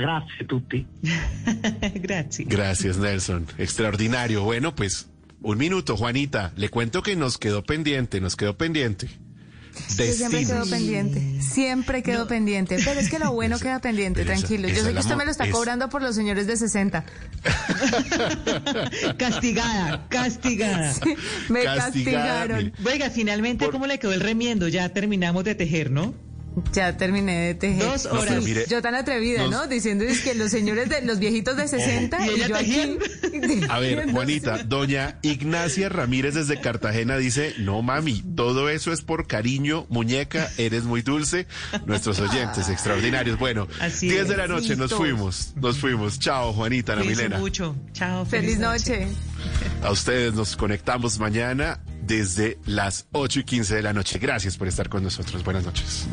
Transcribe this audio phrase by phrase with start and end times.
[0.00, 0.86] Gracias, tutti.
[1.94, 2.48] Gracias.
[2.48, 3.46] Gracias, Nelson.
[3.58, 4.44] Extraordinario.
[4.44, 5.08] Bueno, pues
[5.42, 6.52] un minuto, Juanita.
[6.56, 9.08] Le cuento que nos quedó pendiente, nos quedó pendiente.
[9.96, 14.34] Yo siempre quedo pendiente, siempre quedo pendiente, pero es que lo bueno queda pendiente, esa-
[14.34, 14.68] tranquilo.
[14.68, 17.04] esa Yo sé que usted me lo está es- cobrando por los señores de 60.
[19.16, 20.92] Castigada, castigada.
[21.48, 22.72] Me Castigada, castigaron.
[22.84, 24.68] Oiga, finalmente, Por- ¿cómo le quedó el remiendo?
[24.68, 26.14] Ya terminamos de tejer, ¿no?
[26.72, 27.84] Ya terminé de tejer.
[27.84, 28.42] Dos No, horas.
[28.44, 29.66] mire, Yo tan atrevida, nos- ¿no?
[29.66, 32.98] Diciendo es que los señores de los viejitos de 60 Y y, yo aquí.
[33.68, 34.10] A ver.
[34.10, 40.50] Juanita, doña Ignacia Ramírez desde Cartagena dice, no mami, todo eso es por cariño, muñeca,
[40.58, 41.46] eres muy dulce.
[41.86, 43.38] Nuestros oyentes extraordinarios.
[43.38, 44.28] Bueno, Así 10 es.
[44.28, 46.18] de la noche, nos fuimos, nos fuimos.
[46.18, 47.38] Chao, Juanita, Ana Milena.
[47.38, 47.76] mucho.
[47.92, 48.24] Chao.
[48.26, 49.06] Feliz noche.
[49.82, 54.18] A ustedes nos conectamos mañana desde las 8 y 15 de la noche.
[54.18, 55.42] Gracias por estar con nosotros.
[55.44, 56.06] Buenas noches.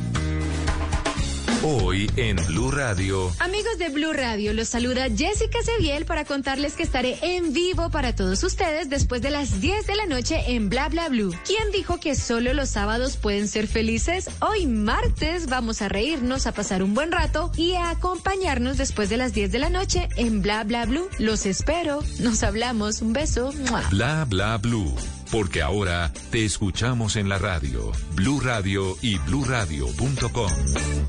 [1.70, 3.30] Hoy en Blue Radio.
[3.40, 8.16] Amigos de Blue Radio, los saluda Jessica Seviel para contarles que estaré en vivo para
[8.16, 11.36] todos ustedes después de las 10 de la noche en Bla Bla Blue.
[11.46, 14.30] ¿Quién dijo que solo los sábados pueden ser felices?
[14.40, 19.18] Hoy martes vamos a reírnos, a pasar un buen rato y a acompañarnos después de
[19.18, 21.10] las 10 de la noche en Bla Bla Blue.
[21.20, 22.02] Los espero.
[22.20, 23.02] Nos hablamos.
[23.02, 23.52] Un beso.
[23.92, 24.96] Bla bla blue.
[25.32, 27.92] Porque ahora te escuchamos en la radio.
[28.14, 30.52] Blue Radio y bluradio.com.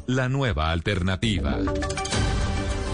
[0.07, 1.59] La nueva alternativa.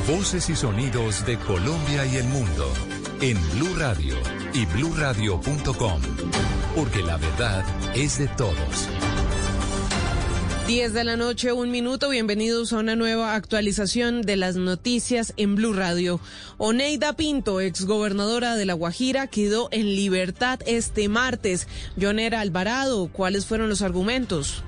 [0.07, 2.71] Voces y sonidos de Colombia y el mundo.
[3.23, 4.17] En Blue Radio
[4.53, 6.03] y bluradio.com.
[6.77, 7.65] Porque la verdad
[7.95, 8.89] es de todos.
[10.67, 12.09] 10 de la noche, un minuto.
[12.09, 16.21] Bienvenidos a una nueva actualización de las noticias en Blue Radio.
[16.57, 21.69] Oneida Pinto, exgobernadora de La Guajira, quedó en libertad este martes.
[22.01, 24.65] Jonera Alvarado, ¿cuáles fueron los argumentos?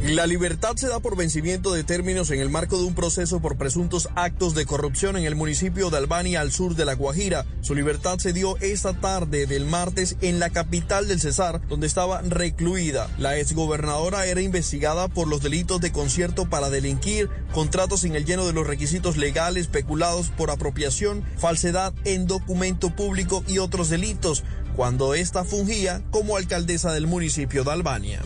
[0.00, 3.56] La libertad se da por vencimiento de términos en el marco de un proceso por
[3.56, 7.46] presuntos actos de corrupción en el municipio de Albania al sur de La Guajira.
[7.60, 12.20] Su libertad se dio esta tarde del martes en la capital del Cesar, donde estaba
[12.22, 13.08] recluida.
[13.18, 18.46] La exgobernadora era investigada por los delitos de concierto para delinquir, contratos sin el lleno
[18.46, 24.42] de los requisitos legales, peculados por apropiación, falsedad en documento público y otros delitos,
[24.74, 28.20] cuando ésta fungía como alcaldesa del municipio de Albania.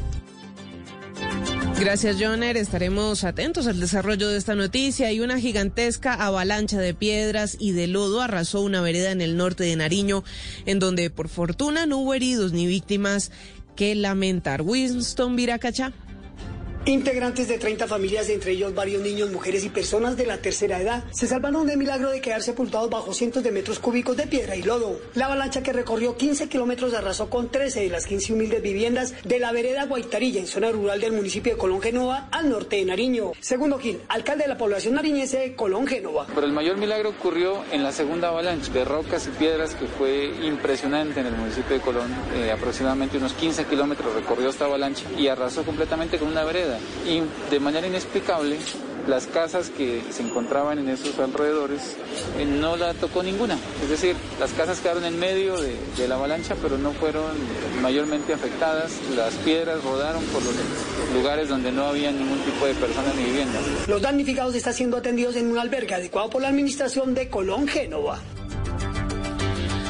[1.78, 2.56] Gracias, Joner.
[2.56, 5.12] Estaremos atentos al desarrollo de esta noticia.
[5.12, 9.64] Y una gigantesca avalancha de piedras y de lodo arrasó una vereda en el norte
[9.64, 10.24] de Nariño,
[10.64, 13.30] en donde por fortuna no hubo heridos ni víctimas
[13.76, 14.62] que lamentar.
[14.62, 15.92] Winston Viracacha.
[16.86, 21.02] Integrantes de 30 familias, entre ellos varios niños, mujeres y personas de la tercera edad,
[21.10, 24.62] se salvaron del milagro de quedar sepultados bajo cientos de metros cúbicos de piedra y
[24.62, 25.00] lodo.
[25.14, 29.40] La avalancha que recorrió 15 kilómetros arrasó con 13 de las 15 humildes viviendas de
[29.40, 33.32] la vereda Guaitarilla, en zona rural del municipio de Colón Genova, al norte de Nariño.
[33.40, 36.28] Segundo Gil, alcalde de la población nariñense de Colón Genova.
[36.32, 40.30] Pero el mayor milagro ocurrió en la segunda avalancha de rocas y piedras que fue
[40.40, 42.14] impresionante en el municipio de Colón.
[42.36, 46.75] Eh, aproximadamente unos 15 kilómetros recorrió esta avalancha y arrasó completamente con una vereda.
[47.06, 48.56] Y de manera inexplicable,
[49.06, 51.96] las casas que se encontraban en esos alrededores
[52.38, 53.56] eh, no la tocó ninguna.
[53.82, 57.32] Es decir, las casas quedaron en medio de, de la avalancha, pero no fueron
[57.82, 58.92] mayormente afectadas.
[59.16, 60.54] Las piedras rodaron por los
[61.14, 63.62] lugares donde no había ningún tipo de personas ni viviendas.
[63.86, 68.20] Los damnificados están siendo atendidos en un albergue adecuado por la administración de Colón Genova.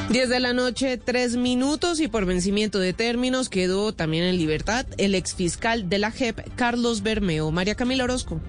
[0.09, 4.85] 10 de la noche, tres minutos y por vencimiento de términos quedó también en libertad
[4.97, 7.51] el exfiscal de la JEP, Carlos Bermeo.
[7.51, 8.39] María Camila Orozco.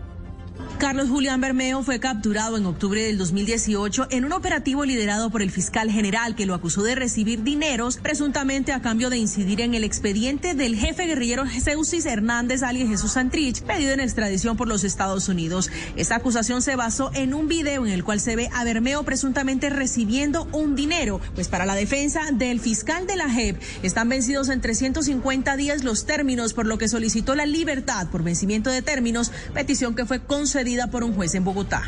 [0.78, 5.50] Carlos Julián Bermeo fue capturado en octubre del 2018 en un operativo liderado por el
[5.50, 9.83] fiscal general que lo acusó de recibir dineros presuntamente a cambio de incidir en el
[9.83, 15.28] expediente del jefe guerrillero Jesús Hernández alias Jesús Santrich, pedido en extradición por los Estados
[15.28, 15.69] Unidos.
[15.97, 19.71] Esta acusación se basó en un video en el cual se ve a Bermeo presuntamente
[19.71, 24.60] recibiendo un dinero, pues para la defensa del fiscal de la JEP están vencidos en
[24.60, 29.97] 350 días los términos, por lo que solicitó la libertad por vencimiento de términos, petición
[29.97, 31.82] que fue concedida por un juez en Bogotá.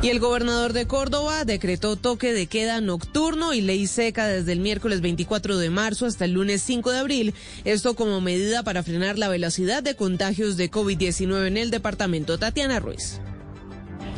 [0.00, 4.60] Y el gobernador de Córdoba decretó toque de queda nocturno y ley seca desde el
[4.60, 7.34] miércoles 24 de marzo hasta el lunes 5 de abril.
[7.64, 12.38] Esto como medida para frenar la velocidad de contagios de COVID-19 en el departamento.
[12.38, 13.20] Tatiana Ruiz.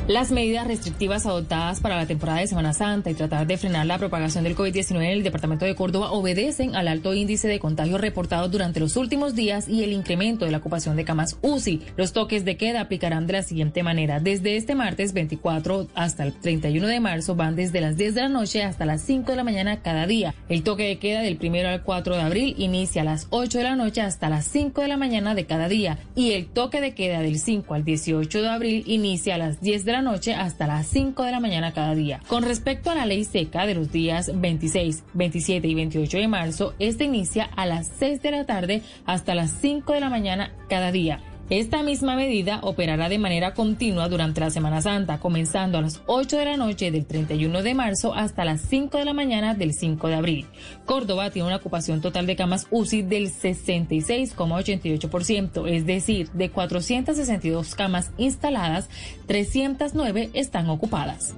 [0.08, 3.98] Las medidas restrictivas adoptadas para la temporada de Semana Santa y tratar de frenar la
[3.98, 8.52] propagación del COVID-19 en el departamento de Córdoba obedecen al alto índice de contagios reportados
[8.52, 11.82] durante los últimos días y el incremento de la ocupación de camas UCI.
[11.96, 14.20] Los toques de queda aplicarán de la siguiente manera.
[14.20, 18.28] Desde este martes 24 hasta el 31 de marzo van desde las 10 de la
[18.28, 20.36] noche hasta las 5 de la mañana cada día.
[20.48, 23.64] El toque de queda del 1 al 4 de abril inicia a las 8 de
[23.64, 26.94] la noche hasta las 5 de la mañana de cada día y el toque de
[26.94, 30.66] queda del 5 al 18 de abril inicia a las 10 de la noche hasta
[30.66, 32.20] las 5 de la mañana cada día.
[32.28, 36.74] Con respecto a la ley seca de los días 26, 27 y 28 de marzo,
[36.78, 40.92] esta inicia a las 6 de la tarde hasta las 5 de la mañana cada
[40.92, 41.20] día.
[41.48, 46.38] Esta misma medida operará de manera continua durante la Semana Santa, comenzando a las 8
[46.38, 50.08] de la noche del 31 de marzo hasta las 5 de la mañana del 5
[50.08, 50.46] de abril.
[50.86, 58.10] Córdoba tiene una ocupación total de camas UCI del 66,88%, es decir, de 462 camas
[58.18, 58.88] instaladas,
[59.28, 61.36] 309 están ocupadas.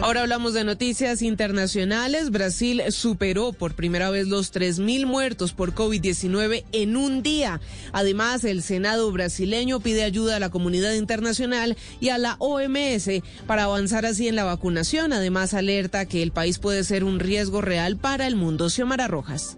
[0.00, 2.30] Ahora hablamos de noticias internacionales.
[2.30, 7.60] Brasil superó por primera vez los 3.000 muertos por COVID-19 en un día.
[7.92, 13.10] Además, el Senado brasileño pide ayuda a la comunidad internacional y a la OMS
[13.48, 15.12] para avanzar así en la vacunación.
[15.12, 18.70] Además, alerta que el país puede ser un riesgo real para el mundo.
[18.70, 19.57] Xiomara Rojas.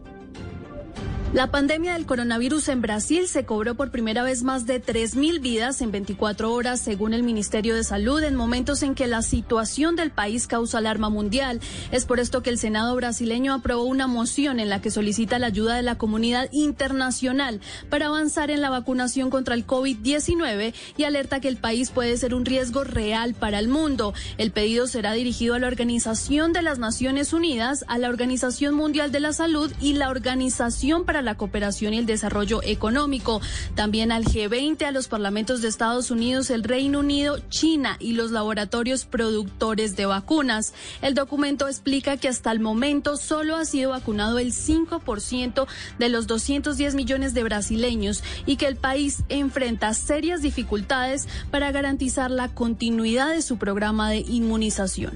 [1.32, 5.80] La pandemia del coronavirus en Brasil se cobró por primera vez más de 3.000 vidas
[5.80, 10.10] en 24 horas, según el Ministerio de Salud, en momentos en que la situación del
[10.10, 11.60] país causa alarma mundial.
[11.92, 15.46] Es por esto que el Senado brasileño aprobó una moción en la que solicita la
[15.46, 17.60] ayuda de la comunidad internacional
[17.90, 22.34] para avanzar en la vacunación contra el COVID-19 y alerta que el país puede ser
[22.34, 24.14] un riesgo real para el mundo.
[24.36, 29.12] El pedido será dirigido a la Organización de las Naciones Unidas, a la Organización Mundial
[29.12, 33.40] de la Salud y la Organización para la Cooperación y el Desarrollo Económico,
[33.74, 38.30] también al G20, a los parlamentos de Estados Unidos, el Reino Unido, China y los
[38.30, 40.74] laboratorios productores de vacunas.
[41.02, 45.66] El documento explica que hasta el momento solo ha sido vacunado el 5%
[45.98, 52.30] de los 210 millones de brasileños y que el país enfrenta serias dificultades para garantizar
[52.30, 55.12] la continuidad de su programa de inmunización.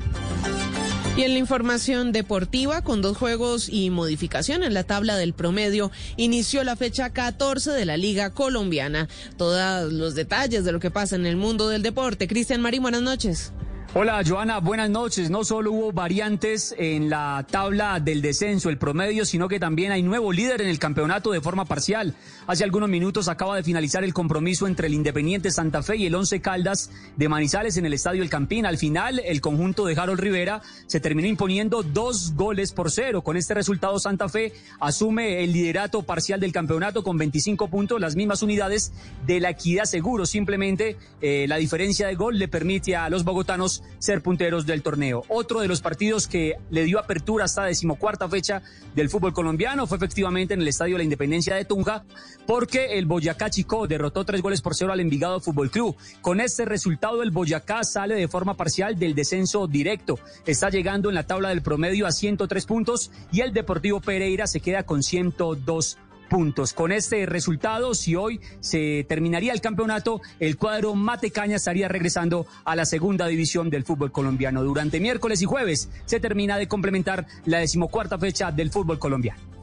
[1.16, 5.92] Y en la información deportiva, con dos juegos y modificación en la tabla del promedio,
[6.16, 9.06] inició la fecha 14 de la Liga Colombiana.
[9.36, 12.26] Todos los detalles de lo que pasa en el mundo del deporte.
[12.26, 13.52] Cristian Marín, buenas noches.
[13.96, 15.30] Hola Joana, buenas noches.
[15.30, 20.02] No solo hubo variantes en la tabla del descenso, el promedio, sino que también hay
[20.02, 22.12] nuevo líder en el campeonato de forma parcial.
[22.46, 26.14] Hace algunos minutos acaba de finalizar el compromiso entre el Independiente Santa Fe y el
[26.14, 28.66] Once Caldas de Manizales en el Estadio El Campín.
[28.66, 33.22] Al final, el conjunto de Harold Rivera se terminó imponiendo dos goles por cero.
[33.22, 38.14] Con este resultado, Santa Fe asume el liderato parcial del campeonato con 25 puntos, las
[38.14, 38.92] mismas unidades
[39.26, 40.26] de la Equidad Seguro.
[40.26, 45.24] Simplemente eh, la diferencia de gol le permite a los bogotanos ser punteros del torneo.
[45.28, 48.60] Otro de los partidos que le dio apertura hasta decimocuarta fecha
[48.94, 52.04] del fútbol colombiano fue efectivamente en el Estadio La Independencia de Tunja,
[52.46, 55.96] porque el Boyacá Chico derrotó tres goles por cero al Envigado Fútbol Club.
[56.20, 60.18] Con este resultado, el Boyacá sale de forma parcial del descenso directo.
[60.46, 64.60] Está llegando en la tabla del promedio a 103 puntos y el Deportivo Pereira se
[64.60, 65.98] queda con 102
[66.28, 66.72] puntos.
[66.72, 72.76] Con este resultado, si hoy se terminaría el campeonato, el cuadro Matecaña estaría regresando a
[72.76, 74.64] la segunda división del fútbol colombiano.
[74.64, 79.53] Durante miércoles y jueves se termina de complementar la decimocuarta fecha del fútbol colombiano.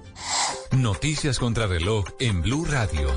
[0.71, 3.13] Noticias contra reloj en Blue Radio.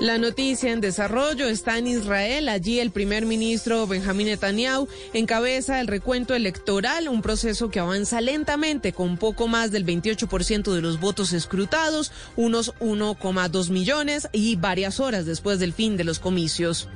[0.00, 2.48] La noticia en desarrollo está en Israel.
[2.48, 8.94] Allí el primer ministro Benjamín Netanyahu encabeza el recuento electoral, un proceso que avanza lentamente
[8.94, 15.26] con poco más del 28% de los votos escrutados, unos 1,2 millones y varias horas
[15.26, 16.88] después del fin de los comicios.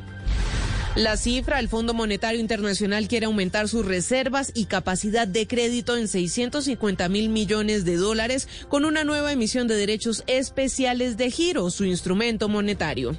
[0.97, 6.09] La cifra, el Fondo Monetario Internacional quiere aumentar sus reservas y capacidad de crédito en
[6.09, 11.85] 650 mil millones de dólares con una nueva emisión de derechos especiales de giro, su
[11.85, 13.17] instrumento monetario.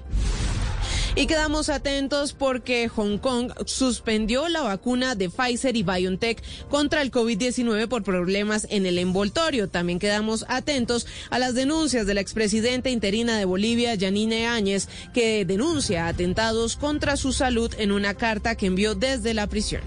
[1.13, 7.11] Y quedamos atentos porque Hong Kong suspendió la vacuna de Pfizer y BioNTech contra el
[7.11, 9.67] COVID-19 por problemas en el envoltorio.
[9.67, 15.43] También quedamos atentos a las denuncias de la expresidenta interina de Bolivia, Janine Áñez, que
[15.43, 19.81] denuncia atentados contra su salud en una carta que envió desde la prisión.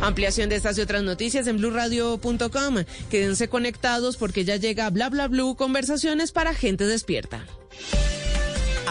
[0.00, 2.84] Ampliación de estas y otras noticias en blurradio.com.
[3.10, 7.46] Quédense conectados porque ya llega Bla Bla Blue, conversaciones para gente despierta.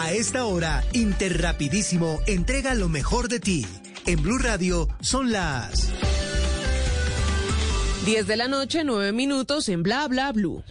[0.01, 3.68] A esta hora, Interrapidísimo entrega lo mejor de ti.
[4.06, 5.91] En Blue Radio son las
[8.06, 10.63] 10 de la noche, 9 minutos en Bla Bla Blue.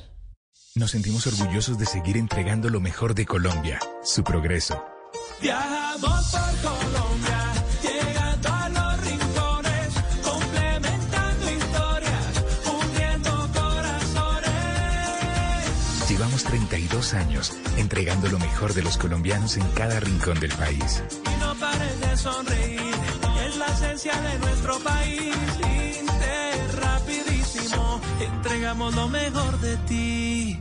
[0.75, 4.83] Nos sentimos orgullosos de seguir entregando lo mejor de Colombia, su progreso.
[5.43, 7.38] Viajamos por Colombia,
[16.51, 21.03] 22 años, entregando lo mejor de los colombianos en cada rincón del país.
[21.25, 22.95] Y no pares de sonreír,
[23.47, 25.37] es la esencia de nuestro país.
[26.01, 30.61] Inter, rapidísimo, entregamos lo mejor de ti.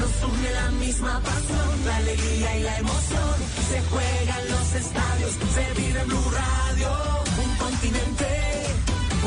[0.00, 3.34] Nos une la misma pasión, la alegría y la emoción.
[3.70, 6.90] Se juega en los estadios, se vive en Blue Radio.
[7.44, 8.28] Un continente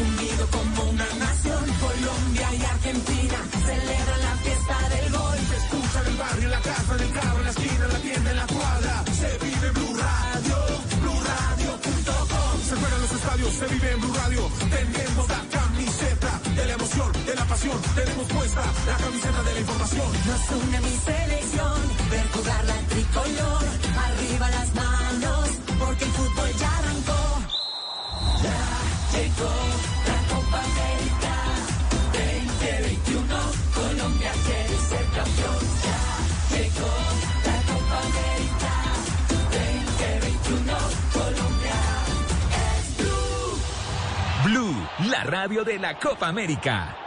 [0.08, 1.64] unido como una nación.
[1.88, 5.38] Colombia y Argentina celebran la fiesta del gol.
[5.50, 7.94] Se escucha en el barrio, en la casa, en el carro, en la esquina, en
[7.94, 9.04] la tienda, en la cuadra.
[9.20, 10.58] Se vive en Blue Radio,
[11.02, 12.54] BlueRadio.com.
[12.70, 14.42] Se juega en los estadios, se vive en Blue Radio.
[14.70, 17.82] Tenemos la camiseta de la emoción, de la pasión.
[17.96, 18.28] Tenemos
[18.58, 20.08] la camiseta de la información.
[20.26, 21.78] Nos une mi selección,
[22.10, 23.64] ver jugar la tricolor.
[24.06, 25.50] Arriba las manos,
[25.80, 27.22] porque el fútbol ya arrancó.
[28.44, 28.62] Ya
[29.14, 29.54] llegó
[30.10, 31.34] la Copa América
[32.14, 33.36] 2021.
[33.76, 35.62] Colombia quiere ser campeón.
[35.86, 36.02] Ya
[36.58, 36.94] llegó
[37.48, 38.74] la Copa América
[39.52, 40.78] 2021.
[41.14, 41.80] Colombia
[42.66, 43.56] es Blue.
[44.46, 47.07] Blue, la radio de la Copa América.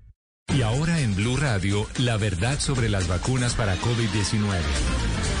[0.53, 5.40] Y ahora en Blue Radio, la verdad sobre las vacunas para COVID-19.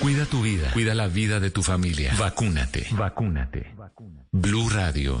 [0.00, 2.14] Cuida tu vida, cuida la vida de tu familia.
[2.18, 2.86] Vacúnate.
[2.92, 3.74] Vacúnate.
[4.32, 5.20] Blue Radio.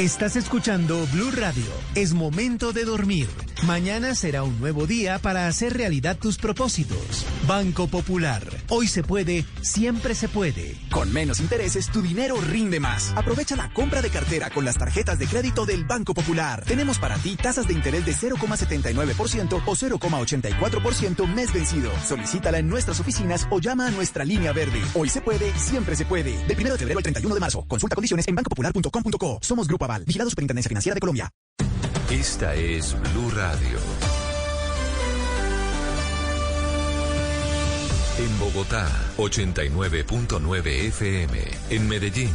[0.00, 1.66] Estás escuchando Blue Radio.
[1.94, 3.28] Es momento de dormir.
[3.66, 7.26] Mañana será un nuevo día para hacer realidad tus propósitos.
[7.46, 8.42] Banco Popular.
[8.70, 10.74] Hoy se puede, siempre se puede.
[10.90, 13.12] Con menos intereses, tu dinero rinde más.
[13.14, 16.64] Aprovecha la compra de cartera con las tarjetas de crédito del Banco Popular.
[16.64, 21.90] Tenemos para ti tasas de interés de 0,79% o 0,84% mes vencido.
[22.08, 24.80] Solicítala en nuestras oficinas o llama a nuestra línea verde.
[24.94, 26.42] Hoy se puede, siempre se puede.
[26.46, 27.66] Del 1 de febrero al 31 de marzo.
[27.68, 29.38] Consulta condiciones en bancopopular.com.co.
[29.42, 31.30] Somos Grupo Aval, vigilado Superintendencia Financiera de Colombia.
[32.10, 33.78] Esta es Blue Radio.
[38.18, 41.38] En Bogotá, 89.9 FM.
[41.70, 42.34] En Medellín,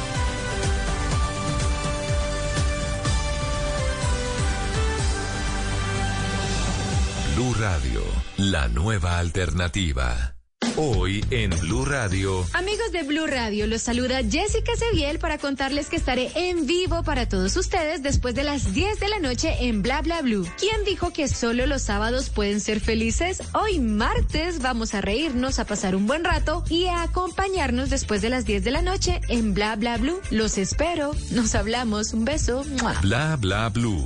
[7.41, 8.03] Blue Radio,
[8.37, 10.35] la nueva alternativa.
[10.77, 12.45] Hoy en Blue Radio.
[12.53, 17.27] Amigos de Blue Radio, los saluda Jessica Seviel para contarles que estaré en vivo para
[17.27, 20.47] todos ustedes después de las 10 de la noche en Bla Bla Blue.
[20.59, 23.41] ¿Quién dijo que solo los sábados pueden ser felices?
[23.53, 28.29] Hoy martes vamos a reírnos, a pasar un buen rato y a acompañarnos después de
[28.29, 30.21] las 10 de la noche en Bla Bla Blue.
[30.29, 31.15] Los espero.
[31.31, 32.13] Nos hablamos.
[32.13, 32.63] Un beso.
[32.79, 32.93] ¡Mua!
[33.01, 34.05] Bla bla blue.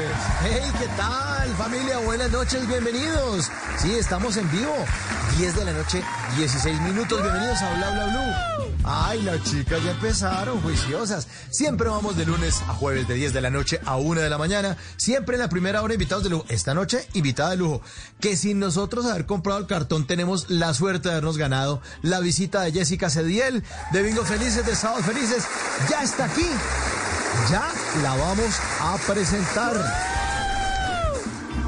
[0.43, 1.99] Hey, ¿qué tal familia?
[1.99, 3.51] Buenas noches, bienvenidos.
[3.77, 4.73] Sí, estamos en vivo.
[5.37, 6.03] 10 de la noche,
[6.35, 7.21] 16 minutos.
[7.21, 8.75] Bienvenidos a Bla Bla Blue.
[8.83, 11.27] Ay, las chicas ya empezaron, juiciosas.
[11.51, 14.39] Siempre vamos de lunes a jueves, de 10 de la noche a 1 de la
[14.39, 14.77] mañana.
[14.97, 16.45] Siempre en la primera hora invitados de lujo.
[16.49, 17.83] Esta noche, invitada de lujo.
[18.19, 22.61] Que sin nosotros haber comprado el cartón, tenemos la suerte de habernos ganado la visita
[22.61, 25.43] de Jessica Cediel, de Bingo Felices, de Sábados Felices.
[25.87, 26.49] Ya está aquí.
[27.51, 27.69] Ya
[28.01, 30.30] la vamos a presentar.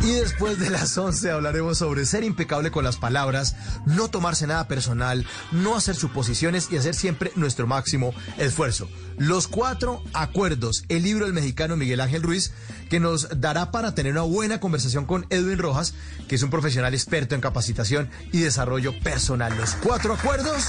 [0.03, 3.55] Y después de las 11 hablaremos sobre ser impecable con las palabras,
[3.85, 8.89] no tomarse nada personal, no hacer suposiciones y hacer siempre nuestro máximo esfuerzo.
[9.17, 12.51] Los cuatro acuerdos, el libro del mexicano Miguel Ángel Ruiz,
[12.89, 15.93] que nos dará para tener una buena conversación con Edwin Rojas,
[16.27, 19.55] que es un profesional experto en capacitación y desarrollo personal.
[19.57, 20.65] Los cuatro acuerdos,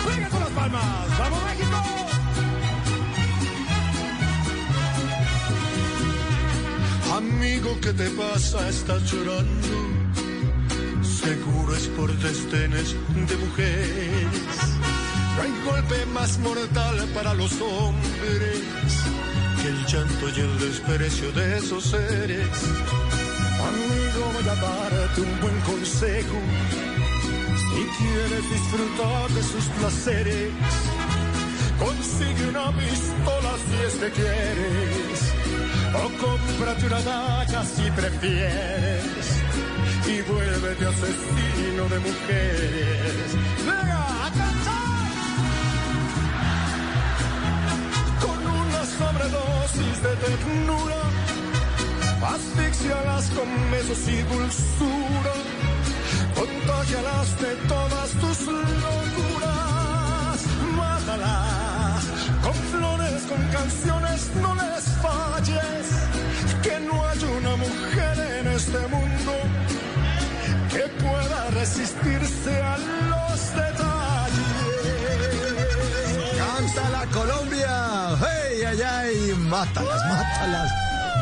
[0.07, 1.19] ¡Venga con las palmas!
[1.19, 1.77] ¡Vamos México!
[7.15, 8.69] Amigo, ¿qué te pasa?
[8.69, 9.80] Estás llorando.
[11.23, 12.95] Seguro es por destenes
[13.27, 14.41] de mujeres.
[15.35, 18.59] No hay golpe más mortal para los hombres
[19.61, 22.47] que el llanto y el desprecio de esos seres.
[23.69, 26.39] Amigo, voy a darte un buen consejo.
[27.69, 30.49] Si quieres disfrutar de sus placeres,
[31.77, 35.33] consigue una pistola si es que quieres.
[35.93, 39.40] O cómprate una daga si prefieres
[40.07, 43.35] y vuélvete asesino de mujeres.
[43.65, 45.11] ¡Venga, a cantar!
[48.23, 51.01] Con una sobredosis de ternura,
[52.35, 55.35] asfixialas con besos y dulzura,
[56.35, 58.39] contagialas de todas tus
[58.85, 60.39] locuras,
[60.75, 62.03] mátalas
[62.43, 65.85] con flores, con canciones, no les falles,
[66.63, 69.00] que no hay una mujer en este mundo
[71.71, 74.45] resistirse a los detalles.
[76.37, 78.17] Canta la Colombia.
[78.19, 79.33] ¡Hey, ay, ay!
[79.37, 80.80] Mátalas, mátalas.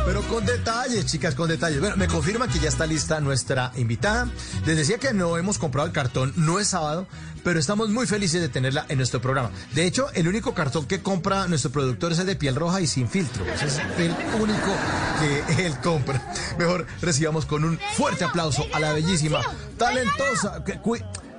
[0.09, 1.79] Pero con detalles, chicas, con detalles.
[1.79, 4.27] Bueno, me confirma que ya está lista nuestra invitada.
[4.65, 7.05] Les decía que no hemos comprado el cartón, no es sábado,
[7.43, 9.51] pero estamos muy felices de tenerla en nuestro programa.
[9.75, 12.87] De hecho, el único cartón que compra nuestro productor es el de piel roja y
[12.87, 13.45] sin filtro.
[13.53, 14.75] Ese es el único
[15.19, 16.33] que él compra.
[16.57, 19.41] Mejor recibamos con un fuerte aplauso a la bellísima,
[19.77, 20.63] talentosa.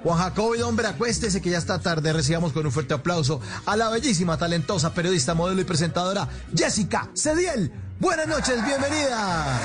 [0.04, 2.12] Juan Jacobo y hombre, acuéstese que ya está tarde.
[2.12, 7.89] Recibamos con un fuerte aplauso a la bellísima, talentosa periodista, modelo y presentadora Jessica Cediel.
[8.01, 9.61] Buenas noches, bienvenida.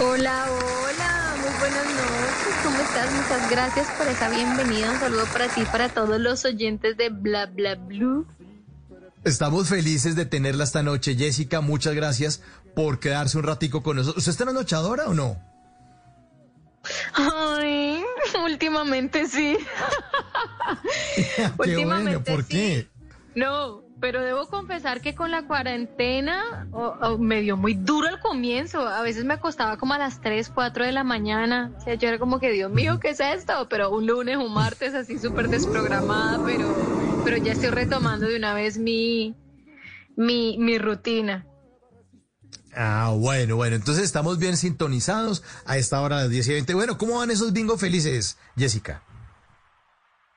[0.00, 2.54] Hola, hola, muy buenas noches.
[2.64, 3.12] ¿Cómo estás?
[3.12, 4.90] Muchas gracias por esa bienvenida.
[4.90, 8.26] Un saludo para ti, y para todos los oyentes de Bla Bla Blue.
[9.24, 11.60] Estamos felices de tenerla esta noche, Jessica.
[11.60, 12.40] Muchas gracias
[12.74, 14.16] por quedarse un ratico con nosotros.
[14.16, 15.36] ¿Usted está en la nochadora o no?
[17.12, 18.02] Ay,
[18.42, 19.58] últimamente sí.
[21.62, 22.48] Qué bueno, ¿por sí.
[22.48, 22.88] qué?
[23.34, 26.66] No, pero debo confesar que con la cuarentena
[27.20, 28.80] me dio muy duro al comienzo.
[28.80, 31.72] A veces me acostaba como a las 3, 4 de la mañana.
[31.78, 33.68] O sea, yo era como que, Dios mío, ¿qué es esto?
[33.70, 36.74] Pero un lunes, un martes, así súper desprogramada, pero,
[37.24, 39.36] pero ya estoy retomando de una vez mi,
[40.16, 41.46] mi, mi rutina.
[42.74, 43.76] Ah, bueno, bueno.
[43.76, 46.74] Entonces estamos bien sintonizados a esta hora de las 10 y 20.
[46.74, 49.04] Bueno, ¿cómo van esos bingo felices, Jessica?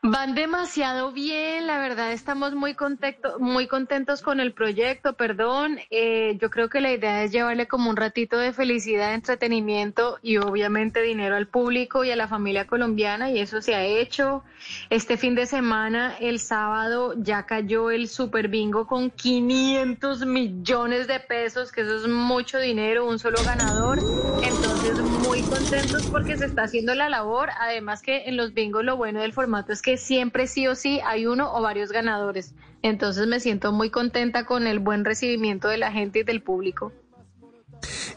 [0.07, 5.79] Van demasiado bien, la verdad estamos muy contentos, muy contentos con el proyecto, perdón.
[5.89, 10.37] Eh, yo creo que la idea es llevarle como un ratito de felicidad, entretenimiento y
[10.37, 14.43] obviamente dinero al público y a la familia colombiana y eso se ha hecho.
[14.91, 21.19] Este fin de semana, el sábado, ya cayó el super bingo con 500 millones de
[21.19, 23.97] pesos, que eso es mucho dinero, un solo ganador.
[24.43, 27.49] Entonces, muy contentos porque se está haciendo la labor.
[27.59, 30.99] Además que en los bingos lo bueno del formato es que siempre sí o sí
[31.05, 32.53] hay uno o varios ganadores.
[32.81, 36.93] Entonces me siento muy contenta con el buen recibimiento de la gente y del público.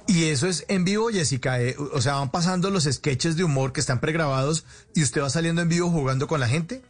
[0.06, 1.60] Y eso es en vivo, Jessica.
[1.60, 4.64] eh, o sea, van pasando los sketches de humor que están pregrabados
[4.94, 6.82] y usted va saliendo en vivo jugando con la gente.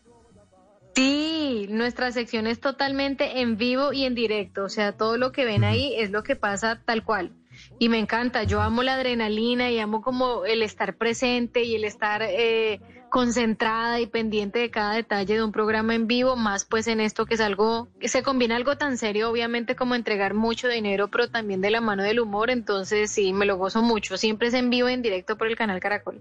[0.95, 5.45] Sí, nuestra sección es totalmente en vivo y en directo, o sea, todo lo que
[5.45, 7.33] ven ahí es lo que pasa tal cual.
[7.79, 11.85] Y me encanta, yo amo la adrenalina y amo como el estar presente y el
[11.85, 16.87] estar eh, concentrada y pendiente de cada detalle de un programa en vivo, más pues
[16.87, 20.69] en esto que es algo, que se combina algo tan serio, obviamente como entregar mucho
[20.69, 24.49] dinero, pero también de la mano del humor, entonces sí, me lo gozo mucho, siempre
[24.49, 26.21] es en vivo en directo por el canal Caracol.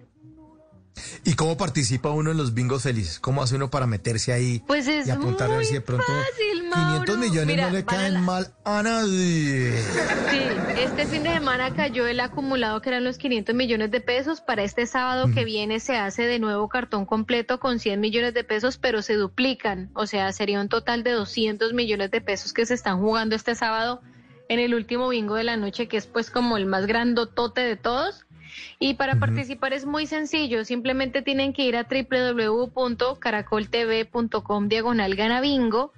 [1.23, 3.19] ¿Y cómo participa uno en los bingos felices?
[3.19, 6.05] ¿Cómo hace uno para meterse ahí Pues es y apuntar a ver si de pronto
[6.05, 7.17] fácil, 500 Mauro.
[7.17, 9.73] millones Mira, no le caen la- mal a nadie?
[10.31, 10.39] Sí,
[10.81, 14.41] este fin de semana cayó el acumulado que eran los 500 millones de pesos.
[14.41, 18.43] Para este sábado que viene se hace de nuevo cartón completo con 100 millones de
[18.43, 19.89] pesos, pero se duplican.
[19.93, 23.55] O sea, sería un total de 200 millones de pesos que se están jugando este
[23.55, 24.01] sábado
[24.49, 27.75] en el último bingo de la noche, que es pues como el más grandotote de
[27.75, 28.25] todos.
[28.79, 35.93] Y para participar es muy sencillo, simplemente tienen que ir a www.caracoltv.com diagonal gana bingo.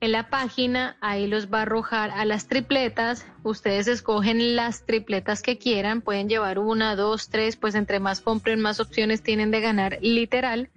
[0.00, 3.24] En la página, ahí los va a arrojar a las tripletas.
[3.44, 8.60] Ustedes escogen las tripletas que quieran, pueden llevar una, dos, tres, pues entre más compren,
[8.60, 10.70] más opciones tienen de ganar literal.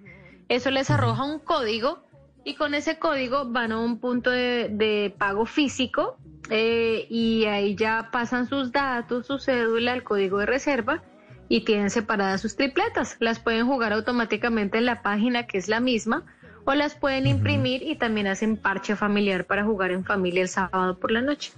[0.48, 2.04] Eso les arroja un código
[2.44, 6.16] y con ese código van a un punto de, de pago físico
[6.50, 11.02] eh, y ahí ya pasan sus datos, su cédula, el código de reserva
[11.48, 13.16] y tienen separadas sus tripletas.
[13.20, 16.24] Las pueden jugar automáticamente en la página que es la misma
[16.64, 20.98] o las pueden imprimir y también hacen parche familiar para jugar en familia el sábado
[20.98, 21.52] por la noche.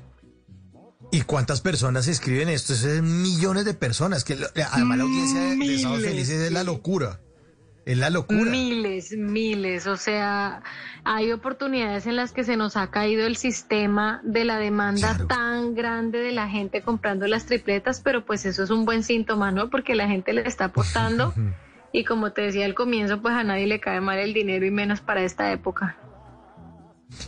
[1.10, 2.74] ¿Y cuántas personas escriben esto?
[2.74, 4.24] Eso es millones de personas.
[4.24, 7.20] que lo- Además la audiencia de- de Sábado Miles, Felices es la locura.
[7.88, 8.50] Es la locura.
[8.50, 9.86] Miles, miles.
[9.86, 10.62] O sea,
[11.04, 15.74] hay oportunidades en las que se nos ha caído el sistema de la demanda tan
[15.74, 19.70] grande de la gente comprando las tripletas, pero pues eso es un buen síntoma, ¿no?
[19.70, 21.32] Porque la gente le está aportando
[21.92, 24.70] y como te decía al comienzo, pues a nadie le cae mal el dinero y
[24.70, 25.96] menos para esta época.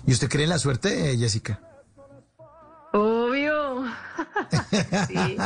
[0.06, 1.58] ¿Y usted cree en la suerte, eh, Jessica?
[2.92, 3.86] Obvio.
[5.08, 5.38] sí.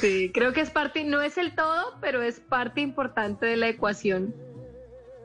[0.00, 3.68] Sí, creo que es parte, no es el todo, pero es parte importante de la
[3.68, 4.34] ecuación.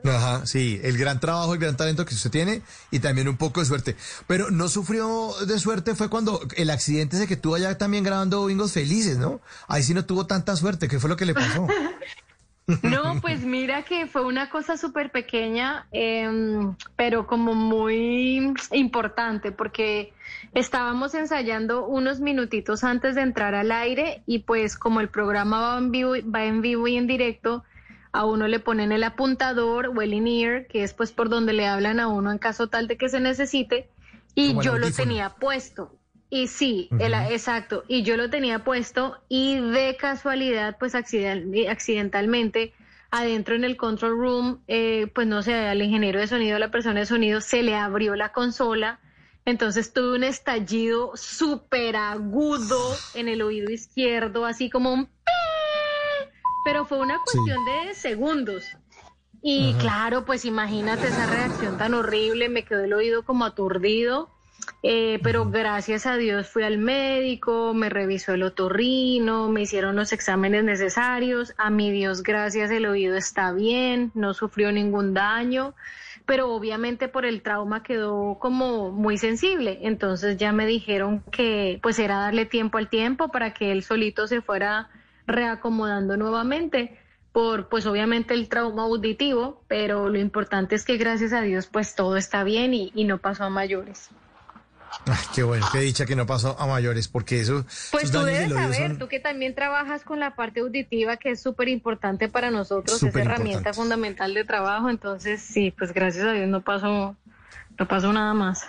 [0.04, 3.60] Ajá, sí, el gran trabajo, el gran talento que usted tiene y también un poco
[3.60, 3.96] de suerte.
[4.26, 8.46] Pero no sufrió de suerte fue cuando el accidente ese que tuvo allá también grabando
[8.46, 9.40] Bingos Felices, ¿no?
[9.68, 10.88] Ahí sí no tuvo tanta suerte.
[10.88, 11.66] ¿Qué fue lo que le pasó?
[12.82, 20.12] No, pues mira que fue una cosa súper pequeña, em, pero como muy importante, porque
[20.54, 25.78] estábamos ensayando unos minutitos antes de entrar al aire y pues como el programa va
[25.78, 27.64] en vivo, va en vivo y en directo,
[28.12, 31.66] a uno le ponen el apuntador o el in-ear, que es pues por donde le
[31.66, 33.88] hablan a uno en caso tal de que se necesite,
[34.34, 35.92] y Como yo lo tenía puesto.
[36.30, 37.84] Y sí, el- exacto.
[37.88, 42.72] Y yo lo tenía puesto y de casualidad, pues accident- accidentalmente,
[43.10, 46.70] adentro en el control room, eh, pues no sé, al ingeniero de sonido, a la
[46.70, 49.00] persona de sonido, se le abrió la consola.
[49.44, 55.08] Entonces tuve un estallido súper agudo en el oído izquierdo, así como un...
[56.64, 58.62] Pero fue una cuestión de segundos.
[59.42, 59.78] Y Ajá.
[59.78, 64.30] claro, pues imagínate esa reacción tan horrible, me quedó el oído como aturdido,
[64.82, 70.12] eh, pero gracias a Dios fui al médico, me revisó el otorrino, me hicieron los
[70.14, 75.74] exámenes necesarios, a mi Dios gracias el oído está bien, no sufrió ningún daño,
[76.24, 81.98] pero obviamente por el trauma quedó como muy sensible, entonces ya me dijeron que pues
[81.98, 84.88] era darle tiempo al tiempo para que él solito se fuera
[85.26, 86.98] reacomodando nuevamente
[87.32, 91.94] por pues obviamente el trauma auditivo, pero lo importante es que gracias a Dios pues
[91.94, 94.10] todo está bien y, y no pasó a mayores.
[95.06, 97.64] Ay, qué bueno, qué dicha que no pasó a mayores, porque eso.
[97.90, 101.16] Pues esos tú daños debes saber, son- tú que también trabajas con la parte auditiva
[101.16, 106.26] que es súper importante para nosotros, es herramienta fundamental de trabajo, entonces sí, pues gracias
[106.26, 107.16] a Dios no pasó,
[107.78, 108.64] no pasó nada más.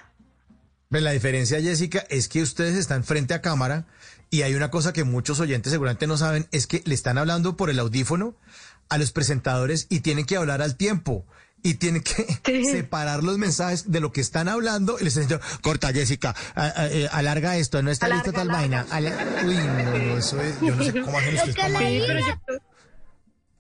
[0.90, 3.86] Ven, La diferencia, Jessica, es que ustedes están frente a cámara
[4.30, 7.56] y hay una cosa que muchos oyentes seguramente no saben, es que le están hablando
[7.58, 8.36] por el audífono
[8.90, 11.26] a los presentadores y tienen que hablar al tiempo.
[11.64, 14.98] Y tienen que separar los mensajes de lo que están hablando.
[15.00, 18.86] Y les diciendo, corta Jessica, a- a- eh, alarga esto, no está lista tal vaina.
[19.46, 21.76] Uy, no, eso es, yo no sé cómo hacen ustedes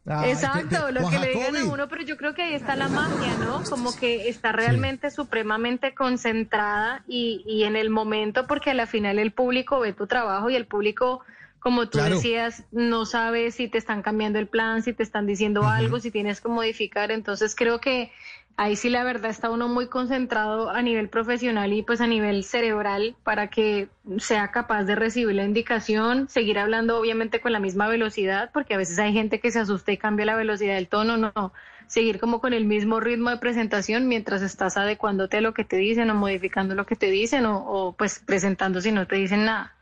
[0.03, 2.87] Ay, Exacto, lo que le digan a uno, pero yo creo que ahí está la
[2.87, 3.63] magia, ¿no?
[3.69, 9.19] Como que está realmente supremamente concentrada y, y en el momento, porque a la final
[9.19, 11.21] el público ve tu trabajo y el público,
[11.61, 12.15] como tú Claro.
[12.15, 16.09] decías, no sabe si te están cambiando el plan, si te están diciendo algo, si
[16.11, 17.11] tienes que modificar.
[17.11, 18.11] Entonces creo que
[18.57, 22.43] ahí sí la verdad está uno muy concentrado a nivel profesional y pues a nivel
[22.43, 27.87] cerebral para que sea capaz de recibir la indicación, seguir hablando obviamente con la misma
[27.87, 31.15] velocidad, porque a veces hay gente que se asusta y cambia la velocidad del tono,
[31.17, 31.53] no, no,
[31.87, 35.77] seguir como con el mismo ritmo de presentación mientras estás adecuándote a lo que te
[35.77, 39.45] dicen o modificando lo que te dicen o, o, pues presentando si no te dicen
[39.45, 39.75] nada.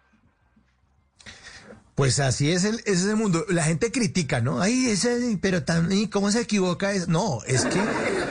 [1.99, 3.45] Pues así es el, ese es el mundo.
[3.49, 4.61] La gente critica, ¿no?
[4.61, 6.93] Ay, ese, pero tan, ¿y ¿cómo se equivoca?
[6.93, 7.77] Es, no, es que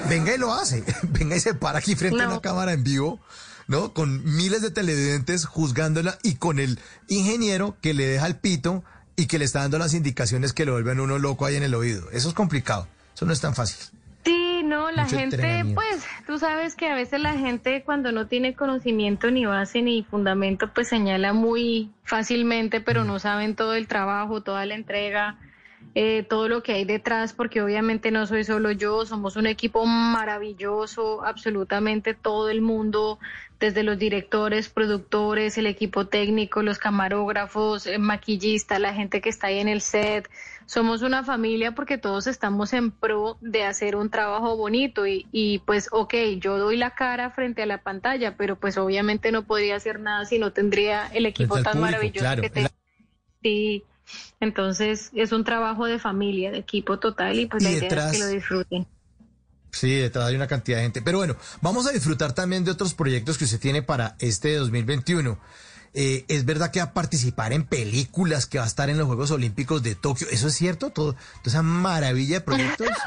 [0.08, 0.82] venga y lo hace.
[1.02, 3.20] venga y se para aquí frente a una cámara en vivo,
[3.66, 3.92] ¿no?
[3.92, 8.84] Con miles de televidentes juzgándola y con el ingeniero que le deja el pito
[9.16, 11.74] y que le está dando las indicaciones que lo vuelven uno loco ahí en el
[11.74, 12.10] oído.
[12.10, 12.88] Eso es complicado.
[13.14, 13.76] Eso no es tan fácil.
[14.28, 18.26] Sí, no, la Mucho gente, pues, tú sabes que a veces la gente cuando no
[18.26, 23.88] tiene conocimiento ni base ni fundamento, pues señala muy fácilmente, pero no saben todo el
[23.88, 25.38] trabajo, toda la entrega,
[25.94, 29.86] eh, todo lo que hay detrás, porque obviamente no soy solo yo, somos un equipo
[29.86, 33.18] maravilloso, absolutamente todo el mundo,
[33.58, 39.46] desde los directores, productores, el equipo técnico, los camarógrafos, el maquillista, la gente que está
[39.46, 40.28] ahí en el set.
[40.68, 45.60] Somos una familia porque todos estamos en pro de hacer un trabajo bonito y, y
[45.60, 49.76] pues, ok, yo doy la cara frente a la pantalla, pero pues obviamente no podría
[49.76, 52.42] hacer nada si no tendría el equipo tan público, maravilloso claro.
[52.42, 52.68] que tengo.
[53.42, 53.82] Sí,
[54.40, 58.12] entonces es un trabajo de familia, de equipo total y pues Y la idea detrás-
[58.12, 58.86] es que lo disfruten.
[59.70, 61.00] Sí, detrás hay una cantidad de gente.
[61.00, 65.38] Pero bueno, vamos a disfrutar también de otros proyectos que usted tiene para este 2021.
[65.94, 69.06] Eh, es verdad que va a participar en películas, que va a estar en los
[69.06, 70.26] Juegos Olímpicos de Tokio.
[70.30, 70.90] ¿Eso es cierto?
[70.90, 72.88] Todo, toda esa maravilla de proyectos.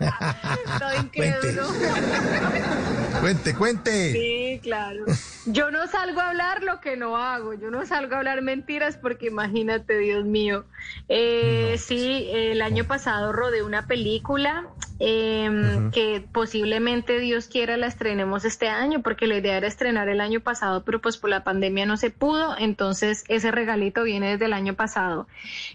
[0.00, 1.66] Estoy incrédulo.
[3.20, 4.12] Cuente, cuente.
[4.12, 5.04] Sí, claro.
[5.46, 7.54] Yo no salgo a hablar lo que no hago.
[7.54, 10.66] Yo no salgo a hablar mentiras porque imagínate, Dios mío.
[11.08, 14.66] Eh, Sí, el año pasado rodé una película
[15.00, 15.90] eh, Ujú.
[15.90, 20.40] que posiblemente Dios quiera la estrenemos este año porque la idea era estrenar el año
[20.40, 22.56] pasado, pero pues por la pandemia no se pudo.
[22.58, 25.28] Entonces ese regalito viene desde el año pasado.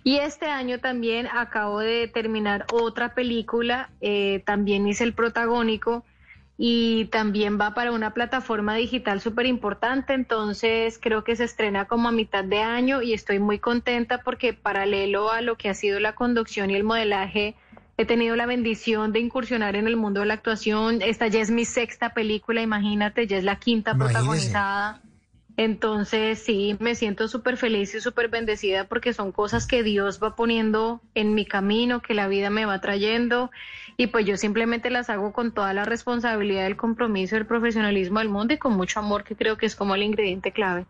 [0.03, 3.89] Y este año también acabo de terminar otra película.
[4.01, 6.03] eh, también hice el protagónico
[6.57, 12.09] y también va para una plataforma digital súper importante, entonces creo que se estrena como
[12.09, 15.99] a mitad de año y estoy muy contenta porque paralelo a lo que ha sido
[15.99, 17.55] la conducción y el modelaje,
[17.97, 21.01] he tenido la bendición de incursionar en el mundo de la actuación.
[21.01, 24.19] Esta ya es mi sexta película, imagínate, ya es la quinta Imagínese.
[24.19, 25.01] protagonizada.
[25.55, 30.35] Entonces, sí, me siento súper feliz y súper bendecida porque son cosas que Dios va
[30.35, 33.51] poniendo en mi camino, que la vida me va trayendo
[33.95, 38.29] y pues yo simplemente las hago con toda la responsabilidad, el compromiso, el profesionalismo del
[38.29, 40.87] mundo y con mucho amor que creo que es como el ingrediente clave.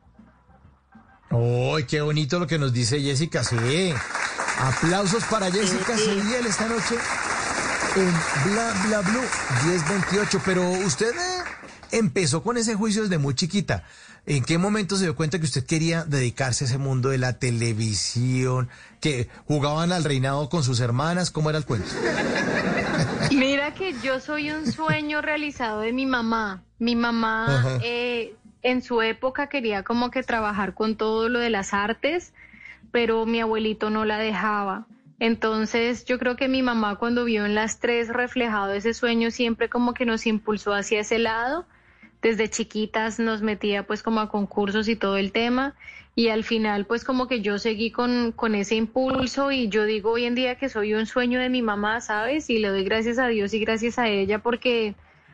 [1.30, 3.44] ¡Ay, qué bonito lo que nos dice Jessica!
[3.44, 3.94] Sí.
[4.64, 6.96] Aplausos para Jessica Cediel esta noche
[7.98, 9.22] en Bla Bla Blue
[9.66, 10.42] 1028.
[10.46, 11.44] Pero usted, eh,
[11.92, 13.84] empezó con ese juicio desde muy chiquita.
[14.26, 17.40] ¿En qué momento se dio cuenta que usted quería dedicarse a ese mundo de la
[17.40, 18.70] televisión?
[19.02, 21.30] ¿Que jugaban al reinado con sus hermanas?
[21.30, 21.90] ¿Cómo era el cuento?
[23.32, 26.64] Mira que yo soy un sueño realizado de mi mamá.
[26.80, 31.74] Mi mamá eh, en su época quería como que trabajar con todo lo de las
[31.74, 32.32] artes,
[32.94, 34.86] pero mi abuelito no la dejaba.
[35.20, 39.68] Entonces yo creo que mi mamá cuando vio en las tres reflejado ese sueño siempre
[39.68, 41.66] como que nos impulsó hacia ese lado.
[42.22, 45.74] Desde chiquitas nos metía pues como a concursos y todo el tema
[46.16, 50.12] y al final pues como que yo seguí con, con ese impulso y yo digo
[50.12, 52.48] hoy en día que soy un sueño de mi mamá, ¿sabes?
[52.52, 54.94] Y le doy gracias a Dios y gracias a ella porque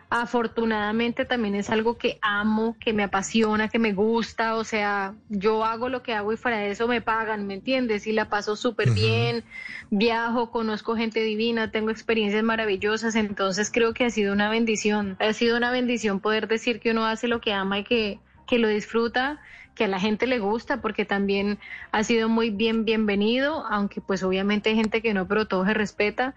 [0.10, 5.63] afortunadamente también es algo que amo, que me apasiona, que me gusta, o sea, yo
[5.63, 8.08] hago lo que hago y para eso me pagan, ¿me entiendes?
[8.08, 9.43] Y la paso súper bien,
[9.91, 15.32] viajo, conozco gente divina, tengo experiencias maravillosas, entonces creo que ha sido una bendición, ha
[15.34, 18.67] sido una bendición poder decir que uno hace lo que ama y que, que lo
[18.67, 19.39] disfruta
[19.76, 21.58] que a la gente le gusta porque también
[21.93, 25.74] ha sido muy bien bienvenido, aunque pues obviamente hay gente que no, pero todo se
[25.74, 26.36] respeta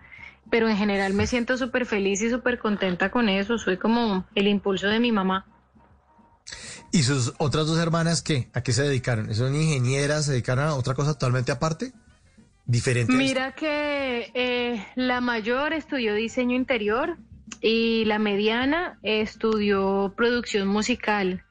[0.51, 3.59] pero en general me siento súper feliz y súper contenta con eso.
[3.59, 5.47] Soy como el impulso de mi mamá.
[6.91, 8.49] ¿Y sus otras dos hermanas qué?
[8.53, 9.35] ¿A qué se dedicaron?
[9.35, 10.27] ¿Son ingenieras?
[10.27, 11.93] ¿Se dedicaron a otra cosa totalmente aparte?
[12.67, 13.13] ¿Diferente?
[13.13, 17.17] Mira que eh, la mayor estudió diseño interior
[17.61, 21.45] y la mediana estudió producción musical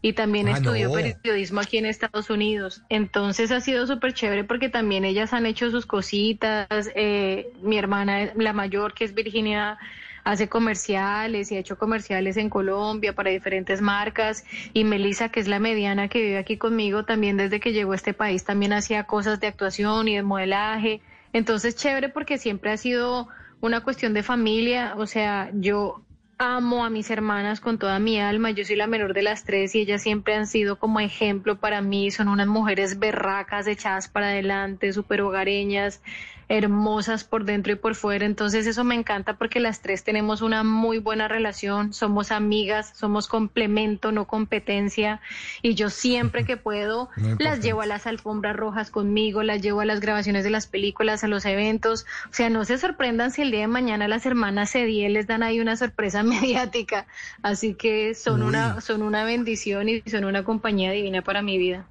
[0.00, 0.94] y también Ah, estudió no.
[0.94, 2.82] periodismo aquí en Estados Unidos.
[2.88, 6.90] Entonces ha sido súper chévere porque también ellas han hecho sus cositas.
[6.94, 9.78] Eh, mi hermana, la mayor, que es Virginia,
[10.24, 14.44] hace comerciales y ha hecho comerciales en Colombia para diferentes marcas.
[14.72, 17.96] Y Melissa, que es la mediana que vive aquí conmigo, también desde que llegó a
[17.96, 21.00] este país, también hacía cosas de actuación y de modelaje.
[21.32, 23.28] Entonces, chévere porque siempre ha sido
[23.60, 24.94] una cuestión de familia.
[24.96, 26.02] O sea, yo
[26.38, 28.52] amo a mis hermanas con toda mi alma.
[28.52, 31.80] Yo soy la menor de las tres y ellas siempre han sido como ejemplo para
[31.82, 32.10] mí.
[32.12, 36.00] Son unas mujeres berracas, echadas para adelante, súper hogareñas,
[36.48, 38.24] hermosas por dentro y por fuera.
[38.24, 41.92] Entonces eso me encanta porque las tres tenemos una muy buena relación.
[41.92, 45.20] Somos amigas, somos complemento, no competencia.
[45.62, 49.80] Y yo siempre que puedo Muy las llevo a las alfombras rojas conmigo, las llevo
[49.80, 52.06] a las grabaciones de las películas, a los eventos.
[52.30, 55.42] O sea, no se sorprendan si el día de mañana las hermanas Cediel les dan
[55.42, 57.06] ahí una sorpresa mediática.
[57.42, 61.86] Así que son una, son una bendición y son una compañía divina para mi vida.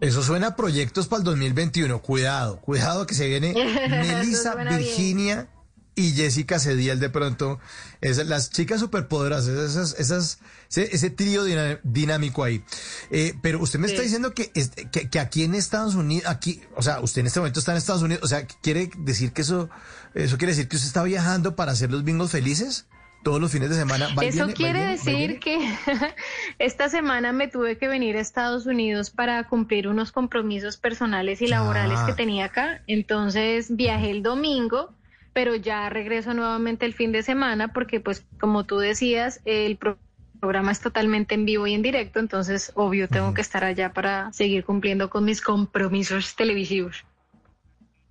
[0.00, 2.00] Eso suena a proyectos para el 2021.
[2.00, 3.54] Cuidado, cuidado que se viene
[3.88, 4.78] Melissa, bien.
[4.78, 5.48] Virginia
[5.94, 7.58] y Jessica Cediel de pronto.
[8.00, 10.38] Esas, las chicas superpoderosas, esas, esas,
[10.70, 11.44] ese, ese trío
[11.82, 12.64] dinámico ahí.
[13.10, 17.00] Eh, pero usted me está diciendo que, que aquí en Estados Unidos, aquí, o sea,
[17.00, 19.68] usted en este momento está en Estados Unidos, o sea, ¿quiere decir que eso,
[20.14, 22.86] eso quiere decir que usted está viajando para hacer los bingos felices?
[23.22, 24.08] Todos los fines de semana.
[24.18, 25.58] ¿Va y Eso quiere decir que
[26.58, 31.46] esta semana me tuve que venir a Estados Unidos para cumplir unos compromisos personales y
[31.46, 32.06] laborales Ah.
[32.06, 32.82] que tenía acá.
[32.86, 34.94] Entonces viajé el domingo,
[35.34, 39.98] pero ya regreso nuevamente el fin de semana porque pues como tú decías, el pro-
[40.40, 44.32] programa es totalmente en vivo y en directo, entonces obvio tengo que estar allá para
[44.32, 47.04] seguir cumpliendo con mis compromisos televisivos.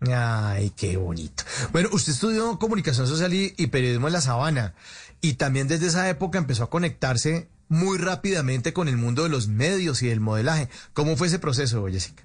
[0.02, 1.44] Ay, qué bonito.
[1.72, 4.74] Bueno, usted estudió comunicación social y, periodismo en la sabana
[5.22, 9.48] y también desde esa época empezó a conectarse muy rápidamente con el mundo de los
[9.48, 10.70] medios y del modelaje.
[10.94, 12.24] ¿Cómo fue ese proceso, Jessica?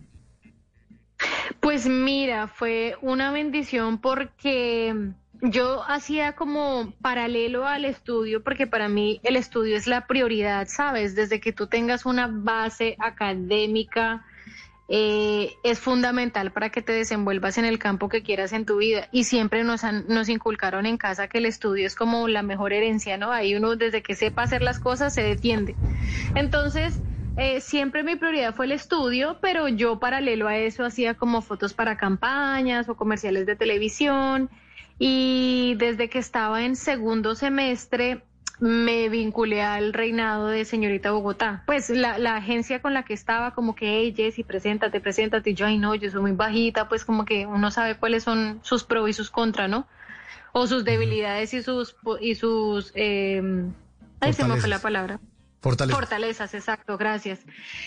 [1.60, 9.20] Pues mira, fue una bendición porque yo hacía como paralelo al estudio, porque para mí
[9.24, 11.14] el estudio es la prioridad, ¿sabes?
[11.14, 14.24] Desde que tú tengas una base académica,
[14.88, 19.08] eh, es fundamental para que te desenvuelvas en el campo que quieras en tu vida.
[19.12, 22.72] Y siempre nos, han, nos inculcaron en casa que el estudio es como la mejor
[22.72, 23.32] herencia, ¿no?
[23.32, 25.74] Ahí uno desde que sepa hacer las cosas se defiende.
[26.34, 27.00] Entonces,
[27.36, 31.72] eh, siempre mi prioridad fue el estudio, pero yo paralelo a eso hacía como fotos
[31.72, 34.50] para campañas o comerciales de televisión.
[34.98, 38.22] Y desde que estaba en segundo semestre
[38.60, 41.62] me vinculé al reinado de señorita Bogotá.
[41.66, 45.50] Pues la, la agencia con la que estaba, como que, hey, Jessy, preséntate, preséntate.
[45.50, 48.60] Y yo, ay, no, yo soy muy bajita, pues como que uno sabe cuáles son
[48.62, 49.86] sus pros y sus contras, ¿no?
[50.52, 53.42] O sus debilidades y sus, y sus, eh,
[54.20, 55.20] ay, se me fue la palabra.
[55.64, 55.96] Fortaleza.
[55.98, 57.40] Fortalezas, exacto, gracias.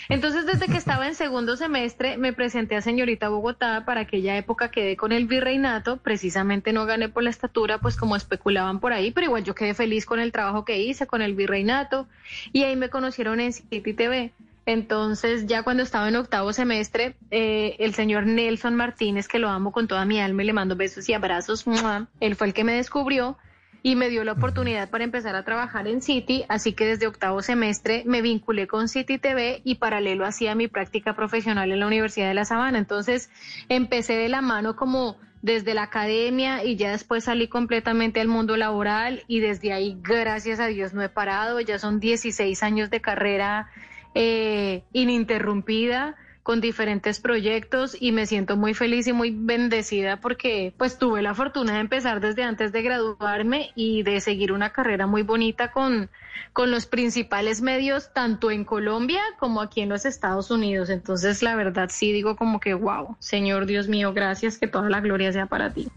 [0.09, 3.85] Entonces, desde que estaba en segundo semestre, me presenté a señorita Bogotá.
[3.85, 5.97] Para aquella época quedé con el virreinato.
[5.97, 9.75] Precisamente no gané por la estatura, pues como especulaban por ahí, pero igual yo quedé
[9.75, 12.07] feliz con el trabajo que hice, con el virreinato.
[12.51, 14.33] Y ahí me conocieron en City TV.
[14.65, 19.71] Entonces, ya cuando estaba en octavo semestre, eh, el señor Nelson Martínez, que lo amo
[19.71, 22.07] con toda mi alma y le mando besos y abrazos, ¡mua!
[22.19, 23.37] él fue el que me descubrió
[23.83, 27.41] y me dio la oportunidad para empezar a trabajar en City, así que desde octavo
[27.41, 32.27] semestre me vinculé con City TV y paralelo hacía mi práctica profesional en la Universidad
[32.27, 32.77] de La Sabana.
[32.77, 33.29] Entonces
[33.69, 38.57] empecé de la mano como desde la academia y ya después salí completamente al mundo
[38.57, 41.59] laboral y desde ahí, gracias a Dios, no he parado.
[41.59, 43.69] Ya son 16 años de carrera
[44.15, 46.15] eh, ininterrumpida
[46.47, 51.35] con diferentes proyectos y me siento muy feliz y muy bendecida porque pues tuve la
[51.35, 56.09] fortuna de empezar desde antes de graduarme y de seguir una carrera muy bonita con,
[56.53, 60.89] con los principales medios tanto en Colombia como aquí en los Estados Unidos.
[60.89, 65.01] Entonces la verdad sí digo como que wow, Señor Dios mío, gracias, que toda la
[65.01, 65.89] gloria sea para ti.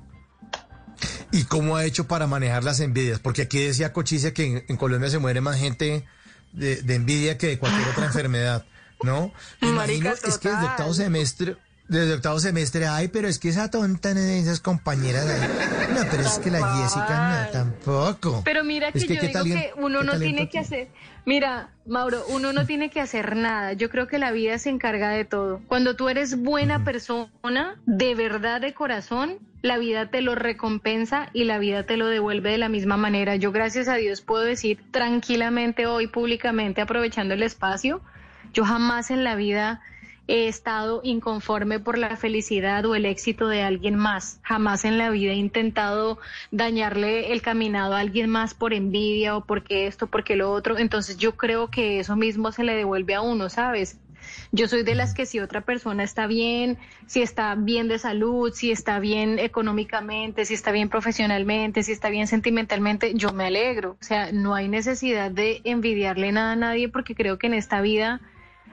[1.31, 3.21] ¿Y cómo ha hecho para manejar las envidias?
[3.21, 6.05] Porque aquí decía Cochise que en, Colombia se muere más gente
[6.53, 8.67] de, de envidia que de cualquier otra enfermedad.
[9.03, 9.33] ¿No?
[9.61, 11.57] Me imagino, es que desde octavo semestre,
[11.91, 15.27] desde octavo semestre, ay, pero es que esa tonta de esas compañeras
[15.93, 18.43] No, pero es que la Jessica no, tampoco.
[18.45, 20.89] Pero mira que, yo digo que uno no tiene que hacer,
[21.27, 23.73] mira, Mauro, uno no tiene que hacer nada.
[23.73, 25.63] Yo creo que la vida se encarga de todo.
[25.67, 31.43] Cuando tú eres buena persona, de verdad, de corazón, la vida te lo recompensa y
[31.43, 33.35] la vida te lo devuelve de la misma manera.
[33.35, 38.01] Yo gracias a Dios puedo decir tranquilamente hoy públicamente, aprovechando el espacio,
[38.53, 39.81] yo jamás en la vida
[40.31, 44.39] he estado inconforme por la felicidad o el éxito de alguien más.
[44.43, 46.19] Jamás en la vida he intentado
[46.53, 50.79] dañarle el caminado a alguien más por envidia o porque esto, porque lo otro.
[50.79, 53.99] Entonces yo creo que eso mismo se le devuelve a uno, ¿sabes?
[54.53, 58.53] Yo soy de las que si otra persona está bien, si está bien de salud,
[58.53, 63.97] si está bien económicamente, si está bien profesionalmente, si está bien sentimentalmente, yo me alegro.
[64.01, 67.81] O sea, no hay necesidad de envidiarle nada a nadie porque creo que en esta
[67.81, 68.21] vida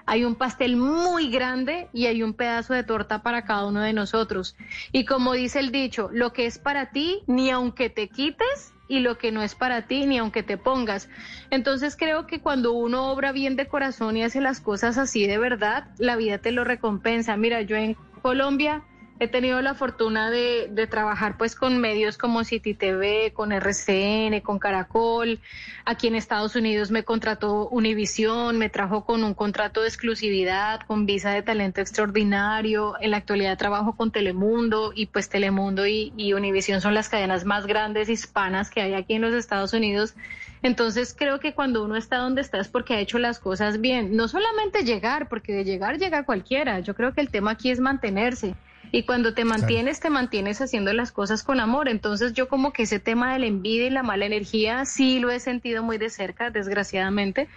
[0.08, 3.94] hay un pastel muy grande y hay un pedazo de torta para cada uno de
[3.94, 4.56] nosotros.
[4.94, 9.00] Y como dice el dicho, lo que es para ti, ni aunque te quites, y
[9.00, 11.10] lo que no es para ti, ni aunque te pongas.
[11.50, 15.38] Entonces creo que cuando uno obra bien de corazón y hace las cosas así de
[15.38, 17.36] verdad, la vida te lo recompensa.
[17.36, 18.84] Mira, yo en Colombia
[19.20, 24.42] he tenido la fortuna de, de, trabajar pues con medios como City TV, con RCN,
[24.42, 25.40] con Caracol.
[25.86, 31.06] Aquí en Estados Unidos me contrató Univision, me trajo con un contrato de exclusividad, con
[31.06, 32.96] visa de talento extraordinario.
[33.00, 37.46] En la actualidad trabajo con Telemundo y pues Telemundo y, y Univision son las cadenas
[37.46, 40.14] más grandes hispanas que hay aquí en los Estados Unidos.
[40.62, 44.16] Entonces creo que cuando uno está donde está es porque ha hecho las cosas bien.
[44.16, 46.80] No solamente llegar, porque de llegar llega cualquiera.
[46.80, 48.56] Yo creo que el tema aquí es mantenerse
[48.92, 51.90] y cuando te mantienes, te mantienes haciendo las cosas con amor.
[51.90, 55.30] Entonces yo como que ese tema de la envidia y la mala energía sí lo
[55.32, 57.48] he sentido muy de cerca, desgraciadamente,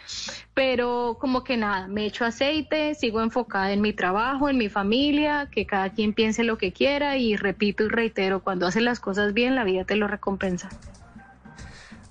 [0.54, 5.48] pero como que nada, me echo aceite, sigo enfocada en mi trabajo, en mi familia,
[5.50, 9.32] que cada quien piense lo que quiera y repito y reitero, cuando haces las cosas
[9.32, 10.68] bien, la vida te lo recompensa.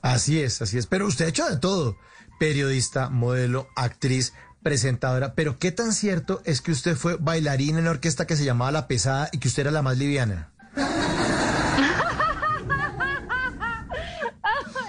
[0.01, 0.87] Así es, así es.
[0.87, 1.97] Pero usted ha hecho de todo.
[2.39, 7.91] Periodista, modelo, actriz, presentadora, pero ¿qué tan cierto es que usted fue bailarina en una
[7.91, 10.49] orquesta que se llamaba La Pesada y que usted era la más liviana?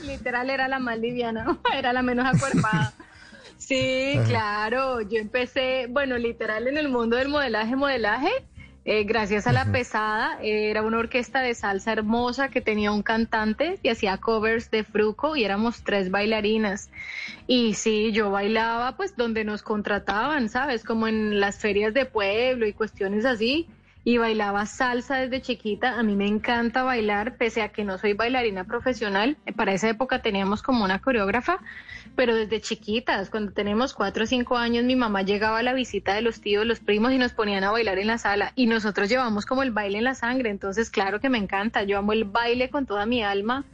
[0.02, 2.92] Literal era la más liviana, era la menos acuerpada.
[3.70, 8.28] Sí, claro, yo empecé, bueno, literal en el mundo del modelaje, modelaje,
[8.92, 13.78] eh, gracias a la pesada, era una orquesta de salsa hermosa que tenía un cantante
[13.84, 16.90] y hacía covers de Fruco y éramos tres bailarinas.
[17.46, 20.82] Y sí, yo bailaba pues donde nos contrataban, ¿sabes?
[20.82, 23.68] Como en las ferias de pueblo y cuestiones así.
[24.02, 25.96] Y bailaba salsa desde chiquita.
[25.96, 29.36] A mí me encanta bailar, pese a que no soy bailarina profesional.
[29.54, 31.60] Para esa época teníamos como una coreógrafa
[32.20, 36.12] pero desde chiquitas, cuando tenemos cuatro o cinco años, mi mamá llegaba a la visita
[36.12, 39.08] de los tíos, los primos y nos ponían a bailar en la sala y nosotros
[39.08, 42.24] llevamos como el baile en la sangre, entonces claro que me encanta, yo amo el
[42.24, 43.64] baile con toda mi alma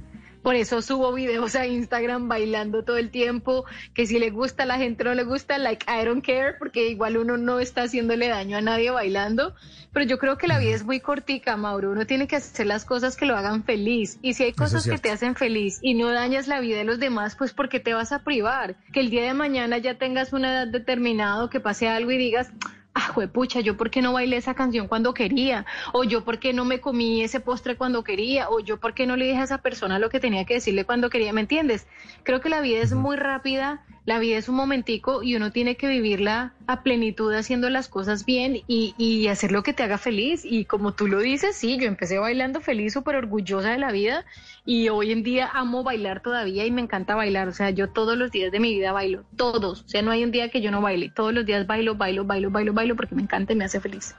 [0.46, 4.66] por eso subo videos a Instagram bailando todo el tiempo, que si le gusta a
[4.66, 8.28] la gente no le gusta, like I don't care, porque igual uno no está haciéndole
[8.28, 9.56] daño a nadie bailando.
[9.92, 11.90] Pero yo creo que la vida es muy cortica, Mauro.
[11.90, 14.20] Uno tiene que hacer las cosas que lo hagan feliz.
[14.22, 17.00] Y si hay cosas que te hacen feliz y no dañas la vida de los
[17.00, 18.76] demás, pues porque te vas a privar?
[18.92, 22.52] Que el día de mañana ya tengas una edad determinada, que pase algo y digas,
[22.96, 26.52] ah, pucha, yo por qué no bailé esa canción cuando quería, o yo por qué
[26.52, 29.44] no me comí ese postre cuando quería, o yo por qué no le dije a
[29.44, 31.86] esa persona lo que tenía que decirle cuando quería, ¿me entiendes?
[32.22, 35.76] Creo que la vida es muy rápida la vida es un momentico y uno tiene
[35.76, 39.98] que vivirla a plenitud haciendo las cosas bien y, y hacer lo que te haga
[39.98, 40.42] feliz.
[40.44, 44.24] Y como tú lo dices, sí, yo empecé bailando feliz, súper orgullosa de la vida
[44.64, 47.48] y hoy en día amo bailar todavía y me encanta bailar.
[47.48, 49.82] O sea, yo todos los días de mi vida bailo, todos.
[49.82, 51.10] O sea, no hay un día que yo no baile.
[51.14, 54.14] Todos los días bailo, bailo, bailo, bailo, bailo porque me encanta y me hace feliz.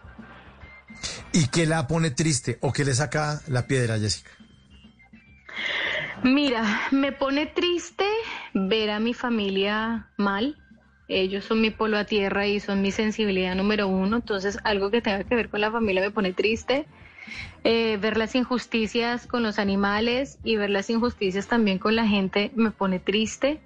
[1.32, 4.32] ¿Y qué la pone triste o qué le saca la piedra, Jessica?
[6.24, 8.06] Mira, me pone triste
[8.54, 10.58] ver a mi familia mal.
[11.08, 14.18] Ellos son mi polo a tierra y son mi sensibilidad número uno.
[14.18, 16.88] Entonces, algo que tenga que ver con la familia me pone triste.
[17.64, 22.52] Eh, ver las injusticias con los animales y ver las injusticias también con la gente
[22.56, 23.62] me pone triste.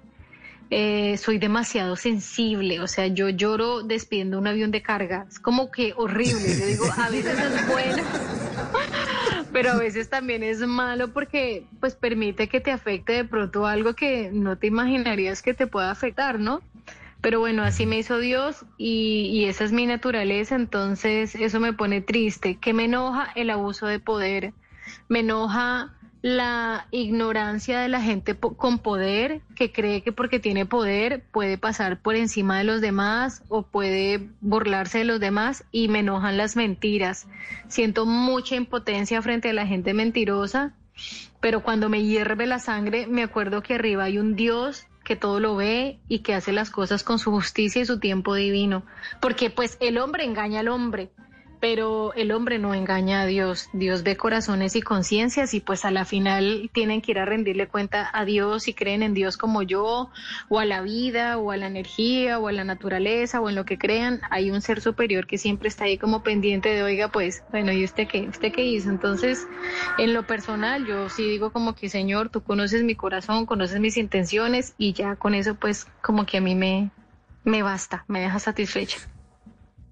[0.70, 5.70] Eh, soy demasiado sensible, o sea, yo lloro despidiendo un avión de carga, es como
[5.70, 8.02] que horrible, yo digo, a veces es bueno,
[9.52, 13.94] pero a veces también es malo porque pues permite que te afecte de pronto algo
[13.94, 16.62] que no te imaginarías que te pueda afectar, ¿no?
[17.20, 21.72] Pero bueno, así me hizo Dios y, y, esa es mi naturaleza, entonces eso me
[21.72, 24.52] pone triste, que me enoja el abuso de poder,
[25.08, 25.92] me enoja
[26.22, 32.00] la ignorancia de la gente con poder, que cree que porque tiene poder puede pasar
[32.00, 36.54] por encima de los demás o puede burlarse de los demás y me enojan las
[36.54, 37.26] mentiras.
[37.66, 40.74] Siento mucha impotencia frente a la gente mentirosa,
[41.40, 45.40] pero cuando me hierve la sangre me acuerdo que arriba hay un Dios que todo
[45.40, 48.84] lo ve y que hace las cosas con su justicia y su tiempo divino.
[49.20, 51.10] Porque pues el hombre engaña al hombre,
[51.62, 53.68] pero el hombre no engaña a Dios.
[53.72, 57.68] Dios ve corazones y conciencias y pues a la final tienen que ir a rendirle
[57.68, 60.10] cuenta a Dios si creen en Dios como yo,
[60.48, 63.64] o a la vida, o a la energía, o a la naturaleza, o en lo
[63.64, 64.22] que crean.
[64.28, 67.84] Hay un ser superior que siempre está ahí como pendiente de, oiga, pues, bueno, ¿y
[67.84, 68.22] usted qué?
[68.22, 68.90] ¿Usted qué hizo?
[68.90, 69.46] Entonces,
[69.98, 73.96] en lo personal, yo sí digo como que, Señor, tú conoces mi corazón, conoces mis
[73.98, 76.90] intenciones y ya con eso, pues, como que a mí me,
[77.44, 78.98] me basta, me deja satisfecha.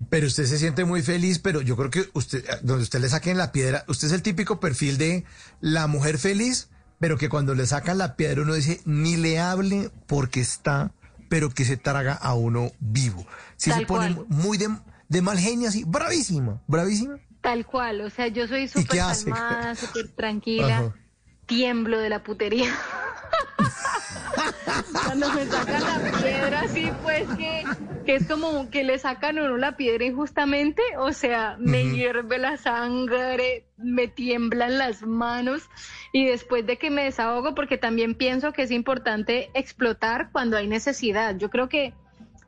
[0.08, 3.36] Pero usted se siente muy feliz, pero yo creo que usted, donde usted le saquen
[3.36, 5.24] la piedra, usted es el típico perfil de
[5.60, 9.90] la mujer feliz, pero que cuando le sacan la piedra uno dice, ni le hable
[10.06, 10.92] porque está,
[11.28, 13.26] pero que se traga a uno vivo.
[13.56, 14.68] Si se pone muy de,
[15.08, 17.18] de, mal genio, así, bravísima, bravísima.
[17.40, 20.94] Tal cual, o sea, yo soy súper calmada, súper tranquila, Ajá.
[21.50, 22.72] Tiemblo de la putería.
[25.04, 27.64] Cuando me sacan la piedra, así pues que,
[28.06, 32.38] que es como que le sacan a uno la piedra injustamente, o sea, me hierve
[32.38, 35.68] la sangre, me tiemblan las manos
[36.12, 40.68] y después de que me desahogo, porque también pienso que es importante explotar cuando hay
[40.68, 41.36] necesidad.
[41.36, 41.94] Yo creo que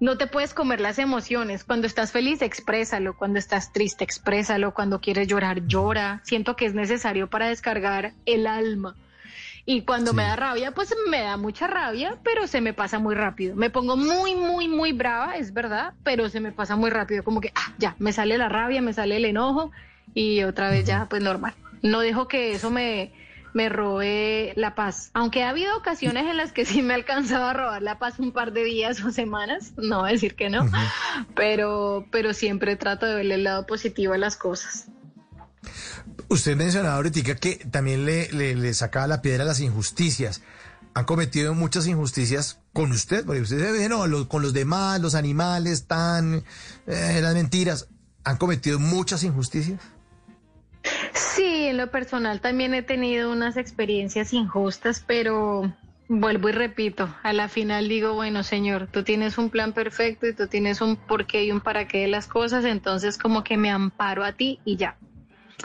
[0.03, 1.63] no te puedes comer las emociones.
[1.63, 3.17] Cuando estás feliz, exprésalo.
[3.17, 4.75] Cuando estás triste, exprésalo.
[4.75, 6.21] Cuando quieres llorar, llora.
[6.25, 8.97] Siento que es necesario para descargar el alma.
[9.65, 10.17] Y cuando sí.
[10.17, 13.55] me da rabia, pues me da mucha rabia, pero se me pasa muy rápido.
[13.55, 17.23] Me pongo muy, muy, muy brava, es verdad, pero se me pasa muy rápido.
[17.23, 19.71] Como que, ah, ya, me sale la rabia, me sale el enojo
[20.15, 21.55] y otra vez ya, pues normal.
[21.81, 23.13] No dejo que eso me,
[23.53, 25.11] me robe la paz.
[25.15, 28.33] Aunque ha habido ocasiones en las que sí me alcanzaba a robar la paz un
[28.33, 31.27] par de días o semanas, no voy a decir que no, uh -huh.
[31.35, 34.87] pero, pero siempre trato de verle el lado positivo a las cosas.
[36.29, 40.43] Usted mencionaba ahorita que también le, le, le, sacaba la piedra a las injusticias.
[40.95, 45.87] Han cometido muchas injusticias con usted, porque usted dice, no, con los demás, los animales,
[45.87, 46.45] tan,
[46.87, 47.89] eh, las mentiras.
[48.25, 49.81] ¿Han cometido muchas injusticias?
[51.15, 55.73] Sí, en lo personal también he tenido unas experiencias injustas, pero
[56.09, 60.35] vuelvo y repito, a la final digo, bueno, señor, tú tienes un plan perfecto y
[60.35, 63.71] tú tienes un porqué y un para qué de las cosas, entonces como que me
[63.71, 64.97] amparo a ti y ya.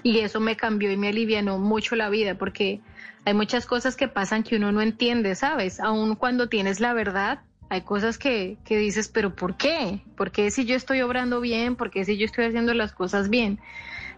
[0.04, 2.82] Y eso me cambió y me alivianó mucho la vida porque
[3.26, 5.80] hay muchas cosas que pasan que uno no entiende, ¿sabes?
[5.80, 10.02] Aun cuando tienes la verdad, hay cosas que, que dices, pero ¿por qué?
[10.16, 11.76] ¿Por qué si yo estoy obrando bien?
[11.76, 13.60] ¿Por qué si yo estoy haciendo las cosas bien?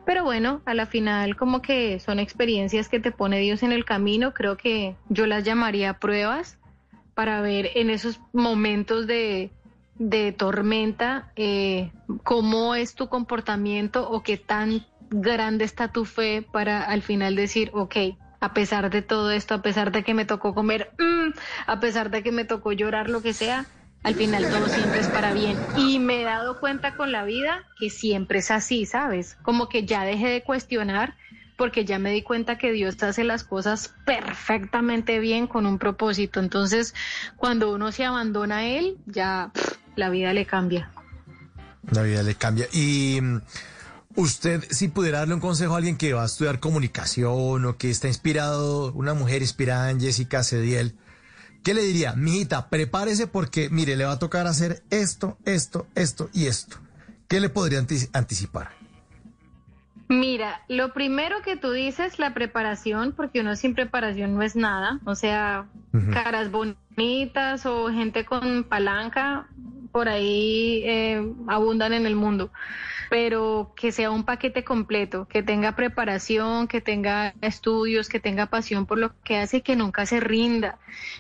[0.09, 3.85] Pero bueno, a la final como que son experiencias que te pone Dios en el
[3.85, 6.57] camino, creo que yo las llamaría pruebas
[7.13, 9.51] para ver en esos momentos de,
[9.99, 11.91] de tormenta eh,
[12.23, 17.69] cómo es tu comportamiento o qué tan grande está tu fe para al final decir,
[17.75, 17.95] ok,
[18.39, 21.37] a pesar de todo esto, a pesar de que me tocó comer, mmm,
[21.67, 23.67] a pesar de que me tocó llorar, lo que sea,
[24.03, 25.57] al final todo siempre es para bien.
[25.77, 29.37] Y me he dado cuenta con la vida que siempre es así, ¿sabes?
[29.41, 31.15] Como que ya dejé de cuestionar
[31.57, 36.39] porque ya me di cuenta que Dios hace las cosas perfectamente bien con un propósito.
[36.39, 36.95] Entonces,
[37.35, 39.51] cuando uno se abandona a Él, ya
[39.97, 40.89] la vida le cambia.
[41.91, 42.67] La vida le cambia.
[42.71, 43.19] Y
[44.15, 47.89] usted, si pudiera darle un consejo a alguien que va a estudiar comunicación o que
[47.89, 50.95] está inspirado, una mujer inspirada en Jessica Cediel,
[51.69, 52.13] ¿qué le diría?
[52.13, 56.77] Mijita, prepárese porque, mire, le va a tocar hacer esto, esto, esto y esto.
[57.27, 58.69] ¿Qué le podría anticipar?
[60.07, 64.99] Mira, lo primero que tú dices, la preparación, porque uno sin preparación no es nada.
[65.05, 66.11] O sea, uh -huh.
[66.11, 69.47] caras bonitas o gente con palanca,
[69.91, 72.51] por ahí eh, abundan en el mundo
[73.09, 78.85] pero que sea un paquete completo, que tenga preparación, que tenga estudios, que tenga pasión
[78.85, 80.77] por lo que hace y que nunca se rinda.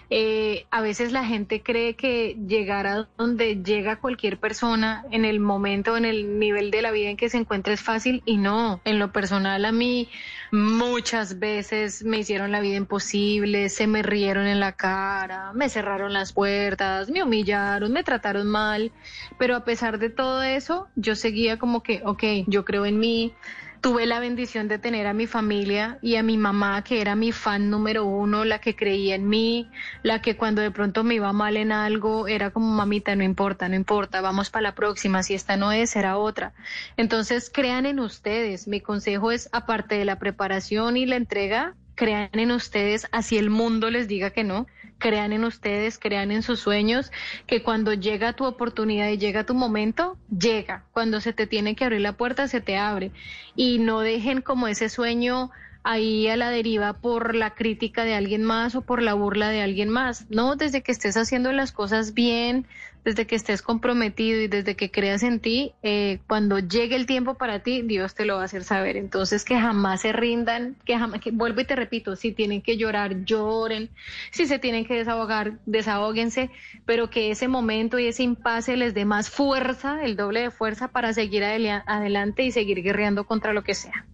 [0.09, 5.39] Eh, a veces la gente cree que llegar a donde llega cualquier persona en el
[5.39, 8.81] momento, en el nivel de la vida en que se encuentra es fácil y no.
[8.85, 10.09] En lo personal a mí
[10.51, 16.13] muchas veces me hicieron la vida imposible, se me rieron en la cara, me cerraron
[16.13, 18.91] las puertas, me humillaron, me trataron mal,
[19.37, 23.33] pero a pesar de todo eso, yo seguía como que, ok, yo creo en mí.
[23.81, 27.31] Tuve la bendición de tener a mi familia y a mi mamá, que era mi
[27.31, 29.69] fan número uno, la que creía en mí,
[30.03, 33.69] la que cuando de pronto me iba mal en algo, era como, mamita, no importa,
[33.69, 36.53] no importa, vamos para la próxima, si esta no es, será otra.
[36.97, 38.67] Entonces, crean en ustedes.
[38.67, 43.49] Mi consejo es, aparte de la preparación y la entrega, crean en ustedes, así el
[43.49, 44.67] mundo les diga que no,
[44.99, 47.11] crean en ustedes, crean en sus sueños,
[47.47, 50.83] que cuando llega tu oportunidad y llega tu momento, llega.
[50.91, 53.11] Cuando se te tiene que abrir la puerta, se te abre.
[53.55, 55.49] Y no dejen como ese sueño
[55.83, 59.61] ahí a la deriva por la crítica de alguien más o por la burla de
[59.61, 60.29] alguien más.
[60.29, 62.67] No, desde que estés haciendo las cosas bien,
[63.09, 67.33] desde que estés comprometido y desde que creas en ti, eh, cuando llegue el tiempo
[67.33, 68.97] para ti, Dios te lo va a hacer saber.
[68.97, 72.77] Entonces, que jamás se rindan, que jamás, que, vuelvo y te repito, si tienen que
[72.77, 73.89] llorar, lloren,
[74.29, 76.51] si se tienen que desahogar, desahóguense,
[76.85, 80.89] pero que ese momento y ese impasse les dé más fuerza, el doble de fuerza
[80.89, 84.05] para seguir adelante y seguir guerreando contra lo que sea.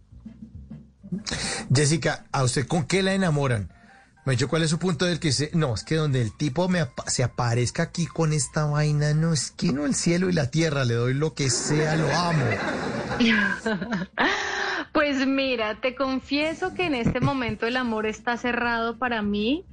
[1.74, 3.68] Jessica, ¿a usted con qué la enamoran?
[4.26, 6.68] Me dicho cuál es su punto del que se, no, es que donde el tipo
[6.68, 10.50] me se aparezca aquí con esta vaina, no es que no el cielo y la
[10.50, 12.44] tierra, le doy lo que sea, lo amo.
[14.92, 19.66] Pues mira, te confieso que en este momento el amor está cerrado para mí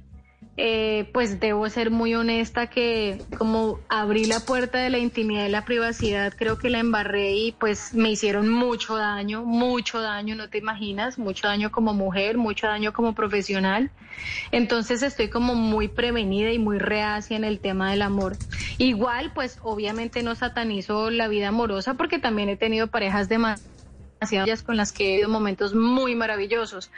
[0.56, 5.48] eh, pues debo ser muy honesta que como abrí la puerta de la intimidad y
[5.48, 10.48] la privacidad, creo que la embarré y pues me hicieron mucho daño, mucho daño, no
[10.48, 13.90] te imaginas, mucho daño como mujer, mucho daño como profesional.
[14.52, 18.38] Entonces estoy como muy prevenida y muy reacia en el tema del amor.
[18.78, 23.38] Igual, pues obviamente no satanizo la vida amorosa porque también he tenido parejas de
[24.64, 26.90] con las que he vivido momentos muy maravillosos.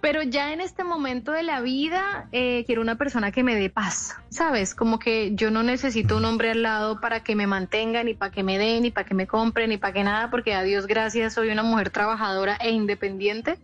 [0.00, 3.70] Pero ya en este momento de la vida eh, quiero una persona que me dé
[3.70, 4.74] paz, ¿sabes?
[4.74, 8.32] Como que yo no necesito un hombre al lado para que me mantenga, ni para
[8.32, 10.86] que me dé, ni para que me compre, ni para que nada, porque a Dios
[10.86, 13.58] gracias soy una mujer trabajadora e independiente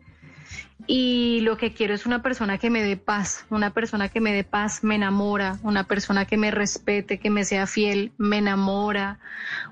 [0.87, 4.33] y lo que quiero es una persona que me dé paz, una persona que me
[4.33, 9.19] dé paz me enamora, una persona que me respete, que me sea fiel, me enamora,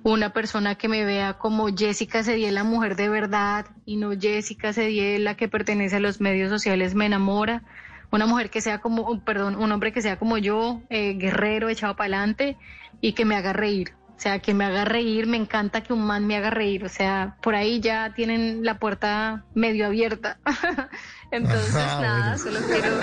[0.03, 4.73] una persona que me vea como Jessica Cediel, la mujer de verdad, y no Jessica
[4.73, 7.63] Cediel, la que pertenece a los medios sociales, me enamora,
[8.11, 11.95] una mujer que sea como, perdón, un hombre que sea como yo, eh, guerrero, echado
[11.97, 12.57] para adelante
[13.01, 16.05] y que me haga reír, o sea, que me haga reír, me encanta que un
[16.05, 16.85] man me haga reír.
[16.85, 20.41] O sea, por ahí ya tienen la puerta medio abierta.
[21.31, 22.99] Entonces, ah, nada, solo quiero,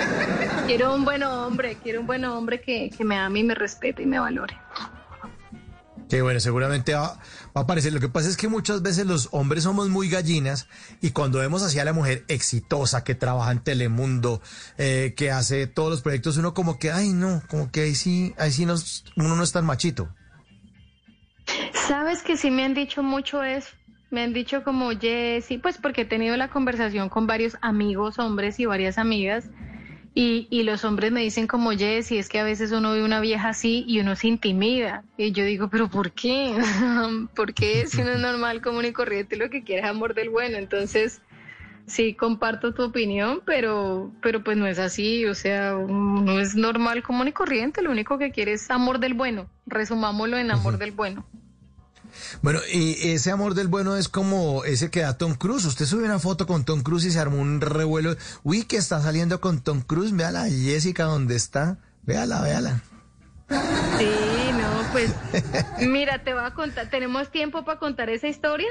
[0.66, 4.02] quiero un buen hombre, quiero un buen hombre que, que me ame y me respete
[4.02, 4.58] y me valore.
[6.10, 7.18] Que bueno, seguramente va, va,
[7.54, 7.94] a aparecer.
[7.94, 10.68] Lo que pasa es que muchas veces los hombres somos muy gallinas
[11.00, 14.42] y cuando vemos así a la mujer exitosa que trabaja en Telemundo,
[14.76, 18.34] eh, que hace todos los proyectos, uno como que, ay no, como que ahí sí,
[18.36, 20.14] ahí sí nos, uno no es tan machito.
[21.86, 23.70] Sabes que sí me han dicho mucho eso.
[24.10, 28.58] Me han dicho como Jessy, pues porque he tenido la conversación con varios amigos hombres
[28.58, 29.48] y varias amigas.
[30.12, 33.20] Y, y los hombres me dicen como Jessy, es que a veces uno ve una
[33.20, 35.04] vieja así y uno se intimida.
[35.16, 36.56] Y yo digo, pero ¿por qué?
[37.36, 40.30] ¿Por qué si uno es normal, común y corriente, lo que quiere es amor del
[40.30, 40.56] bueno?
[40.56, 41.20] Entonces,
[41.86, 47.04] sí comparto tu opinión, pero, pero pues no es así, o sea, no es normal,
[47.04, 50.90] común y corriente, lo único que quiere es amor del bueno, resumámoslo en amor del
[50.90, 51.24] bueno.
[52.42, 55.64] Bueno, y ese amor del bueno es como ese que da Tom Cruise.
[55.64, 58.16] Usted subió una foto con Tom Cruise y se armó un revuelo.
[58.42, 60.14] Uy, que está saliendo con Tom Cruise.
[60.14, 61.78] Véala, Jessica, ¿dónde está?
[62.02, 62.82] Véala, véala.
[63.48, 65.14] Sí, no, pues
[65.88, 66.90] mira, te voy a contar.
[66.90, 68.68] ¿Tenemos tiempo para contar esa historia?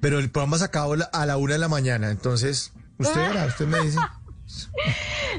[0.00, 3.66] Pero el programa se acabó a la una de la mañana, entonces, usted verá, usted
[3.66, 3.98] me dice.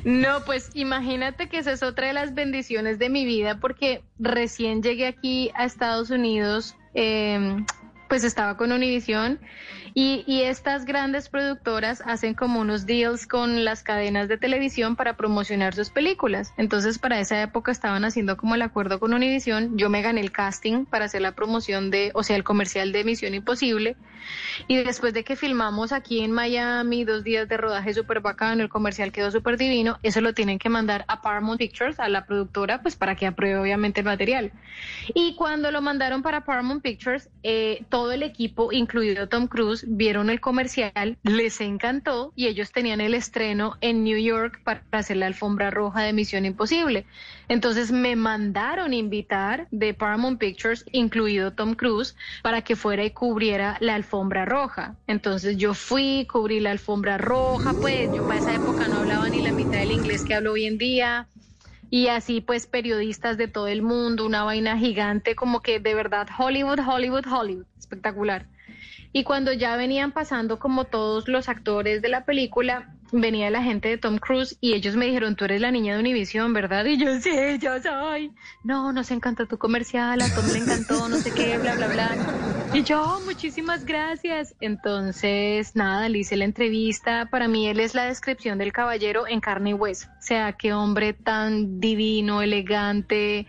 [0.03, 4.83] No, pues imagínate que esa es otra de las bendiciones de mi vida porque recién
[4.83, 7.57] llegué aquí a Estados Unidos eh,
[8.07, 9.39] pues estaba con Univision
[9.97, 15.15] y, y, estas grandes productoras hacen como unos deals con las cadenas de televisión para
[15.15, 16.53] promocionar sus películas.
[16.57, 19.77] Entonces, para esa época estaban haciendo como el acuerdo con Univision.
[19.77, 23.05] Yo me gané el casting para hacer la promoción de, o sea, el comercial de
[23.05, 23.95] Misión Imposible.
[24.67, 28.69] Y después de que filmamos aquí en Miami, dos días de rodaje súper bacano, el
[28.69, 32.81] comercial quedó súper divino, eso lo tienen que mandar a Paramount Pictures, a la productora,
[32.81, 34.51] pues para que apruebe obviamente el material.
[35.13, 40.29] Y cuando lo mandaron para Paramount Pictures, eh, todo el equipo, incluido Tom Cruise, vieron
[40.29, 45.27] el comercial, les encantó y ellos tenían el estreno en New York para hacer la
[45.27, 47.05] alfombra roja de Misión Imposible.
[47.47, 53.77] Entonces me mandaron invitar de Paramount Pictures, incluido Tom Cruise, para que fuera y cubriera
[53.79, 54.95] la alfombra roja.
[55.07, 59.41] Entonces yo fui, cubrí la alfombra roja, pues yo para esa época no hablaba ni
[59.41, 61.27] la mitad del inglés que hablo hoy en día
[61.89, 66.27] y así pues periodistas de todo el mundo, una vaina gigante, como que de verdad
[66.37, 68.47] Hollywood, Hollywood, Hollywood, espectacular.
[69.17, 73.87] Y cuando ya venían pasando como todos los actores de la película, venía la gente
[73.87, 76.83] de Tom Cruise y ellos me dijeron, tú eres la niña de Univision, ¿verdad?
[76.83, 78.33] Y yo, sí, yo soy.
[78.65, 82.11] No, nos encantó tu comercial, a Tom le encantó, no sé qué, bla, bla, bla.
[82.73, 84.53] Y yo, oh, muchísimas gracias.
[84.59, 87.29] Entonces, nada, le hice la entrevista.
[87.31, 90.09] Para mí, él es la descripción del caballero en carne y hueso.
[90.19, 93.47] O sea, qué hombre tan divino, elegante.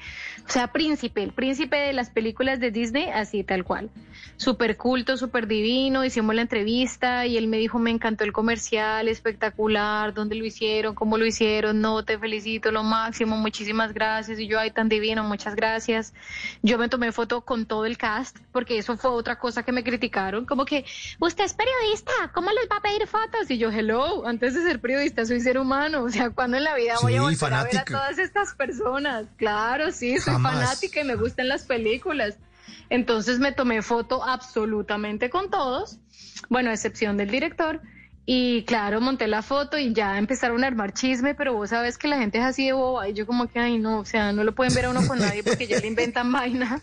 [0.48, 3.90] O sea, príncipe, el príncipe de las películas de Disney, así tal cual.
[4.36, 6.04] Súper culto, súper divino.
[6.04, 10.94] Hicimos la entrevista y él me dijo, me encantó el comercial, espectacular, dónde lo hicieron,
[10.94, 11.80] cómo lo hicieron.
[11.80, 14.38] No, te felicito, lo máximo, muchísimas gracias.
[14.38, 16.14] Y yo, ay, tan divino, muchas gracias.
[16.62, 19.82] Yo me tomé foto con todo el cast, porque eso fue otra cosa que me
[19.82, 20.84] criticaron, como que,
[21.18, 23.50] usted es periodista, ¿cómo les va a pedir fotos?
[23.50, 26.74] Y yo, hello, antes de ser periodista soy ser humano, o sea, ¿cuándo en la
[26.74, 29.26] vida voy a volver a ver a todas estas personas?
[29.36, 32.36] Claro, sí, soy fanática y me gustan las películas.
[32.90, 35.98] Entonces me tomé foto absolutamente con todos,
[36.48, 37.80] bueno, a excepción del director.
[38.28, 42.08] Y claro, monté la foto y ya empezaron a armar chisme, pero vos sabes que
[42.08, 44.42] la gente es así de boba y yo como que, ay, no, o sea, no
[44.42, 46.82] lo pueden ver a uno con nadie porque ya le inventan vaina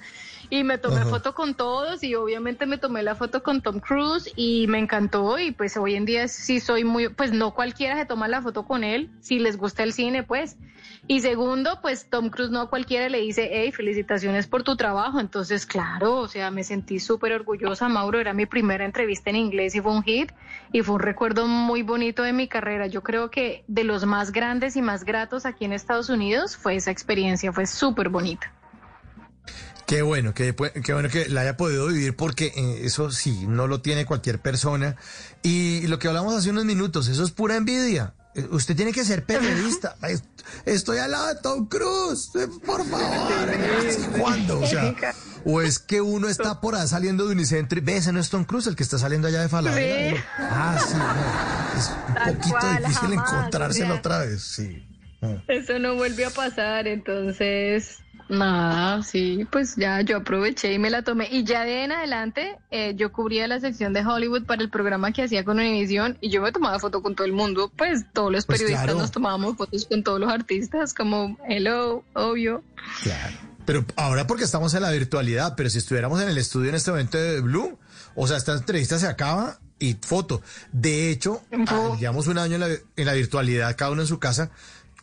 [0.54, 4.32] y me tomé foto con todos y obviamente me tomé la foto con Tom Cruise
[4.36, 8.06] y me encantó y pues hoy en día sí soy muy, pues no cualquiera se
[8.06, 10.58] toma la foto con él, si les gusta el cine pues.
[11.08, 15.20] Y segundo, pues Tom Cruise no a cualquiera le dice, hey, felicitaciones por tu trabajo.
[15.20, 19.74] Entonces, claro, o sea, me sentí súper orgullosa, Mauro, era mi primera entrevista en inglés
[19.74, 20.32] y fue un hit
[20.72, 22.86] y fue un recuerdo muy bonito de mi carrera.
[22.86, 26.76] Yo creo que de los más grandes y más gratos aquí en Estados Unidos fue
[26.76, 28.54] esa experiencia, fue súper bonita.
[29.86, 33.68] Qué bueno, qué, qué, bueno que la haya podido vivir porque eh, eso sí, no
[33.68, 34.96] lo tiene cualquier persona.
[35.42, 38.14] Y lo que hablamos hace unos minutos, eso es pura envidia.
[38.36, 39.96] Eh, usted tiene que ser periodista.
[40.66, 43.52] Estoy al lado de Tom Cruise, eh, por favor.
[44.18, 44.60] ¿Cuándo?
[44.62, 44.96] O sea,
[45.46, 48.30] o es que uno está por ahí saliendo de Unicentro y ve, ese no es
[48.30, 50.26] Tom Cruise el que está saliendo allá de Falabella.
[50.40, 50.96] Ah, sí,
[51.78, 54.88] es un poquito difícil encontrárselo otra vez, sí.
[55.48, 58.00] Eso no vuelve a pasar, entonces
[58.30, 61.28] Nada, sí, pues ya yo aproveché y me la tomé.
[61.30, 65.12] Y ya de en adelante eh, yo cubría la sección de Hollywood para el programa
[65.12, 67.72] que hacía con Univision y yo me tomaba foto con todo el mundo.
[67.76, 72.64] Pues todos los pues periodistas nos tomábamos fotos con todos los artistas, como hello, obvio.
[73.04, 73.36] Claro.
[73.66, 76.92] Pero ahora porque estamos en la virtualidad, pero si estuviéramos en el estudio en este
[76.92, 77.78] momento de Blue,
[78.16, 80.42] o sea, esta entrevista se acaba y foto.
[80.72, 81.42] De hecho,
[82.00, 84.52] llevamos un año en la, en la virtualidad, cada uno en su casa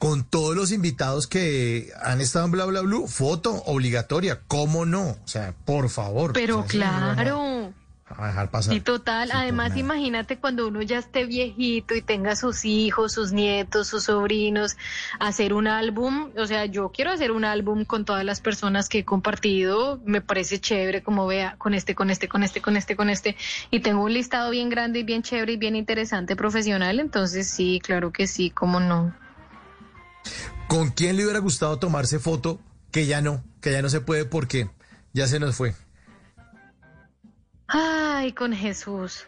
[0.00, 5.10] con todos los invitados que han estado en Bla Bla Blue, foto obligatoria, ¿cómo no?
[5.10, 6.32] O sea, por favor.
[6.32, 7.74] Pero claro.
[8.08, 8.74] A dejar pasar.
[8.74, 13.88] Y total, además imagínate cuando uno ya esté viejito y tenga sus hijos, sus nietos,
[13.88, 14.78] sus sobrinos,
[15.18, 19.00] hacer un álbum, o sea, yo quiero hacer un álbum con todas las personas que
[19.00, 22.96] he compartido, me parece chévere como vea con este, con este, con este, con este,
[22.96, 23.36] con este,
[23.70, 27.80] y tengo un listado bien grande y bien chévere y bien interesante profesional, entonces sí,
[27.84, 29.14] claro que sí, cómo no.
[30.68, 32.60] ¿Con quién le hubiera gustado tomarse foto?
[32.92, 34.70] Que ya no, que ya no se puede porque
[35.12, 35.74] ya se nos fue.
[37.66, 39.26] Ay, con Jesús.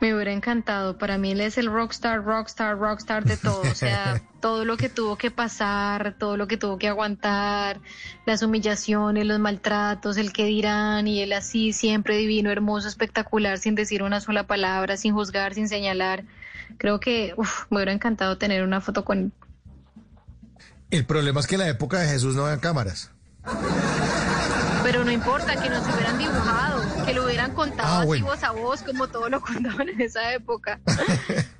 [0.00, 0.98] Me hubiera encantado.
[0.98, 3.62] Para mí él es el rockstar, rockstar, rockstar de todo.
[3.62, 7.80] O sea, todo lo que tuvo que pasar, todo lo que tuvo que aguantar,
[8.26, 13.74] las humillaciones, los maltratos, el que dirán, y él así, siempre divino, hermoso, espectacular, sin
[13.74, 16.24] decir una sola palabra, sin juzgar, sin señalar.
[16.76, 17.34] Creo que
[17.70, 19.32] me hubiera encantado tener una foto con él.
[20.90, 23.10] El problema es que en la época de Jesús no había cámaras.
[24.82, 28.52] Pero no importa, que nos hubieran dibujado, que lo hubieran contado ah, así voz a
[28.52, 30.80] voz, como todos lo contaban en esa época.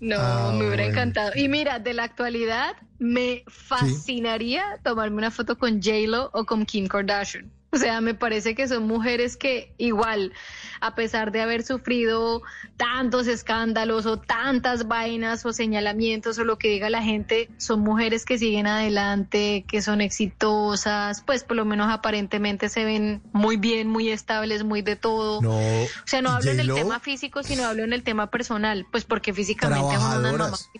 [0.00, 1.32] No, ah, me hubiera encantado.
[1.34, 6.86] Y mira, de la actualidad, me fascinaría tomarme una foto con J-Lo o con Kim
[6.86, 7.50] Kardashian.
[7.78, 10.32] O sea, me parece que son mujeres que igual,
[10.80, 12.42] a pesar de haber sufrido
[12.76, 18.24] tantos escándalos o tantas vainas o señalamientos o lo que diga la gente, son mujeres
[18.24, 23.88] que siguen adelante, que son exitosas, pues por lo menos aparentemente se ven muy bien,
[23.88, 25.40] muy estables, muy de todo.
[25.40, 25.58] No.
[25.58, 29.04] O sea, no hablo en el tema físico, sino hablo en el tema personal, pues
[29.04, 30.38] porque físicamente unas Trabajadoras.
[30.38, 30.70] mamás.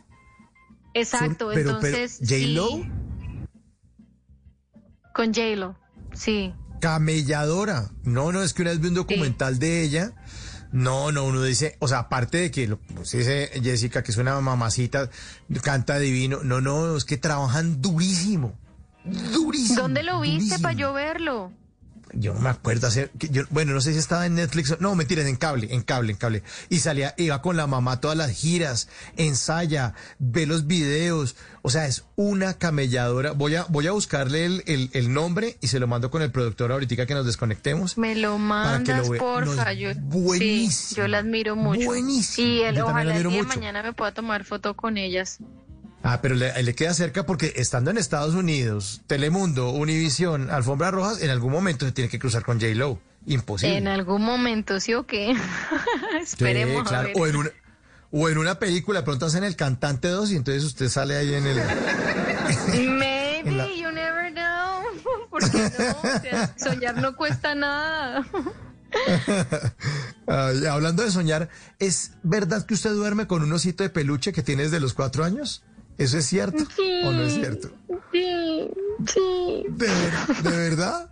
[0.95, 2.91] Exacto, pero, entonces pero, J-Lo, sí,
[5.15, 5.77] con J-Lo,
[6.13, 6.55] sí.
[6.81, 7.91] Camelladora.
[8.05, 10.13] No, no, es que una vez vi un documental de ella.
[10.71, 14.19] No, no, uno dice, o sea, aparte de que lo pues, dice Jessica, que es
[14.19, 15.09] una mamacita,
[15.63, 16.41] canta divino.
[16.43, 18.59] No, no, es que trabajan durísimo.
[19.05, 19.81] Durísimo.
[19.81, 20.63] ¿Dónde lo viste durísimo.
[20.63, 21.53] para yo verlo?
[22.15, 24.77] Yo no me acuerdo hacer, que yo, bueno, no sé si estaba en Netflix, o-
[24.81, 26.43] no, mentiras, en cable, en cable, en cable.
[26.69, 31.71] Y salía, iba con la mamá a todas las giras, ensaya, ve los videos, o
[31.71, 33.33] sea, es una camelladora.
[33.33, 36.31] Voy a, voy a buscarle el, el, el nombre y se lo mando con el
[36.31, 37.99] productor ahorita que nos desconectemos.
[37.99, 39.19] Me lo lo mandas, vea.
[39.21, 39.73] porfa.
[39.73, 41.85] Yo, buenísimo, sí, yo la admiro mucho.
[41.87, 42.47] buenísimo.
[42.47, 45.39] Y el, Yo ojalá el día de mañana me pueda tomar foto con ellas.
[46.03, 51.21] Ah, pero le, le queda cerca porque estando en Estados Unidos, Telemundo, Univisión, Alfombra Rojas,
[51.23, 53.01] en algún momento se tiene que cruzar con J-Lo.
[53.27, 53.77] Imposible.
[53.77, 55.35] En algún momento, ¿sí o qué?
[56.25, 56.87] Sí, Esperemos.
[56.87, 57.09] a claro.
[57.09, 57.17] ver.
[57.19, 57.51] O en una,
[58.13, 61.35] o en una película, de pronto hacen el cantante 2 y entonces usted sale ahí
[61.35, 61.57] en el.
[62.89, 65.29] Maybe, en la- you never know.
[65.31, 65.99] ¿Por qué no?
[65.99, 68.25] O sea, soñar no cuesta nada.
[70.27, 74.43] Ay, hablando de soñar, ¿es verdad que usted duerme con un osito de peluche que
[74.43, 75.63] tiene desde los cuatro años?
[75.99, 77.01] ¿Eso es cierto Sí.
[77.05, 77.69] o no es cierto?
[78.13, 78.71] Sí,
[79.07, 79.65] sí.
[79.69, 81.11] ¿De, ver- de verdad?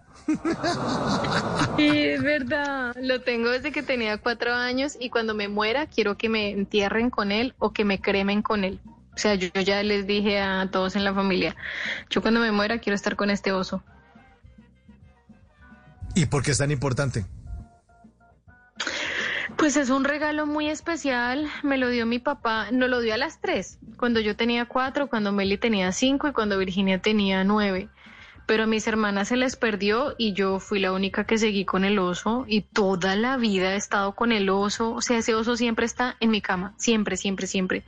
[1.76, 2.94] Sí, es verdad.
[3.00, 7.10] Lo tengo desde que tenía cuatro años y cuando me muera quiero que me entierren
[7.10, 8.80] con él o que me cremen con él.
[9.14, 11.56] O sea, yo, yo ya les dije a todos en la familia,
[12.10, 13.82] yo cuando me muera quiero estar con este oso.
[16.14, 17.24] ¿Y por qué es tan importante?
[19.66, 21.50] Pues es un regalo muy especial.
[21.64, 22.68] Me lo dio mi papá.
[22.70, 23.80] Nos lo dio a las tres.
[23.96, 27.88] Cuando yo tenía cuatro, cuando Meli tenía cinco y cuando Virginia tenía nueve.
[28.46, 31.84] Pero a mis hermanas se les perdió y yo fui la única que seguí con
[31.84, 34.92] el oso y toda la vida he estado con el oso.
[34.92, 36.74] O sea, ese oso siempre está en mi cama.
[36.76, 37.82] Siempre, siempre, siempre.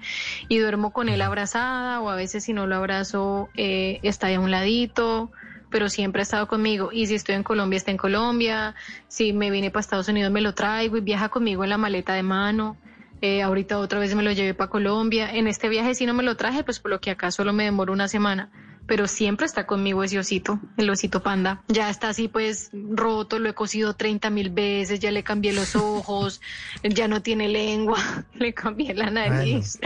[0.49, 4.41] Y duermo con él abrazada o a veces si no lo abrazo eh, está a
[4.41, 5.31] un ladito
[5.71, 6.91] pero siempre ha estado conmigo.
[6.93, 8.75] Y si estoy en Colombia, está en Colombia.
[9.09, 12.15] Si me vine para Estados Unidos, me lo traigo y viaja conmigo en la maleta
[12.15, 12.77] de mano.
[13.21, 15.33] Eh, ahorita otra vez me lo llevé para Colombia.
[15.35, 17.65] En este viaje sí no me lo traje, pues por lo que acá solo me
[17.65, 18.51] demoro una semana.
[18.87, 21.63] Pero siempre está conmigo ese osito, el osito panda.
[21.69, 25.77] Ya está así pues roto, lo he cosido 30 mil veces, ya le cambié los
[25.77, 26.41] ojos,
[26.83, 27.99] ya no tiene lengua,
[28.35, 29.79] le cambié la nariz.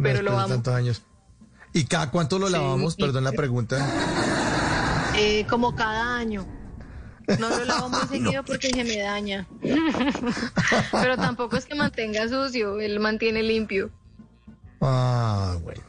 [0.00, 0.48] Pero lo amo.
[0.48, 1.02] tantos años.
[1.72, 2.96] ¿Y cada cuánto lo lavamos?
[2.96, 3.78] Perdón la pregunta.
[5.16, 6.46] Eh, como cada año.
[7.38, 9.46] No lo lavo muy seguido porque se me daña.
[10.92, 13.90] Pero tampoco es que mantenga sucio, él mantiene limpio.
[14.80, 15.80] Ah, bueno.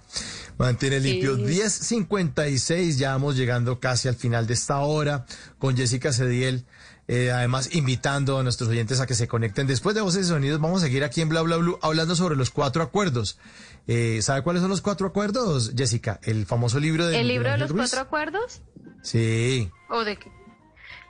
[0.57, 1.35] Mantiene limpio.
[1.35, 1.43] Sí.
[1.43, 5.25] 10.56, ya vamos llegando casi al final de esta hora
[5.57, 6.65] con Jessica Cediel.
[7.07, 9.65] eh, además, invitando a nuestros oyentes a que se conecten.
[9.67, 12.35] Después de Voces y Sonidos, vamos a seguir aquí en Bla Bla Blue hablando sobre
[12.35, 13.39] los cuatro acuerdos.
[13.87, 16.19] Eh, ¿Sabe cuáles son los cuatro acuerdos, Jessica?
[16.23, 17.81] El famoso libro de ¿El libro de los Ruiz.
[17.89, 18.61] cuatro acuerdos?
[19.03, 19.69] Sí.
[19.89, 20.31] ¿O de qué?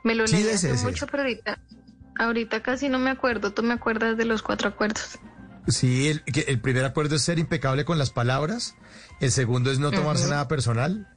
[0.02, 1.58] Me lo Sí, leí hace ese, ese, mucho, pero ahorita,
[2.18, 3.54] ahorita casi no me acuerdo.
[3.54, 5.18] ¿Tú me acuerdas de los cuatro acuerdos?
[5.66, 8.74] Sí, el, primer acuerdo es ser impecable con las palabras.
[9.20, 11.16] El segundo es no tomarse nada personal.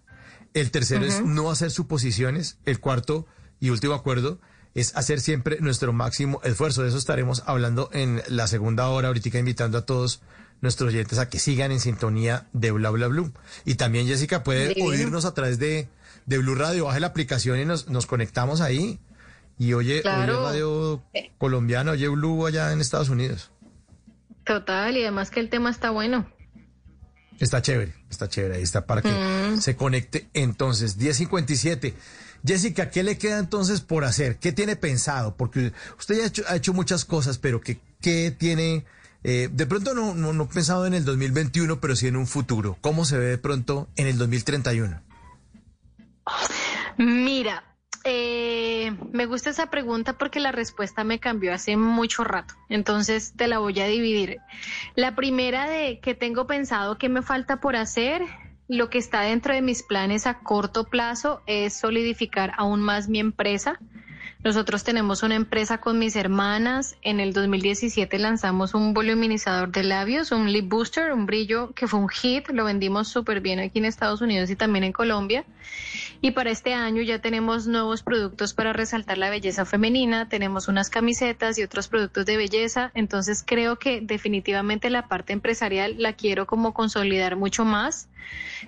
[0.54, 2.58] El tercero es no hacer suposiciones.
[2.66, 3.28] El cuarto
[3.60, 4.40] y último acuerdo
[4.74, 6.84] es hacer siempre nuestro máximo esfuerzo.
[6.84, 10.22] De eso estaremos hablando en la segunda hora, ahorita invitando a todos
[10.62, 13.34] nuestros oyentes a que sigan en sintonía de Bla Bla Blue.
[13.66, 14.88] Y también Jessica puede Divino.
[14.88, 15.90] oírnos a través de,
[16.28, 16.86] de Blue Radio.
[16.86, 19.00] Baje la aplicación y nos, nos conectamos ahí.
[19.58, 20.42] Y oye, Claro.
[20.42, 21.04] oye radio
[21.40, 23.50] colombiana, oye Blue allá en Estados Unidos.
[24.46, 26.30] Total, y además que el tema está bueno.
[27.40, 29.60] Está chévere, está chévere, ahí está para que Mm.
[29.62, 30.28] se conecte.
[30.34, 31.94] Entonces, 10.57.
[32.46, 34.38] Jessica, ¿qué le queda entonces por hacer?
[34.38, 35.36] ¿Qué tiene pensado?
[35.36, 38.86] Porque usted ya ha hecho, ha hecho muchas cosas, pero ¿qué, qué tiene?
[39.24, 42.78] eh, de pronto no, no, no pensado en el 2021, pero sí en un futuro.
[42.82, 45.02] ¿Cómo se ve de pronto en el 2031?
[46.98, 47.64] Mira,
[48.04, 52.54] eh, me gusta esa pregunta porque la respuesta me cambió hace mucho rato.
[52.70, 54.38] Entonces te la voy a dividir.
[54.96, 58.22] La primera de que tengo pensado que me falta por hacer,
[58.70, 63.20] lo que está dentro de mis planes a corto plazo es solidificar aún más mi
[63.20, 63.80] empresa.
[64.44, 66.96] Nosotros tenemos una empresa con mis hermanas.
[67.02, 72.00] En el 2017 lanzamos un voluminizador de labios, un lip booster, un brillo que fue
[72.00, 72.48] un hit.
[72.50, 75.44] Lo vendimos súper bien aquí en Estados Unidos y también en Colombia.
[76.22, 80.30] Y para este año ya tenemos nuevos productos para resaltar la belleza femenina.
[80.30, 82.92] Tenemos unas camisetas y otros productos de belleza.
[82.94, 88.08] Entonces creo que definitivamente la parte empresarial la quiero como consolidar mucho más.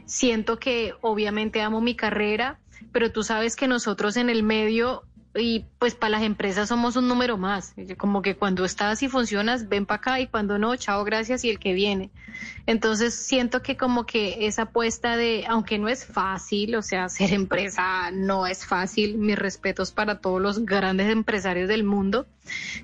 [0.06, 2.58] Siento que obviamente amo mi carrera,
[2.92, 5.04] pero tú sabes que nosotros en el medio
[5.36, 9.70] y pues para las empresas somos un número más, como que cuando estás y funcionas,
[9.70, 12.10] ven para acá y cuando no, chao, gracias y el que viene.
[12.66, 17.34] Entonces siento que como que esa apuesta de, aunque no es fácil, o sea, ser
[17.34, 22.26] empresa no es fácil, mis respetos para todos los grandes empresarios del mundo,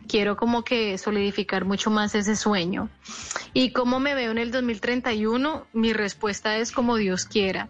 [0.08, 2.90] quiero como que solidificar mucho más ese sueño.
[3.54, 7.70] Y cómo me veo en el 2031, mi respuesta es como Dios quiera.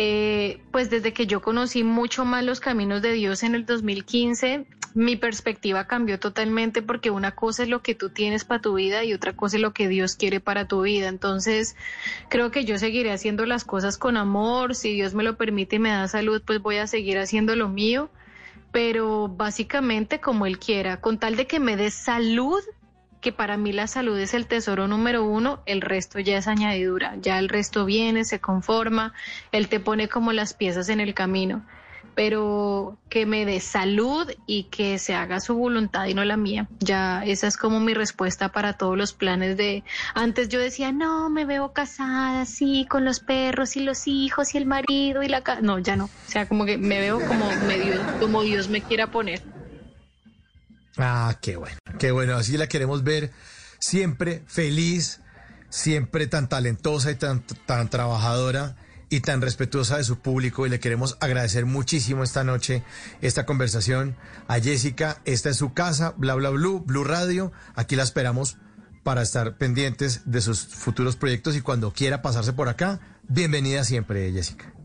[0.00, 4.64] Eh, pues desde que yo conocí mucho más los caminos de Dios en el 2015,
[4.94, 9.02] mi perspectiva cambió totalmente porque una cosa es lo que tú tienes para tu vida
[9.02, 11.08] y otra cosa es lo que Dios quiere para tu vida.
[11.08, 11.74] Entonces,
[12.28, 14.76] creo que yo seguiré haciendo las cosas con amor.
[14.76, 17.68] Si Dios me lo permite y me da salud, pues voy a seguir haciendo lo
[17.68, 18.08] mío.
[18.70, 22.62] Pero básicamente como Él quiera, con tal de que me dé salud,
[23.20, 27.16] que para mí la salud es el tesoro número uno, el resto ya es añadidura,
[27.20, 29.12] ya el resto viene, se conforma,
[29.52, 31.64] él te pone como las piezas en el camino,
[32.14, 36.68] pero que me dé salud y que se haga su voluntad y no la mía.
[36.80, 41.30] Ya esa es como mi respuesta para todos los planes de antes yo decía, "No,
[41.30, 45.42] me veo casada así con los perros y los hijos y el marido y la
[45.42, 46.06] casa." No, ya no.
[46.06, 49.42] O sea, como que me veo como medio como Dios me quiera poner.
[50.98, 52.36] Ah, qué bueno, qué bueno.
[52.36, 53.30] Así la queremos ver
[53.78, 55.20] siempre feliz,
[55.70, 58.76] siempre tan talentosa y tan, tan trabajadora
[59.08, 60.66] y tan respetuosa de su público.
[60.66, 62.82] Y le queremos agradecer muchísimo esta noche
[63.20, 64.16] esta conversación
[64.48, 65.20] a Jessica.
[65.24, 67.52] Esta es su casa, bla, bla, blue, Blue Radio.
[67.74, 68.56] Aquí la esperamos
[69.04, 74.32] para estar pendientes de sus futuros proyectos y cuando quiera pasarse por acá, bienvenida siempre,
[74.32, 74.77] Jessica.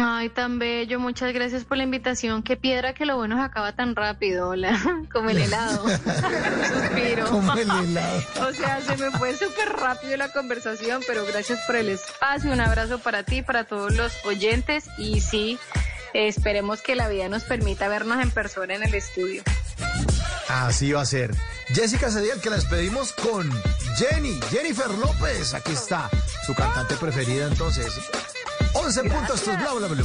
[0.00, 2.42] Ay, tan bello, muchas gracias por la invitación.
[2.42, 4.78] Qué piedra que lo bueno se acaba tan rápido, hola,
[5.12, 5.84] como el helado.
[5.88, 7.26] Suspiro.
[7.28, 8.22] Como el helado.
[8.48, 12.52] o sea, se me fue súper rápido la conversación, pero gracias por el espacio.
[12.52, 15.58] Un abrazo para ti, para todos los oyentes y sí,
[16.14, 19.42] esperemos que la vida nos permita vernos en persona en el estudio.
[20.48, 21.34] Así va a ser.
[21.68, 23.50] Jessica Cediel, que la despedimos con
[23.96, 25.52] Jenny, Jennifer López.
[25.52, 26.08] Aquí está,
[26.46, 27.92] su cantante preferida entonces.
[28.74, 30.04] 11 puntos bla bla.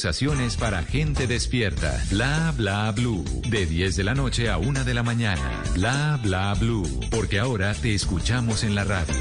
[0.01, 2.03] conversaciones para gente despierta.
[2.09, 3.23] Bla bla blue.
[3.47, 5.61] De 10 de la noche a 1 de la mañana.
[5.75, 6.89] Bla bla blue.
[7.11, 9.13] Porque ahora te escuchamos en la radio.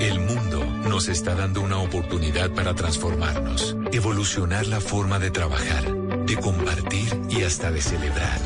[0.00, 5.84] El mundo nos está dando una oportunidad para transformarnos, evolucionar la forma de trabajar,
[6.26, 8.40] de compartir y hasta de celebrar.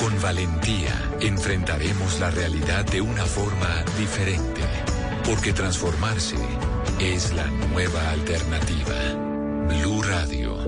[0.00, 4.62] Con valentía enfrentaremos la realidad de una forma diferente,
[5.26, 6.36] porque transformarse
[6.98, 9.32] es la nueva alternativa.
[9.68, 10.61] Blue Radio.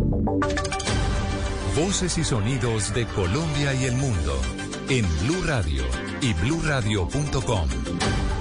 [1.77, 4.41] Voces y sonidos de Colombia y el mundo
[4.89, 5.83] en Blue Radio
[6.21, 7.69] y bluradio.com,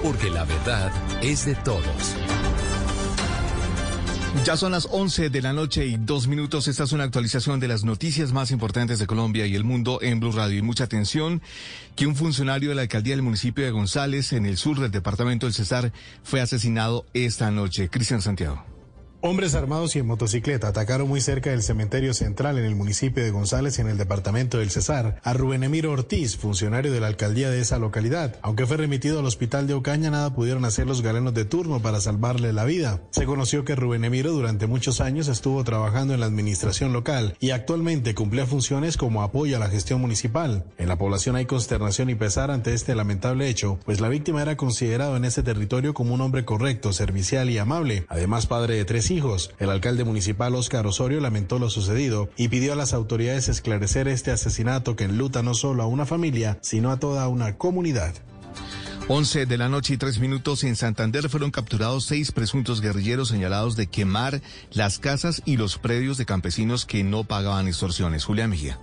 [0.02, 0.92] porque la verdad
[1.22, 2.16] es de todos.
[4.44, 6.68] Ya son las 11 de la noche y dos minutos.
[6.68, 10.20] Esta es una actualización de las noticias más importantes de Colombia y el mundo en
[10.20, 10.58] Blue Radio.
[10.58, 11.40] Y mucha atención
[11.96, 15.46] que un funcionario de la alcaldía del municipio de González, en el sur del departamento
[15.46, 15.92] del Cesar,
[16.22, 17.88] fue asesinado esta noche.
[17.88, 18.73] Cristian Santiago.
[19.26, 23.30] Hombres armados y en motocicleta atacaron muy cerca del cementerio central en el municipio de
[23.30, 27.58] González, en el departamento del Cesar, a Rubén Emiro Ortiz, funcionario de la alcaldía de
[27.58, 28.36] esa localidad.
[28.42, 32.02] Aunque fue remitido al hospital de Ocaña, nada pudieron hacer los galenos de turno para
[32.02, 33.00] salvarle la vida.
[33.12, 37.52] Se conoció que Rubén Emiro durante muchos años estuvo trabajando en la administración local y
[37.52, 40.66] actualmente cumplía funciones como apoyo a la gestión municipal.
[40.76, 44.58] En la población hay consternación y pesar ante este lamentable hecho, pues la víctima era
[44.58, 49.10] considerado en ese territorio como un hombre correcto, servicial y amable, además padre de tres
[49.10, 49.50] hijos hijos.
[49.58, 54.30] El alcalde municipal Oscar Osorio lamentó lo sucedido y pidió a las autoridades esclarecer este
[54.30, 58.14] asesinato que enluta no solo a una familia, sino a toda una comunidad.
[59.06, 63.76] 11 de la noche y tres minutos en Santander fueron capturados seis presuntos guerrilleros señalados
[63.76, 64.40] de quemar
[64.72, 68.24] las casas y los predios de campesinos que no pagaban extorsiones.
[68.24, 68.78] Julia Mejía.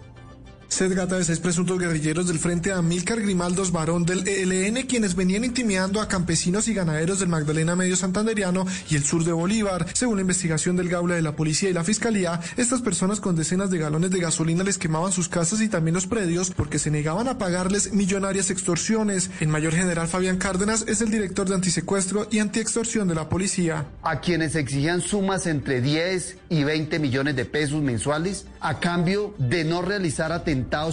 [0.71, 5.43] Se trata de seis presuntos guerrilleros del Frente Amílcar Grimaldos Barón del ELN, quienes venían
[5.43, 9.85] intimidando a campesinos y ganaderos del Magdalena Medio Santanderiano y el sur de Bolívar.
[9.93, 13.69] Según la investigación del Gaula de la Policía y la Fiscalía, estas personas con decenas
[13.69, 17.27] de galones de gasolina les quemaban sus casas y también los predios porque se negaban
[17.27, 19.29] a pagarles millonarias extorsiones.
[19.41, 23.87] El mayor general Fabián Cárdenas es el director de antisecuestro y antiextorsión de la policía.
[24.03, 29.65] A quienes exigían sumas entre 10 y 20 millones de pesos mensuales a cambio de
[29.65, 30.31] no realizar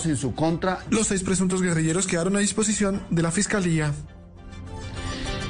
[0.05, 0.85] en su contra.
[0.91, 3.93] Los seis presuntos guerrilleros quedaron a disposición de la Fiscalía.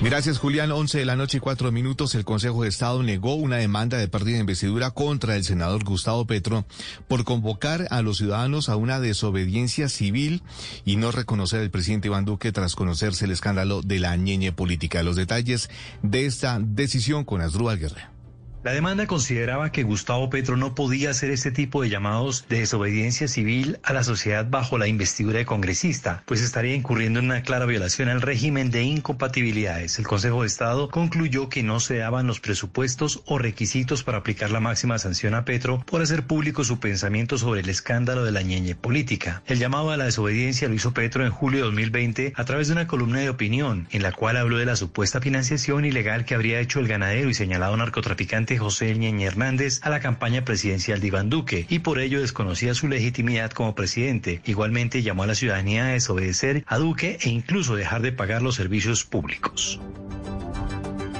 [0.01, 0.71] Gracias, Julián.
[0.71, 2.15] 11 de la noche y cuatro minutos.
[2.15, 6.25] El Consejo de Estado negó una demanda de pérdida de investidura contra el senador Gustavo
[6.25, 6.65] Petro
[7.09, 10.43] por convocar a los ciudadanos a una desobediencia civil
[10.85, 15.03] y no reconocer al presidente Iván Duque tras conocerse el escándalo de la ñeñe política.
[15.03, 15.69] Los detalles
[16.03, 18.18] de esta decisión con Asdrúbal Guerrero.
[18.65, 23.29] La demanda consideraba que Gustavo Petro no podía hacer este tipo de llamados de desobediencia
[23.29, 27.67] civil a la sociedad bajo la investidura de congresista, pues estaría incurriendo en una clara
[27.67, 30.01] violación al régimen de incompatibilidades.
[30.01, 34.51] El Consejo de Estado concluyó que no se daban los presupuestos o requisitos para aplicar
[34.51, 38.43] la máxima sanción a Petro por hacer público su pensamiento sobre el escándalo de la
[38.43, 39.41] ñeñe política.
[39.47, 42.73] El llamado a la desobediencia lo hizo Petro en julio de 2020 a través de
[42.73, 46.59] una columna de opinión en la cual habló de la supuesta financiación ilegal que habría
[46.59, 51.29] hecho el ganadero y señalado narcotraficante José Ñeñe Hernández a la campaña presidencial de Iván
[51.29, 54.41] Duque y por ello desconocía su legitimidad como presidente.
[54.47, 58.55] Igualmente llamó a la ciudadanía a desobedecer a Duque e incluso dejar de pagar los
[58.55, 59.81] servicios públicos.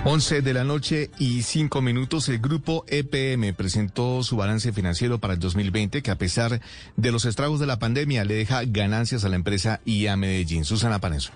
[0.05, 5.35] 11 de la noche y 5 minutos, el grupo EPM presentó su balance financiero para
[5.35, 6.61] el 2020 que a pesar
[6.97, 10.65] de los estragos de la pandemia le deja ganancias a la empresa y a Medellín.
[10.65, 11.33] Susana Paneso.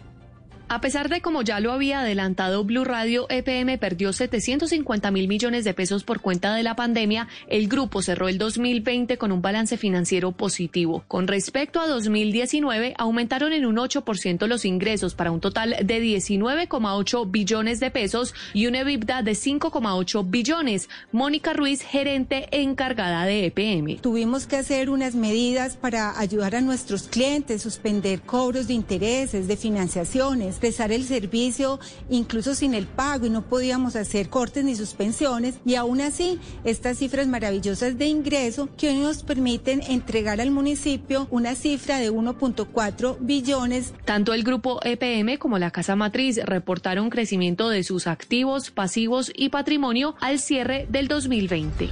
[0.73, 5.65] A pesar de, como ya lo había adelantado Blue Radio, EPM perdió 750 mil millones
[5.65, 9.77] de pesos por cuenta de la pandemia, el grupo cerró el 2020 con un balance
[9.77, 11.05] financiero positivo.
[11.09, 17.31] Con respecto a 2019, aumentaron en un 8% los ingresos para un total de 19,8
[17.31, 20.89] billones de pesos y un EBITDA de 5,8 billones.
[21.13, 24.01] Mónica Ruiz, gerente encargada de EPM.
[24.01, 29.59] Tuvimos que hacer unas medidas para ayudar a nuestros clientes, suspender cobros de intereses, de
[29.59, 35.57] financiaciones prestar el servicio incluso sin el pago y no podíamos hacer cortes ni suspensiones
[35.67, 41.27] y aún así estas cifras maravillosas de ingreso que hoy nos permiten entregar al municipio
[41.33, 43.93] una cifra de 1.4 billones.
[44.05, 49.49] Tanto el grupo EPM como la Casa Matriz reportaron crecimiento de sus activos, pasivos y
[49.49, 51.91] patrimonio al cierre del 2020.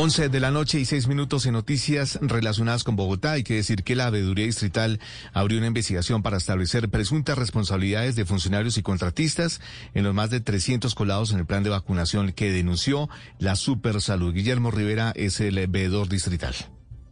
[0.00, 3.32] 11 de la noche y 6 minutos en noticias relacionadas con Bogotá.
[3.32, 5.00] Hay que decir que la Veeduría Distrital
[5.32, 9.60] abrió una investigación para establecer presuntas responsabilidades de funcionarios y contratistas
[9.94, 14.32] en los más de 300 colados en el plan de vacunación que denunció la Supersalud.
[14.32, 16.54] Guillermo Rivera es el veedor distrital.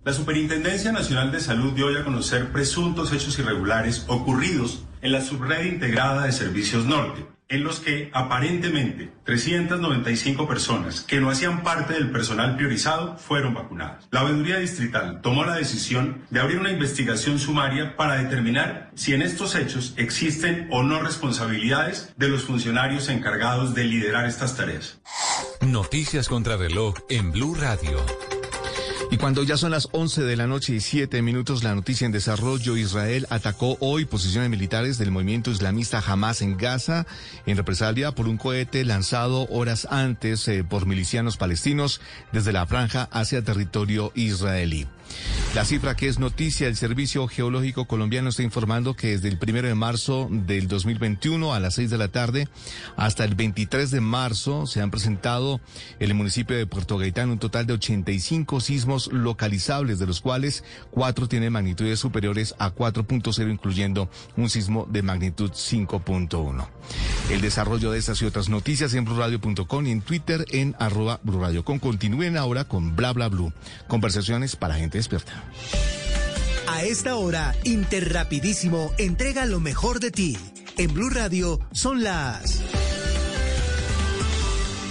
[0.05, 5.64] La Superintendencia Nacional de Salud dio a conocer presuntos hechos irregulares ocurridos en la subred
[5.64, 12.11] integrada de Servicios Norte en los que aparentemente 395 personas que no hacían parte del
[12.11, 14.09] personal priorizado fueron vacunadas.
[14.11, 19.22] La Veeduría Distrital tomó la decisión de abrir una investigación sumaria para determinar si en
[19.22, 24.99] estos hechos existen o no responsabilidades de los funcionarios encargados de liderar estas tareas.
[25.61, 28.36] Noticias contra reloj en Blue Radio.
[29.11, 32.12] Y cuando ya son las 11 de la noche y 7 minutos, la noticia en
[32.12, 37.07] desarrollo, Israel atacó hoy posiciones militares del movimiento islamista Hamas en Gaza
[37.46, 42.00] en represalia por un cohete lanzado horas antes eh, por milicianos palestinos
[42.32, 44.86] desde la franja hacia territorio israelí.
[45.54, 49.66] La cifra que es noticia, el Servicio Geológico Colombiano está informando que desde el primero
[49.66, 52.48] de marzo del 2021 a las 6 de la tarde
[52.96, 55.60] hasta el 23 de marzo se han presentado
[55.98, 60.62] en el municipio de Puerto Gaitán un total de 85 sismos localizables, de los cuales
[60.90, 66.68] cuatro tienen magnitudes superiores a 4.0, incluyendo un sismo de magnitud 5.1.
[67.30, 71.20] El desarrollo de estas y otras noticias en blurradio.com y en Twitter en arroba.
[71.64, 73.52] Continúen ahora con bla bla blue.
[73.88, 75.45] Conversaciones para gente despierta.
[76.69, 80.37] A esta hora, Interrapidísimo entrega lo mejor de ti.
[80.77, 82.61] En Blue Radio son las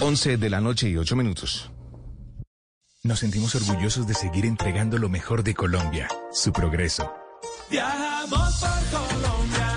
[0.00, 1.70] 11 de la noche y 8 minutos.
[3.02, 7.12] Nos sentimos orgullosos de seguir entregando lo mejor de Colombia, su progreso.
[7.70, 9.76] Viajamos por Colombia,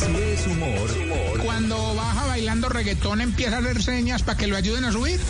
[0.00, 0.90] Si es humor,
[1.44, 5.20] Cuando baja bailando reggaetón empieza a hacer señas para que lo ayuden a subir.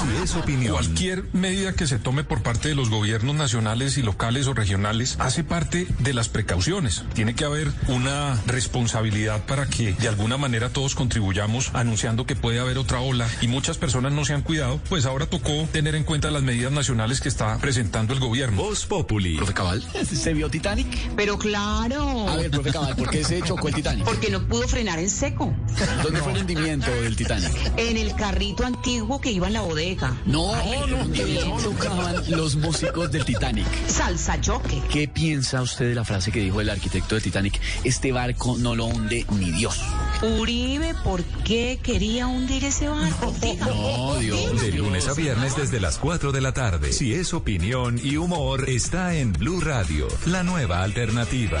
[0.00, 0.72] si es opinión.
[0.72, 5.16] Cualquier medida que se tome por parte de los gobiernos nacionales y locales o regionales
[5.20, 7.04] hace parte de las precauciones.
[7.14, 12.58] Tiene que haber una responsabilidad para que de alguna manera todos contribuyamos anunciando que puede
[12.58, 16.04] haber otra ola y muchas personas no se han cuidado, pues ahora tocó tener en
[16.04, 18.56] cuenta las medidas nacionales que está presentando el gobierno.
[18.62, 19.36] Voz Populi.
[19.36, 20.88] Profe Cabal, ¿se vio Titanic?
[21.16, 21.99] Pero claro.
[22.00, 24.04] A ver, profe Cabal, ¿por qué se chocó el Titanic?
[24.04, 25.54] Porque no pudo frenar en seco.
[26.02, 27.50] ¿Dónde fue el hundimiento del Titanic?
[27.76, 30.16] En el carrito antiguo que iba en la bodega.
[30.26, 30.52] No,
[30.88, 33.66] ¿dónde tocaban los músicos del Titanic?
[33.86, 34.82] Salsa choque.
[34.90, 37.60] ¿Qué piensa usted de la frase que dijo el arquitecto del Titanic?
[37.84, 39.80] Este barco no lo hunde ni Dios.
[40.22, 43.34] Uribe, ¿por qué quería hundir ese barco?
[43.66, 44.60] No, Dios.
[44.60, 46.92] De lunes a viernes desde las 4 de la tarde.
[46.92, 51.60] Si es opinión y humor, está en Blue Radio, la nueva alternativa.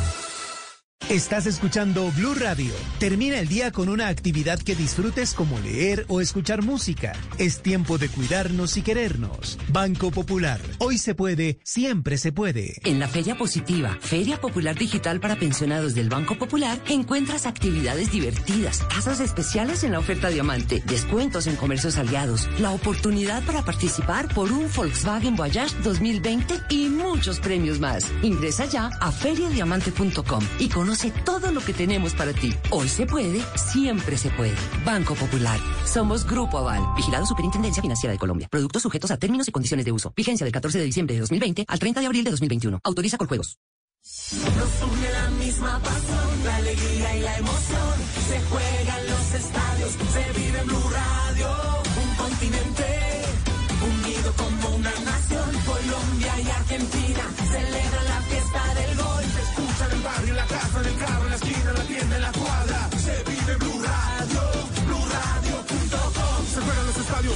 [1.11, 2.71] Estás escuchando Blue Radio.
[2.97, 7.11] Termina el día con una actividad que disfrutes como leer o escuchar música.
[7.37, 9.57] Es tiempo de cuidarnos y querernos.
[9.67, 10.61] Banco Popular.
[10.77, 12.75] Hoy se puede, siempre se puede.
[12.85, 18.87] En la Feria Positiva, Feria Popular Digital para Pensionados del Banco Popular, encuentras actividades divertidas,
[18.87, 24.49] tasas especiales en la oferta diamante, descuentos en comercios aliados, la oportunidad para participar por
[24.49, 28.09] un Volkswagen Voyage 2020 y muchos premios más.
[28.21, 32.53] Ingresa ya a feriadiamante.com y conoce todo lo que tenemos para ti.
[32.69, 34.55] Hoy se puede, siempre se puede.
[34.85, 35.59] Banco Popular.
[35.85, 36.81] Somos Grupo Aval.
[36.95, 38.47] Vigilado Superintendencia Financiera de Colombia.
[38.51, 40.13] Productos sujetos a términos y condiciones de uso.
[40.15, 42.79] Vigencia del 14 de diciembre de 2020 al 30 de abril de 2021.
[42.83, 43.57] Autoriza con juegos.
[44.03, 47.93] Nos une la misma pasión, la alegría y la emoción.
[48.27, 50.80] Se juega en los estadios, se vive Blue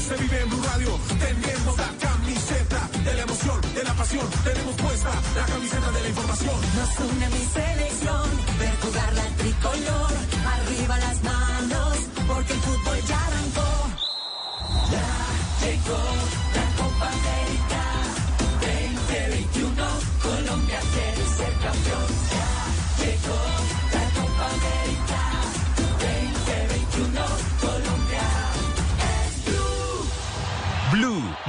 [0.05, 0.99] se vive en Blue Radio.
[1.19, 4.27] Tenemos la camiseta de la emoción, de la pasión.
[4.43, 6.55] Tenemos puesta la camiseta de la información.
[6.77, 7.74] Nos une mi selección,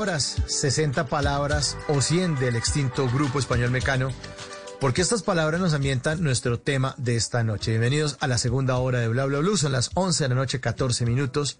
[0.00, 4.10] Palabras, 60 palabras o 100 del extinto Grupo Español Mecano,
[4.80, 7.72] porque estas palabras nos ambientan nuestro tema de esta noche.
[7.72, 10.58] Bienvenidos a la segunda hora de Bla Bla Blue, son las 11 de la noche,
[10.58, 11.58] 14 minutos.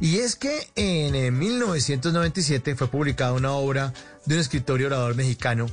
[0.00, 3.94] Y es que en eh, 1997 fue publicada una obra
[4.26, 5.64] de un escritor y orador mexicano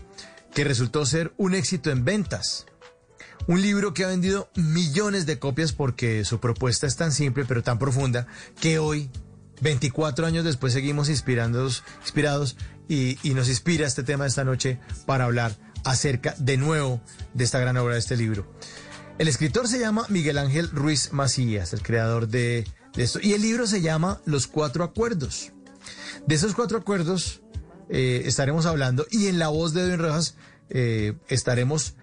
[0.53, 2.65] que resultó ser un éxito en ventas.
[3.47, 7.61] Un libro que ha vendido millones de copias porque su propuesta es tan simple pero
[7.61, 8.26] tan profunda
[8.61, 9.09] que hoy,
[9.61, 11.84] 24 años después, seguimos inspirados
[12.88, 17.02] y, nos inspira este tema esta noche para hablar acerca de nuevo
[17.34, 18.52] de esta gran obra de este libro.
[19.18, 22.65] El escritor se llama Miguel Ángel Ruiz Macías, el creador de,
[22.95, 25.52] de esto, y el libro se llama Los Cuatro Acuerdos.
[26.26, 27.41] De esos cuatro acuerdos
[27.90, 30.36] eh, estaremos hablando y en la voz de Edwin Rojas
[30.69, 31.95] eh, estaremos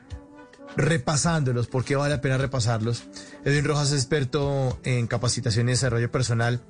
[0.77, 3.05] repasándolos, porque vale la pena repasarlos.
[3.45, 6.61] Edwin Rojas es experto en capacitación y desarrollo personal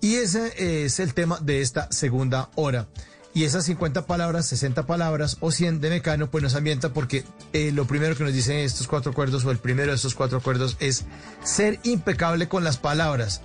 [0.00, 2.88] y ese es el tema de esta segunda hora.
[3.34, 7.70] Y esas 50 palabras, 60 palabras o 100 de Mecano, pues nos ambienta porque eh,
[7.70, 10.76] lo primero que nos dicen estos cuatro acuerdos o el primero de estos cuatro acuerdos
[10.80, 11.04] es
[11.44, 13.42] ser impecable con las palabras,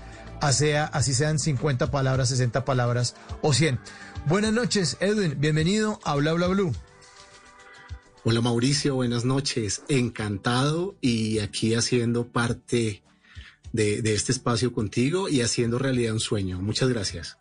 [0.51, 3.79] sea, así sean 50 palabras, 60 palabras o 100.
[4.27, 6.73] Buenas noches, Edwin, bienvenido a Bla Bla Blue.
[8.23, 9.83] Hola Mauricio, buenas noches.
[9.87, 13.03] Encantado y aquí haciendo parte
[13.73, 16.61] de, este espacio contigo y haciendo realidad un sueño.
[16.61, 17.37] Muchas gracias.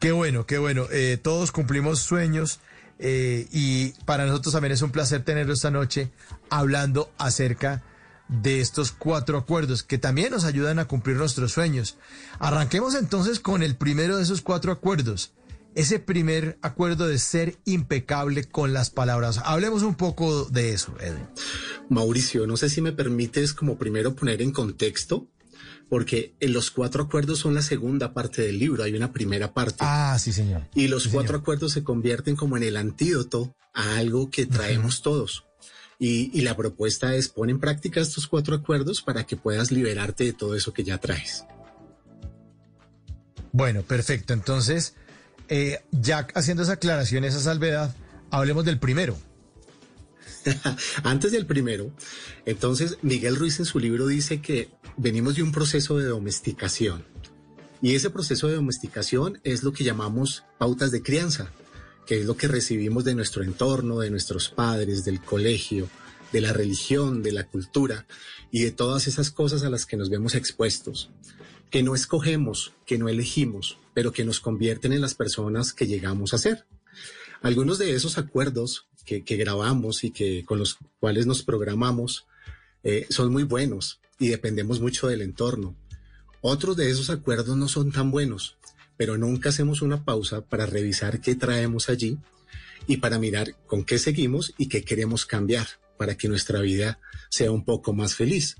[0.00, 0.86] Qué bueno, qué bueno.
[0.90, 2.60] Eh, todos cumplimos sueños
[2.98, 6.10] eh, y para nosotros también es un placer tenerlo esta noche
[6.50, 7.82] hablando acerca
[8.28, 11.96] de estos cuatro acuerdos que también nos ayudan a cumplir nuestros sueños.
[12.38, 15.32] Arranquemos entonces con el primero de esos cuatro acuerdos
[15.76, 19.40] ese primer acuerdo de ser impecable con las palabras.
[19.44, 21.28] Hablemos un poco de eso, Edwin.
[21.90, 25.28] Mauricio, no sé si me permites como primero poner en contexto,
[25.90, 29.76] porque en los cuatro acuerdos son la segunda parte del libro, hay una primera parte.
[29.80, 30.62] Ah, sí, señor.
[30.74, 31.42] Y los sí, cuatro señor.
[31.42, 35.04] acuerdos se convierten como en el antídoto a algo que traemos uh -huh.
[35.04, 35.44] todos.
[35.98, 40.24] Y, y la propuesta es pon en práctica estos cuatro acuerdos para que puedas liberarte
[40.24, 41.44] de todo eso que ya traes.
[43.52, 44.34] Bueno, perfecto.
[44.34, 44.94] Entonces,
[45.48, 47.94] eh, ya haciendo esa aclaración, esa salvedad,
[48.30, 49.16] hablemos del primero.
[51.02, 51.90] Antes del primero,
[52.44, 57.04] entonces Miguel Ruiz en su libro dice que venimos de un proceso de domesticación.
[57.82, 61.50] Y ese proceso de domesticación es lo que llamamos pautas de crianza,
[62.06, 65.88] que es lo que recibimos de nuestro entorno, de nuestros padres, del colegio,
[66.32, 68.06] de la religión, de la cultura
[68.50, 71.10] y de todas esas cosas a las que nos vemos expuestos,
[71.70, 76.34] que no escogemos, que no elegimos, pero que nos convierten en las personas que llegamos
[76.34, 76.66] a ser.
[77.42, 82.26] Algunos de esos acuerdos que, grabamos y que con los cuales nos programamos
[82.82, 85.76] eh, son muy buenos y dependemos mucho del entorno.
[86.40, 88.56] Otros de esos acuerdos no son tan buenos,
[88.96, 92.18] pero nunca hacemos una pausa para revisar qué traemos allí
[92.86, 95.66] y para mirar con qué seguimos y qué queremos cambiar
[95.96, 96.98] para que nuestra vida
[97.30, 98.56] sea un poco más feliz.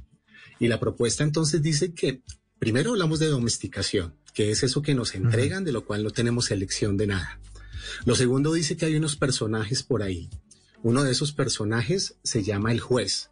[0.59, 2.23] Y la propuesta entonces dice que
[2.59, 6.51] primero hablamos de domesticación, que es eso que nos entregan, de lo cual no tenemos
[6.51, 7.41] elección de nada.
[8.05, 10.29] Lo segundo dice que hay unos personajes por ahí.
[10.83, 13.31] Uno de esos personajes se llama el juez.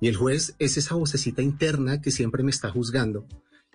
[0.00, 3.26] Y el juez es esa vocecita interna que siempre me está juzgando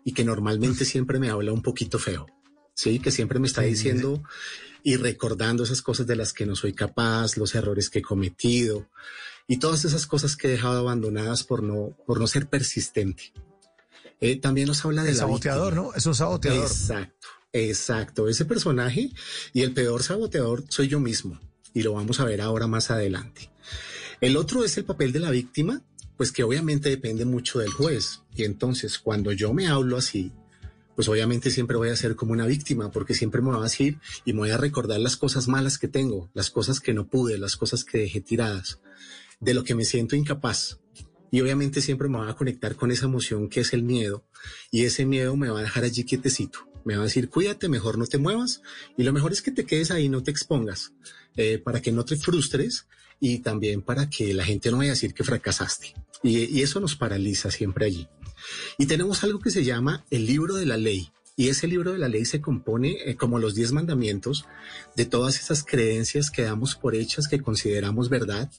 [0.04, 2.28] y que normalmente siempre me habla un poquito feo.
[2.74, 4.24] Sí, que siempre me está diciendo
[4.84, 8.88] y recordando esas cosas de las que no soy capaz, los errores que he cometido
[9.48, 13.34] y todas esas cosas que he dejado abandonadas por no, por no ser persistente.
[14.22, 15.88] Eh, también nos habla de el la saboteador, víctima.
[15.88, 15.94] ¿no?
[15.96, 16.66] Es un saboteador.
[16.66, 18.28] Exacto, exacto.
[18.28, 19.12] Ese personaje
[19.54, 21.40] y el peor saboteador soy yo mismo.
[21.74, 23.50] y lo vamos a ver ahora más adelante.
[24.22, 25.82] El otro es el papel de la víctima,
[26.18, 28.22] pues que obviamente depende mucho del juez.
[28.36, 30.32] Y entonces cuando yo me hablo así,
[30.96, 34.00] pues obviamente siempre voy a ser como una víctima, porque siempre me voy a decir
[34.26, 37.38] y me voy a recordar las cosas malas que tengo, las cosas que no pude,
[37.38, 38.80] las cosas que dejé tiradas,
[39.40, 40.80] de lo que me siento incapaz.
[41.32, 44.24] Y obviamente siempre me voy a conectar con esa emoción que es el miedo,
[44.72, 46.68] y ese miedo me va a dejar allí quietecito.
[46.86, 48.62] Me va a decir, cuídate, mejor no te muevas,
[48.98, 50.94] y lo mejor es que te quedes ahí, no te expongas,
[51.36, 52.88] eh, para que no te frustres
[53.20, 55.94] y también para que la gente no vaya a decir que fracasaste.
[56.24, 58.08] Y, y eso nos paraliza siempre allí.
[58.78, 61.12] Y tenemos algo que se llama el libro de la ley.
[61.36, 64.46] Y ese libro de la ley se compone, eh, como los diez mandamientos,
[64.96, 68.52] de todas esas creencias que damos por hechas, que consideramos verdad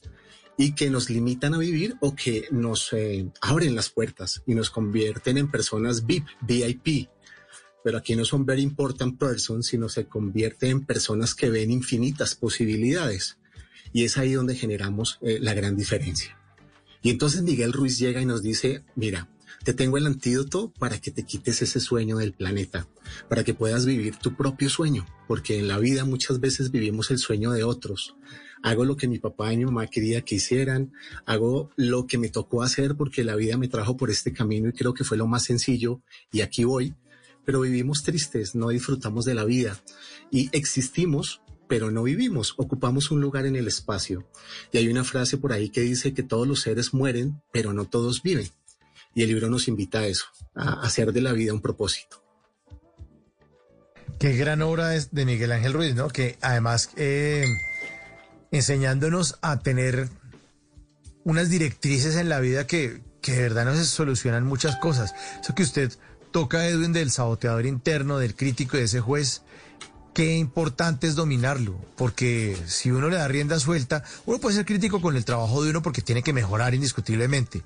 [0.57, 4.69] y que nos limitan a vivir o que nos eh, abren las puertas y nos
[4.69, 7.09] convierten en personas VIP, VIP.
[7.83, 12.35] Pero aquí no son very important persons, sino se convierten en personas que ven infinitas
[12.35, 13.37] posibilidades.
[13.91, 16.37] Y es ahí donde generamos eh, la gran diferencia.
[17.01, 19.27] Y entonces Miguel Ruiz llega y nos dice, mira,
[19.63, 22.87] te tengo el antídoto para que te quites ese sueño del planeta,
[23.29, 27.17] para que puedas vivir tu propio sueño, porque en la vida muchas veces vivimos el
[27.17, 28.15] sueño de otros.
[28.63, 30.93] Hago lo que mi papá y mi mamá quería que hicieran,
[31.25, 34.73] hago lo que me tocó hacer porque la vida me trajo por este camino y
[34.73, 36.01] creo que fue lo más sencillo
[36.31, 36.93] y aquí voy,
[37.43, 39.81] pero vivimos tristes, no disfrutamos de la vida
[40.29, 44.27] y existimos pero no vivimos, ocupamos un lugar en el espacio.
[44.73, 47.85] Y hay una frase por ahí que dice que todos los seres mueren, pero no
[47.85, 48.49] todos viven.
[49.15, 52.21] Y el libro nos invita a eso, a hacer de la vida un propósito.
[54.19, 56.09] Qué gran obra es de Miguel Ángel Ruiz, ¿no?
[56.09, 57.45] Que además eh,
[58.51, 60.09] enseñándonos a tener
[61.23, 65.13] unas directrices en la vida que, que de verdad nos solucionan muchas cosas.
[65.41, 65.91] Eso que usted
[66.31, 69.41] toca, Edwin, del saboteador interno, del crítico de ese juez,
[70.13, 75.01] qué importante es dominarlo, porque si uno le da rienda suelta, uno puede ser crítico
[75.01, 77.63] con el trabajo de uno porque tiene que mejorar indiscutiblemente,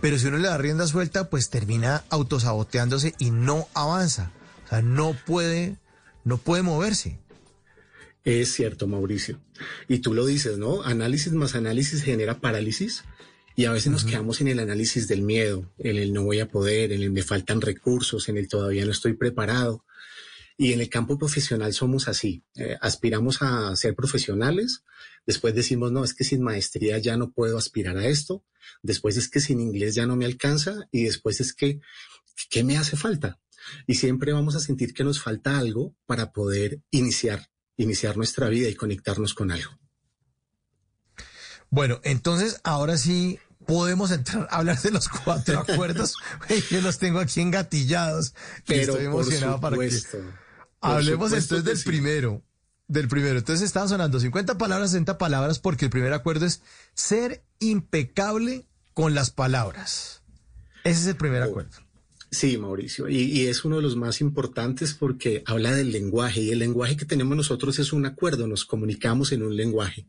[0.00, 4.30] pero si uno le da rienda suelta, pues termina autosaboteándose y no avanza,
[4.66, 5.76] o sea, no puede,
[6.24, 7.18] no puede moverse.
[8.28, 9.40] Es cierto, Mauricio.
[9.88, 10.82] Y tú lo dices, ¿no?
[10.82, 13.04] Análisis más análisis genera parálisis.
[13.56, 16.48] Y a veces nos quedamos en el análisis del miedo, en el no voy a
[16.50, 19.86] poder, en el me faltan recursos, en el todavía no estoy preparado.
[20.58, 24.84] Y en el campo profesional somos así, eh, aspiramos a ser profesionales,
[25.26, 28.44] después decimos, no, es que sin maestría ya no puedo aspirar a esto,
[28.82, 31.80] después es que sin inglés ya no me alcanza y después es que,
[32.50, 33.40] ¿qué me hace falta?
[33.86, 37.48] Y siempre vamos a sentir que nos falta algo para poder iniciar,
[37.78, 39.70] iniciar nuestra vida y conectarnos con algo.
[41.70, 46.14] Bueno, entonces ahora sí podemos entrar a hablar de los cuatro acuerdos.
[46.70, 48.34] Yo los tengo aquí engatillados.
[48.66, 49.90] Pero Estoy emocionado para que
[50.80, 52.42] Hablemos entonces del primero.
[52.86, 53.38] Del primero.
[53.38, 56.62] Entonces estaban sonando 50 palabras, 60 palabras, porque el primer acuerdo es
[56.94, 60.22] ser impecable con las palabras.
[60.84, 61.76] Ese es el primer acuerdo.
[62.30, 66.58] Sí, Mauricio, y, es uno de los más importantes porque habla del lenguaje y el
[66.58, 70.06] lenguaje que tenemos nosotros es un acuerdo, nos comunicamos en un lenguaje,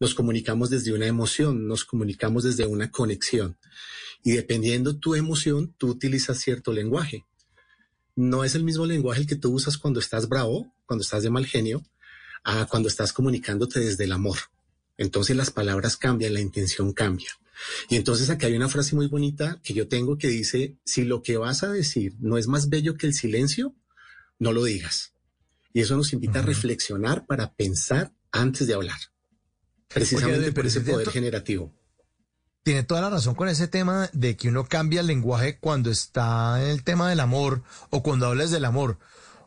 [0.00, 3.58] nos comunicamos desde una emoción, nos comunicamos desde una conexión
[4.24, 7.26] y dependiendo tu emoción, tú utilizas cierto lenguaje
[8.18, 11.30] no es el mismo lenguaje el que tú usas cuando estás bravo, cuando estás de
[11.30, 11.84] mal genio,
[12.42, 14.38] a cuando estás comunicándote desde el amor.
[14.96, 17.30] Entonces las palabras cambian, la intención cambia.
[17.88, 21.22] Y entonces aquí hay una frase muy bonita que yo tengo que dice, si lo
[21.22, 23.74] que vas a decir no es más bello que el silencio,
[24.38, 25.14] no lo digas.
[25.72, 28.98] Y eso nos invita a reflexionar para pensar antes de hablar.
[29.88, 31.74] Precisamente por ese poder generativo
[32.68, 36.62] tiene toda la razón con ese tema de que uno cambia el lenguaje cuando está
[36.62, 38.98] en el tema del amor o cuando hablas del amor.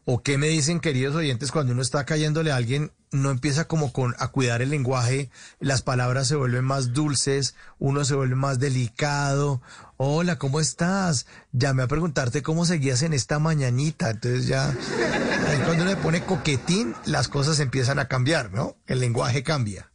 [0.03, 3.93] ¿O qué me dicen, queridos oyentes, cuando uno está cayéndole a alguien, no empieza como
[3.93, 5.29] con a cuidar el lenguaje,
[5.59, 9.61] las palabras se vuelven más dulces, uno se vuelve más delicado.
[9.97, 11.27] Hola, ¿cómo estás?
[11.51, 14.09] Llamé a preguntarte cómo seguías en esta mañanita.
[14.09, 18.77] Entonces ya, ahí cuando uno le pone coquetín, las cosas empiezan a cambiar, ¿no?
[18.87, 19.91] El lenguaje cambia.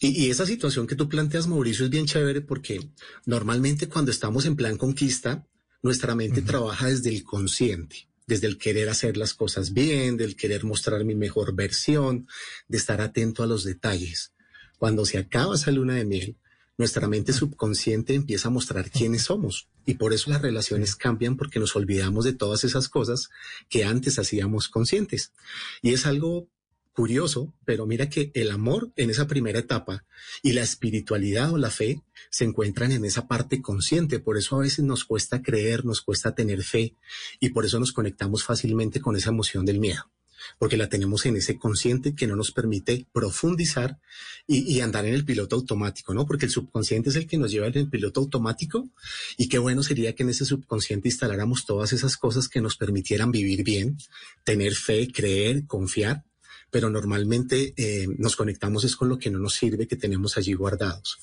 [0.00, 2.90] Y, esa situación que tú planteas, Mauricio, es bien chévere porque
[3.24, 5.46] normalmente cuando estamos en plan conquista,
[5.82, 10.64] nuestra mente trabaja desde el consciente, desde el querer hacer las cosas bien, del querer
[10.64, 12.26] mostrar mi mejor versión,
[12.68, 14.32] de estar atento a los detalles.
[14.78, 16.36] Cuando se acaba esa luna de miel,
[16.76, 19.68] nuestra mente subconsciente empieza a mostrar quiénes somos.
[19.86, 23.30] Y por eso las relaciones cambian porque nos olvidamos de todas esas cosas
[23.68, 25.32] que antes hacíamos conscientes.
[25.80, 26.48] Y es algo
[26.96, 30.06] curioso, pero mira que el amor en esa primera etapa
[30.42, 32.00] y la espiritualidad o la fe
[32.30, 34.18] se encuentran en esa parte consciente.
[34.18, 36.94] Por eso a veces nos cuesta creer, nos cuesta tener fe
[37.38, 40.10] y por eso nos conectamos fácilmente con esa emoción del miedo.
[40.58, 43.98] porque la tenemos en ese consciente que no nos permite profundizar
[44.46, 46.24] y, andar en el piloto automático, ¿no?
[46.24, 48.88] Porque el subconsciente es el que nos lleva en el piloto automático
[49.36, 53.32] y qué bueno sería que en ese subconsciente instaláramos todas esas cosas que nos permitieran
[53.32, 53.98] vivir bien,
[54.44, 56.22] tener fe, creer, confiar,
[56.70, 60.54] pero normalmente eh, nos conectamos es con lo que no nos sirve, que tenemos allí
[60.54, 61.18] guardados.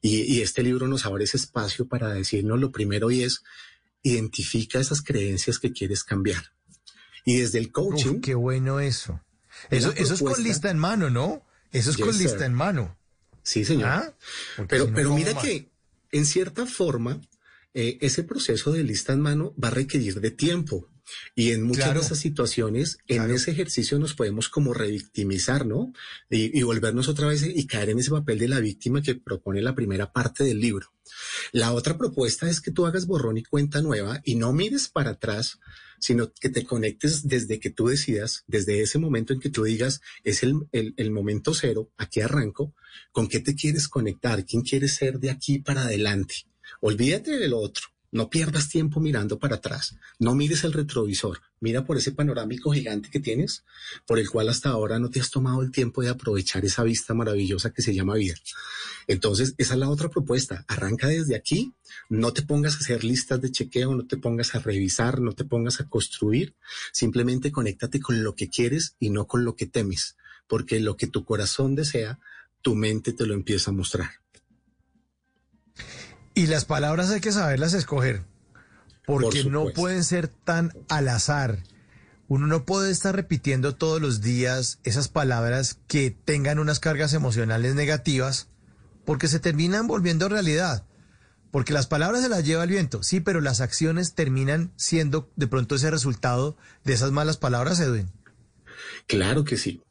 [0.00, 3.42] Y, y este libro nos abre ese espacio para decirnos lo primero y es
[4.02, 6.52] identifica esas creencias que quieres cambiar
[7.24, 8.16] y desde el coaching.
[8.16, 9.20] Uf, qué bueno eso.
[9.70, 11.44] Eso, eso es con lista en mano, ¿no?
[11.70, 12.22] Eso es Yes, con sir.
[12.22, 12.96] lista en mano.
[13.42, 13.88] Sí, señor.
[13.88, 14.14] ¿Ah?
[14.68, 15.44] Pero, si no, pero ¿cómo mira más?
[15.44, 15.70] que
[16.10, 17.20] en cierta forma
[17.74, 20.88] eh, ese proceso de lista en mano va a requerir de tiempo.
[21.34, 22.00] Y en muchas Claro.
[22.00, 25.92] de esas situaciones, en ese ejercicio nos podemos como revictimizar, ¿no?
[26.30, 29.60] Y, y volvernos otra vez y caer en ese papel de la víctima que propone
[29.62, 30.92] la primera parte del libro.
[31.52, 35.10] La otra propuesta es que tú hagas borrón y cuenta nueva y no mires para
[35.10, 35.58] atrás,
[35.98, 40.00] sino que te conectes desde que tú decidas, desde ese momento en que tú digas,
[40.24, 42.74] es el, el- el momento cero, aquí arranco,
[43.12, 46.46] con qué te quieres conectar, quién quieres ser de aquí para adelante.
[46.80, 47.86] Olvídate del otro.
[48.12, 49.96] No pierdas tiempo mirando para atrás.
[50.18, 51.40] No mires el retrovisor.
[51.60, 53.64] Mira por ese panorámico gigante que tienes,
[54.06, 57.14] por el cual hasta ahora no te has tomado el tiempo de aprovechar esa vista
[57.14, 58.34] maravillosa que se llama vida.
[59.06, 60.66] Entonces, esa es la otra propuesta.
[60.68, 61.72] Arranca desde aquí.
[62.10, 65.44] No te pongas a hacer listas de chequeo, no te pongas a revisar, no te
[65.44, 66.54] pongas a construir.
[66.92, 70.16] Simplemente conéctate con lo que quieres y no con lo que temes,
[70.46, 72.18] porque lo que tu corazón desea,
[72.60, 74.10] tu mente te lo empieza a mostrar.
[76.34, 78.24] Y las palabras hay que saberlas escoger,
[79.06, 81.62] porque no pueden ser tan al azar.
[82.28, 87.74] Uno no puede estar repitiendo todos los días esas palabras que tengan unas cargas emocionales
[87.74, 88.48] negativas,
[89.04, 90.86] porque se terminan volviendo realidad.
[91.50, 95.46] Porque las palabras se las lleva el viento, sí, pero las acciones terminan siendo de
[95.46, 98.10] pronto ese resultado de esas malas palabras, Edwin.
[99.06, 99.82] Claro que sí.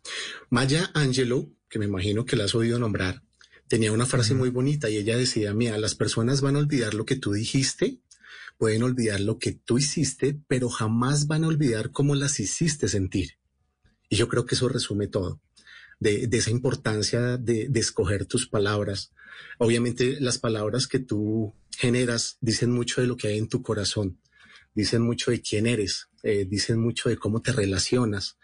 [0.50, 3.22] Maya Angelou, que me imagino que la has oído nombrar,
[3.72, 7.06] tenía una frase muy bonita y ella decía, mira, las personas van a olvidar lo
[7.06, 8.02] que tú dijiste,
[8.58, 13.38] pueden olvidar lo que tú hiciste, pero jamás van a olvidar cómo las hiciste sentir.
[14.10, 15.40] Y yo creo que eso resume todo,
[16.02, 19.14] de, de esa importancia de, de escoger tus palabras.
[19.58, 24.20] Obviamente las palabras que tú generas dicen mucho de lo que hay en tu corazón,
[24.76, 28.38] dicen mucho de quién eres, eh, dicen mucho de cómo te relacionas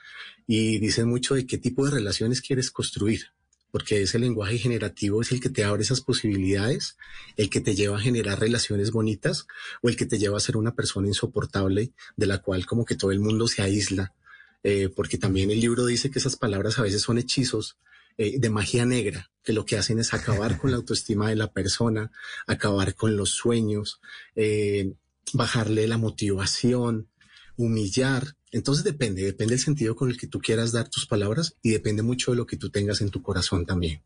[0.47, 3.33] y dicen mucho de qué tipo de relaciones quieres construir,
[3.77, 6.97] porque ese lenguaje generativo es el que te abre esas posibilidades,
[7.35, 9.45] el que te lleva a generar relaciones bonitas
[9.83, 12.95] o el que te lleva a ser una persona insoportable de la cual como que
[12.95, 14.15] todo el mundo se aísla,
[14.63, 17.77] eh, porque también el libro dice que esas palabras a veces son hechizos
[18.17, 21.51] eh, de magia negra, que lo que hacen es acabar con la autoestima de la
[21.51, 22.11] persona,
[22.47, 24.01] acabar con los sueños,
[24.35, 24.91] eh,
[25.33, 27.09] bajarle la motivación,
[27.57, 28.33] humillar.
[28.51, 32.01] Entonces depende, depende del sentido con el que tú quieras dar tus palabras y depende
[32.03, 34.01] mucho de lo que tú tengas en tu corazón también.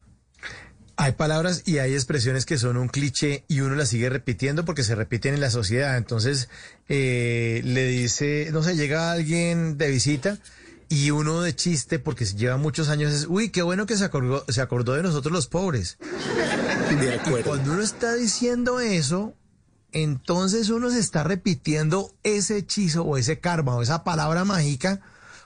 [0.97, 4.83] Hay palabras y hay expresiones que son un cliché y uno las sigue repitiendo porque
[4.83, 5.97] se repiten en la sociedad.
[5.97, 6.49] Entonces,
[6.89, 10.37] eh, le dice, no sé, llega alguien de visita
[10.89, 14.43] y uno de chiste, porque lleva muchos años, es, uy, qué bueno que se acordó,
[14.49, 15.97] se acordó de nosotros los pobres.
[16.99, 17.49] De Y acuerdo.
[17.49, 19.33] cuando uno está diciendo eso,
[19.91, 25.01] entonces uno se está repitiendo ese hechizo o ese karma o esa palabra mágica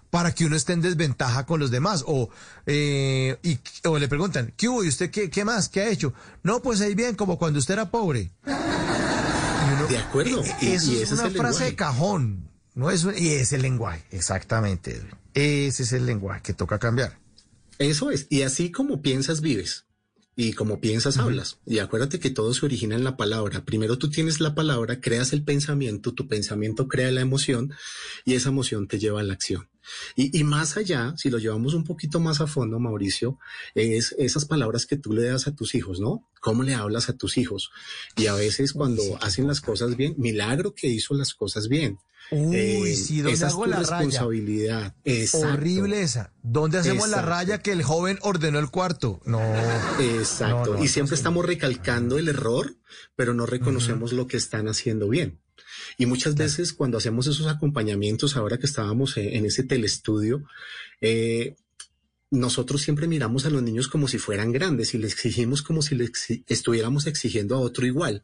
[0.10, 2.04] para que uno esté en desventaja con los demás.
[2.08, 2.30] O,
[2.66, 4.84] eh, y, o le preguntan, ¿qué hubo?
[4.84, 5.68] ¿Y usted qué, qué más?
[5.68, 6.14] ¿Qué ha hecho?
[6.42, 8.32] No, pues ahí bien, como cuando usted era pobre.
[9.90, 10.42] De acuerdo.
[10.62, 12.50] Eso y es una es frase de cajón.
[12.76, 15.02] No es y es el lenguaje, exactamente.
[15.34, 17.18] Ese es el lenguaje que toca cambiar.
[17.78, 18.28] Eso es.
[18.30, 19.86] Y así como piensas, vives.
[20.36, 21.60] Y como piensas, hablas.
[21.66, 23.64] Y acuérdate que todo se origina en la palabra.
[23.64, 27.74] Primero tú tienes la palabra, creas el pensamiento, tu pensamiento crea la emoción
[28.26, 29.70] y esa emoción te lleva a la acción.
[30.16, 33.38] Y, y más allá, si lo llevamos un poquito más a fondo, Mauricio,
[33.76, 36.28] es esas palabras que tú le das a tus hijos, ¿no?
[36.42, 37.72] ¿Cómo le hablas a tus hijos?
[38.16, 41.98] Y a veces cuando hacen las cosas bien, milagro que hizo las cosas bien.
[42.32, 43.90] Uy, Eh, sí, ¿dónde esa es tu la raya?
[43.98, 44.96] responsabilidad.
[45.04, 45.48] Exacto.
[45.48, 46.34] Horrible esa.
[46.42, 49.22] ¿Dónde hacemos la raya que el joven ordenó el cuarto?
[49.26, 49.40] No.
[50.00, 50.72] Exacto.
[50.72, 52.76] No, no, y siempre estamos recalcando el error,
[53.16, 55.40] pero no reconocemos lo que están haciendo bien.
[55.98, 60.44] Y muchas veces cuando hacemos esos acompañamientos, ahora que estábamos en, en ese telestudio,
[61.02, 61.56] eh,
[62.32, 65.96] nosotros siempre miramos a los niños como si fueran grandes y les exigimos como si
[65.96, 66.12] les
[66.48, 68.24] estuviéramos exigiendo a otro igual.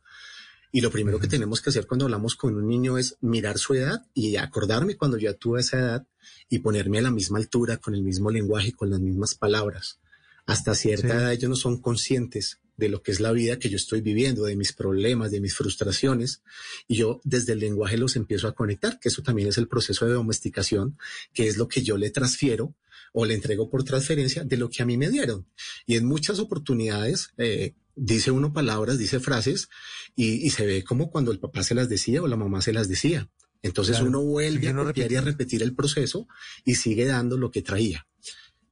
[0.74, 3.74] Y lo primero que tenemos que hacer cuando hablamos con un niño es mirar su
[3.74, 6.08] edad y acordarme cuando yo tuve esa edad
[6.50, 10.00] y ponerme a la misma altura, con el mismo lenguaje, con las mismas palabras.
[10.46, 11.14] Hasta cierta Sí.
[11.14, 14.44] edad ellos no son conscientes de lo que es la vida que yo estoy viviendo,
[14.45, 16.41] de mis problemas, de mis frustraciones,
[16.88, 20.08] y yo desde el lenguaje los empiezo a conectar, que eso también es el proceso
[20.08, 20.98] de domesticación,
[21.32, 22.76] que es lo que yo le transfiero
[23.14, 25.45] o le entrego por transferencia de lo que a mí me dieron.
[25.86, 29.70] Y en muchas oportunidades eh, dice uno palabras, dice frases,
[30.16, 32.74] y, y, se ve como cuando el papá se las decía o la mamá se
[32.74, 33.30] las decía.
[33.62, 34.10] Entonces Claro.
[34.10, 36.28] uno vuelve a y a repetir el proceso
[36.66, 38.08] y sigue dando lo que traía.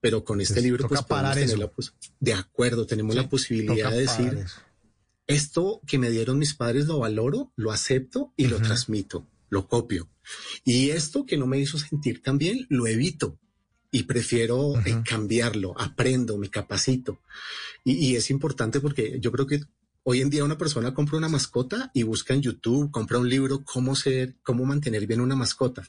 [0.02, 1.58] Pero con este Pues libro, pues, parar eso.
[1.58, 4.46] la pos- de acuerdo, tenemos Sí, la posibilidad de decir,
[5.28, 10.10] esto que me dieron mis padres lo valoro, lo acepto y lo transmito, lo copio.
[10.64, 13.38] Y esto que no me hizo sentir tan bien, lo evito
[13.92, 17.20] y prefiero eh, cambiarlo, aprendo, me capacito.
[17.84, 19.62] Y, y es importante porque yo creo que
[20.04, 23.64] hoy en día una persona compra una mascota y busca en YouTube, compra un libro,
[23.66, 25.84] cómo ser, cómo mantener bien una mascota.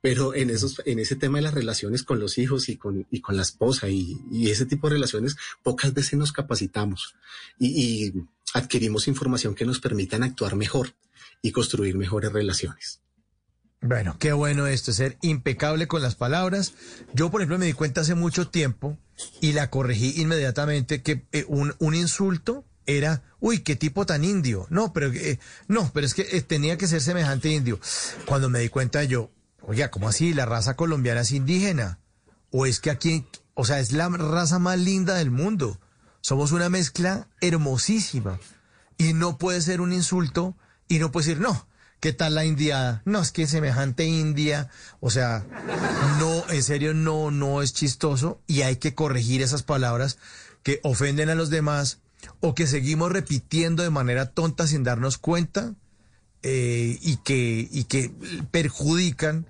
[0.00, 3.20] Pero en esos, en ese tema de las relaciones con los hijos y con, y
[3.20, 7.16] con la esposa y, ese tipo de relaciones, pocas veces nos capacitamos
[7.58, 8.14] y, y
[8.54, 10.94] adquirimos información que nos permitan actuar mejor
[11.42, 13.00] y construir mejores relaciones.
[13.80, 16.74] Bueno, qué bueno esto, ser impecable con las palabras.
[17.14, 18.98] Yo, por ejemplo, me di cuenta hace mucho tiempo
[19.40, 24.66] y la corregí inmediatamente que eh, un, un insulto era, uy, qué tipo tan indio.
[24.70, 25.38] No, pero eh,
[25.68, 27.78] no, pero es que eh, tenía que ser semejante indio.
[28.26, 29.30] Cuando me di cuenta yo,
[29.62, 30.34] oiga, ¿cómo así?
[30.34, 31.98] La raza colombiana es indígena.
[32.50, 35.78] O es que aquí, o sea, es la raza más linda del mundo.
[36.20, 38.38] Somos una mezcla hermosísima.
[38.96, 40.56] Y no puede ser un insulto
[40.88, 41.68] y no puede decir, no,
[42.00, 43.02] ¿qué tal la indiada?
[43.04, 44.70] No, es que semejante india.
[45.00, 45.44] O sea,
[46.18, 50.18] no, en serio, no, no es chistoso y hay que corregir esas palabras
[50.62, 52.00] que ofenden a los demás
[52.40, 55.74] o que seguimos repitiendo de manera tonta sin darnos cuenta
[56.42, 58.10] eh, y, que, y que
[58.50, 59.46] perjudican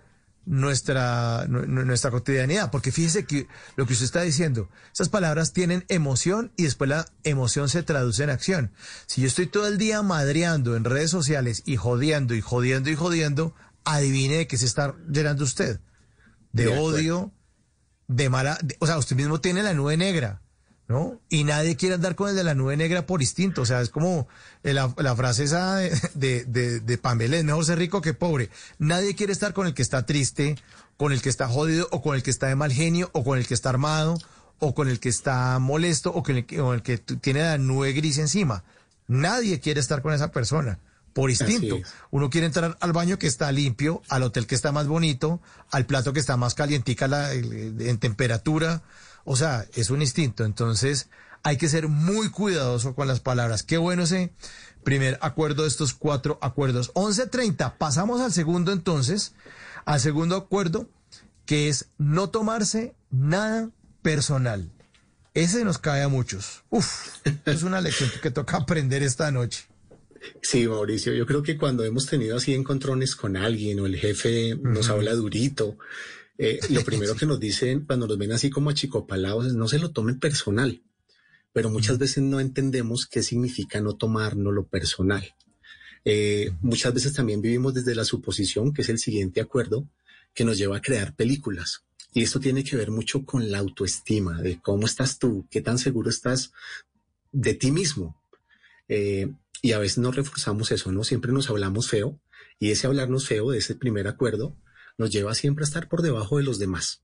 [0.47, 2.71] nuestra, nu- nu- nuestra cotidianidad.
[2.71, 3.47] Porque fíjese que
[3.77, 8.23] lo que usted está diciendo, esas palabras tienen emoción y después la emoción se traduce
[8.25, 8.73] en acción.
[9.07, 12.97] Si yo estoy todo el día madreando en redes sociales y jodiendo y jodiendo y
[12.97, 13.55] jodiendo,
[13.85, 15.81] adivine de qué se está llenando usted.
[16.53, 17.33] De, odio,
[18.07, 18.59] de mala...
[18.63, 20.41] de- o sea, usted mismo tiene la nube negra.
[20.89, 21.21] ¿No?
[21.29, 23.63] Y nadie quiere andar con el de la nube negra por instinto.
[23.63, 24.27] O sea, es como
[24.63, 28.51] la, la frase esa de, de, de, de Pamela, es mejor ser rico que pobre.
[28.79, 30.57] Nadie quiere estar con el que está triste,
[30.97, 33.39] con el que está jodido, o con el que está de mal genio, o con
[33.39, 34.19] el que está armado,
[34.59, 37.59] o con el que está molesto, o con el que, con el que tiene la
[37.59, 38.65] nube gris encima.
[39.07, 40.79] Nadie quiere estar con esa persona.
[41.13, 41.77] Por instinto.
[42.11, 45.41] Uno quiere entrar al baño que está limpio, al hotel que está más bonito,
[45.71, 48.83] al plato que está más calientica la- en temperatura.
[49.31, 50.47] O sea, es un instinto.
[50.47, 51.11] Entonces,
[51.43, 53.63] hay que ser muy cuidadoso con las palabras.
[53.63, 54.33] Qué bueno ese
[54.85, 56.95] primer acuerdo de estos cuatro acuerdos.
[56.95, 57.77] 11.30.
[57.77, 59.35] Pasamos al segundo entonces,
[59.85, 60.89] al segundo acuerdo,
[61.45, 63.69] que es no tomarse nada
[64.01, 64.71] personal.
[65.35, 66.65] Ese nos cae a muchos.
[66.71, 67.09] Uf,
[67.45, 69.67] es una lección que toca aprender esta noche.
[70.41, 74.57] Sí, Mauricio, yo creo que cuando hemos tenido así encontrones con alguien o el jefe
[74.63, 75.77] nos habla durito,
[76.39, 79.79] eh, lo primero que nos dicen cuando nos ven así como achicopalados es no se
[79.79, 80.83] lo tomen personal,
[81.53, 85.35] pero muchas veces no entendemos qué significa no tomarnos lo personal.
[86.05, 89.89] Eh, muchas veces también vivimos desde la suposición, que es el siguiente acuerdo,
[90.33, 91.83] que nos lleva a crear películas.
[92.15, 95.79] Y esto tiene que ver mucho con la autoestima, de cómo estás tú, qué tan
[95.79, 96.53] seguro estás
[97.33, 98.21] de ti mismo.
[98.89, 101.05] Eh, y a veces no reforzamos eso, ¿no?
[101.05, 102.19] Siempre nos hablamos feo
[102.59, 104.57] y ese hablarnos feo de ese primer acuerdo
[104.99, 107.03] nos lleva siempre a estar por debajo de los demás,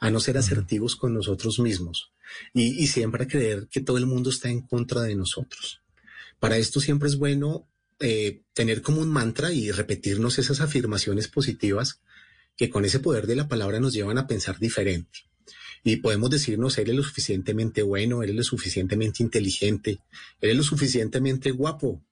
[0.00, 2.12] a no ser asertivos con nosotros mismos
[2.54, 5.82] y, y siempre a creer que todo el mundo está en contra de nosotros.
[6.40, 7.68] Para esto siempre es bueno
[8.04, 12.00] eh, tener como un mantra y repetirnos esas afirmaciones positivas
[12.56, 15.20] que con ese poder de la palabra nos llevan a pensar diferente.
[15.84, 20.00] Y podemos decirnos, eres lo suficientemente bueno, eres lo suficientemente inteligente,
[20.40, 22.04] eres lo suficientemente guapo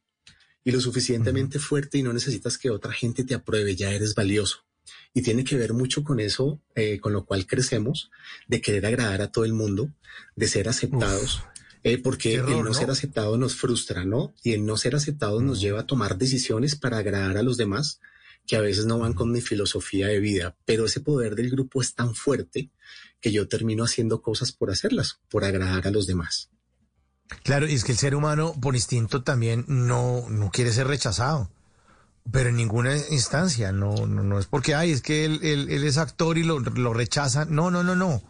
[0.63, 4.65] y lo suficientemente fuerte y no necesitas que otra gente te apruebe, ya eres valioso.
[5.13, 8.11] Y tiene que ver mucho con eso, eh, con lo cual crecemos,
[8.47, 9.91] de querer agradar a todo el mundo,
[10.37, 11.43] de ser aceptados,
[11.83, 12.75] eh, porque error, el no, ¿no?
[12.75, 14.35] ser aceptado nos frustra, ¿no?
[14.43, 18.01] Y el no ser aceptado nos lleva a tomar decisiones para agradar a los demás
[18.47, 21.81] que a veces no van con mi filosofía de vida, pero ese poder del grupo
[21.81, 22.71] es tan fuerte
[23.21, 26.51] que yo termino haciendo cosas por hacerlas, por agradar a los demás.
[27.45, 31.51] Claro, y es que el ser humano por instinto también no, no quiere ser rechazado.
[32.31, 35.85] Pero en ninguna instancia, no, no, no es porque, ay, es que él, él- él
[35.85, 37.55] es actor y lo, lo rechazan.
[37.55, 38.23] No, no, no, no.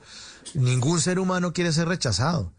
[0.55, 2.53] Ningún ser humano quiere ser rechazado.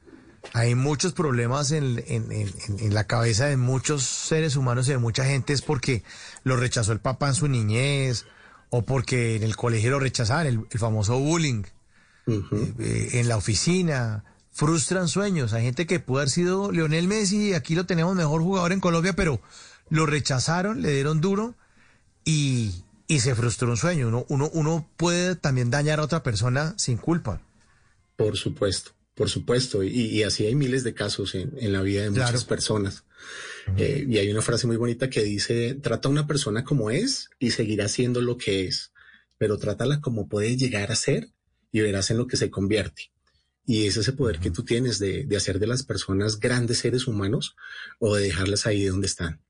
[0.53, 5.23] Hay muchos problemas en, en- en- la cabeza de muchos seres humanos y de mucha
[5.25, 6.03] gente es porque
[6.43, 8.25] lo rechazó el papá en su niñez
[8.69, 11.63] o porque en el colegio lo rechazaron, el, el famoso bullying,
[12.79, 15.53] eh, en la oficina, frustran sueños.
[15.53, 19.13] Hay gente que puede haber sido Lionel Messi, aquí lo tenemos mejor jugador en Colombia,
[19.13, 19.41] pero
[19.91, 21.55] lo rechazaron, le dieron duro
[22.25, 22.71] y,
[23.07, 24.07] y se frustró un sueño.
[24.07, 27.41] Uno, uno, uno puede también dañar a otra persona sin culpa.
[28.15, 29.83] Por supuesto, por supuesto.
[29.83, 32.47] Y, y así hay miles de casos en, en la vida de muchas Claro.
[32.47, 33.03] personas.
[33.77, 37.29] Eh, y hay una frase muy bonita que dice, trata a una persona como es
[37.37, 38.91] y seguirá siendo lo que es,
[39.37, 41.29] pero trátala como puede llegar a ser
[41.71, 43.11] y verás en lo que se convierte.
[43.65, 47.07] Y es ese poder que tú tienes de, de hacer de las personas grandes seres
[47.07, 47.55] humanos
[47.99, 49.41] o de dejarlas ahí donde están.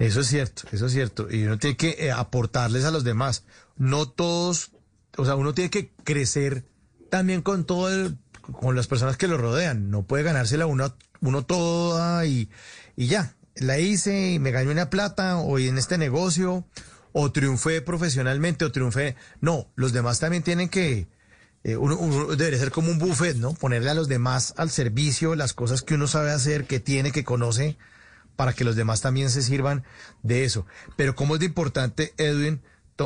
[0.00, 1.28] Eso es cierto, eso es cierto.
[1.30, 3.44] Y uno tiene que eh, aportarles a los demás.
[3.76, 4.70] No todos,
[5.18, 6.64] o sea, uno tiene que crecer
[7.10, 9.90] también con todo el, con las personas que lo rodean.
[9.90, 12.48] No puede ganársela uno, uno toda y,
[12.96, 13.34] y ya.
[13.56, 16.64] La hice y me gané una plata o en este negocio
[17.12, 19.16] o triunfé profesionalmente o triunfé.
[19.42, 21.08] No, los demás también tienen que,
[21.62, 23.52] eh, uno, uno debería ser como un buffet, ¿no?
[23.52, 27.22] Ponerle a los demás al servicio las cosas que uno sabe hacer, que tiene, que
[27.22, 27.76] conoce,
[28.40, 29.84] para que los demás también se sirvan
[30.22, 30.64] de eso.
[30.96, 32.62] Pero cómo es de importante, Edwin,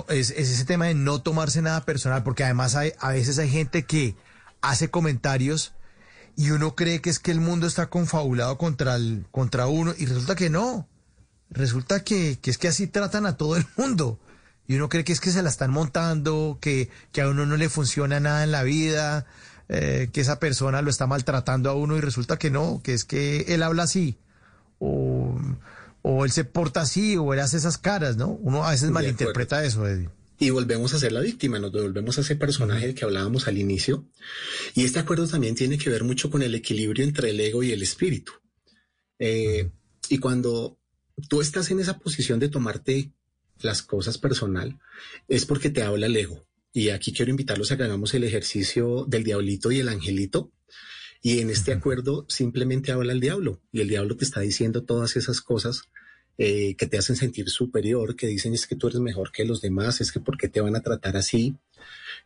[0.09, 3.83] es ese tema de no tomarse nada personal, porque además hay, a veces hay gente
[3.83, 4.15] que
[4.61, 5.73] hace comentarios
[6.37, 10.07] y uno cree que es que el mundo está confabulado contra, el, contra uno y
[10.07, 10.87] resulta que no.
[11.51, 14.21] Resulta que, que es que así tratan a todo el mundo.
[14.69, 17.57] Y uno cree que es que se la están montando, que, que a uno no
[17.57, 19.27] le funciona nada en la vida,
[19.69, 23.05] eh, que esa persona lo está maltratando a uno y resulta que no, que es
[23.05, 24.17] que él habla así,
[24.85, 25.41] o,
[26.03, 28.29] o él se porta así, o él hace esas caras, ¿no?
[28.29, 30.11] Uno a veces De malinterpreta eso, Eddie.
[30.39, 33.57] Y volvemos a ser la víctima, nos devolvemos a ese personaje del que hablábamos al
[33.57, 34.05] inicio.
[34.75, 37.73] Y este acuerdo también tiene que ver mucho con el equilibrio entre el ego y
[37.73, 38.33] el espíritu.
[39.19, 39.71] Eh,
[40.09, 40.79] y cuando
[41.29, 43.13] tú estás en esa posición de tomarte
[43.61, 44.79] las cosas personal,
[45.29, 46.45] es porque te habla el ego.
[46.73, 50.51] Y aquí quiero invitarlos a que hagamos el ejercicio del diablito y el angelito.
[51.27, 55.17] Y en este acuerdo simplemente habla el diablo y el diablo te está diciendo todas
[55.17, 55.89] esas cosas
[56.37, 59.63] eh, que te hacen sentir superior, que dicen es que tú eres mejor que los
[59.63, 61.57] demás, es que por qué te van a tratar así.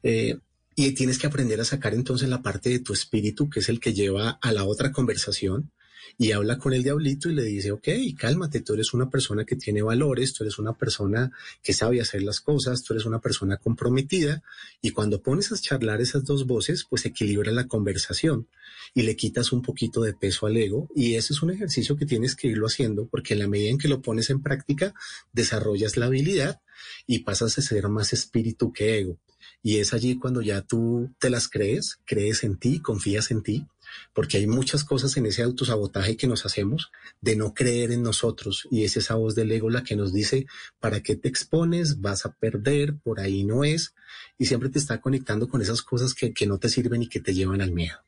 [0.03, 0.41] Eh,
[0.75, 3.79] y tienes que aprender a sacar entonces la parte de tu espíritu, que es el
[3.79, 5.71] que lleva a la otra conversación,
[6.17, 9.57] y habla con el diablito y le dice, ok, cálmate, tú eres una persona que
[9.57, 11.31] tiene valores, tú eres una persona
[11.63, 14.43] que sabe hacer las cosas, tú eres una persona comprometida,
[14.81, 18.49] y cuando pones a charlar esas dos voces, pues equilibra la conversación
[18.95, 22.07] y le quitas un poquito de peso al ego, y ese es un ejercicio que
[22.07, 24.95] tienes que irlo haciendo, porque en la medida en que lo pones en práctica,
[25.33, 26.61] desarrollas la habilidad
[27.07, 29.19] y pasas a ser más espíritu que ego.
[29.63, 33.67] Y es allí cuando ya tú te las crees, crees en ti, confías en ti,
[34.13, 38.67] porque hay muchas cosas en ese autosabotaje que nos hacemos de no creer en nosotros.
[38.71, 40.47] Y es esa voz del ego la que nos dice,
[40.81, 42.01] ¿para qué te expones?
[42.01, 43.95] Vas a perder, por ahí no es.
[44.39, 47.21] Y siempre te está conectando con esas cosas que, que no te sirven y que
[47.21, 47.99] te llevan al miedo.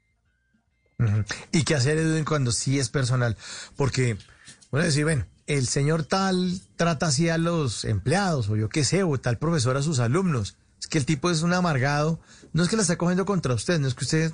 [1.53, 3.37] ¿Y qué hacer, Edwin, cuando sí es personal?
[3.77, 4.17] Porque,
[4.71, 9.03] bueno, decir, bueno, el señor tal trata así a los empleados, o yo qué sé,
[9.03, 10.57] o tal profesor a sus alumnos.
[10.79, 12.21] Es que el tipo es un amargado.
[12.53, 14.33] No es que la está cogiendo contra usted, no es que usted...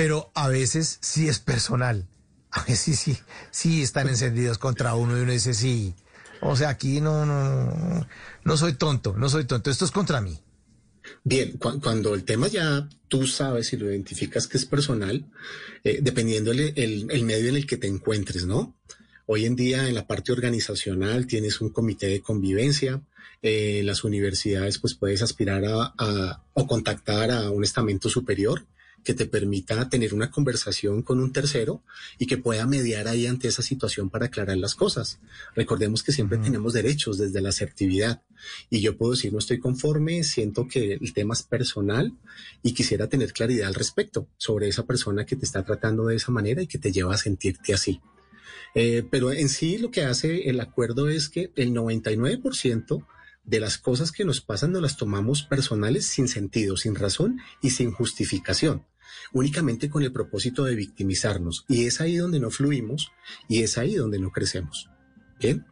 [0.00, 2.08] Pero a veces sí es personal.
[2.52, 3.18] A veces sí,
[3.50, 5.94] sí están encendidos contra uno y uno dice, sí.
[6.40, 8.08] O sea, aquí no, no,
[8.42, 9.70] no soy tonto, no soy tonto.
[9.70, 10.40] Esto es contra mí.
[11.22, 15.26] Bien, cu- cuando el tema ya tú sabes y lo identificas que es personal,
[15.84, 18.74] eh, dependiendo el, el- medio en el que te encuentres, ¿no?
[19.26, 23.02] Hoy en día en la parte organizacional tienes un comité de convivencia,
[23.42, 28.66] eh, las universidades pues puedes aspirar a, a- o contactar a un estamento superior
[29.04, 31.82] que te permita tener una conversación con un tercero
[32.18, 35.18] y que pueda mediar ahí ante esa situación para aclarar las cosas.
[35.54, 38.22] Recordemos que siempre tenemos derechos desde la asertividad
[38.68, 42.12] y yo puedo decir no estoy conforme, siento que el tema es personal
[42.62, 46.32] y quisiera tener claridad al respecto sobre esa persona que te está tratando de esa
[46.32, 48.00] manera y que te lleva a sentirte así.
[48.74, 53.04] Eh, pero en sí lo que hace el acuerdo es que el 99%
[53.44, 57.70] de las cosas que nos pasan nos las tomamos personales sin sentido, sin razón y
[57.70, 58.86] sin justificación,
[59.32, 61.64] únicamente con el propósito de victimizarnos.
[61.68, 63.12] Y es ahí donde no fluimos
[63.48, 64.90] y es ahí donde no crecemos.
[65.38, 65.66] Bien.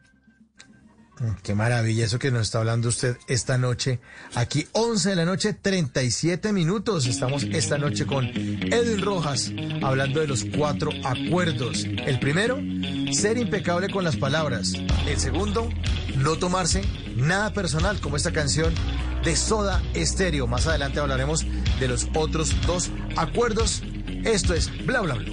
[1.21, 3.99] Mm, Qué maravilla eso que nos está hablando usted esta noche.
[4.35, 7.07] Aquí 11 de la noche, 37 minutos.
[7.07, 9.51] Estamos esta noche con Edwin Rojas
[9.83, 11.85] hablando de los cuatro acuerdos.
[11.85, 12.59] El primero,
[13.13, 14.73] ser impecable con las palabras.
[15.07, 15.69] El segundo,
[16.17, 16.83] no tomarse
[17.17, 18.73] nada personal como esta canción
[19.25, 20.47] de Soda Stereo.
[20.47, 21.45] Más adelante hablaremos
[21.81, 23.83] de los otros dos acuerdos.
[24.25, 25.33] Esto es Bla Bla Bla.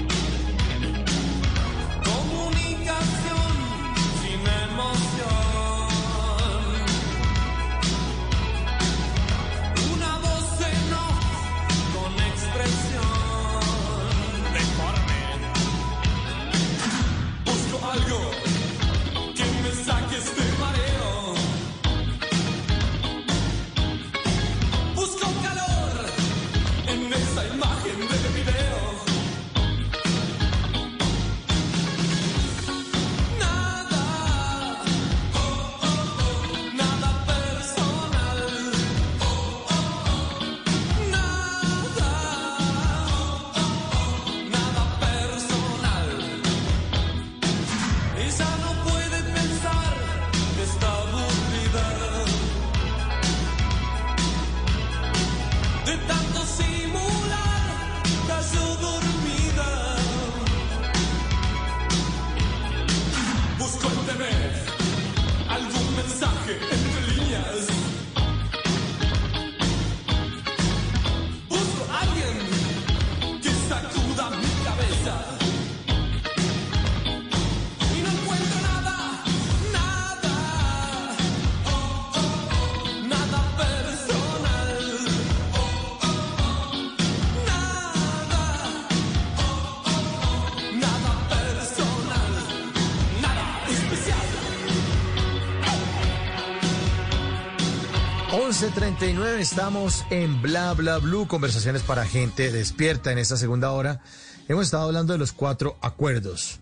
[98.61, 104.01] 11.39, estamos en Bla Bla Blue, conversaciones para gente despierta en esta segunda hora.
[104.47, 106.59] Hemos estado hablando de los cuatro acuerdos.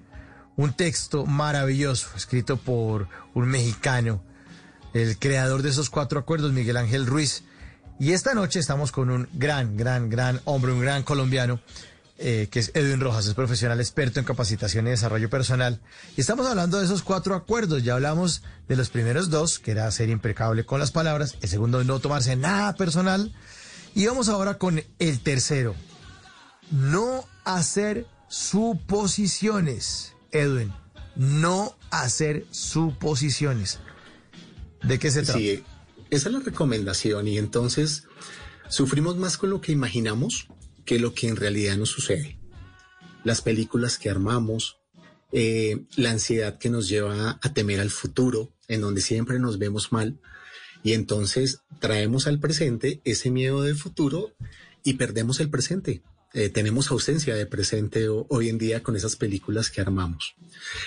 [0.56, 4.24] Un texto maravilloso escrito por un mexicano,
[4.94, 7.44] el creador de esos cuatro acuerdos, Miguel Ángel Ruiz.
[8.00, 11.60] Y esta noche estamos con un gran, gran, gran hombre, un gran colombiano,
[12.22, 15.80] eh, que es Edwin Rojas, es profesional experto en capacitación y desarrollo personal.
[16.18, 17.86] Y estamos hablando de esos cuatro acuerdos.
[17.86, 21.82] Ya hablamos de los primeros dos, que era ser impecable con las palabras, el segundo,
[21.86, 23.34] no tomarse nada personal.
[23.96, 25.76] Y vamos ahora con el tercero,
[26.72, 30.14] no hacer suposiciones.
[30.32, 30.74] Edwin,
[31.16, 33.80] no hacer suposiciones.
[34.84, 35.40] ¿De qué se trata?
[35.40, 35.64] Sí,
[36.10, 38.04] esa es la recomendación y entonces
[38.68, 40.50] sufrimos más con lo que imaginamos
[40.90, 42.40] que lo que en realidad nos sucede.
[43.24, 44.78] Las películas que armamos,
[45.32, 49.92] eh, la ansiedad que nos lleva a temer al futuro, en donde siempre nos vemos
[49.92, 50.20] mal,
[50.84, 54.34] y entonces traemos al presente ese miedo del futuro
[54.84, 56.02] y perdemos el presente.
[56.34, 60.34] Eh, tenemos ausencia de presente ho- hoy en día con esas películas que armamos.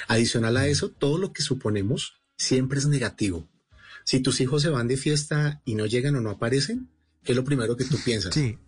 [0.09, 3.49] Adicional a eso, todo lo que suponemos siempre es negativo.
[4.05, 6.89] Si tus hijos se van de fiesta y no llegan o no aparecen,
[7.23, 8.35] ¿qué es lo primero que tú piensas?
[8.35, 8.59] Sí,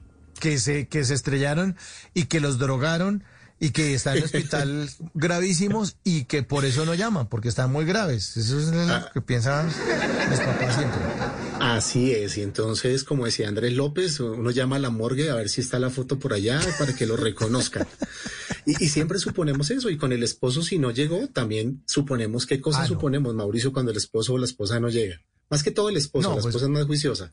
[0.45, 1.75] que se, que se estrellaron
[2.12, 3.25] y que los drogaron
[3.59, 7.73] y que están en el hospital gravísimos y que por eso no llaman, porque están
[7.73, 8.37] muy graves.
[8.37, 11.01] Eso es lo que piensan los papás siempre.
[11.61, 15.49] Así es, y entonces, como decía Andrés López, uno llama a la morgue a ver
[15.49, 17.87] si está la foto por allá para que lo reconozcan.
[18.66, 22.61] Y, y siempre suponemos eso, y con el esposo si no llegó, también suponemos qué
[22.61, 22.95] cosas Ah, no.
[22.97, 25.21] suponemos, Mauricio, cuando el esposo o la esposa no llega.
[25.49, 27.33] Más que todo el esposo, No, la pues- esposa es más juiciosa.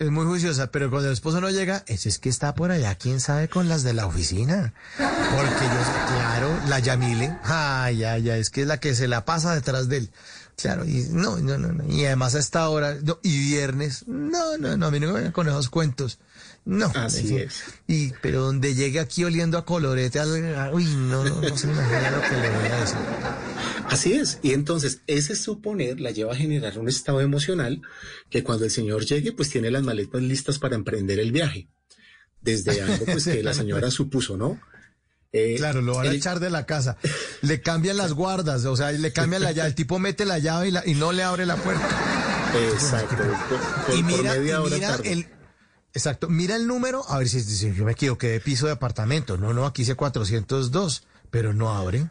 [0.00, 2.94] Es muy juiciosa, pero cuando el esposo no llega, ese es que está por allá,
[2.94, 4.72] quién sabe, con las de la oficina.
[4.96, 9.26] Porque yo, claro, la Yamile, ay, ay, ay, es que es la que se la
[9.26, 10.10] pasa detrás de él.
[10.56, 11.84] Claro, y no, no, no, no.
[11.84, 15.46] Y además a esta hora, y viernes, no, no, no, a mí no me con
[15.48, 16.18] esos cuentos.
[16.64, 16.92] No.
[16.94, 17.36] Así sí.
[17.38, 17.62] es.
[17.88, 22.10] Y, pero donde llegue aquí oliendo a colorete, al- uy, no, no, no se imagina
[22.10, 22.96] lo que le voy a decir.
[23.88, 24.38] Así es.
[24.42, 27.82] Y entonces ese suponer la lleva a generar un estado emocional
[28.28, 31.68] que cuando el señor llegue, pues tiene las maletas listas para emprender el viaje.
[32.40, 34.60] Desde algo pues que la señora supuso, ¿no?
[35.32, 36.98] Eh, Claro, lo van a el- echar de la casa.
[37.42, 39.68] Le cambian las guardas, o sea, le cambian la llave.
[39.70, 41.88] El tipo mete la llave y, la- y no le abre la puerta.
[42.72, 43.16] Exacto.
[43.48, 45.12] Por, por- y por mira, media y hora mira tarde.
[45.12, 45.26] el,
[45.94, 49.36] exacto, mira el número, a ver si, si yo me equivoqué de piso de apartamento.
[49.36, 52.08] No, no, aquí dice 402, pero no abre.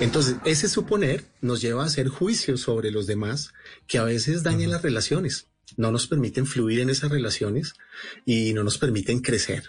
[0.00, 3.52] Entonces, ese suponer nos lleva a hacer juicios sobre los demás
[3.86, 7.74] que a veces dañan las relaciones, no nos permiten fluir en esas relaciones
[8.24, 9.64] y no nos permiten crecer.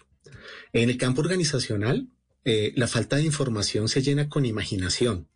[0.74, 2.08] En el campo organizacional,
[2.46, 5.28] eh, la falta de información se llena con imaginación.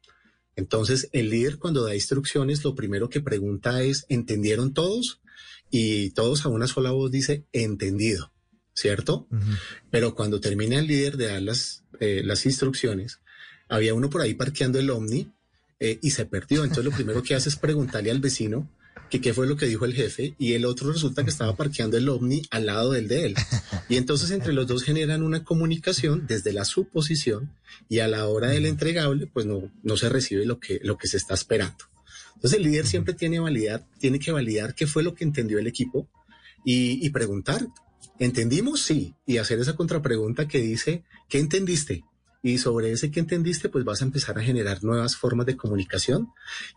[0.56, 5.22] Entonces, el líder cuando da instrucciones, lo primero que pregunta es, ¿entendieron todos?
[5.72, 8.32] Y todos a una sola voz dice, entendido,
[8.74, 9.28] ¿cierto?
[9.92, 13.20] Pero cuando termina el líder de dar las, eh, las instrucciones,
[13.68, 15.32] había uno por ahí parqueando el ovni
[15.80, 16.64] eh, y se perdió.
[16.64, 18.70] Entonces lo primero que hace es preguntarle al vecino
[19.10, 21.98] que qué fue lo que dijo el jefe y el otro resulta que estaba parqueando
[21.98, 23.36] el ovni al lado del de él.
[23.90, 27.52] Y entonces entre los dos generan una comunicación desde la suposición
[27.88, 31.08] y a la hora del entregable, pues no, no se recibe lo que, lo que
[31.08, 31.86] se está esperando.
[32.46, 35.66] Entonces el líder siempre tiene, validar, tiene que validar qué fue lo que entendió el
[35.66, 36.08] equipo
[36.64, 37.66] y, y preguntar,
[38.20, 38.84] ¿entendimos?
[38.84, 39.16] Sí.
[39.26, 42.04] Y hacer esa contrapregunta que dice, ¿qué entendiste?
[42.44, 46.28] Y sobre ese que entendiste, pues vas a empezar a generar nuevas formas de comunicación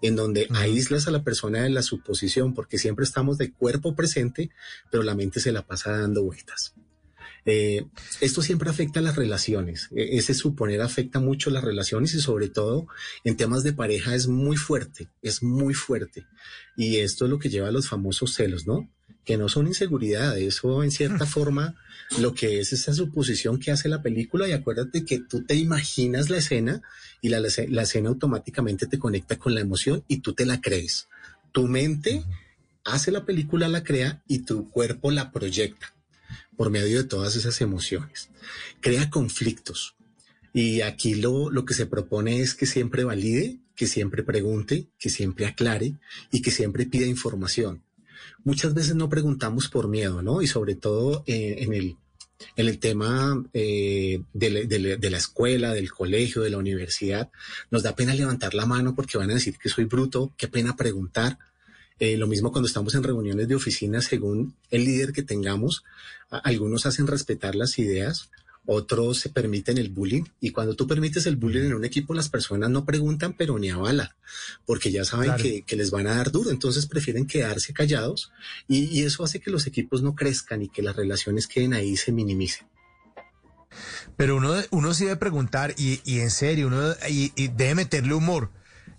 [0.00, 4.48] en donde aíslas a la persona de la suposición, porque siempre estamos de cuerpo presente,
[4.90, 6.72] pero la mente se la pasa dando vueltas.
[7.50, 7.86] Eh,
[8.20, 9.88] esto siempre afecta a las relaciones.
[9.96, 12.86] E- Ese suponer afecta mucho las relaciones y sobre todo
[13.24, 16.26] en temas de pareja es muy fuerte, es muy fuerte.
[16.76, 18.86] Y esto es lo que lleva a los famosos celos, ¿no?
[19.24, 21.74] Que no son inseguridad, eso en cierta forma
[22.18, 26.28] lo que es esa suposición que hace la película y acuérdate que tú te imaginas
[26.28, 26.82] la escena
[27.22, 30.44] y la, la escena- la escena automáticamente te conecta con la emoción y tú te
[30.44, 31.08] la crees.
[31.52, 32.24] Tu mente
[32.84, 35.94] hace la película, la crea y tu cuerpo la proyecta
[36.59, 38.28] por medio de todas esas emociones.
[38.80, 39.94] Crea conflictos.
[40.52, 45.09] Y aquí lo, lo que se propone es que siempre valide, que siempre pregunte, que
[45.09, 45.94] siempre aclare
[46.32, 47.82] y que siempre pida información.
[48.44, 50.43] Muchas veces no preguntamos por miedo, ¿no?
[50.43, 51.97] Y sobre todo eh, en, el,
[52.56, 57.30] en el tema eh, de, la- de de la escuela, del colegio, de la universidad,
[57.70, 60.74] nos da pena levantar la mano porque van a decir que soy bruto, qué pena
[60.74, 61.39] preguntar.
[62.00, 65.84] Eh, lo mismo cuando estamos en reuniones de oficina, según el líder que tengamos,
[66.30, 68.30] algunos hacen respetar las ideas,
[68.66, 70.24] otros se permiten el bullying.
[70.40, 73.70] Y cuando tú permites el bullying en un equipo, las personas no preguntan, pero ni
[73.70, 74.14] a bala,
[74.66, 75.42] porque ya saben Claro.
[75.42, 78.30] que, que les van a dar duro, entonces prefieren quedarse callados
[78.68, 81.90] y, y eso hace que los equipos no crezcan y que las relaciones queden ahí
[81.90, 82.66] y se minimicen.
[84.16, 88.14] Pero uno, uno sí debe preguntar, y, y en serio, uno y, y debe meterle
[88.14, 88.50] humor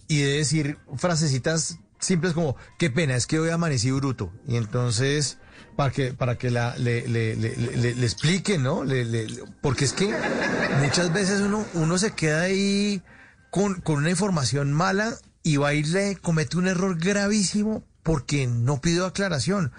[0.08, 4.32] y debe decir frasecitas simples como, qué pena, es que hoy amanecí bruto.
[4.48, 5.38] Y entonces,
[5.76, 8.84] para que, para que la, le, le, le, le- le explique, ¿no?
[9.62, 10.14] Porque es que
[10.82, 13.02] muchas veces uno, uno se queda ahí
[13.50, 18.82] con, con una información mala y va a irle, comete un error gravísimo porque no
[18.82, 19.72] pidió aclaración.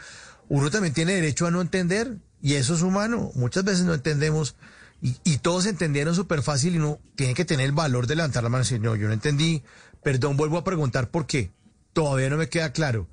[0.49, 3.31] Uno también tiene derecho a no entender y eso es humano.
[3.35, 4.57] Muchas veces no entendemos
[5.03, 8.43] y, y todos entendieron súper fácil y uno tiene que tener el valor de levantar
[8.43, 9.63] la mano y decir, no, yo no entendí,
[10.03, 11.53] perdón, vuelvo a preguntar por qué.
[11.93, 13.09] Todavía no me queda claro.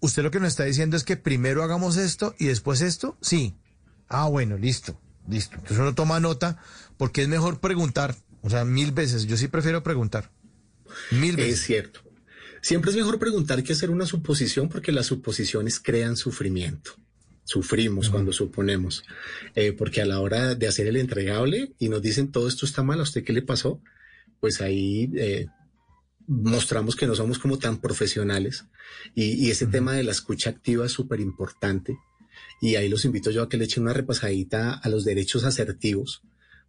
[0.00, 3.16] Usted lo que nos está diciendo es que primero hagamos esto y después esto.
[3.20, 3.54] Sí.
[4.08, 5.54] Ah, bueno, listo, listo.
[5.54, 6.58] Entonces uno toma nota
[6.96, 8.16] porque es mejor preguntar.
[8.42, 9.26] O sea, mil veces.
[9.26, 10.30] Yo sí prefiero preguntar.
[11.12, 11.60] Mil veces.
[11.60, 12.00] Es cierto.
[12.60, 16.92] Siempre es mejor preguntar que hacer una suposición porque las suposiciones crean sufrimiento.
[17.44, 19.04] Sufrimos cuando suponemos.
[19.54, 22.82] Eh, porque a la hora de hacer el entregable y nos dicen todo esto está
[22.82, 23.80] mal, ¿a usted qué le pasó?
[24.40, 25.46] Pues ahí eh,
[26.26, 28.66] mostramos que no somos como tan profesionales.
[29.14, 31.98] Y, y ese tema de la escucha activa es súper importante.
[32.60, 36.22] Y ahí los invito yo a que le echen una repasadita a los derechos asertivos,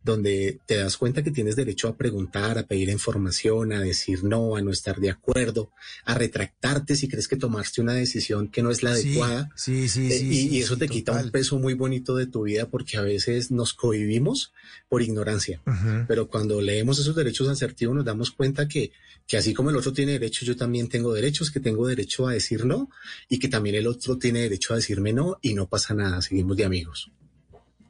[0.03, 4.55] donde te das cuenta que tienes derecho a preguntar, a pedir información, a decir no,
[4.55, 5.71] a no estar de acuerdo,
[6.05, 9.49] a retractarte si crees que tomaste una decisión que no es la Sí, adecuada.
[9.55, 12.15] sí, sí, Eh, sí, y, sí, y eso sí, te quita un peso muy bonito
[12.15, 14.51] de tu vida porque a veces nos cohibimos
[14.89, 15.61] por ignorancia.
[16.07, 18.91] Pero cuando leemos esos derechos asertivos nos damos cuenta que,
[19.27, 22.33] que así como el otro tiene derechos, yo también tengo derechos, que tengo derecho a
[22.33, 22.89] decir no
[23.29, 26.57] y que también el otro tiene derecho a decirme no y no pasa nada, seguimos
[26.57, 27.11] de amigos.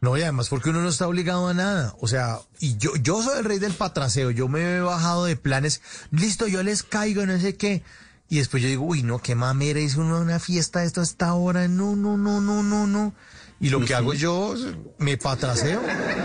[0.04, 1.96] No, y además porque uno no está obligado a nada.
[2.02, 4.32] O sea, y yo, yo soy el rey del patraseo.
[4.32, 5.82] Yo me he bajado de planes.
[6.12, 7.84] Listo, yo les caigo, no sé qué.
[8.28, 11.06] Y después yo digo, uy, no, qué mamera, hizo uno una fiesta de esto a
[11.06, 11.70] esta hora.
[11.70, 13.14] No, no, no, no, no, no.
[13.62, 14.56] Y lo que hago yo,
[14.98, 15.82] me patraseo.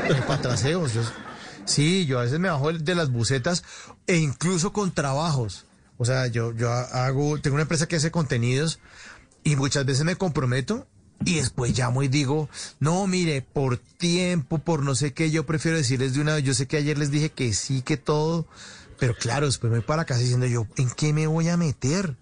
[0.08, 0.84] Me patraseo.
[0.88, 1.02] Yo-
[1.64, 3.62] sí, yo a veces me bajo de las bucetas
[4.08, 5.66] e incluso con trabajos.
[5.98, 8.80] O sea, yo, yo hago, tengo una empresa que hace contenidos
[9.44, 10.88] y muchas veces me comprometo
[11.24, 12.48] y después llamo y digo,
[12.80, 16.54] no, mire, por tiempo, por no sé qué, yo prefiero decirles de una vez, yo
[16.54, 18.46] sé que ayer les dije que sí, que todo,
[18.98, 22.16] pero claro, después me voy para casa diciendo yo, ¿en qué me voy a meter?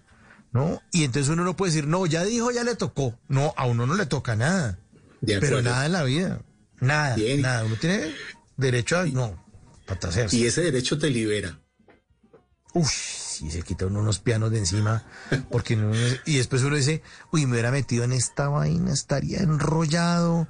[0.51, 0.81] ¿No?
[0.91, 3.19] Y entonces uno no puede decir, no, ya dijo, ya le tocó.
[3.27, 4.79] No, a uno no le toca nada.
[5.21, 6.41] Pero nada en la vida.
[6.79, 7.41] Nada, Bien.
[7.41, 7.65] nada.
[7.65, 8.13] Uno tiene
[8.55, 9.43] derecho a, no,
[9.85, 10.35] patracerse.
[10.35, 11.59] Y ese derecho te libera.
[12.73, 15.03] Uf, si se quita uno unos pianos de encima,
[15.49, 15.91] porque no-
[16.25, 20.47] y después uno dice, uy, me hubiera metido en esta vaina, estaría enrollado.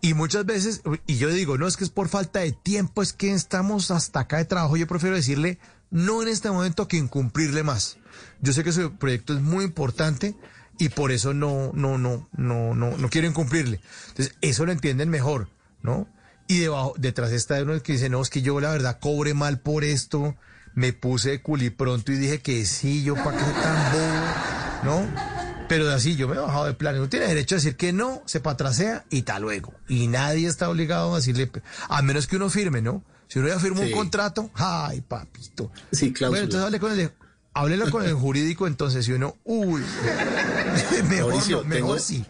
[0.00, 3.12] Y muchas veces, y yo digo, no es que es por falta de tiempo, es
[3.12, 4.76] que estamos hasta acá de trabajo.
[4.76, 5.58] Yo prefiero decirle,
[5.90, 7.98] no en este momento que incumplirle más.
[8.40, 10.34] Yo sé que su proyecto es muy importante
[10.78, 13.80] y por eso no, no, no, no, no, no quiero incumplirle.
[14.08, 15.48] Entonces, eso lo entienden mejor,
[15.82, 16.08] ¿no?
[16.48, 19.60] Y debajo, detrás está uno que dice, no, es que yo la verdad cobre mal
[19.60, 20.34] por esto,
[20.74, 25.42] me puse de culipronto y dije que sí, yo para qué tan bobo, ¿no?
[25.68, 26.96] Pero así yo me he bajado de plan.
[26.96, 29.72] Uno tiene derecho a decir que no, se patrasea y tal luego.
[29.88, 31.50] Y nadie está obligado a decirle,
[31.88, 33.02] a menos que uno firme, ¿no?
[33.28, 33.86] Si uno ya firmó Sí.
[33.86, 35.72] un contrato, ay, papito.
[35.92, 36.28] Sí, cláusula.
[36.28, 37.10] Bueno, entonces hable con el,
[37.54, 39.80] háblelo con el jurídico, entonces, si uno, uy,
[41.08, 42.24] mejor, Mauricio, no, mejor tengo, sí.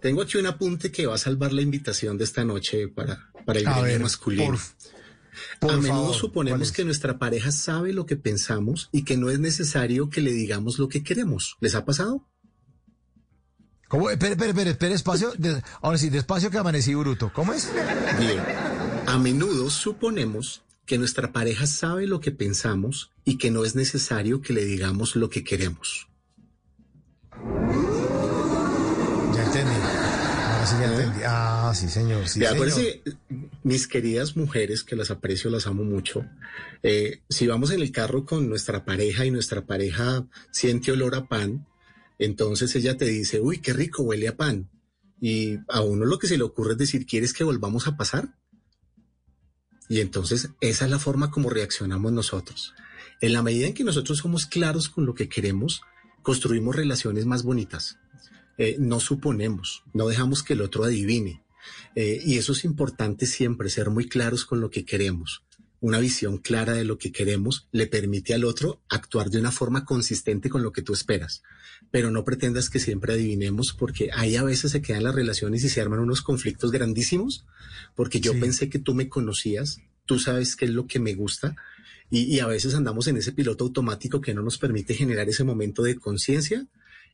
[0.00, 3.60] tengo aquí un apunte que va a salvar la invitación de esta noche para, para
[3.60, 4.44] el A gremio ver, masculino.
[4.46, 4.58] por-
[5.62, 9.16] por a menudo favor, ¿cuál suponemos que nuestra pareja sabe lo que pensamos y que
[9.16, 11.56] no es necesario que le digamos lo que queremos.
[11.60, 12.26] ¿Les ha pasado?
[13.88, 14.10] ¿Cómo?
[14.10, 15.32] Espere, espere, espere, espere, espacio.
[15.38, 17.30] de- ahora sí, despacio que amanecí bruto.
[17.34, 17.70] ¿Cómo es?
[18.18, 18.40] Bien.
[19.06, 24.40] A menudo suponemos que nuestra pareja sabe lo que pensamos y que no es necesario
[24.42, 26.08] que le digamos lo que queremos.
[29.34, 29.74] Ya entendí.
[29.74, 31.21] Ahora sí ya entendí.
[31.72, 32.28] Ah, sí, señor.
[32.28, 32.66] Sí, De señor.
[32.66, 33.02] acuérdense,
[33.62, 36.26] mis queridas mujeres, que las aprecio, las amo mucho,
[36.82, 41.28] eh, si vamos en el carro con nuestra pareja y nuestra pareja siente olor a
[41.28, 41.66] pan,
[42.18, 44.68] entonces ella te dice, uy, qué rico huele a pan.
[45.18, 48.36] Y a uno lo que se le ocurre es decir, ¿quieres que volvamos a pasar?
[49.88, 52.74] Y entonces esa es la forma como reaccionamos nosotros.
[53.22, 55.80] En la medida en que nosotros somos claros con lo que queremos,
[56.20, 57.96] construimos relaciones más bonitas.
[58.58, 61.41] Eh, no suponemos, no dejamos que el otro adivine.
[61.94, 65.44] Eh, y eso es importante siempre, ser muy claros con lo que queremos.
[65.80, 69.84] Una visión clara de lo que queremos le permite al otro actuar de una forma
[69.84, 71.42] consistente con lo que tú esperas.
[71.90, 75.68] Pero no pretendas que siempre adivinemos porque ahí a veces se quedan las relaciones y
[75.68, 77.44] se arman unos conflictos grandísimos
[77.96, 81.56] porque yo pensé que tú me conocías, tú sabes qué es lo que me gusta
[82.10, 85.42] y, y a veces andamos en ese piloto automático que no nos permite generar ese
[85.42, 86.68] momento de conciencia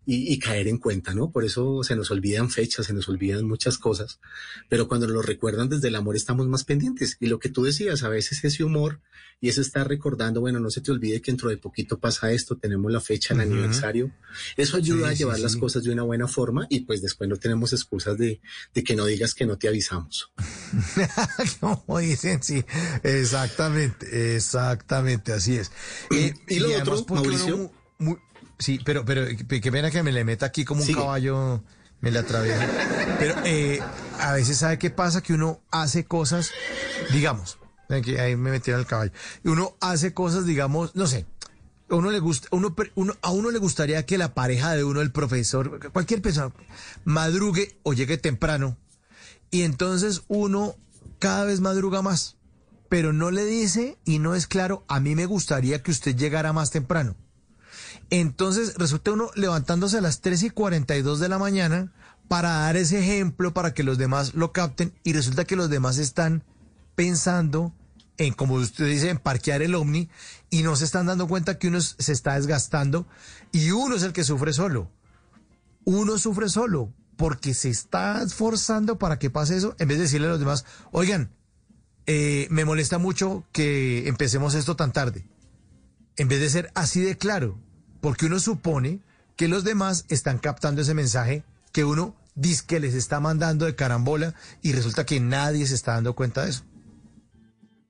[0.07, 1.31] y, y caer en cuenta, ¿no?
[1.31, 4.21] Por eso se nos olvidan fechas, se nos olvidan muchas cosas,
[4.69, 7.17] pero cuando lo recuerdan desde el amor estamos más pendientes.
[7.21, 9.01] Y lo que tú decías, a veces ese humor
[9.41, 12.57] y eso está recordando, bueno, no se te olvide que dentro de poquito pasa esto,
[12.57, 14.11] tenemos la fecha, el aniversario.
[14.57, 15.59] Eso ayuda Sí, a sí, llevar las sí.
[15.61, 18.41] cosas de una buena forma y pues después no tenemos excusas de,
[18.75, 20.33] de que no digas que no te avisamos.
[21.61, 22.65] Como dicen, sí,
[23.05, 25.71] exactamente, exactamente, así es.
[26.11, 27.57] Eh, Y lo otro, Mauricio.
[27.59, 28.17] mu- mu-
[28.59, 31.63] sí, pero, pero qué pena que me le meta aquí como un caballo,
[32.01, 32.67] me la atraviesa.
[33.19, 33.81] Pero eh,
[34.21, 36.51] a veces sabe qué pasa que uno hace cosas,
[37.13, 37.59] digamos,
[37.89, 39.13] ahí me metieron el caballo,
[39.45, 41.27] uno hace cosas, digamos, no sé.
[41.91, 45.11] Uno le gusta, uno, uno- a uno le gustaría que la pareja de uno, el
[45.11, 46.53] profesor, cualquier persona,
[47.07, 48.77] madrugue o llegue temprano
[49.51, 50.75] y entonces uno
[51.19, 52.37] cada vez madruga más,
[52.91, 56.53] pero no le dice y no es claro, a mí me gustaría que usted llegara
[56.53, 57.17] más temprano.
[58.11, 61.93] Entonces resulta uno levantándose a las 3 y 42 de la mañana
[62.29, 65.99] para dar ese ejemplo, para que los demás lo capten y resulta que los demás
[65.99, 66.45] están
[66.95, 67.75] pensando
[68.17, 70.09] en, como usted dice, en parquear el ovni
[70.51, 73.07] y no se están dando cuenta que uno se está desgastando
[73.53, 74.91] y uno es el que sufre solo
[75.89, 80.27] uno sufre solo porque se está esforzando para que pase eso, en vez de decirle
[80.27, 81.31] a los demás, oigan,
[82.05, 85.27] eh, me molesta mucho que empecemos esto tan tarde.
[86.17, 87.59] En vez de ser así de claro,
[88.01, 89.01] porque uno supone
[89.37, 93.75] que los demás están captando ese mensaje que uno dice que les está mandando de
[93.75, 96.65] carambola y resulta que nadie se está dando cuenta de eso.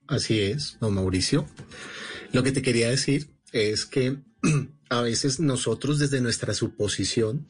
[0.07, 1.47] Así es, don Mauricio.
[2.33, 4.19] Lo que te quería decir es que
[4.89, 7.47] a veces nosotros desde nuestra suposición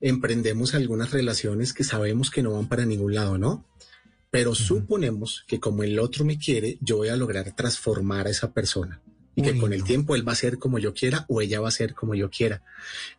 [0.00, 3.64] emprendemos algunas relaciones que sabemos que no van para ningún lado, ¿no?
[4.30, 8.52] Pero suponemos que como el otro me quiere, yo voy a lograr transformar a esa
[8.52, 9.00] persona.
[9.36, 9.84] Y que Uy, con el no.
[9.84, 12.30] tiempo él va a ser como yo quiera o ella va a ser como yo
[12.30, 12.62] quiera.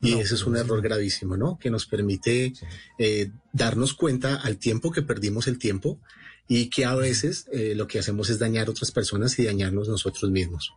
[0.02, 1.58] Y No, ese es un pues, error gravísimo, ¿no?
[1.60, 2.54] Que nos permite
[2.98, 6.00] eh, darnos cuenta al tiempo que perdimos el tiempo
[6.48, 9.88] y que a veces eh, lo que hacemos es dañar a otras personas y dañarnos
[9.88, 10.74] nosotros mismos.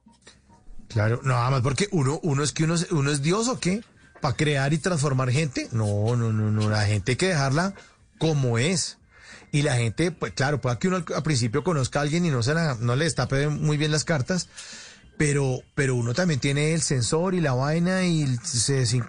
[0.89, 3.83] Claro, nada más porque uno, uno es que uno, es- uno es Dios o qué,
[4.21, 5.69] para crear y transformar gente.
[5.73, 7.75] No, no, no, no, la gente hay que dejarla
[8.19, 8.99] como es.
[9.53, 12.31] Y la gente, pues claro, puede que uno al, al principio conozca a alguien y
[12.31, 14.49] no se la, no le destape muy bien las cartas,
[15.21, 19.03] pero, pero uno también tiene el sensor y la vaina y el, se-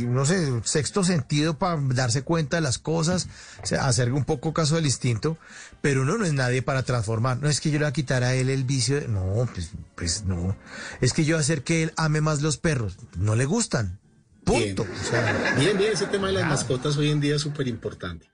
[0.00, 3.28] no sé, sexto sentido para darse cuenta de las cosas,
[3.62, 5.38] o sea, hacer un poco caso del instinto,
[5.82, 7.38] pero uno no es nadie para transformar.
[7.40, 9.70] No es que yo le voy a quitar a él el vicio, de- no, pues,
[9.94, 10.56] pues no.
[11.00, 12.96] Es que yo voy a hacer que él ame más los perros.
[13.16, 14.00] No le gustan.
[14.42, 14.82] Punto.
[14.84, 14.96] Bien.
[15.00, 18.26] O sea, Bien, bien, ese tema de las mascotas hoy en día es súper importante.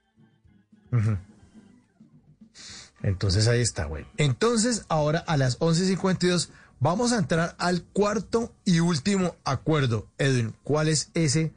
[3.03, 4.05] Entonces ahí está, güey.
[4.17, 6.49] Entonces, ahora a las 11.52
[6.83, 10.09] vamos a entrar al cuarto y último acuerdo.
[10.17, 11.53] Edwin, ¿cuál es ese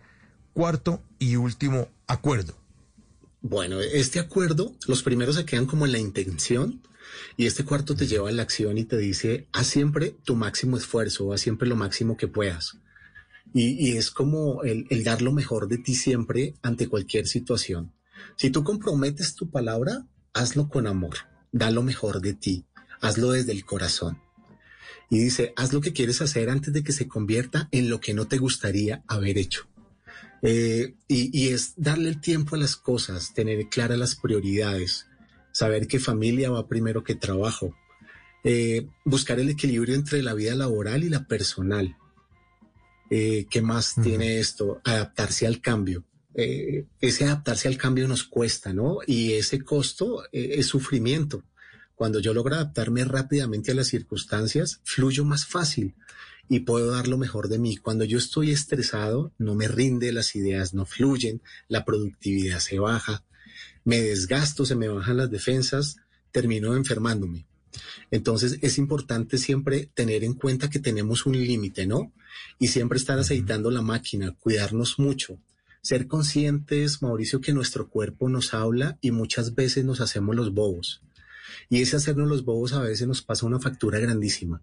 [0.55, 2.55] cuarto y último acuerdo?
[3.43, 6.81] Bueno, este acuerdo, los primeros se quedan como en la intención
[7.36, 10.77] y este cuarto te lleva a la acción y te dice, haz siempre tu máximo
[10.77, 12.78] esfuerzo, haz siempre lo máximo que puedas.
[13.53, 17.93] Y, es como el, el dar lo mejor de ti siempre ante cualquier situación.
[18.36, 21.16] Si tú comprometes tu palabra, hazlo con amor,
[21.53, 22.66] da lo mejor de ti,
[23.01, 24.20] hazlo desde el corazón.
[25.08, 28.14] Y dice, haz lo que quieres hacer antes de que se convierta en lo que
[28.14, 29.68] no te gustaría haber hecho.
[30.42, 35.06] Eh, y, y es darle el tiempo a las cosas, tener claras las prioridades,
[35.52, 37.74] saber que familia va primero que trabajo,
[38.44, 41.96] eh, buscar el equilibrio entre la vida laboral y la personal.
[43.10, 44.80] Eh, ¿Qué más tiene esto?
[44.84, 46.04] Adaptarse al cambio.
[46.34, 48.98] Ese adaptarse al cambio nos cuesta, ¿no?
[49.06, 51.42] Y ese costo es sufrimiento.
[51.97, 55.94] Cuando yo logro adaptarme rápidamente a las circunstancias, fluyo más fácil
[56.48, 57.78] y puedo dar lo mejor de mí.
[57.78, 63.24] Cuando yo estoy estresado, no me rinde, las ideas no fluyen, la productividad se baja,
[63.85, 65.97] me desgasto, se me bajan las defensas,
[66.32, 67.47] termino enfermándome.
[68.10, 72.12] Entonces es importante siempre tener en cuenta que tenemos un límite, ¿no?
[72.59, 75.39] Y siempre estar aceitando la máquina, cuidarnos mucho,
[75.81, 81.01] ser conscientes, Mauricio, que nuestro cuerpo nos habla y muchas veces nos hacemos los bobos.
[81.68, 84.62] Y ese hacernos los bobos a veces nos pasa una factura grandísima.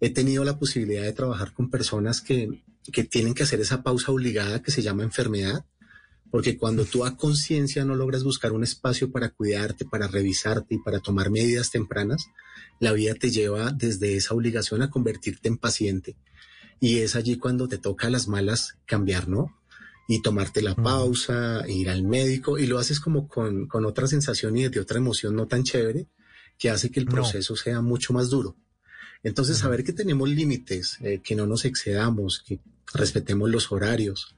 [0.00, 2.62] He tenido la posibilidad de trabajar con personas que,
[2.92, 5.64] que tienen que hacer esa pausa obligada que se llama enfermedad,
[6.30, 10.78] porque cuando tú a conciencia no logras buscar un espacio para cuidarte, para revisarte y
[10.78, 12.26] para tomar medidas tempranas,
[12.80, 16.16] la vida te lleva desde esa obligación a convertirte en paciente.
[16.80, 19.57] Y es allí cuando te toca a las malas cambiar, ¿no?
[20.10, 24.56] Y tomarte la pausa, ir al médico, y lo haces como con, con otra sensación
[24.56, 26.06] y de otra emoción no tan chévere,
[26.58, 28.56] que hace que el proceso sea mucho más duro.
[29.22, 32.58] Entonces, saber que tenemos límites, eh, que no nos excedamos, que
[32.94, 34.34] respetemos los horarios,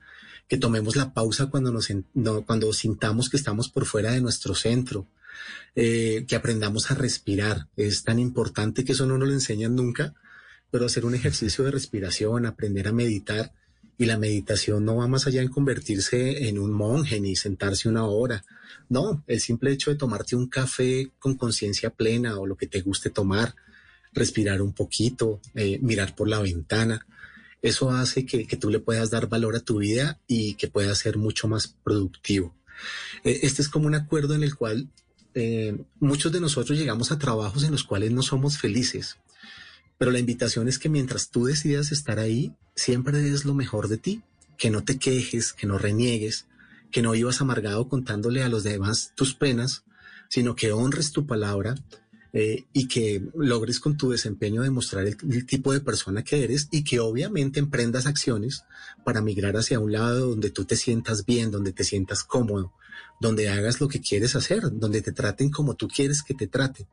[0.48, 4.56] que tomemos la pausa cuando, nos, no, cuando sintamos que estamos por fuera de nuestro
[4.56, 5.06] centro,
[5.76, 7.68] eh, que aprendamos a respirar.
[7.76, 10.14] Es tan importante que eso no nos lo enseñan nunca,
[10.72, 13.52] pero hacer un ejercicio de respiración, aprender a meditar,
[14.00, 18.06] y la meditación no va más allá en convertirse en un monje ni sentarse una
[18.06, 18.42] hora.
[18.88, 22.80] No, el simple hecho de tomarte un café con conciencia plena o lo que te
[22.80, 23.54] guste tomar,
[24.14, 27.06] respirar un poquito, eh, mirar por la ventana,
[27.60, 31.18] eso hace que, tú le puedas dar valor a tu vida y que puedas ser
[31.18, 32.54] mucho más productivo.
[33.22, 34.88] Eh, este es como un acuerdo en el cual
[35.34, 39.18] eh, muchos de nosotros llegamos a trabajos en los cuales no somos felices.
[40.00, 43.98] Pero la invitación es que mientras tú decidas estar ahí, siempre des lo mejor de
[43.98, 44.22] ti,
[44.56, 46.46] que no te quejes, que no reniegues,
[46.90, 49.84] que no vivas amargado contándole a los demás tus penas,
[50.30, 51.74] sino que honres tu palabra
[52.32, 56.68] eh, y que logres con tu desempeño demostrar el, el, tipo de persona que eres
[56.70, 58.64] y que obviamente emprendas acciones
[59.04, 62.72] para migrar hacia un lado donde tú te sientas bien, donde te sientas cómodo,
[63.20, 66.86] donde hagas lo que quieres hacer, donde te traten como tú quieres que te traten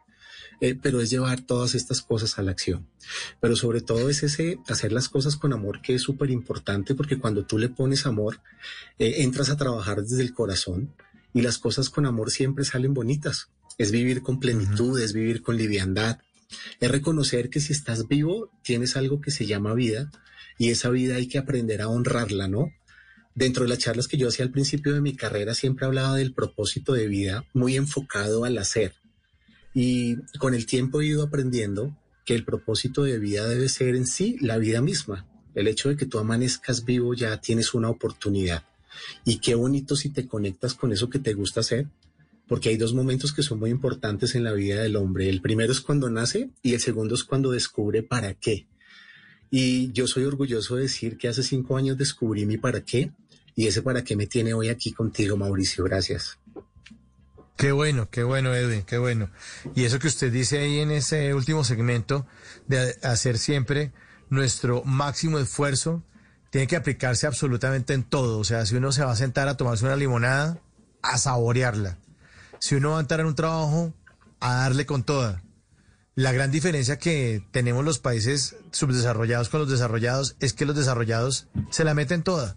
[0.61, 2.87] eh, pero es llevar todas estas cosas a la acción.
[3.39, 7.19] Pero sobre todo es ese hacer las cosas con amor que es súper importante porque
[7.19, 8.41] cuando tú le pones amor,
[8.99, 10.93] eh, entras a trabajar desde el corazón
[11.33, 13.49] y las cosas con amor siempre salen bonitas.
[13.77, 15.03] Es vivir con plenitud, uh -huh.
[15.03, 16.19] es vivir con liviandad,
[16.79, 20.09] es reconocer que si estás vivo tienes algo que se llama vida
[20.57, 22.71] y esa vida hay que aprender a honrarla, ¿no?
[23.35, 26.33] Dentro de las charlas que yo hacía al principio de mi carrera siempre hablaba del
[26.33, 28.95] propósito de vida muy enfocado al hacer,
[29.79, 31.95] y con el tiempo he ido aprendiendo
[32.25, 35.27] que el propósito de vida debe ser en sí la vida misma.
[35.53, 38.63] El hecho de que tú amanezcas vivo ya tienes una oportunidad.
[39.23, 41.85] Y qué bonito si te conectas con eso que te gusta hacer,
[42.47, 45.29] porque hay dos momentos que son muy importantes en la vida del hombre.
[45.29, 48.65] El primero es cuando nace y el segundo es cuando descubre para qué.
[49.51, 53.11] Y yo soy orgulloso de decir que hace cinco años descubrí mi para qué
[53.55, 55.83] y ese para qué me tiene hoy aquí contigo, Mauricio.
[55.83, 56.39] Gracias.
[57.57, 59.31] Qué bueno, qué bueno, Edwin, qué bueno.
[59.75, 62.27] Y eso que usted dice ahí en ese último segmento
[62.67, 63.91] de hacer siempre
[64.29, 66.03] nuestro máximo esfuerzo,
[66.51, 68.37] tiene que aplicarse absolutamente en todo.
[68.37, 70.61] O sea, si uno se va a sentar a tomarse una limonada,
[71.01, 71.97] a saborearla.
[72.59, 73.91] Si uno va a entrar en un trabajo,
[74.39, 75.41] a darle con toda.
[76.13, 81.47] La gran diferencia que tenemos los países subdesarrollados con los desarrollados es que los desarrollados
[81.69, 82.55] se la meten toda,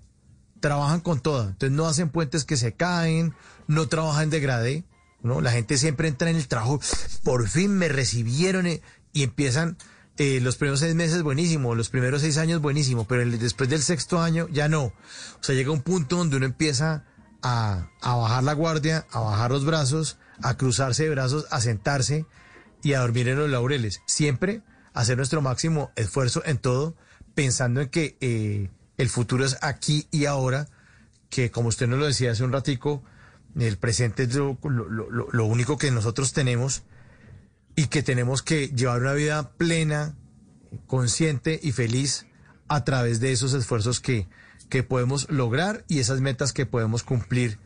[0.60, 1.48] trabajan con toda.
[1.48, 3.34] Entonces no hacen puentes que se caen,
[3.66, 4.84] no trabajan degradé,
[5.22, 5.40] ¿no?
[5.40, 6.80] La gente siempre entra en el trabajo,
[7.24, 8.82] por fin me recibieron eh,
[9.12, 9.76] y empiezan
[10.16, 14.20] eh, los primeros seis meses buenísimo, los primeros seis años buenísimo, pero después del sexto
[14.20, 14.84] año ya no.
[14.84, 14.94] O
[15.40, 17.04] sea, llega un punto donde uno empieza
[17.42, 22.26] a, a bajar la guardia, a bajar los brazos, a cruzarse de brazos, a sentarse
[22.82, 24.02] y a dormir en los laureles.
[24.06, 26.96] Siempre hacer nuestro máximo esfuerzo en todo,
[27.34, 30.68] pensando en que eh, el futuro es aquí y ahora,
[31.30, 33.02] que como usted nos lo decía hace un ratico,
[33.58, 36.82] el presente es lo, lo, único que nosotros tenemos
[37.76, 40.14] y que tenemos que llevar una vida plena,
[40.86, 42.26] consciente y feliz
[42.68, 44.28] a través de esos esfuerzos que,
[44.68, 47.58] que podemos lograr y esas metas que podemos cumplir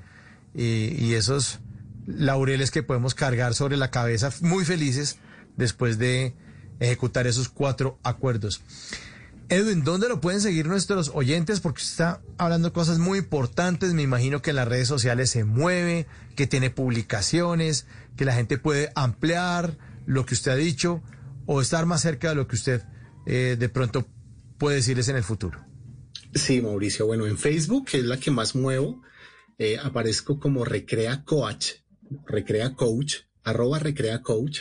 [0.55, 1.61] y, y esos
[2.07, 5.19] laureles que podemos cargar sobre la cabeza muy felices
[5.57, 6.35] después de
[6.81, 8.63] ejecutar esos cuatro acuerdos.
[9.51, 11.61] Edwin, ¿dónde lo pueden seguir nuestros oyentes?
[11.61, 13.93] Porque está hablando cosas muy importantes.
[13.93, 18.57] Me imagino que en las redes sociales se mueve, que tiene publicaciones, que la gente
[18.57, 19.77] puede ampliar
[20.07, 21.03] lo que usted ha dicho
[21.47, 22.83] o estar más cerca de lo que usted
[23.27, 24.07] eh, de pronto
[24.57, 25.63] puede decirles en el futuro.
[26.35, 27.07] Sí, Mauricio.
[27.07, 29.03] Bueno, en Facebook, que es la que más muevo,
[29.59, 31.73] eh, aparezco como Recrea Coach,
[32.27, 34.61] Recrea Coach, arroba Recrea Coach,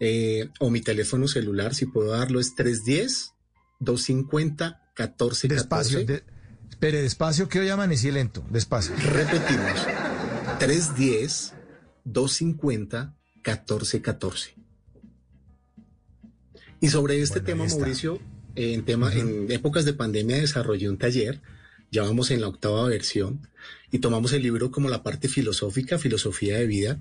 [0.00, 3.37] eh, o mi teléfono celular, si puedo darlo, es 310
[3.80, 5.48] 250 1414.
[5.48, 6.24] Despacio, de,
[6.68, 8.94] espere, despacio que hoy amanecí lento, despacio.
[8.96, 9.86] Repetimos,
[10.58, 11.54] 310
[12.04, 14.54] 250 1414.
[16.80, 17.78] Y sobre este Bueno, tema.
[17.78, 18.20] Mauricio,
[18.54, 21.40] en, tema, en épocas de pandemia desarrollé un taller,
[21.90, 23.48] ya vamos en la octava versión,
[23.90, 27.00] y tomamos el libro como la parte filosófica, filosofía de vida,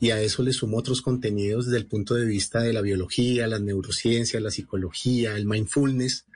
[0.00, 3.46] y a eso le sumo otros contenidos desde el punto de vista de la biología,
[3.46, 6.26] las neurociencias, la psicología, el mindfulness,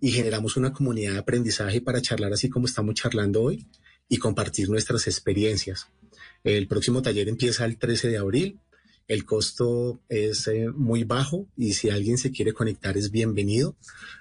[0.00, 3.66] y generamos una comunidad de aprendizaje para charlar así como estamos charlando hoy
[4.08, 5.88] y compartir nuestras experiencias.
[6.44, 8.60] El próximo taller empieza el 13 de abril.
[9.08, 13.76] El costo es eh, muy bajo y si alguien se quiere conectar es bienvenido.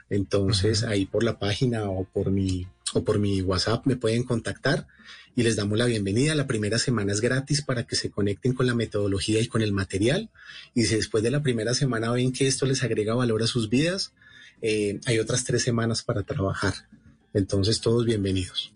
[0.10, 4.88] Entonces ahí por la página o por mi o por mi WhatsApp me pueden contactar
[5.36, 6.36] y les damos la bienvenida.
[6.36, 9.74] La primera semana es gratis para que se conecten con la metodología y con el
[9.74, 10.30] material.
[10.74, 13.70] Y si después de la primera semana ven que esto les agrega valor a sus
[13.70, 14.14] vidas,
[14.62, 16.74] eh, hay otras tres semanas para trabajar.
[17.34, 18.72] Entonces todos bienvenidos.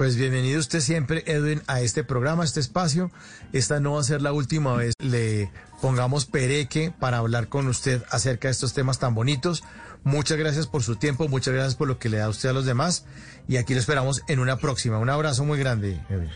[0.00, 3.10] Pues bienvenido usted siempre, Edwin, a este programa, a este espacio.
[3.52, 4.94] Esta no va a ser la última vez.
[4.98, 5.52] Le
[5.82, 9.62] pongamos pereque para hablar con usted acerca de estos temas tan bonitos.
[10.02, 12.64] Muchas gracias por su tiempo, muchas gracias por lo que le da usted a los
[12.64, 13.04] demás.
[13.46, 14.98] Y aquí lo esperamos en una próxima.
[14.98, 16.30] Un abrazo muy grande, Edwin.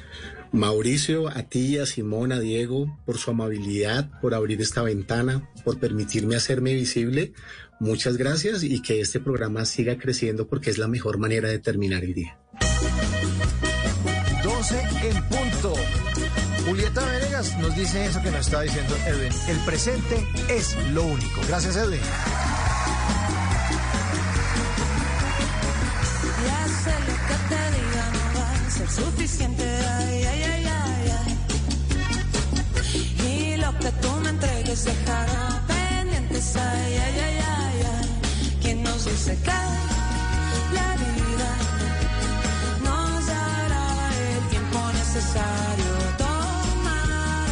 [0.52, 5.80] Mauricio, a ti, a Simón, a Diego, por su amabilidad, por abrir esta ventana, por
[5.80, 7.32] permitirme hacerme visible.
[7.84, 12.02] Muchas gracias y que este programa siga creciendo porque es la mejor manera de terminar
[12.02, 12.38] el día.
[14.42, 15.74] 12 en punto.
[16.66, 19.30] Julieta Venegas nos dice eso que nos estaba diciendo Edwin.
[19.48, 21.42] El presente es lo único.
[21.46, 22.00] Gracias, Edwin.
[26.46, 29.62] Ya sé lo que te diga no va a ser suficiente.
[29.62, 31.32] Ay, ay, ay, ay, ay.
[33.28, 36.56] Y lo que tú me entregues dejará pendientes.
[36.56, 37.43] Ay, ay, ay.
[39.04, 39.50] ¿Quién nos dice que
[40.74, 41.56] la vida
[42.84, 43.86] nos dará
[44.18, 45.92] el tiempo necesario?
[46.16, 47.48] Tomar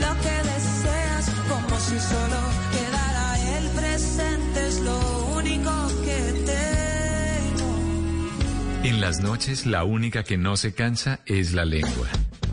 [0.00, 2.40] lo que deseas como si solo
[2.72, 4.98] quedara el presente es lo
[5.36, 5.72] único
[6.04, 7.68] que tengo.
[8.84, 12.08] En las noches, la única que no se cansa es la lengua.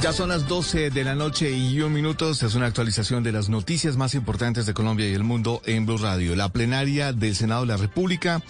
[0.00, 2.30] Ya son las 12 de la noche y un minuto.
[2.30, 5.98] Es una actualización de las noticias más importantes de Colombia y el mundo en Blue
[5.98, 6.36] Radio.
[6.36, 8.40] La plenaria del Senado de la República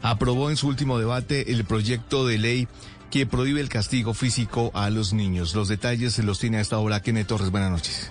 [0.00, 2.68] aprobó en su último debate el proyecto de ley
[3.10, 5.54] que prohíbe el castigo físico a los niños.
[5.54, 7.50] Los detalles se los tiene a esta hora Kenneth Torres.
[7.50, 8.10] Buenas noches.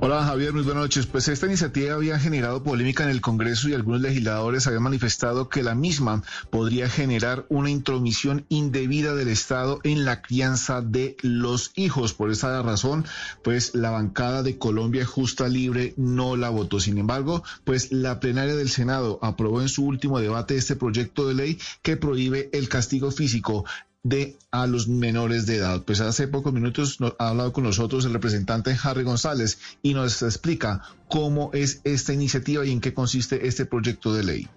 [0.00, 1.06] Hola Javier, muy buenas noches.
[1.06, 5.64] Pues esta iniciativa había generado polémica en el Congreso y algunos legisladores habían manifestado que
[5.64, 12.14] la misma podría generar una intromisión indebida del Estado en la crianza de los hijos.
[12.14, 13.06] Por esa razón,
[13.42, 16.78] pues la bancada de Colombia Justa Libre no la votó.
[16.78, 21.34] Sin embargo, pues la plenaria del Senado aprobó en su último debate este proyecto de
[21.34, 23.64] ley que prohíbe el castigo físico
[24.04, 25.82] de a los menores de edad.
[25.84, 30.22] Pues hace pocos minutos no- ha hablado con nosotros el representante Harry González y nos
[30.22, 34.48] explica cómo es esta iniciativa y en qué consiste este proyecto de ley.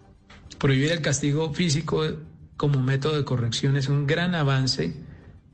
[0.60, 2.04] Prohibir el castigo físico
[2.56, 4.94] como método de corrección es un gran avance,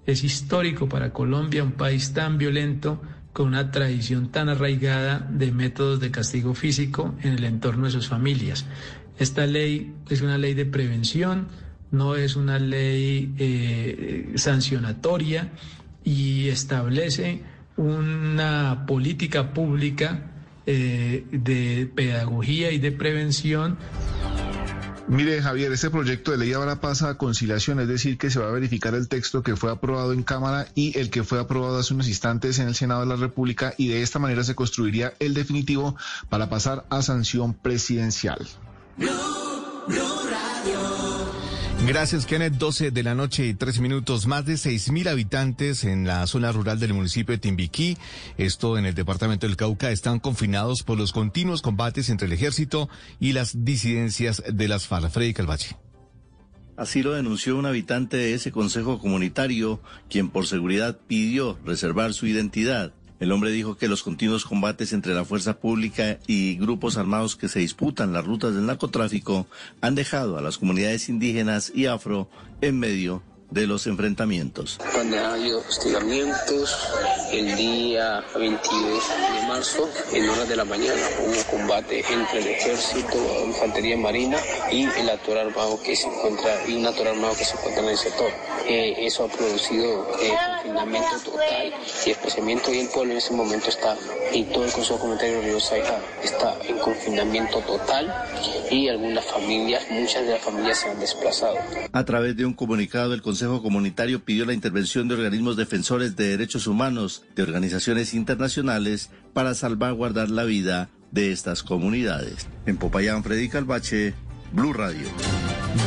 [0.05, 3.01] es histórico para Colombia, un país tan violento
[3.31, 8.07] con una tradición tan arraigada de métodos de castigo físico en el entorno de sus
[8.09, 8.65] familias.
[9.17, 11.47] Esta ley es una ley de prevención,
[11.91, 15.51] no es una ley eh, sancionatoria
[16.03, 17.43] y establece
[17.75, 20.31] una política pública
[20.65, 23.77] eh, de pedagogía y de prevención
[25.09, 28.49] Mire, Javier, este proyecto de ley ahora pasa a conciliación, es decir, que se va
[28.49, 31.93] a verificar el texto que fue aprobado en Cámara y el que fue aprobado hace
[31.93, 35.33] unos instantes en el Senado de la República y de esta manera se construiría el
[35.33, 35.95] definitivo
[36.27, 38.45] para pasar a sanción presidencial.
[41.87, 42.55] Gracias, Kenneth.
[42.55, 44.27] 12 de la noche y tres minutos.
[44.27, 47.97] Más de 6.000 habitantes en la zona rural del municipio de Timbiquí,
[48.37, 52.89] esto en el departamento del Cauca, están confinados por los continuos combates entre el ejército
[53.21, 55.09] y las disidencias de las FARC.
[55.09, 55.77] Freddy Calvache.
[56.75, 62.27] Así lo denunció un habitante de ese consejo comunitario, quien por seguridad pidió reservar su
[62.27, 62.91] identidad.
[63.19, 67.49] El hombre dijo que los continuos combates entre la fuerza pública y grupos armados que
[67.49, 69.47] se disputan las rutas del narcotráfico
[69.81, 72.29] han dejado a las comunidades indígenas y afro
[72.61, 74.77] en medio de los enfrentamientos.
[74.93, 76.75] Donde ha habido hostigamientos,
[77.31, 79.03] el día 22
[79.41, 84.37] de marzo, en horas de la mañana, hubo combate entre el ejército, la infantería marina
[84.71, 87.89] y el actor armado que se encuentra, y un actor armado que se encuentra en
[87.89, 88.29] el sector.
[88.67, 91.73] Eh, eso ha producido eh, confinamiento total
[92.05, 93.95] y desplazamiento y el pueblo en ese momento está,
[94.33, 98.13] y todo el Consejo Comunitario de Río Saija está en confinamiento total
[98.69, 101.55] y algunas familias, muchas de las familias se han desplazado.
[101.93, 106.29] A través de un comunicado, el Consejo Comunitario pidió la intervención de organismos defensores de
[106.29, 112.47] derechos humanos, de organizaciones internacionales, para salvaguardar la vida de estas comunidades.
[112.65, 114.13] En Popayán, Freddy Calvache,
[114.51, 115.07] Blue Radio.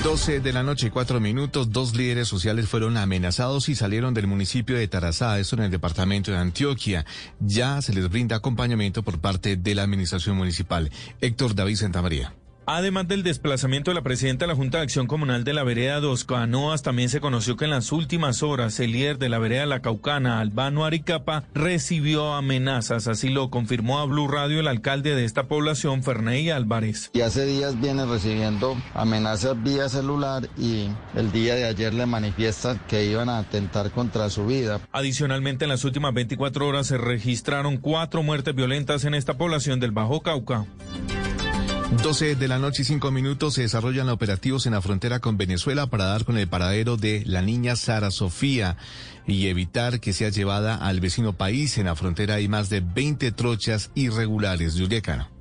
[0.05, 4.27] 12 de la noche y cuatro minutos, dos líderes sociales fueron amenazados y salieron del
[4.27, 7.05] municipio de Tarazá, eso en el departamento de Antioquia.
[7.41, 10.91] Ya se les brinda acompañamiento por parte de la administración municipal.
[11.21, 12.33] Héctor David Santamaría.
[12.73, 15.99] Además del desplazamiento de la presidenta de la Junta de Acción Comunal de la Vereda
[15.99, 19.67] Dos Canoas, también se conoció que en las últimas horas el líder de la Vereda
[19.67, 23.09] La Caucana, Albano Aricapa, recibió amenazas.
[23.09, 27.11] Así lo confirmó a Blue Radio el alcalde de esta población, Ferney Álvarez.
[27.13, 30.87] Y hace días viene recibiendo amenazas vía celular y
[31.17, 34.79] el día de ayer le manifiestan que iban a atentar contra su vida.
[34.93, 39.91] Adicionalmente, en las últimas 24 horas se registraron cuatro muertes violentas en esta población del
[39.91, 40.67] Bajo Cauca.
[41.97, 45.89] 12 de la noche y 5 minutos se desarrollan operativos en la frontera con Venezuela
[45.89, 48.77] para dar con el paradero de la niña Sara Sofía
[49.27, 51.77] y evitar que sea llevada al vecino país.
[51.79, 54.77] En la frontera hay más de 20 trochas irregulares.
[54.79, 55.40] Julia Cano.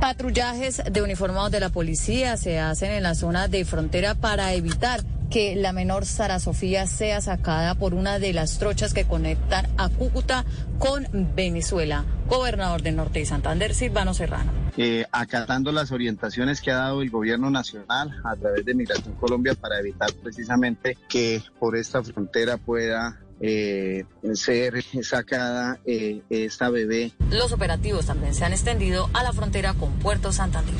[0.00, 5.00] Patrullajes de uniformados de la policía se hacen en la zona de frontera para evitar
[5.30, 9.88] que la menor Sara Sofía sea sacada por una de las trochas que conectan a
[9.88, 10.44] Cúcuta
[10.78, 12.04] con Venezuela.
[12.28, 14.52] Gobernador del Norte de Santander, Silvano Serrano.
[14.76, 19.54] Eh, acatando las orientaciones que ha dado el gobierno nacional a través de Migración Colombia
[19.54, 24.04] para evitar precisamente que por esta frontera pueda eh,
[24.34, 27.12] ser sacada eh, esta bebé.
[27.30, 30.74] Los operativos también se han extendido a la frontera con Puerto Santander.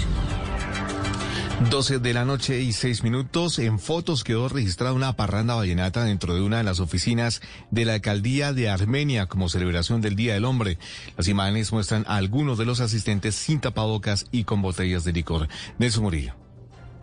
[1.70, 3.58] 12 de la noche y 6 minutos.
[3.58, 7.40] En fotos quedó registrada una parranda vallenata dentro de una de las oficinas
[7.70, 10.78] de la alcaldía de Armenia como celebración del Día del Hombre.
[11.16, 15.48] Las imágenes muestran a algunos de los asistentes sin tapabocas y con botellas de licor.
[15.78, 16.43] Nelson Murillo.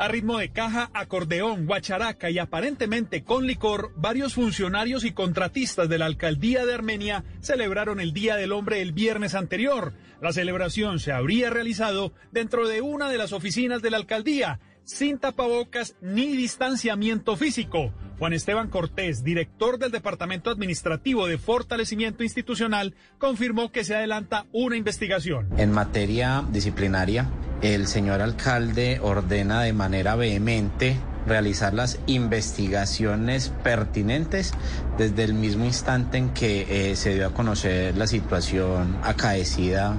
[0.02, 6.00] A ritmo de caja, acordeón, guacharaca y aparentemente con licor, varios funcionarios y contratistas de
[6.00, 9.94] la alcaldía de Armenia celebraron el Día del Hombre el viernes anterior.
[10.20, 15.20] La celebración se habría realizado dentro de una de las oficinas de la alcaldía, sin
[15.20, 17.94] tapabocas ni distanciamiento físico.
[18.20, 24.78] Juan Esteban Cortés, director del Departamento Administrativo de Fortalecimiento Institucional, confirmó que se adelanta una
[24.78, 25.50] investigación.
[25.58, 27.30] En materia disciplinaria,
[27.62, 34.54] el señor alcalde ordena de manera vehemente realizar las investigaciones pertinentes
[34.98, 39.98] desde el mismo instante en que eh, se dio a conocer la situación acaecida,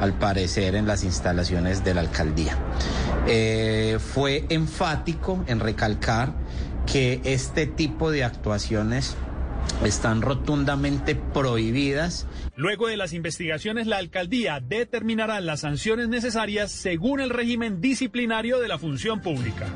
[0.00, 2.56] al parecer, en las instalaciones de la alcaldía.
[3.26, 6.32] Eh, fue enfático en recalcar
[6.86, 9.16] que este tipo de actuaciones
[9.84, 12.26] están rotundamente prohibidas.
[12.54, 18.68] Luego de las investigaciones, la alcaldía determinará las sanciones necesarias según el régimen disciplinario de
[18.68, 19.66] la función pública.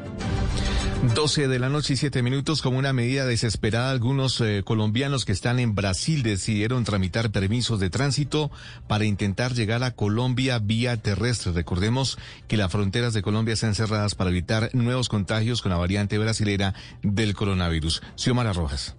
[1.02, 5.32] 12 de la noche y 7 minutos, como una medida desesperada, algunos eh, colombianos que
[5.32, 8.50] están en Brasil decidieron tramitar permisos de tránsito
[8.86, 11.52] para intentar llegar a Colombia vía terrestre.
[11.52, 12.18] Recordemos
[12.48, 16.74] que las fronteras de Colombia están cerradas para evitar nuevos contagios con la variante brasilera
[17.02, 18.02] del coronavirus.
[18.16, 18.94] Xiomara Rojas.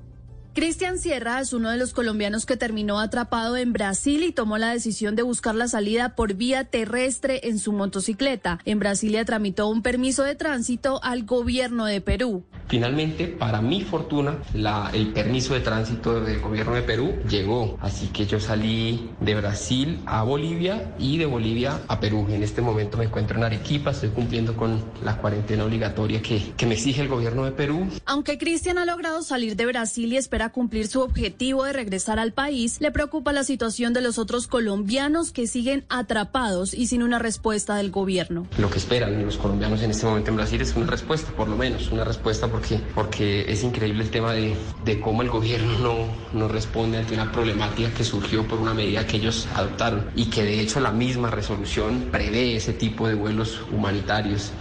[0.53, 4.71] Cristian Sierra es uno de los colombianos que terminó atrapado en Brasil y tomó la
[4.73, 8.59] decisión de buscar la salida por vía terrestre en su motocicleta.
[8.65, 12.43] En Brasilia tramitó un permiso de tránsito al gobierno de Perú.
[12.67, 17.77] Finalmente, para mi fortuna, la- el permiso de tránsito del gobierno de Perú llegó.
[17.81, 22.27] Así que yo salí de Brasil a Bolivia y de Bolivia a Perú.
[22.29, 26.65] En este momento me encuentro en Arequipa, estoy cumpliendo con la cuarentena obligatoria que, que
[26.65, 27.87] me exige el gobierno de Perú.
[28.05, 32.31] Aunque Cristian ha logrado salir de Brasil y espera cumplir su objetivo de regresar al
[32.33, 37.19] país, le preocupa la situación de los otros colombianos que siguen atrapados y sin una
[37.19, 38.47] respuesta del gobierno.
[38.57, 41.55] Lo que esperan los colombianos en este momento en Brasil es una respuesta, por lo
[41.55, 45.95] menos, una respuesta porque, porque es increíble el tema de, de cómo el gobierno no,
[46.33, 50.43] no responde ante una problemática que surgió por una medida que ellos adoptaron y que
[50.43, 54.51] de hecho la misma resolución prevé ese tipo de vuelos humanitarios.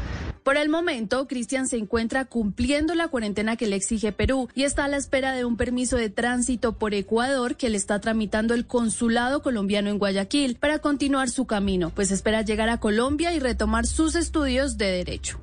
[0.42, 4.84] Por el momento, Cristian se encuentra cumpliendo la cuarentena que le exige Perú y está
[4.84, 8.66] a la espera de un permiso de tránsito por Ecuador que le está tramitando el
[8.66, 13.86] consulado colombiano en Guayaquil para continuar su camino, pues espera llegar a Colombia y retomar
[13.86, 15.40] sus estudios de derecho.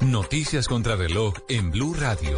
[0.00, 2.36] Noticias contra reloj en Blue Radio.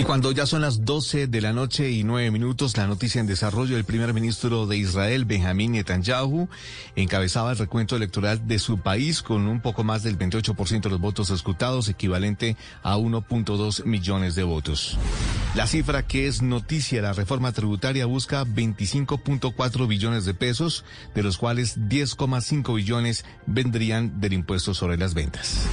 [0.00, 3.26] Y cuando ya son las 12 de la noche y 9 minutos, la noticia en
[3.26, 6.48] desarrollo, el primer ministro de Israel, Benjamín Netanyahu,
[6.96, 11.00] encabezaba el recuento electoral de su país con un poco más del 28% de los
[11.00, 14.96] votos escrutados, equivalente a 1.2 millones de votos.
[15.54, 20.82] La cifra que es noticia, la reforma tributaria busca 25.4 billones de pesos,
[21.14, 25.66] de los cuales 10,5 billones vendrían del impuesto sobre las ventas.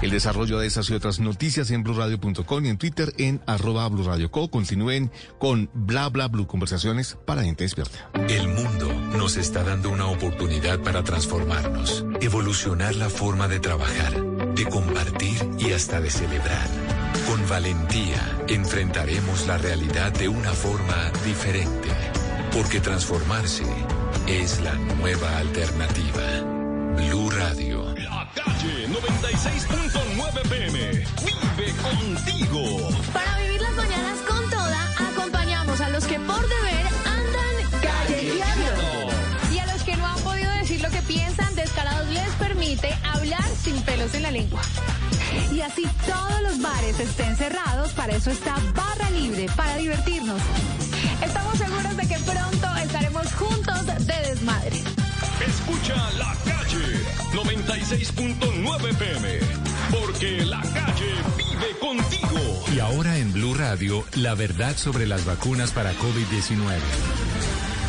[0.00, 4.50] El desarrollo de esas y otras noticias en blurradio.com y en Twitter en arroba blurradioco.
[4.50, 8.10] Continúen con bla bla blue conversaciones para gente despierta.
[8.28, 14.12] El mundo nos está dando una oportunidad para transformarnos, evolucionar la forma de trabajar,
[14.54, 16.68] de compartir y hasta de celebrar.
[17.26, 21.90] Con valentía enfrentaremos la realidad de una forma diferente,
[22.52, 23.64] porque transformarse
[24.26, 26.22] es la nueva alternativa.
[26.96, 27.94] Blue Radio.
[27.94, 31.04] La calle 96.9 pm.
[31.24, 32.90] Vive contigo.
[33.12, 33.37] Para
[35.98, 39.52] los que por deber andan callejeando.
[39.52, 43.44] Y a los que no han podido decir lo que piensan, Descarados les permite hablar
[43.60, 44.60] sin pelos en la lengua.
[45.52, 50.40] Y así todos los bares estén cerrados, para eso está Barra Libre, para divertirnos.
[51.20, 54.76] Estamos seguros de que pronto estaremos juntos de desmadre.
[55.48, 56.67] Escucha la calle
[57.78, 59.38] 96.9 pm.
[59.90, 62.64] Porque la calle vive contigo.
[62.74, 67.27] Y ahora en Blue Radio, la verdad sobre las vacunas para COVID-19.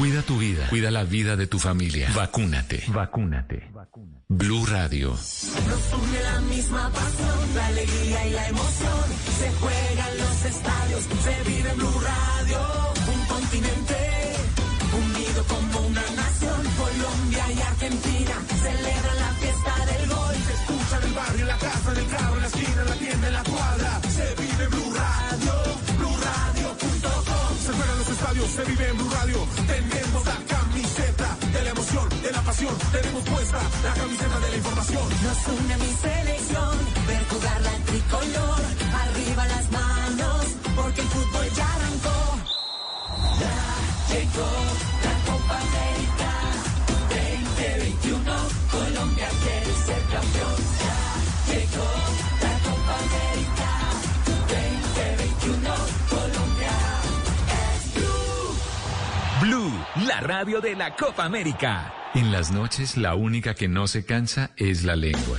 [0.00, 2.08] Cuida tu vida, cuida la vida de tu familia.
[2.14, 2.84] Vacúnate.
[2.88, 3.70] Vacúnate.
[4.28, 5.10] Blue Radio.
[5.10, 9.04] Nos une la misma pasión, la alegría y la emoción.
[9.38, 12.60] Se juegan los estadios, se vive en Blue Radio.
[13.12, 13.98] Un continente
[15.04, 16.60] unido como una nación.
[16.80, 20.34] Colombia y Argentina celebran la fiesta del gol.
[20.46, 22.88] Se escucha en el barrio, en la casa, en el carro, en la esquina, en
[22.88, 24.00] la tienda, en la cuadra.
[24.08, 24.49] Se vive
[28.50, 29.38] se vive en Blue Radio.
[29.66, 32.74] Tenemos la camiseta de la emoción, de la pasión.
[32.92, 35.08] Tenemos puesta la camiseta de la información.
[35.24, 36.74] Nos une mi selección,
[37.06, 38.60] ver jugar la tricolor,
[39.02, 42.18] arriba las manos, porque el fútbol ya arrancó.
[43.40, 43.58] Ya
[44.14, 44.50] llegó
[45.06, 46.19] la Copa América
[60.10, 61.94] la radio de la Copa América.
[62.14, 65.38] En las noches, la única que no se cansa es la lengua.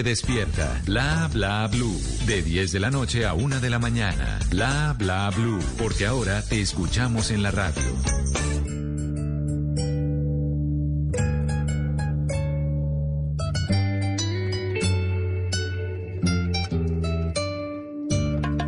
[0.03, 0.81] despierta.
[0.85, 1.99] Bla bla blue.
[2.25, 4.39] De 10 de la noche a 1 de la mañana.
[4.49, 5.59] Bla bla blue.
[5.77, 7.83] Porque ahora te escuchamos en la radio.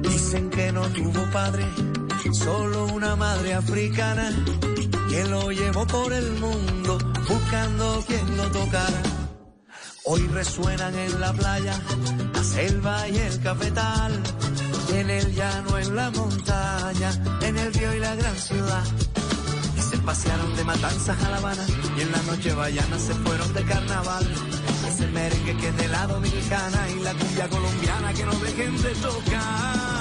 [0.01, 1.65] Dicen que no tuvo padre,
[2.31, 4.31] solo una madre africana
[5.09, 6.97] que lo llevó por el mundo
[7.27, 9.12] buscando quien lo tocara
[10.05, 11.79] Hoy resuenan en la playa,
[12.33, 14.11] la selva y el cafetal,
[14.93, 17.11] en el llano, en la montaña,
[17.41, 18.83] en el río y la gran ciudad.
[19.77, 21.65] Y se pasearon de matanzas a La Habana
[21.97, 24.27] y en la noche vallana se fueron de carnaval.
[24.89, 28.95] Ese merengue que es de la dominicana y la cumbia colombiana que no dejen de
[28.95, 29.92] tocar.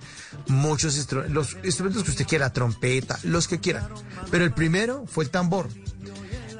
[0.47, 3.87] muchos instrumentos, los instrumentos que usted quiera, trompeta, los que quieran.
[4.29, 5.67] Pero el primero fue el tambor.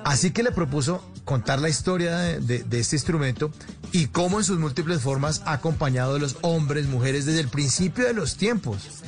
[0.04, 3.52] Así que le propuso contar la historia de, este instrumento
[3.92, 8.06] y cómo en sus múltiples formas ha acompañado a los hombres, mujeres desde el principio
[8.06, 9.04] de los tiempos.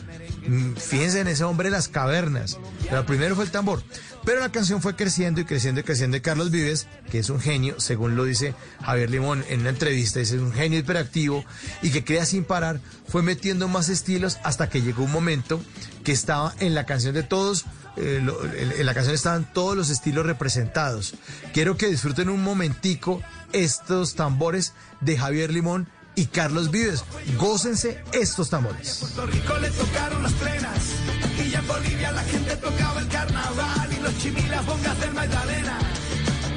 [0.78, 2.58] Fíjense en ese hombre de las cavernas.
[2.88, 3.82] Pero primero fue el tambor.
[4.26, 6.18] Pero la canción fue creciendo y creciendo y creciendo.
[6.18, 10.20] Y Carlos Vives, que es un genio, según lo dice Javier Limón en una entrevista,
[10.20, 11.44] es un genio hiperactivo
[11.82, 15.62] y que crea sin parar, fue metiendo más estilos hasta que llegó un momento
[16.04, 17.66] que estaba en la canción de todos
[17.98, 21.15] eh, lo, en, en la canción estaban todos los estilos representados.
[21.54, 23.22] Quiero que disfruten un momentico
[23.54, 27.04] estos tambores de Javier Limón y Carlos Vives.
[27.38, 29.02] Gócense estos tambores.
[29.02, 30.96] En Puerto Rico le tocaron las plenas
[31.44, 35.80] y ya en Bolivia la gente tocaba el carnaval y los chimilas bongas del Magdalena.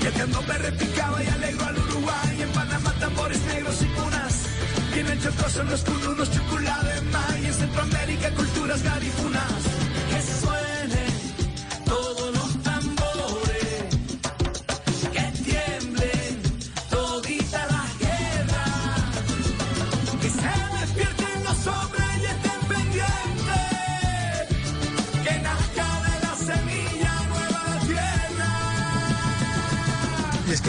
[0.00, 4.34] Y el candombe repicaba y alegro al Uruguay y en Panamá tambores negros y cunas.
[4.94, 9.52] Y en el Chocó son los cununos chuculadema y en Centroamérica culturas garifunas.
[10.08, 10.77] Que suene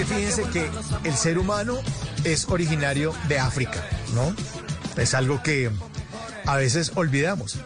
[0.10, 0.70] fíjense que
[1.04, 1.78] el ser humano
[2.24, 4.36] es originario de África, ¿no?
[5.02, 5.70] Es algo que
[6.46, 7.58] a veces olvidamos.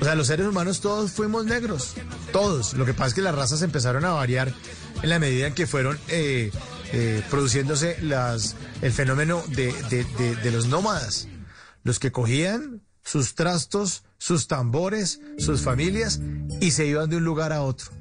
[0.00, 1.94] O sea, los seres humanos todos fuimos negros,
[2.32, 2.74] todos.
[2.74, 4.54] Lo que pasa es que las razas empezaron a variar
[5.02, 6.50] en la medida en que fueron eh,
[6.92, 11.28] eh, produciéndose las, el fenómeno de, los nómadas,
[11.82, 16.20] los que cogían sus trastos, sus tambores, sus familias
[16.60, 17.99] y se iban de un lugar a otro.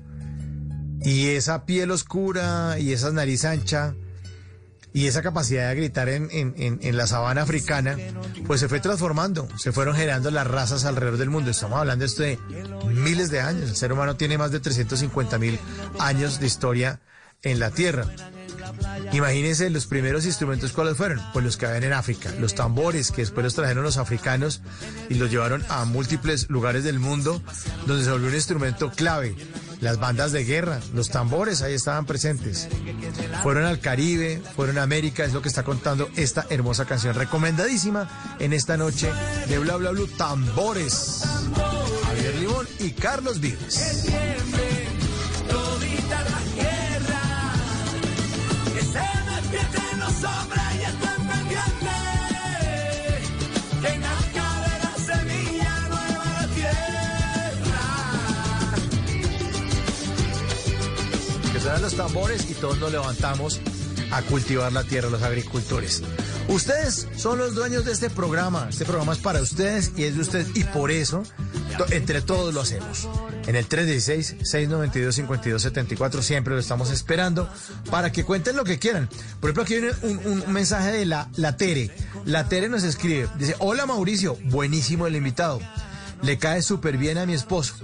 [1.04, 3.96] Y esa piel oscura y esa nariz ancha
[4.92, 7.96] y esa capacidad de gritar en, la sabana africana,
[8.48, 11.52] pues se fue transformando, se fueron generando las razas alrededor del mundo.
[11.52, 12.40] Estamos hablando esto de
[12.88, 13.70] miles de años.
[13.70, 15.60] El ser humano tiene más de 350 mil
[16.00, 17.00] años de historia
[17.44, 18.06] en la Tierra.
[19.14, 23.22] Imagínense los primeros instrumentos cuáles fueron, pues los que habían en África, los tambores que
[23.22, 24.62] después los trajeron los africanos
[25.10, 27.42] y los llevaron a múltiples lugares del mundo
[27.86, 29.36] donde se volvió un instrumento clave.
[29.82, 32.68] Las bandas de guerra, los tambores ahí estaban presentes.
[33.44, 38.36] Fueron al Caribe, fueron a América, es lo que está contando esta hermosa canción recomendadísima
[38.40, 39.10] en esta noche
[39.48, 41.24] de Bla Bla Blue Tambores.
[42.04, 44.06] Javier Limón y Carlos Vives.
[48.74, 50.69] Que se los hombres
[61.82, 63.60] los tambores y todos nos levantamos
[64.12, 66.04] a cultivar la tierra, los agricultores.
[66.48, 68.68] Ustedes son los dueños de este programa.
[68.70, 71.22] Este programa es para ustedes y es de ustedes y por eso
[71.92, 73.08] entre todos lo hacemos.
[73.46, 77.50] En el 316-692-5274 siempre lo estamos esperando
[77.90, 79.10] para que cuenten lo que quieran.
[79.40, 81.92] Por ejemplo, aquí viene un mensaje de la, la Tere.
[82.26, 85.60] La Tere nos escribe, dice, hola Mauricio, buenísimo el invitado.
[86.22, 87.76] Le cae súper bien a mi esposo.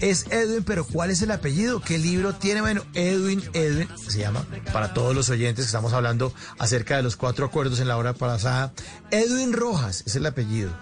[0.00, 1.80] Es Edwin, pero ¿cuál es el apellido?
[1.80, 2.60] ¿Qué libro tiene?
[2.60, 7.16] Bueno, Edwin, Edwin se llama, para todos los oyentes que estamos hablando acerca de los
[7.16, 8.72] cuatro acuerdos en la hora pasada.
[9.10, 10.76] Edwin Rojas es el apellido.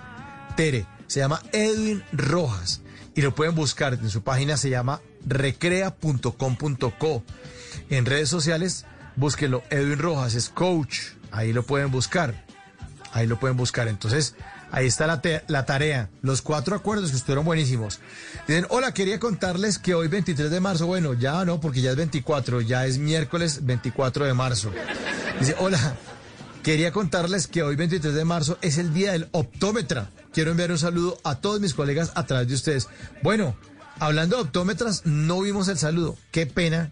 [0.56, 2.80] Tere, se llama Edwin Rojas.
[3.14, 7.22] Y lo pueden buscar en su página, se llama recrea.com.co.
[7.90, 9.62] En redes sociales, búsquenlo.
[9.70, 10.98] Edwin Rojas es coach.
[11.30, 12.46] Ahí lo pueden buscar.
[13.12, 13.88] Ahí lo pueden buscar.
[13.88, 14.34] Entonces,
[14.72, 16.10] ahí está la, la tarea.
[16.22, 18.00] Los cuatro acuerdos que estuvieron buenísimos.
[18.48, 21.96] Dicen, hola, quería contarles que hoy 23 de marzo, bueno, ya no, porque ya es
[21.96, 24.72] 24, ya es miércoles 24 de marzo.
[25.38, 25.94] Dice, hola,
[26.64, 30.10] quería contarles que hoy 23 de marzo es el día del optómetra.
[30.32, 32.88] Quiero enviar un saludo a todos mis colegas a través de ustedes.
[33.22, 33.54] Bueno,
[34.00, 36.16] hablando de optómetras, no vimos el saludo.
[36.30, 36.90] Qué pena.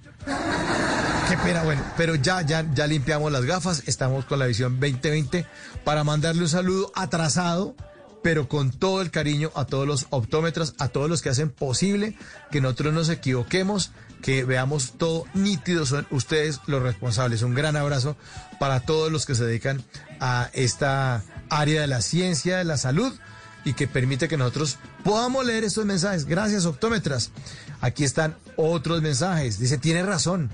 [1.30, 5.46] Qué pena, bueno, pero ya, ya, ya limpiamos las gafas, estamos con la visión 2020
[5.84, 7.76] para mandarle un saludo atrasado,
[8.20, 12.16] pero con todo el cariño a todos los optómetras, a todos los que hacen posible
[12.50, 13.92] que nosotros nos equivoquemos,
[14.22, 17.42] que veamos todo nítido, son ustedes los responsables.
[17.42, 18.16] Un gran abrazo
[18.58, 19.84] para todos los que se dedican
[20.18, 23.12] a esta área de la ciencia, de la salud
[23.64, 26.24] y que permite que nosotros podamos leer estos mensajes.
[26.24, 27.30] Gracias, optómetras.
[27.80, 29.60] Aquí están otros mensajes.
[29.60, 30.50] Dice, tiene razón.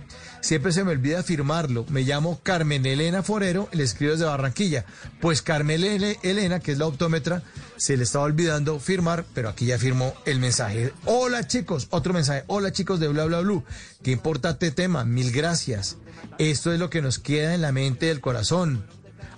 [0.46, 1.84] Siempre se me olvida firmarlo.
[1.88, 4.84] Me llamo Carmen Elena Forero, le escribo desde Barranquilla.
[5.20, 7.42] Pues Carmen Ele- Elena, que es la optómetra,
[7.76, 10.92] se le estaba olvidando firmar, pero aquí ya firmó el mensaje.
[11.04, 12.44] Hola chicos, otro mensaje.
[12.46, 13.64] Hola chicos de Bla Bla Blue.
[14.04, 15.04] Qué importante tema.
[15.04, 15.96] Mil gracias.
[16.38, 18.86] Esto es lo que nos queda en la mente y el corazón.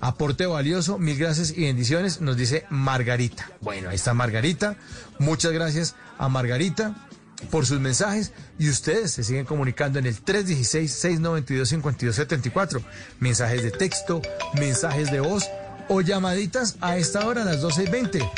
[0.03, 3.51] Aporte valioso, mil gracias y bendiciones, nos dice Margarita.
[3.63, 4.77] Bueno, ahí está Margarita.
[5.19, 7.08] Muchas gracias a Margarita
[7.51, 12.81] por sus mensajes y ustedes se siguen comunicando en el 316-692-5274.
[13.21, 14.23] Mensajes de texto,
[14.59, 15.45] mensajes de voz
[15.89, 18.31] o llamaditas a esta hora, a las 12 y 20.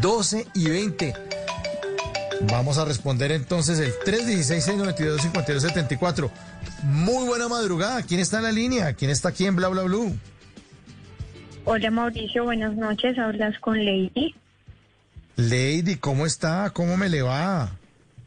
[0.00, 1.14] 12 y 20.
[2.50, 6.30] Vamos a responder entonces el 316-692-5274.
[6.84, 8.02] Muy buena madrugada.
[8.02, 8.94] ¿Quién está en la línea?
[8.94, 10.16] ¿Quién está aquí en Bla Bla Blue?
[11.64, 13.18] Hola Mauricio, buenas noches.
[13.18, 14.36] Hablas con Lady.
[15.36, 16.70] Lady, ¿cómo está?
[16.70, 17.72] ¿Cómo me le va?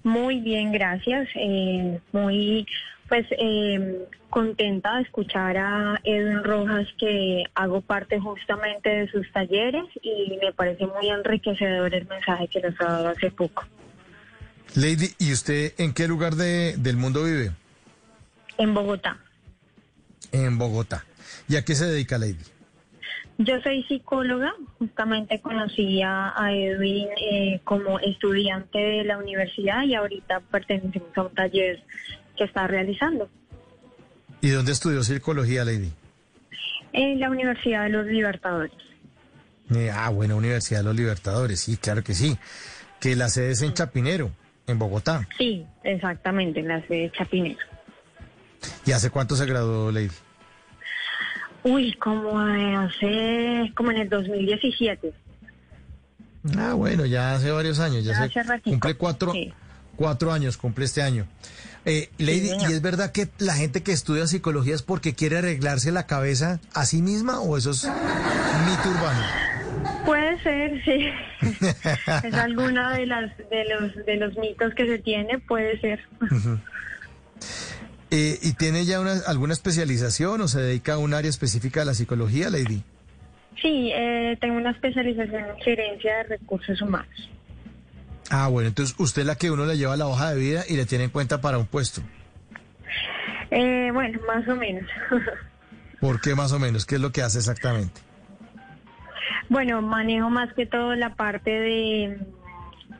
[0.03, 1.27] Muy bien, gracias.
[1.35, 2.67] Eh, muy,
[3.07, 9.85] pues, eh, contenta de escuchar a Edwin Rojas, que hago parte justamente de sus talleres
[10.01, 13.63] y me parece muy enriquecedor el mensaje que nos ha dado hace poco.
[14.75, 17.51] Lady, ¿y usted en qué lugar de- del mundo vive?
[18.57, 19.17] En Bogotá.
[20.31, 21.05] En Bogotá.
[21.47, 22.37] ¿Y a qué se dedica Lady?
[23.39, 30.41] Yo soy psicóloga, justamente conocí a, Edwin eh, como estudiante de la universidad y ahorita
[30.51, 31.83] pertenecemos a un taller
[32.37, 33.29] que está realizando
[34.41, 35.91] ¿Y dónde estudió psicología, Lady?
[36.93, 38.71] en la Universidad de los Libertadores.
[39.75, 42.37] Eh, ah, bueno, Universidad de los Libertadores, sí, claro que sí.
[42.99, 44.31] Que la sede es en Chapinero,
[44.67, 45.27] en Bogotá.
[45.37, 47.59] Sí, exactamente, en la sede de Chapinero.
[48.85, 50.11] ¿Y hace cuánto se graduó, Lady?
[51.63, 55.13] Uy, como eh, hace, como en el 2017.
[56.57, 59.53] Ah, bueno, ya hace varios años, ya Ya se hace cumple cuatro, sí.
[59.95, 61.25] cuatro años, cumple este año.
[61.85, 62.51] Eh, Lady.
[62.69, 66.59] ¿y es verdad que la gente que estudia psicología es porque quiere arreglarse la cabeza
[66.73, 69.21] a sí misma o eso es mito urbano?
[70.05, 71.09] Puede ser, sí.
[72.27, 75.99] es alguna de las de los de los mitos que se tiene, puede ser.
[78.15, 81.87] Eh, ¿Y tiene ya una, alguna especialización o se dedica a un área específica de
[81.87, 82.83] la psicología, Lady?
[83.59, 87.31] Sí, eh, tengo una especialización en gerencia de recursos humanos.
[88.29, 90.75] Ah, bueno, entonces usted es la que uno le lleva la hoja de vida y
[90.75, 92.01] le tiene en cuenta para un puesto.
[93.49, 94.87] Eh, bueno, más o menos.
[95.99, 96.85] ¿Por qué más o menos?
[96.85, 97.99] ¿Qué es lo que hace exactamente?
[99.49, 102.19] bueno, manejo más que todo la parte de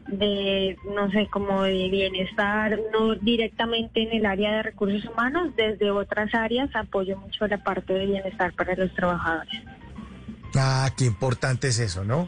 [0.08, 5.92] de, no sé, como de bienestar, no directamente en el área de recursos humanos, desde
[5.92, 9.62] otras áreas apoyo mucho la parte de bienestar para los trabajadores.
[10.56, 12.28] Ah, qué importante es eso, ¿no?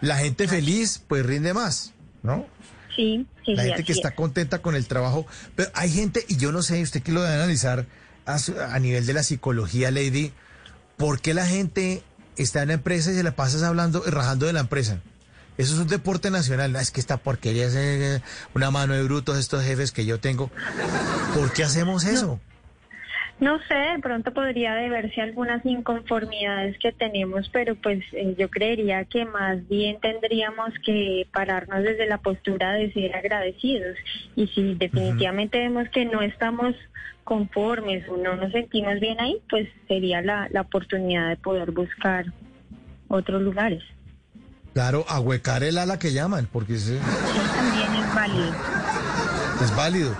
[0.00, 2.46] La gente feliz, pues rinde más, ¿no?
[2.94, 3.54] Sí, sí.
[3.56, 4.14] La sí, gente que está es.
[4.14, 5.26] contenta con el trabajo.
[5.56, 7.86] Pero hay gente, y yo no sé, usted que lo debe analizar
[8.26, 10.32] a, su- a nivel de la psicología, Lady,
[10.96, 12.02] ¿por qué la gente
[12.36, 15.00] está en la empresa y se la pasa hablando y rajando de la empresa?
[15.56, 16.72] Eso es un deporte nacional.
[16.72, 18.22] No, es que esta porquería es eh,
[18.54, 20.50] una mano de brutos estos jefes que yo tengo.
[21.34, 22.40] ¿Por qué hacemos eso?
[23.40, 28.48] No sé, de pronto podría deberse a algunas inconformidades que tenemos, pero pues eh, yo
[28.48, 33.96] creería que más bien tendríamos que pararnos desde la postura de ser agradecidos.
[34.36, 36.76] Y si definitivamente vemos que no estamos
[37.24, 42.26] conformes o no nos sentimos bien ahí, pues sería la, la oportunidad de poder buscar
[43.08, 43.82] otros lugares.
[44.74, 48.52] Claro, ahuecar el ala que llaman, porque es, También es válido.
[49.62, 50.16] es válido.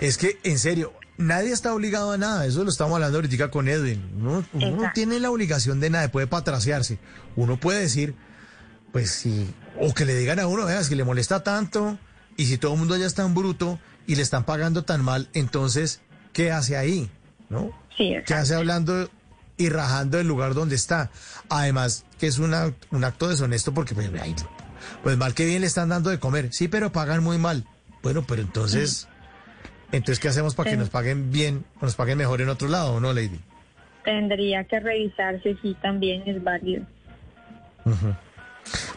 [0.00, 2.46] Es que, en serio, nadie está obligado a nada.
[2.46, 4.02] Eso lo estamos hablando ahorita con Edwin.
[4.18, 6.98] Uno, uno no tiene la obligación de nada, puede patraciarse.
[7.34, 8.14] Uno puede decir,
[8.92, 11.98] pues sí, o que le digan a uno, vea, si le molesta tanto,
[12.36, 15.28] y si todo el mundo ya está en bruto y le están pagando tan mal,
[15.34, 16.00] entonces,
[16.32, 17.10] ¿qué hace ahí?
[17.48, 17.70] ¿No?
[17.96, 19.10] Sí, ¿Qué hace hablando
[19.56, 21.10] y rajando del lugar donde está?
[21.48, 24.10] Además, que es una, un acto deshonesto porque, pues,
[25.02, 26.48] pues mal que bien le están dando de comer.
[26.52, 27.64] Sí, pero pagan muy mal.
[28.02, 29.08] Bueno, pero entonces,
[29.92, 30.80] entonces ¿qué hacemos para que Sí.
[30.80, 33.40] nos paguen bien nos paguen mejor en otro lado, no, Lady?
[34.04, 36.84] Tendría que revisarse si también es válido.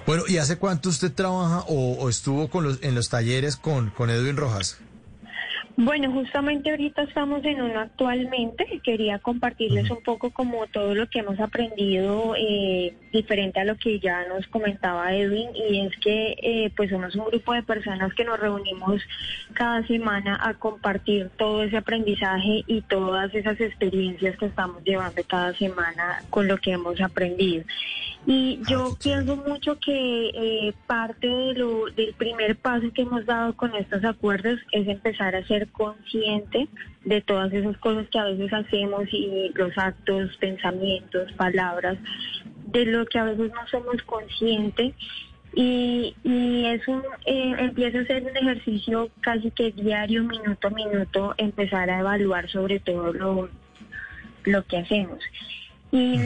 [0.05, 3.89] Bueno, ¿y hace cuánto usted trabaja o, o estuvo con los, en los talleres con,
[3.91, 4.77] con Edwin Rojas?
[5.81, 8.81] Bueno, justamente ahorita estamos en uno actualmente.
[8.83, 13.99] Quería compartirles un poco como todo lo que hemos aprendido eh, diferente a lo que
[13.99, 18.23] ya nos comentaba Edwin y es que eh, pues somos un grupo de personas que
[18.23, 19.01] nos reunimos
[19.53, 25.53] cada semana a compartir todo ese aprendizaje y todas esas experiencias que estamos llevando cada
[25.53, 27.63] semana con lo que hemos aprendido.
[28.25, 33.55] Y yo pienso mucho que eh, parte de lo, del primer paso que hemos dado
[33.55, 36.67] con estos acuerdos es empezar a ser consciente
[37.05, 41.97] de todas esas cosas que a veces hacemos y los actos, pensamientos, palabras,
[42.71, 44.93] de lo que a veces no somos conscientes.
[45.53, 50.71] Y, y es un, eh, empieza a ser un ejercicio casi que diario, minuto a
[50.71, 53.49] minuto, empezar a evaluar sobre todo lo,
[54.43, 55.19] lo que hacemos.
[55.91, 56.19] Y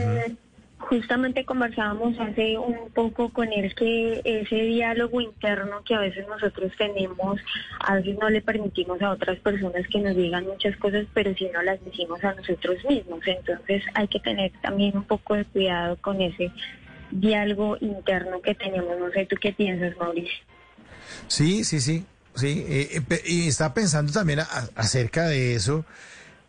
[0.89, 6.71] justamente conversábamos hace un poco con él que ese diálogo interno que a veces nosotros
[6.77, 7.39] tenemos,
[7.79, 11.45] a veces no le permitimos a otras personas que nos digan muchas cosas, pero si
[11.47, 13.19] no las decimos a nosotros mismos.
[13.25, 16.51] Entonces hay que tener también un poco de cuidado con ese
[17.11, 18.99] diálogo interno que tenemos.
[18.99, 20.43] No sé tú qué piensas, Mauricio.
[21.27, 22.05] Sí, sí, sí,
[22.35, 22.65] sí.
[22.67, 24.39] eh, eh, y está pensando también
[24.75, 25.85] acerca de eso,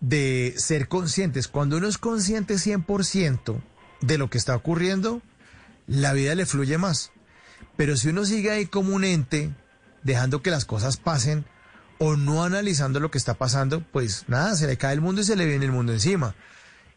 [0.01, 1.49] de ser conscientes.
[1.49, 3.61] Cuando uno es consciente 100%
[4.07, 5.23] de lo que está ocurriendo,
[5.87, 7.13] la vida le fluye más.
[7.77, 9.51] Pero si uno sigue ahí como un ente,
[10.03, 11.45] dejando que las cosas pasen
[11.99, 15.25] o no analizando lo que está pasando, pues nada, se le cae el mundo y
[15.25, 16.35] se le viene el mundo encima.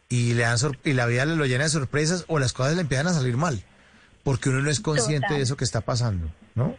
[0.08, 2.82] Y, le dan y la vida le lo llena de sorpresas o las cosas le
[2.82, 3.62] empiezan a salir mal.
[4.22, 5.36] Porque uno no es consciente Total.
[5.38, 6.76] de eso que está pasando, ¿no?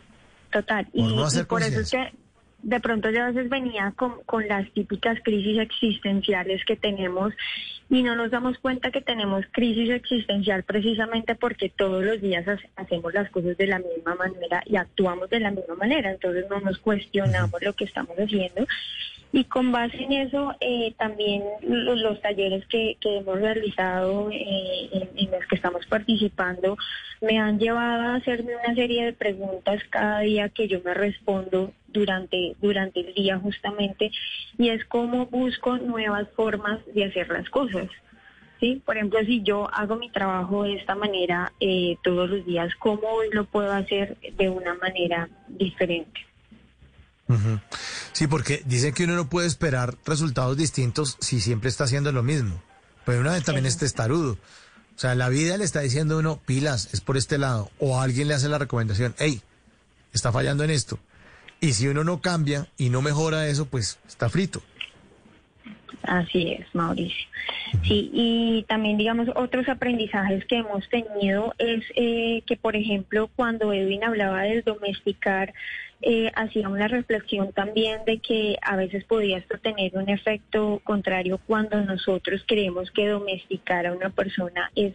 [0.51, 0.87] Total.
[0.93, 2.13] Y, no hacer y por eso es que
[2.61, 7.33] de pronto yo a veces venía con, con las típicas crisis existenciales que tenemos
[7.89, 12.59] y no nos damos cuenta que tenemos crisis existencial precisamente porque todos los días ha-
[12.81, 16.11] hacemos las cosas de la misma manera y actuamos de la misma manera.
[16.11, 18.67] Entonces no nos cuestionamos lo que estamos haciendo.
[19.31, 24.89] Y con base en eso, eh, también lo- los, talleres que, que hemos realizado, eh,
[24.91, 26.77] en, en los que estamos participando,
[27.21, 31.71] me han llevado a hacerme una serie de preguntas cada día que yo me respondo
[31.87, 34.11] durante, durante el día justamente,
[34.57, 37.87] y es cómo busco nuevas formas de hacer las cosas.
[38.59, 38.81] ¿sí?
[38.83, 43.07] Por ejemplo, si yo hago mi trabajo de esta manera eh, todos los días, ¿cómo
[43.07, 46.19] hoy lo puedo hacer de una manera diferente?
[48.11, 52.23] Sí, porque dicen que uno no puede esperar resultados distintos si siempre está haciendo lo
[52.23, 52.61] mismo.
[53.05, 54.33] Pero una vez también es testarudo.
[54.33, 57.71] O sea, la vida le está diciendo a uno, pilas, es por este lado.
[57.79, 59.41] O alguien le hace la recomendación, hey,
[60.13, 60.99] está fallando en esto.
[61.61, 64.61] Y si uno no cambia y no mejora eso, pues está frito.
[66.03, 67.27] Así es, Mauricio.
[67.83, 73.73] Sí, y también, digamos, otros aprendizajes que hemos tenido es eh, que, por ejemplo, cuando
[73.73, 75.53] Edwin hablaba del domesticar
[76.01, 81.39] eh, hacía una reflexión también de que a veces podía esto tener un efecto contrario
[81.45, 84.93] cuando nosotros creemos que domesticar a una persona es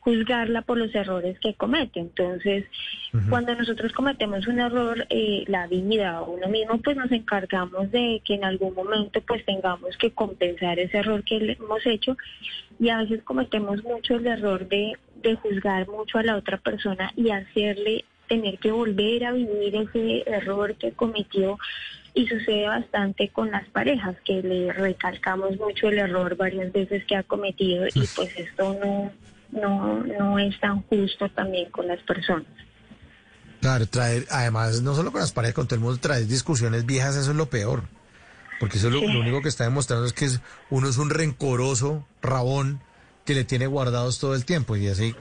[0.00, 2.00] juzgarla por los errores que comete.
[2.00, 2.64] Entonces,
[3.28, 8.22] cuando nosotros cometemos un error, eh, la vida o uno mismo, pues nos encargamos de
[8.24, 12.16] que en algún momento pues tengamos que compensar ese error que le hemos hecho
[12.78, 17.12] y a veces cometemos mucho el error de, de juzgar mucho a la otra persona
[17.14, 21.58] y hacerle tener que volver a vivir ese error que cometió
[22.14, 27.16] y sucede bastante con las parejas que le recalcamos mucho el error varias veces que
[27.16, 29.12] ha cometido y pues esto no
[29.50, 32.46] no, no es tan justo también con las personas.
[33.60, 37.16] Claro, traer, además, no solo con las parejas, con todo el mundo, traer discusiones viejas,
[37.16, 37.82] eso es lo peor.
[38.60, 41.10] Porque eso es lo, lo único que está demostrando es que es, uno es un
[41.10, 42.80] rencoroso rabón
[43.24, 45.16] que le tiene guardados todo el tiempo y así,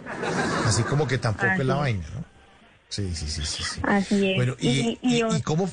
[0.65, 2.28] así como que tampoco es la vaina, ¿no?
[2.89, 3.63] Sí, sí, sí, sí.
[3.63, 3.81] sí.
[3.83, 4.35] Así es.
[4.35, 5.69] Bueno, y, y, y cómo...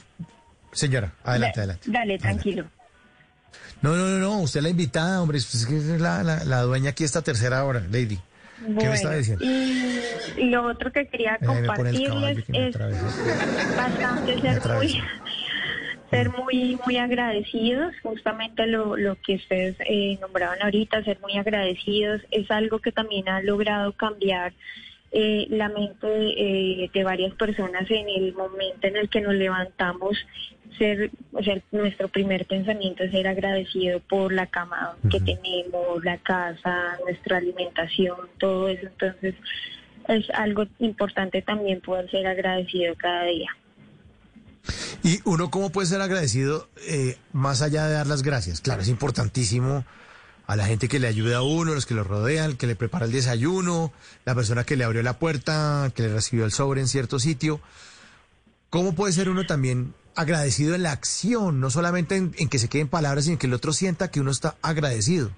[0.73, 1.91] Señora, adelante, adelante.
[1.91, 2.67] Dale, tranquilo.
[3.83, 7.05] No, no, no, no, usted la invitada, hombre, es que la, la, la dueña aquí
[7.05, 8.17] esta tercera hora, Lady.
[8.17, 9.45] ¿Qué Bueno, me estaba diciendo?
[9.45, 12.77] Y lo otro que quería Eh, compartirles que es
[13.77, 15.03] bastante ser muy,
[16.11, 22.23] ser muy, muy agradecidos, justamente lo, lo que ustedes eh, nombraban ahorita, ser muy agradecidos,
[22.31, 24.55] es algo que también ha logrado cambiar
[25.13, 30.17] eh, la mente eh, de varias personas en el momento en el que nos levantamos,
[30.79, 36.19] ser, o sea, nuestro primer pensamiento es ser agradecido por la cama que tenemos, la
[36.19, 39.35] casa, nuestra alimentación, todo eso, entonces
[40.09, 43.51] es algo importante también poder ser agradecido cada día.
[45.03, 48.61] Y uno, ¿cómo puede ser agradecido eh, más allá de dar las gracias?
[48.61, 49.85] Claro, es importantísimo
[50.47, 53.07] a la gente que le ayuda a uno, los que lo rodean, que le prepara
[53.07, 53.93] el desayuno,
[54.25, 57.61] la persona que le abrió la puerta, que le recibió el sobre en cierto sitio.
[58.71, 62.69] ¿Cómo puede ser uno también agradecido en la acción, no solamente en, en que se
[62.69, 65.31] queden palabras, sino que el otro sienta que uno está agradecido?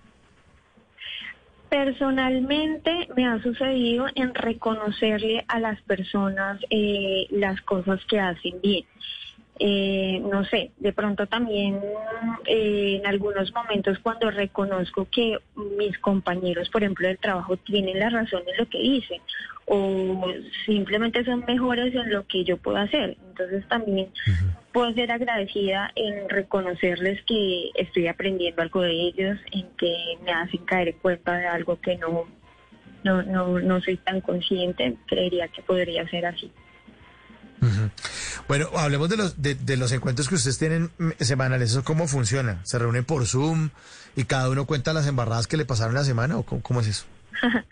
[1.68, 8.86] Personalmente me ha sucedido en reconocerle a las personas eh, las cosas que hacen bien.
[9.60, 11.80] Eh, no sé, de pronto también
[12.46, 18.08] eh, en algunos momentos cuando reconozco que mis compañeros, por ejemplo, del trabajo tienen la
[18.08, 19.20] razón en lo que dicen
[19.70, 20.24] o
[20.64, 23.16] simplemente son mejores en lo que yo puedo hacer.
[23.28, 24.08] Entonces también
[24.72, 30.64] puedo ser agradecida en reconocerles que estoy aprendiendo algo de ellos, en que me hacen
[30.64, 32.24] caer en cuenta de algo que no,
[33.04, 34.96] no, no, no soy tan consciente.
[35.06, 36.50] Creería que podría ser así.
[38.46, 41.70] Bueno, hablemos de los, de, de los encuentros que ustedes tienen semanales.
[41.70, 42.60] ¿Eso cómo funciona?
[42.64, 43.70] ¿Se reúnen por Zoom
[44.16, 46.88] y cada uno cuenta las embarradas que le pasaron la semana o cómo, cómo es
[46.88, 47.06] eso?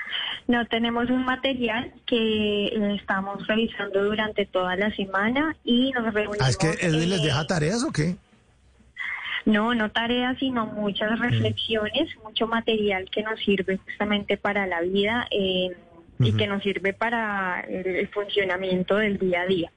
[0.48, 6.38] No, tenemos un material que eh, estamos revisando durante toda la semana y nos reunimos.
[6.40, 8.16] Ah, ¿Es que él les eh, deja tareas o qué?
[9.44, 15.26] No, no tareas, sino muchas reflexiones, mucho material que nos sirve justamente para la vida
[15.30, 15.76] eh,
[16.18, 19.72] y que nos sirve para el, funcionamiento del día a día.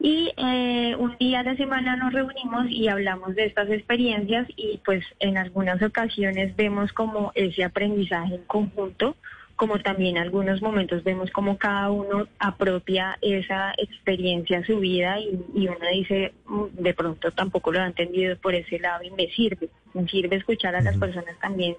[0.00, 4.80] Y eh, un día a la semana nos reunimos y hablamos de estas experiencias y
[4.84, 9.16] pues en algunas ocasiones vemos como ese aprendizaje en conjunto,
[9.54, 15.20] como también en algunos momentos vemos como cada uno apropia esa experiencia a su vida
[15.20, 19.10] y, y uno dice, "Mm, de pronto tampoco lo ha entendido por ese lado y
[19.12, 21.76] me sirve, me sirve escuchar a las personas también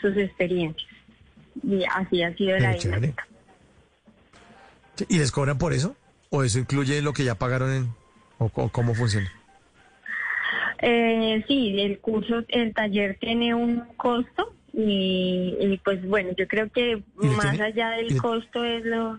[0.00, 0.95] sus experiencias.
[1.62, 3.26] Y así ha sido la dinámica.
[5.08, 5.96] ¿Y les cobran por eso?
[6.30, 7.88] ¿O eso incluye lo que ya pagaron en...
[8.38, 9.30] o, o cómo funciona?
[10.80, 16.68] Eh, sí, el curso, el taller tiene un costo y, y, pues bueno, yo creo
[16.70, 19.18] que ¿Y le más tiene- allá del le- costo es lo,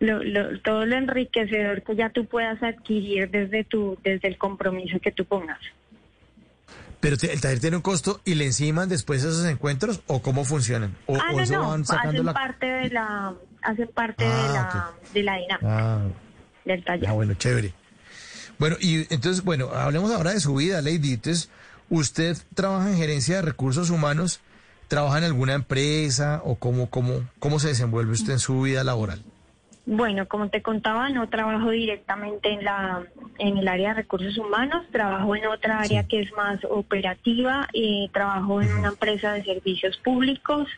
[0.00, 4.98] lo, lo- todo lo enriquecedor que ya tú puedas adquirir desde tu, desde el compromiso
[5.00, 5.60] que tú pongas.
[7.00, 10.44] ¿Pero te- el taller tiene un costo y le enciman después esos encuentros o cómo
[10.44, 10.96] funcionan?
[11.06, 12.32] ¿O, ah, o no, eso no, van sacando hacen la...
[12.32, 16.00] parte de la, hacen parte de Ah, la, de la dinámica Ah,
[16.64, 17.08] del taller.
[17.08, 17.74] ah, bueno, chévere.
[18.58, 21.12] Bueno, y entonces, bueno, hablemos ahora de su vida, Lady.
[21.14, 21.50] Entonces,
[21.90, 24.40] ¿usted trabaja en gerencia de recursos humanos?
[24.88, 29.22] ¿Trabaja en alguna empresa o cómo, cómo, cómo se desenvuelve usted en su vida laboral?
[29.86, 33.04] Bueno, como te contaba, no trabajo directamente en la
[33.38, 38.08] en el área de recursos humanos, trabajo en otra área que es más operativa y
[38.12, 40.68] trabajo en una empresa de servicios públicos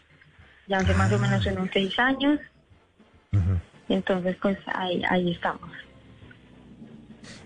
[0.68, 2.38] ya hace más o menos unos seis años.
[3.88, 5.70] Y entonces, pues ahí, ahí estamos.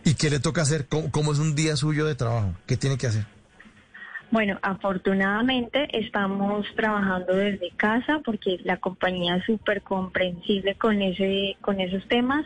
[0.05, 0.89] ¿Y qué le toca hacer?
[0.89, 2.53] ¿Cómo, cómo es un día suyo de trabajo?
[2.67, 3.25] ¿Qué tiene que hacer?
[4.33, 11.81] Bueno, afortunadamente estamos trabajando desde casa porque la compañía es súper comprensible con ese con
[11.81, 12.43] esos temas.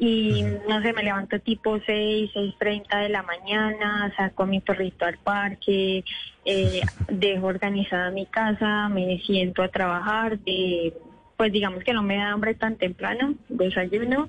[0.00, 5.04] Y no sé, me levanto tipo 6, 6.30 de la mañana, saco a mi perrito
[5.04, 6.02] al parque,
[6.44, 10.92] eh, dejo organizada mi casa, me siento a trabajar, de,
[11.36, 14.28] pues digamos que no me da hambre tan temprano, desayuno,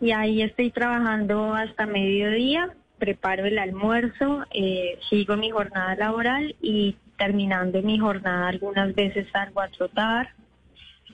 [0.00, 6.96] y ahí estoy trabajando hasta mediodía, preparo el almuerzo, eh, sigo mi jornada laboral y
[7.16, 10.30] terminando mi jornada algunas veces salgo a trotar,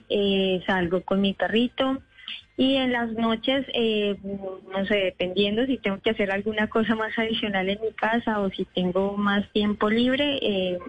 [0.09, 2.01] eh, salgo con mi perrito
[2.57, 7.17] y en las noches, eh, no sé, dependiendo si tengo que hacer alguna cosa más
[7.17, 10.79] adicional en mi casa o si tengo más tiempo libre,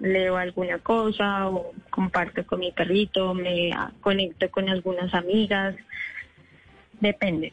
[0.00, 3.70] leo alguna cosa o comparto con mi perrito, me
[4.00, 5.74] conecto con algunas amigas,
[7.00, 7.52] depende.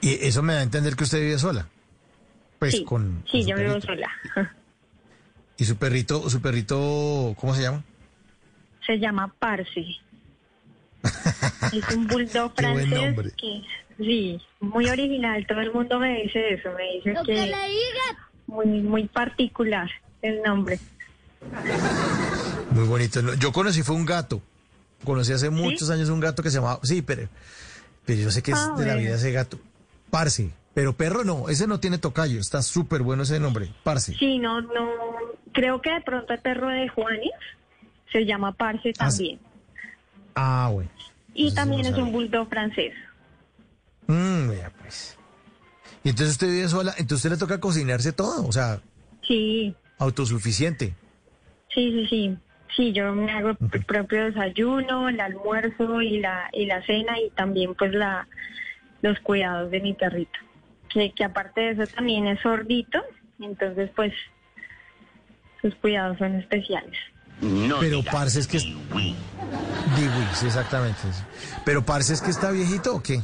[0.00, 1.66] Y eso me da a entender que usted vive sola.
[2.58, 4.08] Pues sí, con, sí, con yo vivo sola.
[5.56, 7.82] ¿Y su perrito, su perrito, cómo se llama?
[8.86, 9.98] Se llama Parsi.
[11.72, 13.30] es un bulldog Qué buen francés nombre.
[13.36, 13.62] que
[13.98, 15.44] sí, muy original.
[15.46, 18.28] Todo el mundo me dice eso, me dice Lo que, que le diga.
[18.46, 19.88] muy muy particular
[20.22, 20.78] el nombre.
[22.70, 23.34] Muy bonito.
[23.34, 24.42] Yo conocí fue un gato.
[25.04, 27.28] Conocí hace muchos años un gato que se llamaba, sí, pero,
[28.04, 29.58] pero yo sé que es Ah, de la vida ese gato.
[30.10, 30.52] Parsi.
[30.74, 32.38] Pero perro no, ese no tiene tocayo.
[32.38, 33.68] Está súper bueno ese nombre.
[33.82, 34.14] Parsi.
[34.14, 34.90] Sí, no, no,
[35.52, 37.32] creo que de pronto el perro de Juanes
[38.12, 39.40] se llama Parse Ah, también.
[40.34, 40.90] Ah, bueno.
[41.34, 42.94] Y también es un bulldog francés.
[44.06, 45.16] Mm, vea, pues.
[46.04, 48.80] Y entonces usted vive sola, entonces usted le toca cocinarse todo, o sea,
[49.26, 50.94] Sí, autosuficiente.
[51.74, 52.38] sí, sí, sí.
[52.76, 57.28] Sí, yo me hago el propio desayuno, el almuerzo y la y la cena y
[57.30, 58.28] también pues la
[59.02, 60.38] los cuidados de mi perrito.
[60.88, 62.98] Que, que aparte de eso también es sordito,
[63.40, 64.12] entonces pues
[65.60, 66.96] sus cuidados son especiales.
[67.80, 68.64] Pero parce es que es...
[68.64, 70.98] Diwi, sí, exactamente.
[71.64, 73.20] Pero parce es que está viejito o qué?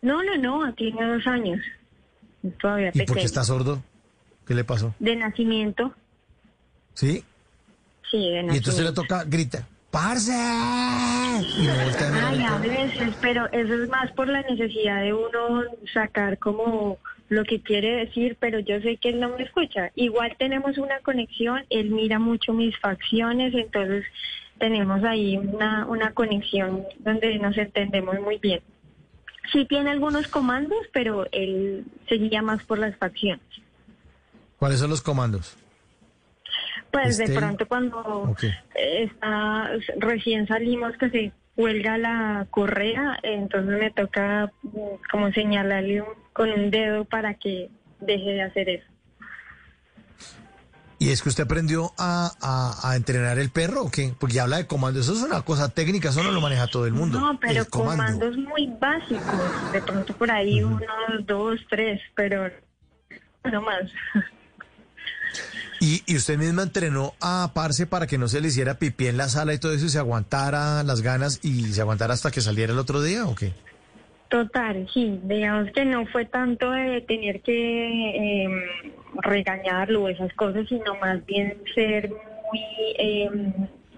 [0.00, 1.60] No, no, no, tiene dos años.
[2.60, 3.82] Todavía ¿Y por qué está sordo?
[4.46, 4.94] ¿Qué le pasó?
[4.98, 5.94] De nacimiento,
[6.94, 7.24] ¿Sí?
[8.10, 8.56] sí, de Y nacimiento.
[8.56, 10.32] entonces le toca, grita, ¡parce!
[10.32, 11.72] Y no
[12.26, 15.62] Ay, a veces, pero eso es más por la necesidad de uno
[15.92, 16.98] sacar como
[17.28, 19.90] lo que quiere decir, pero yo sé que él no me escucha.
[19.94, 24.04] Igual tenemos una conexión, él mira mucho mis facciones, entonces
[24.58, 28.60] tenemos ahí una, una conexión donde nos entendemos muy bien.
[29.52, 33.44] Sí tiene algunos comandos, pero él se guía más por las facciones.
[34.58, 35.56] ¿Cuáles son los comandos?
[36.92, 38.36] Pues de pronto cuando
[38.74, 44.78] está recién salimos que se cuelga la correa, entonces me toca mm,
[45.10, 48.86] como señalarle un- con un dedo para que deje de hacer eso.
[50.98, 54.12] ¿Y es que usted aprendió a, a- a entrenar el perro o qué?
[54.20, 56.86] Porque ya habla de comandos, eso es una cosa técnica, eso no lo maneja todo
[56.86, 57.18] el mundo.
[57.18, 58.20] No, pero comando.
[58.20, 60.86] comandos muy básicos, de pronto por ahí uno,
[61.26, 62.48] dos, tres, pero
[63.50, 63.90] no más.
[65.82, 69.16] ¿Y, y usted misma entrenó a Parce para que no se le hiciera pipí en
[69.16, 72.40] la sala y todo eso y se aguantara las ganas y se aguantara hasta que
[72.40, 73.52] saliera el otro día o qué?
[74.28, 78.48] Total, sí, digamos que no fue tanto de tener que eh,
[79.24, 82.60] regañarlo o esas cosas, sino más bien ser muy
[83.00, 83.30] eh,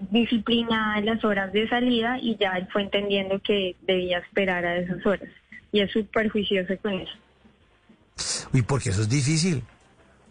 [0.09, 4.77] disciplinada en las horas de salida y ya él fue entendiendo que debía esperar a
[4.77, 5.29] esas horas.
[5.71, 7.13] Y es súper juicioso con eso.
[8.51, 9.61] Uy, porque eso es difícil.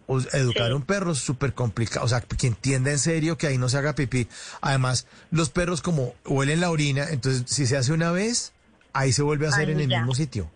[0.07, 2.05] O- educar a un perro es súper complicado.
[2.05, 4.29] O sea, que entienda en serio que ahí no se haga pipí.
[4.61, 8.53] Además, los perros como huelen la orina, entonces si se hace una vez,
[8.93, 9.99] ahí se vuelve a hacer en el ya.
[9.99, 10.51] mismo sitio.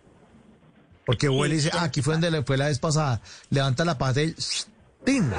[1.05, 3.21] Porque huele y dice, ah, aquí fue donde le- fue la vez pasada.
[3.49, 4.35] Levanta la pata y...
[5.03, 5.31] ¡tin!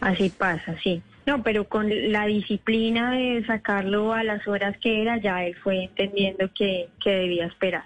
[0.00, 1.02] Así pasa, sí.
[1.26, 5.84] No, pero con la disciplina de sacarlo a las horas que era, ya él fue
[5.84, 7.84] entendiendo que, que debía esperar.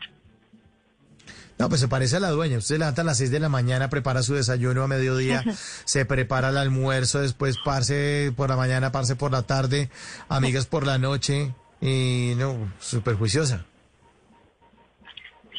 [1.59, 2.59] No, pues se parece a la dueña.
[2.59, 5.45] Usted se levanta a las 6 de la mañana, prepara su desayuno a mediodía,
[5.85, 9.89] se prepara el almuerzo, después parce por la mañana, parce por la tarde,
[10.29, 11.55] amigas por la noche.
[11.81, 13.65] Y no, súper juiciosa.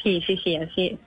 [0.02, 1.00] Sí, sí, sí, así es.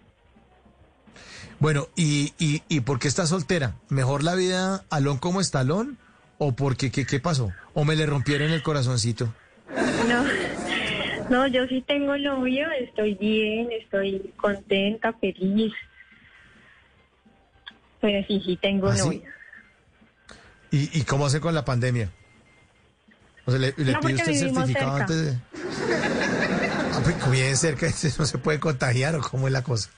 [1.60, 3.76] Bueno, ¿y, y, ¿y por qué está soltera?
[3.90, 5.98] ¿Mejor la vida Alón como estalón?
[6.38, 7.52] ¿O porque qué, qué pasó?
[7.74, 9.34] ¿O me le rompieron el corazoncito?
[11.30, 15.74] No, yo sí tengo novio, estoy bien, estoy contenta, feliz.
[18.02, 19.04] Pero sí, sí tengo ¿Ah, sí?
[19.04, 19.22] novio.
[20.72, 22.10] ¿Y, ¿Y cómo hace con la pandemia?
[23.46, 24.98] O sea, ¿le, le No, pide usted certificado cerca.
[24.98, 25.38] antes de...?
[26.94, 27.88] Ah, pues, bien cerca,
[28.20, 29.90] no se puede contagiar o cómo es la cosa.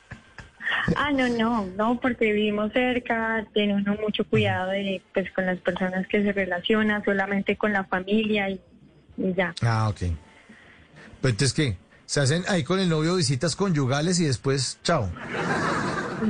[0.96, 5.60] Ah, no, no, no, porque vivimos cerca, tiene uno mucho cuidado de, pues, con las
[5.60, 8.60] personas que se relaciona, solamente con la familia y,
[9.18, 9.54] y ya.
[9.62, 10.02] Ah, ok.
[11.22, 11.78] Pero entonces, ¿qué?
[12.06, 15.10] se hacen ahí con el novio visitas conyugales y después, chao.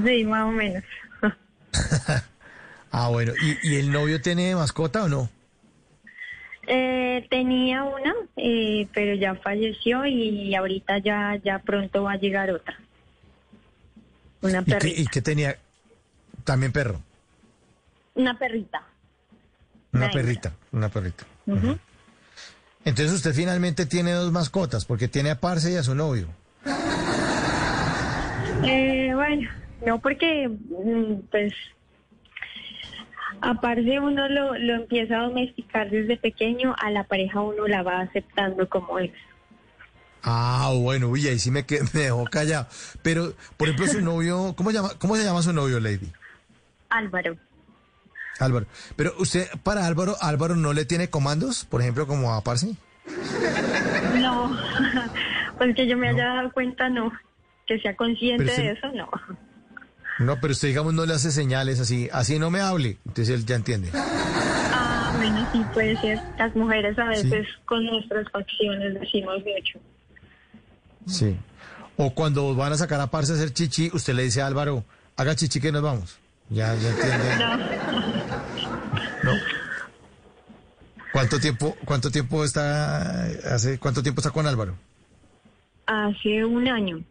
[0.06, 0.84] Sí, más o menos.
[2.94, 3.32] Ah, bueno.
[3.42, 5.30] ¿Y, y el novio tiene mascota o no?
[6.68, 12.52] Eh, tenía una, eh, pero ya falleció y ahorita ya, ya pronto va a llegar
[12.52, 12.78] otra.
[14.42, 15.02] Una ¿Y qué, perrita.
[15.02, 15.58] y qué tenía?
[16.44, 17.02] También perro.
[18.16, 18.84] Una perrita.
[19.94, 21.26] Una Una perrita, una perrita.
[21.46, 21.78] Ujú.
[22.84, 26.28] Entonces usted finalmente tiene dos mascotas, porque tiene a Parce y a su novio.
[28.64, 29.50] Eh, bueno,
[29.86, 31.54] no porque, mm, pues,
[33.42, 38.02] aparte uno lo, lo empieza a domesticar desde pequeño, a la pareja uno la va
[38.02, 39.12] aceptando como es.
[40.24, 42.68] Ah, bueno, uy, ahí sí me, qued- me dejó callado.
[43.02, 46.12] Pero, por ejemplo, su novio, ¿cómo, llama, ¿cómo se llama su novio, Lady?
[46.90, 47.36] Álvaro.
[48.42, 48.66] Álvaro.
[48.96, 52.68] Pero usted, para Álvaro, Álvaro no le tiene comandos, por ejemplo, como a Parce.
[54.16, 54.56] No,
[55.58, 57.12] pues que yo me haya dado cuenta, no.
[57.68, 59.10] Que sea consciente usted- de eso, no.
[60.20, 62.98] No, pero usted, digamos, no le hace señales así, así no me hable.
[63.08, 63.90] Entonces él ya entiende.
[63.96, 66.20] Ah, bueno, sí puede ser.
[66.38, 69.80] Las mujeres a veces con nuestras facciones decimos mucho.
[71.08, 71.36] Sí.
[71.98, 74.84] O cuando van a sacar a Parce a hacer chichi, usted le dice a Álvaro,
[75.18, 76.20] haga chichi que nos vamos.
[76.50, 77.36] Ya, ya entiende.
[77.40, 78.11] No.
[79.24, 79.32] No.
[81.12, 84.78] ¿Cuánto tiempo, cuánto tiempo está, hace, cuánto tiempo está con Álvaro?
[85.86, 87.04] Hace un año.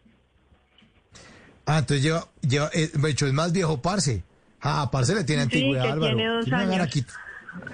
[1.65, 4.23] Ah, entonces lleva, lleva, eh, de hecho es más viejo Parce.
[4.61, 6.15] Ah, Parce le tiene Sí, antigüedad, que Álvaro.
[6.15, 6.87] tiene dos ¿Quién me agarra años.
[6.87, 7.05] aquí?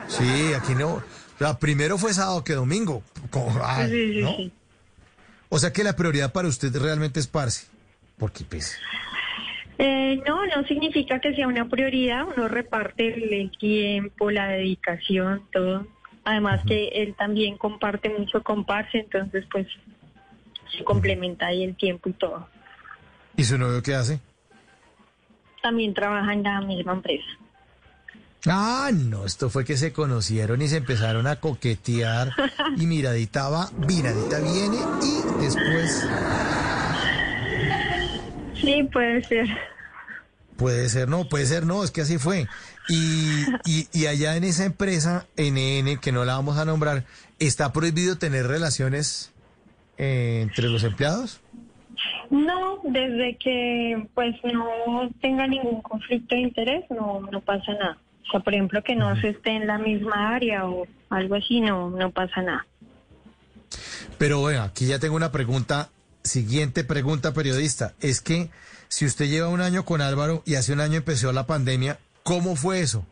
[0.09, 0.95] Sí, aquí no.
[0.95, 1.03] O
[1.39, 3.03] sea, primero fue sábado que domingo.
[3.29, 4.35] Co- ah, sí, sí, ¿no?
[5.49, 7.67] O sea que la prioridad para usted realmente es Parce.
[8.17, 8.75] Porque pues.
[9.77, 12.25] Eh, no, no significa que sea una prioridad.
[12.35, 15.87] Uno reparte el, tiempo, la dedicación, todo.
[16.23, 19.67] Además que él también comparte mucho con Parce, entonces pues
[20.75, 22.47] se complementa ahí el tiempo y todo.
[23.37, 24.19] ¿Y su novio qué hace?
[25.61, 27.27] También trabaja en la misma empresa.
[28.45, 32.31] Ah, no, esto fue que se conocieron y se empezaron a coquetear
[32.77, 36.07] y miradita va, miradita viene y después
[38.61, 39.47] Sí, puede ser.
[40.57, 42.47] puede ser no, puede ser no, es que así fue.
[42.89, 47.05] Y, y, y allá en esa empresa, NN, que no la vamos a nombrar,
[47.39, 49.33] ¿está prohibido tener relaciones
[49.97, 51.41] eh, entre los empleados?
[52.29, 57.97] No, desde que pues no tenga ningún conflicto de interés, no, no pasa nada.
[58.27, 61.61] O sea, por ejemplo, que no se esté en la misma área o algo así,
[61.61, 62.65] no, no pasa nada.
[64.17, 65.89] Pero bueno, aquí ya tengo una pregunta,
[66.27, 67.93] siguiente pregunta periodista.
[67.99, 68.49] Es que
[68.87, 72.55] si usted lleva un año con Álvaro y hace un año empezó la pandemia, ¿cómo
[72.55, 73.05] fue eso?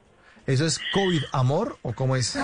[0.45, 2.37] ¿Eso es COVID amor o cómo es?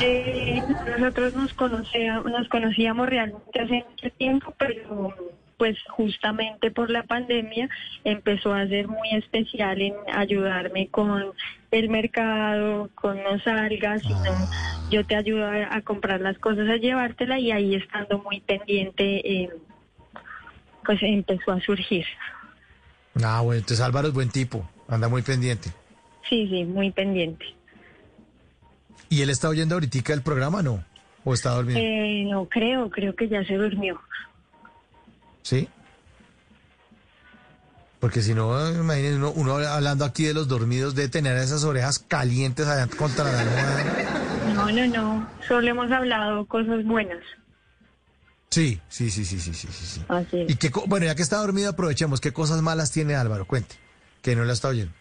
[0.00, 0.62] Eh,
[0.98, 5.14] nosotros nos conocíamos, nos conocíamos realmente hace mucho tiempo, pero
[5.64, 7.70] pues justamente por la pandemia
[8.04, 11.32] empezó a ser muy especial en ayudarme con
[11.70, 14.50] el mercado, con no salgas, sino
[14.90, 19.04] yo te ayudo a, a comprar las cosas, a llevártela y ahí estando muy pendiente,
[19.26, 19.50] eh,
[20.84, 22.04] pues empezó a surgir.
[23.24, 25.70] Ah, bueno, entonces Álvaro es buen tipo, anda muy pendiente.
[26.28, 27.46] Sí, sí, muy pendiente.
[29.08, 30.84] ¿Y él está oyendo ahorita el programa, no?
[31.24, 31.80] ¿O está dormido?
[31.80, 33.98] Eh, no creo, creo que ya se durmió.
[35.44, 35.68] ¿Sí?
[38.00, 41.98] Porque si no, imagínense, uno, uno hablando aquí de los dormidos, de tener esas orejas
[42.00, 44.54] calientes allá contra la almohada.
[44.54, 47.22] No, no, no, solo hemos hablado cosas buenas.
[48.50, 49.86] Sí, sí, sí, sí, sí, sí, sí.
[49.86, 50.02] sí.
[50.08, 50.50] Así es.
[50.50, 52.20] Y qué, co- bueno, ya que está dormido, aprovechemos.
[52.20, 53.46] ¿Qué cosas malas tiene Álvaro?
[53.46, 53.74] Cuente,
[54.22, 54.92] que no la está oyendo.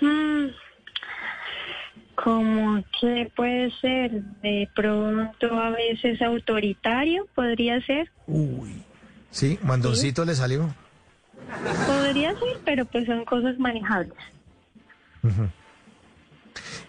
[0.00, 0.46] Mm,
[2.14, 8.83] Como que puede ser de pronto a veces autoritario, podría ser, Uy.
[9.34, 9.58] ¿Sí?
[9.62, 10.72] ¿Mandoncito le salió?
[11.88, 14.14] podría ser, pero pues son cosas manejables.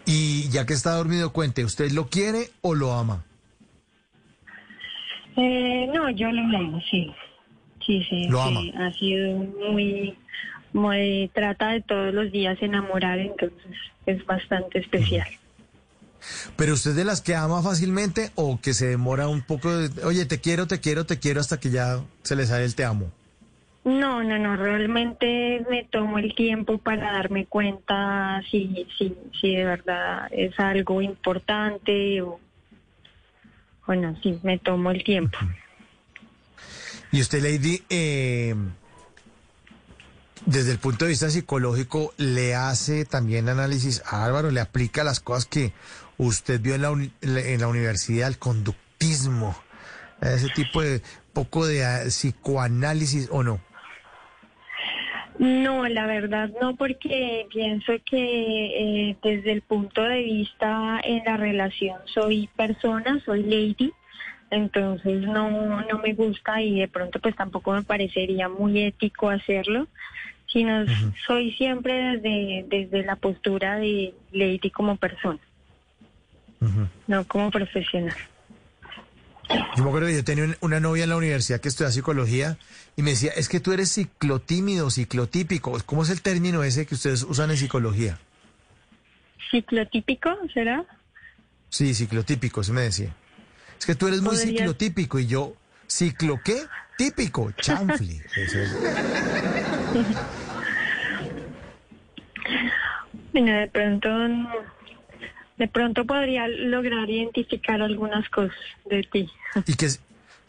[0.06, 3.26] Y ya que está dormido, cuente, ¿usted lo quiere o lo ama?
[5.36, 7.12] Eh, no, yo lo amo, sí.
[7.84, 8.28] Sí, sí.
[8.30, 8.88] Lo sí, ama.
[8.88, 10.16] Ha sido muy,
[10.72, 13.76] muy, trata de todos los días enamorar, entonces
[14.06, 15.28] es bastante especial.
[16.56, 20.04] ¿Pero usted es de las que ama fácilmente o que se demora un poco de,
[20.04, 22.86] oye, te quiero, te quiero, te quiero hasta que ya se le sale el te
[22.86, 23.12] amo?
[23.84, 29.64] No, no, no, realmente me tomo el tiempo para darme cuenta si, si, si de
[29.64, 32.40] verdad es algo importante o,
[33.86, 35.38] o no, sí, me tomo el tiempo.
[37.12, 38.56] Y usted, Lady, eh,
[40.46, 44.52] desde el punto de vista psicológico, ¿le hace también análisis a Álvaro?
[44.52, 45.74] ¿Le aplica las cosas que
[46.18, 49.56] usted vio en la, uni- en la universidad, el conductismo,
[50.22, 51.02] ese tipo de
[51.34, 53.60] poco de ah, psicoanálisis o no?
[55.38, 61.36] No, la verdad no, porque pienso que eh, desde el punto de vista en la
[61.36, 63.92] relación soy persona, soy lady,
[64.50, 69.88] entonces no, no me gusta y de pronto pues tampoco me parecería muy ético hacerlo,
[70.48, 70.86] sino
[71.28, 75.40] soy siempre desde, desde la postura de lady como persona,
[77.08, 78.16] no como profesional.
[79.78, 82.58] Yo me acuerdo que yo tenía un- una novia en la universidad que estudia psicología
[82.96, 85.78] y me decía, es que tú eres ciclotímido, ciclotípico.
[85.86, 88.18] ¿Cómo es el término ese que ustedes usan en psicología?
[89.52, 90.84] ¿Ciclotípico será?
[91.70, 93.14] Sí, ciclotípico, eso me decía.
[93.78, 95.54] Es que tú eres muy ciclotípico y yo,
[95.88, 96.64] ¿ciclo qué?
[96.98, 98.22] Típico, chanfli.
[98.38, 98.72] Eso es.
[103.34, 104.10] Bueno, de pronto,
[105.58, 109.30] de pronto podría lograr identificar algunas cosas de ti.
[109.66, 109.88] ¿Y qué,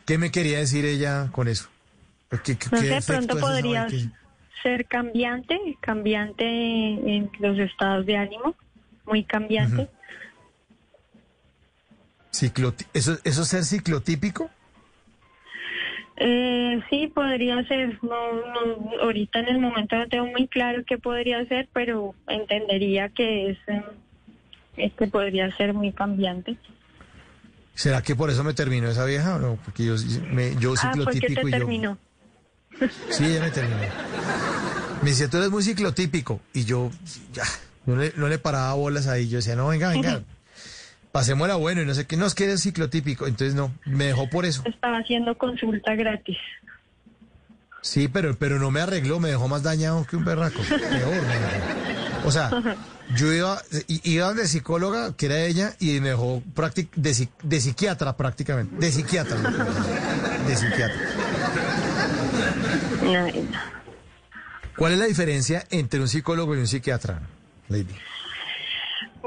[0.06, 1.68] qué me quería decir ella con eso?
[2.44, 3.92] ¿Qué, qué- No sé, pronto podrías
[4.62, 8.56] ser cambiante, cambiante en los estados de ánimo,
[9.06, 9.88] muy cambiante.
[12.32, 14.50] cicloti- ¿Eso, ¿Eso es ser ciclotípico?
[16.18, 17.98] Eh, sí, podría ser.
[18.02, 23.10] No, no, ahorita en el momento no tengo muy claro qué podría ser, pero entendería
[23.10, 23.82] que es, eh,
[24.76, 26.56] es que podría ser muy cambiante.
[27.74, 29.58] ¿Será que por eso me terminó esa vieja o no?
[29.64, 29.94] Porque yo,
[30.32, 31.58] me, yo ah, ciclotípico te y yo...
[31.58, 31.98] terminó.
[33.10, 33.80] Sí, ella me terminó.
[35.02, 36.40] Me decía, tú eres muy ciclotípico.
[36.54, 36.90] Y yo,
[37.32, 37.44] ya,
[37.84, 39.28] no le, no le paraba bolas ahí.
[39.28, 40.22] Yo decía, no, venga, venga,
[41.12, 42.16] pasémosla bueno y no sé qué.
[42.16, 43.26] No, es que eres ciclotípico.
[43.26, 44.62] Entonces, no, me dejó por eso.
[44.64, 46.38] Estaba haciendo consulta gratis.
[47.82, 50.60] Sí, pero, pero no me arregló, me dejó más dañado que un perraco.
[50.60, 51.22] Peor.
[52.24, 52.50] O sea,
[53.14, 57.60] yo iba, iba de psicóloga, que era ella, y me dejó práctic- de, psi- de
[57.60, 58.74] psiquiatra prácticamente.
[58.76, 59.36] De psiquiatra.
[60.46, 61.00] De psiquiatra.
[63.02, 63.26] No.
[64.76, 67.20] ¿Cuál es la diferencia entre un psicólogo y un psiquiatra,
[67.68, 67.86] Lady?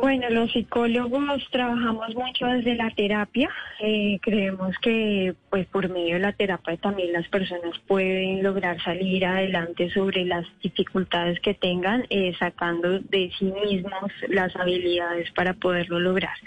[0.02, 3.50] Bueno, los psicólogos trabajamos mucho desde la terapia.
[3.82, 9.26] Eh, creemos que, pues, por medio de la terapia también las personas pueden lograr salir
[9.26, 16.00] adelante sobre las dificultades que tengan, eh, sacando de sí mismos las habilidades para poderlo
[16.00, 16.38] lograr.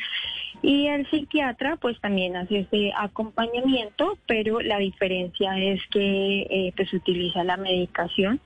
[0.63, 6.93] Y el psiquiatra, pues, también hace ese acompañamiento, pero la diferencia es que, eh, pues,
[6.95, 8.41] utiliza la medicación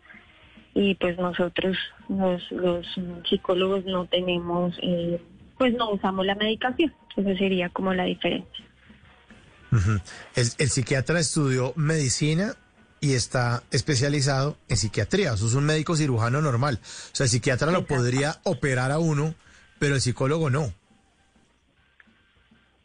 [0.76, 1.74] y pues nosotros
[2.10, 2.86] los, los
[3.26, 5.18] psicólogos no tenemos, eh,
[5.56, 6.92] pues no usamos la medicación.
[7.16, 8.64] Esa sería como la diferencia.
[10.34, 12.54] El, el psiquiatra estudió medicina
[13.00, 15.32] y está especializado en psiquiatría.
[15.32, 16.78] Eso es un médico cirujano normal.
[16.82, 19.34] O sea, el psiquiatra lo podría operar a uno,
[19.78, 20.74] pero el psicólogo no.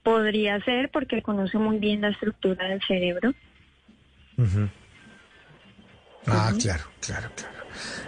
[0.04, 3.34] Podría ser porque conoce muy bien la estructura del cerebro.
[4.38, 4.70] Ujú.
[6.28, 7.61] Ah, claro, claro, claro.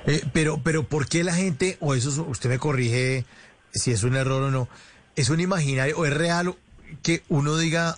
[0.05, 3.25] Eh, pero, pero, ¿por qué la gente, o eso es- usted me corrige
[3.73, 4.67] si es un error o no,
[5.15, 6.55] es un imaginario o es real
[7.01, 7.97] que uno diga,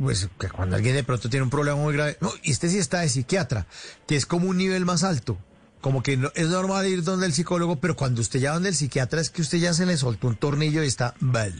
[0.00, 3.00] pues que cuando alguien de pronto tiene un problema muy grave, no, este sí está
[3.00, 3.66] de psiquiatra,
[4.06, 5.36] que es como un nivel más alto,
[5.80, 8.74] como que no, es normal ir donde el psicólogo, pero cuando usted ya donde el
[8.76, 11.52] psiquiatra es que usted ya se le soltó un tornillo y está mal.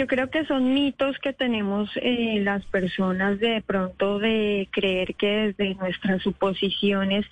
[0.00, 5.52] Yo creo que son mitos que tenemos eh, las personas de pronto de creer que
[5.58, 7.26] desde nuestras suposiciones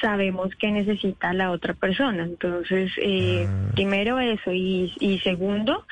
[0.00, 2.22] sabemos qué necesita la otra persona.
[2.22, 5.84] Entonces, eh, primero eso y, y segundo,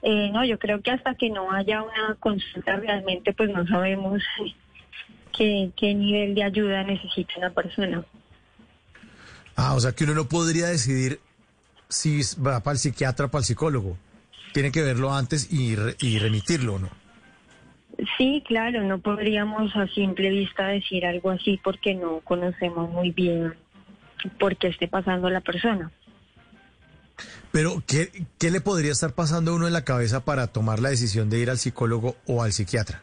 [0.00, 4.22] eh, no, yo creo que hasta que no haya una consulta realmente, pues no sabemos
[5.36, 8.02] qué, qué nivel de ayuda necesita una persona.
[9.54, 11.20] Ah, o sea que uno no podría decidir
[11.90, 13.98] si va para el psiquiatra o para el psicólogo.
[14.54, 16.88] Tiene que verlo antes y, re- y remitirlo, ¿no?
[18.16, 23.52] Sí, claro, no podríamos a simple vista decir algo así porque no conocemos muy bien
[24.38, 25.90] por qué esté pasando la persona.
[27.50, 30.90] Pero, ¿qué, ¿qué le podría estar pasando a uno en la cabeza para tomar la
[30.90, 33.02] decisión de ir al psicólogo o al psiquiatra?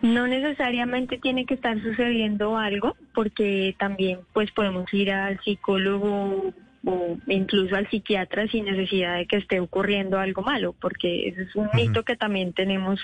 [0.00, 6.52] No necesariamente tiene que estar sucediendo algo porque también pues podemos ir al psicólogo
[6.86, 11.54] o incluso al psiquiatra sin necesidad de que esté ocurriendo algo malo, porque ese es
[11.56, 13.00] un mito que también tenemos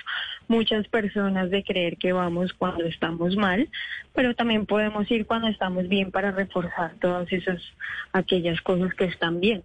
[0.49, 3.69] muchas personas de creer que vamos cuando estamos mal,
[4.15, 7.61] pero también podemos ir cuando estamos bien para reforzar todas esas
[8.13, 9.63] aquellas cosas que están bien.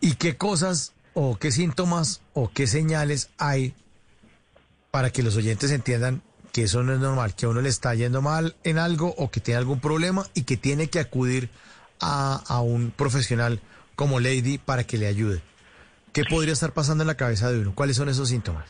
[0.00, 3.74] ¿Y qué cosas o qué síntomas o qué señales hay
[4.90, 7.94] para que los oyentes entiendan que eso no es normal, que a uno le está
[7.94, 11.50] yendo mal en algo o que tiene algún problema y que tiene que acudir
[12.00, 13.60] a, a un profesional
[13.94, 15.40] como Lady para que le ayude?
[16.12, 17.72] ¿Qué podría estar pasando en la cabeza de uno?
[17.74, 18.64] ¿Cuáles son esos síntomas?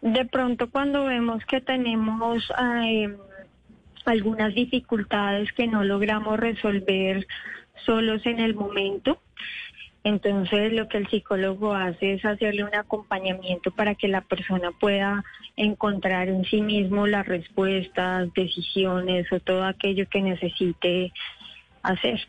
[0.00, 2.44] De pronto cuando vemos que tenemos
[4.04, 7.26] algunas dificultades que no logramos resolver
[7.86, 9.18] solos en el momento,
[10.04, 15.24] entonces lo que el psicólogo hace es hacerle un acompañamiento para que la persona pueda
[15.56, 21.12] encontrar en sí mismo las respuestas, decisiones o todo aquello que necesite
[21.82, 22.20] hacer.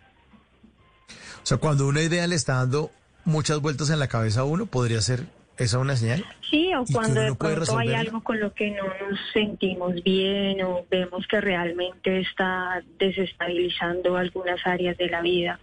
[1.45, 2.89] O sea, cuando una idea le está dando
[3.23, 5.27] muchas vueltas en la cabeza a uno, ¿podría ser
[5.59, 6.25] esa una señal?
[6.49, 9.93] Sí, o ¿Y que cuando de pronto hay algo con lo que no nos sentimos
[10.03, 15.59] bien o vemos que realmente está desestabilizando algunas áreas de la vida.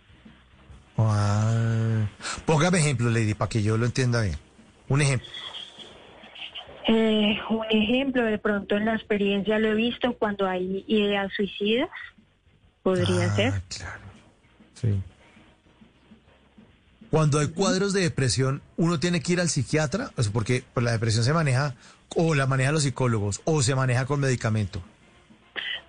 [0.99, 2.07] Ah,
[2.47, 4.36] póngame ejemplo, Lady, para que yo lo entienda bien.
[4.89, 5.27] Un ejemplo.
[6.86, 11.89] Eh, un ejemplo, de pronto en la experiencia lo he visto cuando hay ideas suicidas,
[12.85, 13.52] podría Ah, ser.
[14.75, 15.02] Sí.
[17.13, 20.93] Cuando hay cuadros de depresión, uno tiene que ir al psiquiatra, sea, porque pues, la
[20.93, 21.75] depresión se maneja
[22.17, 24.81] o la manejan los psicólogos o se maneja con medicamento.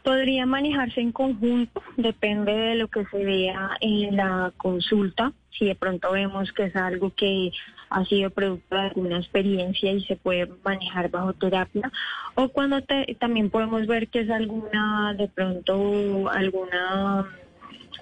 [0.04, 5.32] Podría manejarse en conjunto, depende de lo que se vea en la consulta.
[5.58, 7.52] Si de pronto vemos que es algo que
[7.90, 11.90] ha sido producto de alguna experiencia y se puede manejar bajo terapia,
[12.36, 17.26] o cuando te- también podemos ver que es alguna, de pronto, alguna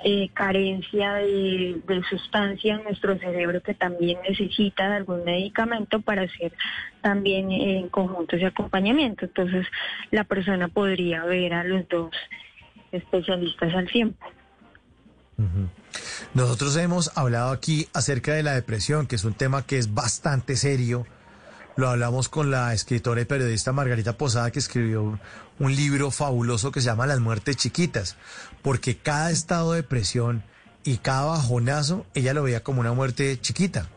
[0.03, 6.53] eh, carencia de, sustancia en nuestro cerebro que también necesita de algún medicamento para hacer
[7.01, 9.25] también en conjunto ese acompañamiento.
[9.25, 9.67] Entonces,
[10.09, 12.11] la persona podría ver a los dos
[12.91, 14.25] especialistas al tiempo.
[16.33, 20.55] Nosotros hemos hablado aquí acerca de la depresión, que es un tema que es bastante
[20.55, 21.05] serio.
[21.75, 25.19] Lo hablamos con la escritora y periodista Margarita Posada, que escribió
[25.59, 28.17] un libro fabuloso que se llama Las muertes chiquitas,
[28.61, 30.43] porque cada estado de depresión
[30.83, 33.87] y cada bajonazo, ella lo veía como una muerte chiquita.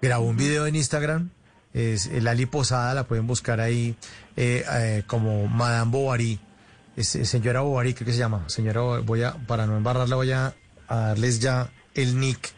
[0.00, 1.30] Grabó un video en Instagram,
[1.72, 3.96] es eh, Lali Posada, la pueden buscar ahí
[4.36, 6.40] eh, eh, como Madame Bovary,
[6.96, 8.44] señora Bovary, creo que se llama.
[8.48, 10.54] Señora, voy a, para no embarrarla, voy a,
[10.88, 12.52] a darles ya el nick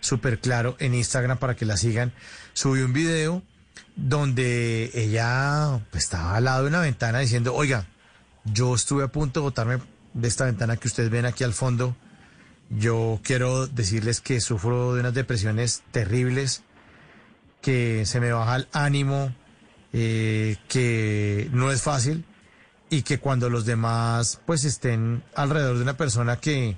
[0.00, 2.12] súper claro en Instagram para que la sigan.
[2.52, 3.42] Subió un video
[3.96, 7.86] donde ella pues, estaba al lado de una ventana diciendo, oiga,
[8.44, 9.78] yo estuve a punto de botarme
[10.18, 11.96] de esta ventana que ustedes ven aquí al fondo.
[12.70, 16.62] Yo quiero decirles que sufro de unas depresiones terribles,
[17.62, 19.34] que se me baja el ánimo,
[19.92, 22.24] eh, que no es fácil
[22.90, 26.76] y que cuando los demás pues estén alrededor de una persona que,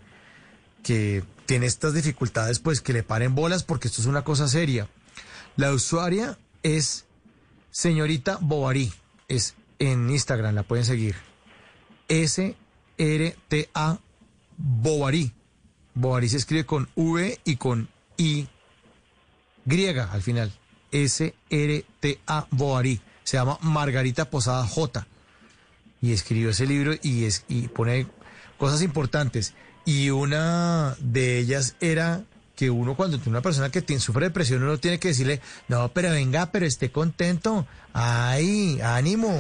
[0.83, 4.89] que tiene estas dificultades, pues que le paren bolas porque esto es una cosa seria.
[5.57, 7.07] La usuaria es
[7.71, 8.93] señorita Bovary,
[9.29, 11.17] es en Instagram, la pueden seguir.
[13.01, 13.99] S-R-T-A
[14.59, 15.33] Bovary.
[15.95, 17.89] Bovary se escribe con V y con
[18.19, 18.47] I
[19.65, 20.53] griega al final.
[20.93, 23.01] S-R-T-A Bovary.
[23.25, 25.07] Se llama Margarita Posada J.
[26.03, 28.07] Y escribió ese libro y, es, y pone
[28.59, 29.55] cosas importantes.
[29.87, 32.23] Y una de ellas era
[32.55, 35.91] que uno cuando tiene una persona que tiene, sufre depresión, uno tiene que decirle, no,
[35.93, 37.67] pero venga, pero esté contento.
[37.95, 39.39] Ay, ánimo.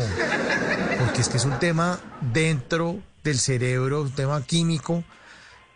[0.98, 2.00] Porque es que es un tema
[2.32, 5.04] dentro del cerebro, un tema químico.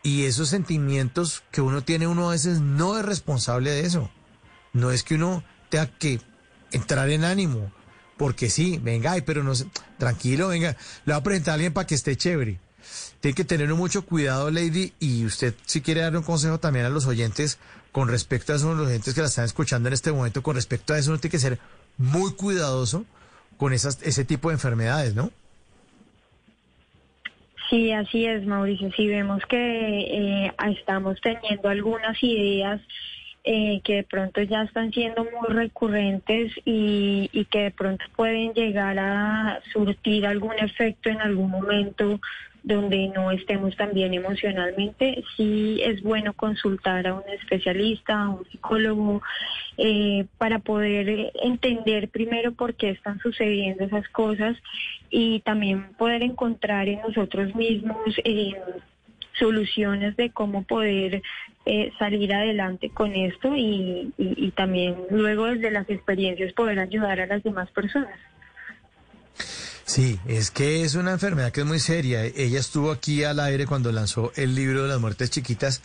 [0.02, 4.10] Y esos sentimientos que uno tiene, uno a veces no es responsable de eso.
[4.73, 6.20] No es que uno tenga que
[6.73, 7.73] entrar en ánimo.
[8.16, 9.66] Porque sí, venga, ay, pero no sé,
[9.98, 12.60] tranquilo, venga, le voy a presentar a alguien para que esté chévere.
[13.20, 16.90] Tiene que tener mucho cuidado, Lady, y usted si quiere dar un consejo también a
[16.90, 17.58] los oyentes
[17.90, 20.92] con respecto a eso, los oyentes que la están escuchando en este momento, con respecto
[20.92, 21.58] a eso, uno tiene que ser
[21.97, 23.05] muy cuidadoso
[23.56, 25.31] con esas, ese tipo de enfermedades, ¿no?
[27.70, 28.90] Sí, así es, Mauricio.
[28.92, 32.80] Si vemos que eh, estamos teniendo algunas ideas
[33.44, 38.52] eh, que de pronto ya están siendo muy recurrentes y, y que de pronto pueden
[38.54, 42.20] llegar a surtir algún efecto en algún momento
[42.64, 48.44] donde no estemos tan bien emocionalmente, sí es bueno consultar a un especialista, a un
[48.46, 49.22] psicólogo,
[49.76, 54.56] eh, para poder entender primero por qué están sucediendo esas cosas
[55.10, 58.54] y también poder encontrar en nosotros mismos eh,
[59.38, 61.22] soluciones de cómo poder
[61.66, 67.42] eh, salir adelante con esto y también luego desde las experiencias poder ayudar a las
[67.42, 68.18] demás personas.
[69.86, 72.24] Sí, es que es una enfermedad que es muy seria.
[72.24, 75.82] Ella estuvo aquí al aire cuando lanzó el libro de las muertes chiquitas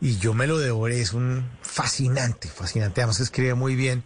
[0.00, 1.00] y yo me lo devoré.
[1.00, 3.00] Es un fascinante, fascinante.
[3.00, 4.04] Además escribe muy bien.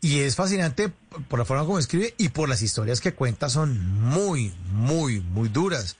[0.00, 0.92] Y es fascinante
[1.28, 5.48] por la forma como escribe y por las historias que cuenta son muy, muy, muy
[5.48, 5.96] duras.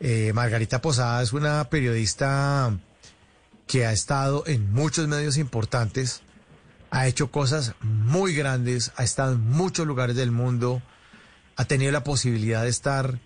[0.00, 2.76] Eh, Margarita Posada es una periodista
[3.66, 6.22] que ha estado en muchos medios importantes
[6.92, 10.82] ha hecho cosas muy grandes, ha estado en muchos lugares del mundo,
[11.56, 13.18] ha tenido la posibilidad de estar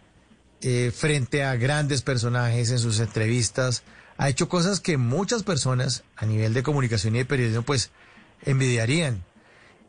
[0.63, 3.83] eh, frente a grandes personajes en sus entrevistas,
[4.19, 7.91] ha hecho cosas que muchas personas a nivel de comunicación y de periodismo pues
[8.45, 9.23] envidiarían.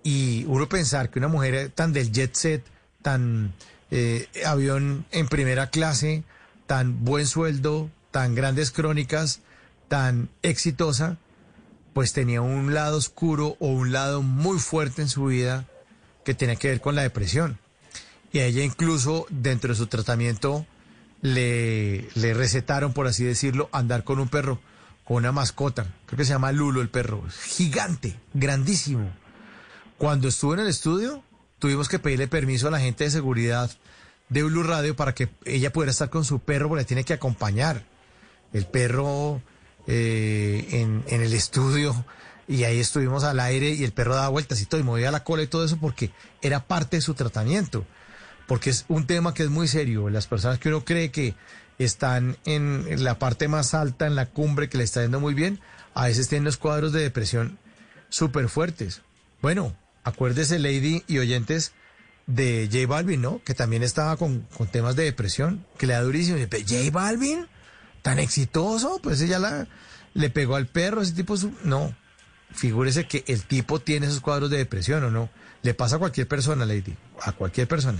[0.04, 2.64] Y uno pensar que una mujer tan del jet set,
[3.02, 3.54] tan
[3.92, 6.24] eh, avión en primera clase,
[6.66, 9.42] tan buen sueldo, tan grandes crónicas,
[9.88, 11.18] tan exitosa,
[11.94, 15.66] pues tenía un lado oscuro o un lado muy fuerte en su vida
[16.24, 17.58] que tenía que ver con la depresión.
[18.32, 20.66] Y a ella incluso dentro de su tratamiento
[21.22, 24.60] le, le recetaron, por así decirlo, andar con un perro,
[25.04, 25.88] con una mascota.
[26.06, 27.24] Creo que se llama Lulo el perro.
[27.46, 29.10] Gigante, grandísimo.
[29.98, 31.24] Cuando estuvo en el estudio,
[31.60, 33.72] tuvimos que pedirle permiso a la gente de seguridad
[34.30, 37.84] de Blue Radio para que ella pudiera estar con su perro, porque tiene que acompañar.
[38.54, 39.42] El perro
[39.88, 42.06] eh, en, en, el estudio
[42.48, 45.24] y ahí estuvimos al aire y el perro daba vueltas y todo y movía la
[45.24, 47.86] cola y todo eso porque era parte de su tratamiento.
[48.48, 50.10] Porque es un tema que es muy serio.
[50.10, 51.36] Las personas que uno cree que
[51.78, 55.60] están en, la parte más alta, en la cumbre, que le está yendo muy bien,
[55.94, 57.60] a veces tienen los cuadros de depresión
[58.10, 59.02] súper fuertes.
[59.42, 61.74] Bueno, acuérdese, Lady y oyentes,
[62.26, 63.42] de J Balvin, ¿no?
[63.44, 66.38] Que también estaba con, con temas de depresión, que le da durísimo.
[66.40, 67.48] J Balvin,
[68.02, 69.68] tan exitoso, pues ella la,
[70.14, 71.96] le pegó al perro, ese tipo, no,
[72.52, 75.30] figúrese que el tipo tiene esos cuadros de depresión o no,
[75.62, 78.00] le pasa a cualquier persona, Lady, a cualquier persona.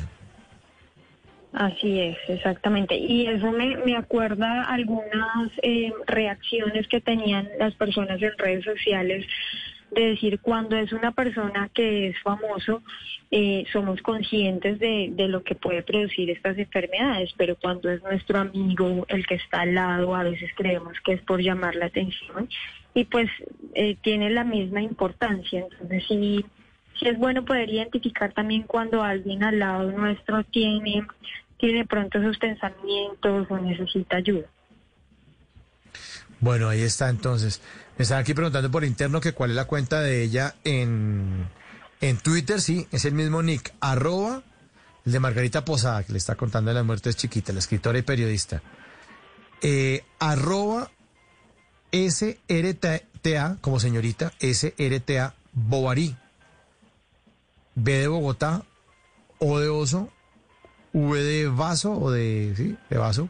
[1.54, 2.96] Así es, exactamente.
[2.98, 9.26] Y eso me, me acuerda algunas eh, reacciones que tenían las personas en redes sociales
[9.92, 12.84] de decir cuando es una persona que es famoso,
[13.32, 18.40] eh, somos conscientes de, de, lo que puede producir estas enfermedades, pero cuando es nuestro
[18.40, 22.50] amigo, el que está al lado, a veces creemos que es por llamar la atención
[22.94, 23.30] y pues
[23.76, 25.66] eh, tiene la misma importancia.
[25.72, 26.46] Entonces sí,
[27.00, 31.06] sí es bueno poder identificar también cuando alguien al lado nuestro tiene,
[31.58, 34.48] tiene pronto sus pensamientos o necesita ayuda.
[36.40, 37.62] Bueno, ahí está entonces.
[37.98, 41.48] Me están aquí preguntando por interno que cuál es la cuenta de ella en,
[42.00, 44.44] en Twitter, sí, es el mismo nick, arroba,
[45.06, 48.04] el de Margarita Posada, que le está contando de las muertes chiquitas, la escritora y
[48.04, 48.62] periodista.
[49.62, 50.92] Eh, arroba
[51.92, 56.16] SRTA, como señorita, SRTA Bovary.
[57.78, 58.64] B de Bogotá,
[59.40, 60.10] O de oso,
[60.94, 63.30] V de vaso, o de, sí, de vaso,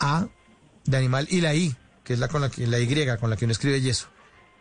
[0.00, 0.28] A
[0.84, 3.36] de animal y la I que es la, con la, que, la Y con la
[3.36, 4.08] que uno escribe yeso.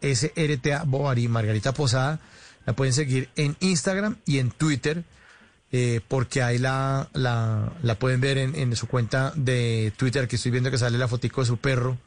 [0.02, 2.20] SRTA Bovary, Margarita Posada.
[2.66, 5.04] La pueden seguir en Instagram y en Twitter,
[5.72, 10.36] eh, porque ahí la, la, la pueden ver en, en, su cuenta de Twitter, que
[10.36, 11.98] estoy viendo que sale la fotico de su perro,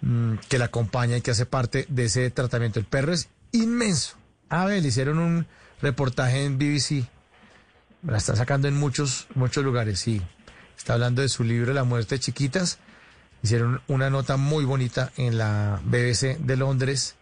[0.00, 2.78] mmm, que la acompaña y que hace parte de ese tratamiento.
[2.78, 4.16] El perro es inmenso.
[4.48, 5.46] A ver, le hicieron un
[5.80, 7.06] reportaje en BBC.
[8.02, 10.22] La está sacando en muchos, muchos lugares, sí.
[10.76, 12.78] Está hablando de su libro La muerte de chiquitas
[13.42, 17.14] Hicieron una nota muy bonita en la BBC de Londres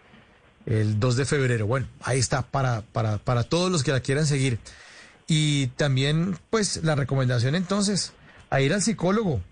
[0.64, 1.66] el 2 de febrero.
[1.66, 4.58] Bueno, ahí está para, para, para todos los que la quieran seguir.
[5.28, 8.12] Y también, pues, la recomendación entonces,
[8.48, 9.42] a ir al psicólogo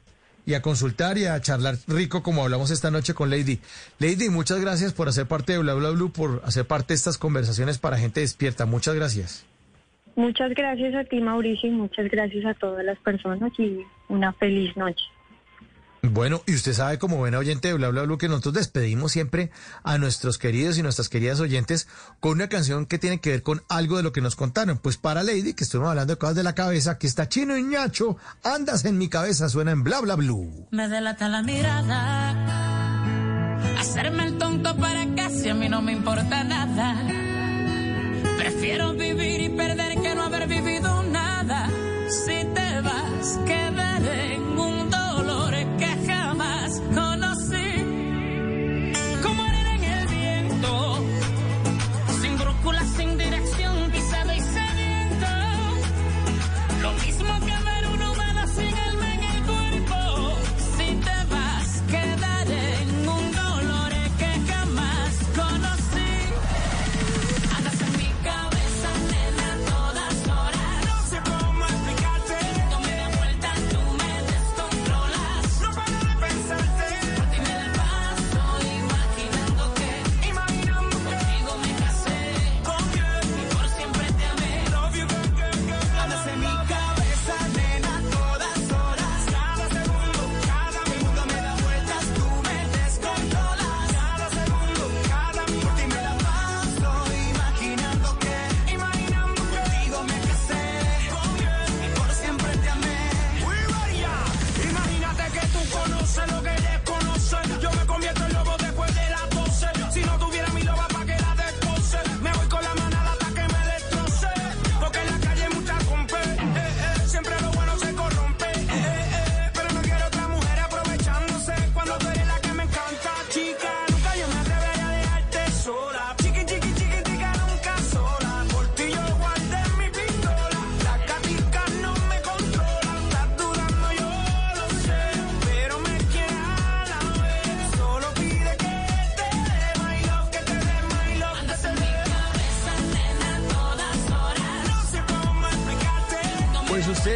[0.46, 3.60] y a consultar y a charlar rico como hablamos esta noche con Lady.
[3.98, 7.18] Lady, muchas gracias por hacer parte de Bla Bla Blue, por hacer parte de estas
[7.18, 8.66] conversaciones para gente despierta.
[8.66, 9.46] Muchas gracias.
[10.16, 14.76] Muchas gracias a ti, Mauricio, y muchas gracias a todas las personas y una feliz
[14.76, 15.04] noche.
[16.10, 19.50] Bueno, y usted sabe como buena oyente de Bla Bla que nosotros despedimos siempre
[19.82, 21.88] a nuestros queridos y nuestras queridas oyentes
[22.20, 24.76] con una canción que tiene que ver con algo de lo que nos contaron.
[24.78, 27.62] Pues para Lady, que estuvimos hablando de cosas de la cabeza, que está chino y
[27.62, 30.68] ñacho, andas en mi cabeza, suena en Bla Bla Blue.
[30.72, 32.32] Me delata la mirada,
[33.78, 37.02] hacerme el tonto para casi a mí no me importa nada.
[38.36, 41.70] Prefiero vivir y perder que no haber vivido nada.
[42.08, 43.93] Si te vas, quedaré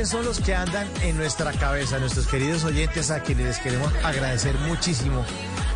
[0.08, 4.54] Son los que andan en nuestra cabeza, nuestros queridos oyentes a quienes les queremos agradecer
[4.60, 5.22] muchísimo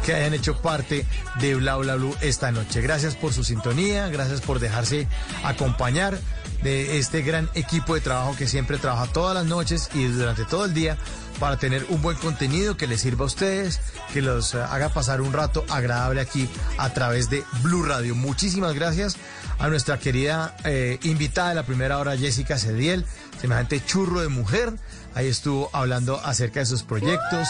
[0.07, 1.05] que hayan hecho parte
[1.39, 2.81] de Bla Bla Blue esta noche.
[2.81, 5.07] Gracias por su sintonía, gracias por dejarse
[5.45, 6.19] acompañar
[6.63, 10.65] de este gran equipo de trabajo que siempre trabaja todas las noches y durante todo
[10.65, 10.97] el día
[11.39, 13.81] para tener un buen contenido que les sirva a ustedes,
[14.15, 18.15] que los eh, haga pasar un rato agradable aquí a través de Blue Radio.
[18.15, 19.17] Muchísimas gracias
[19.63, 23.07] a nuestra querida eh, invitada de la primera hora, Jessica Cediel,
[23.41, 24.73] semejante churro de mujer.
[25.15, 27.47] Ahí estuvo hablando acerca de sus proyectos,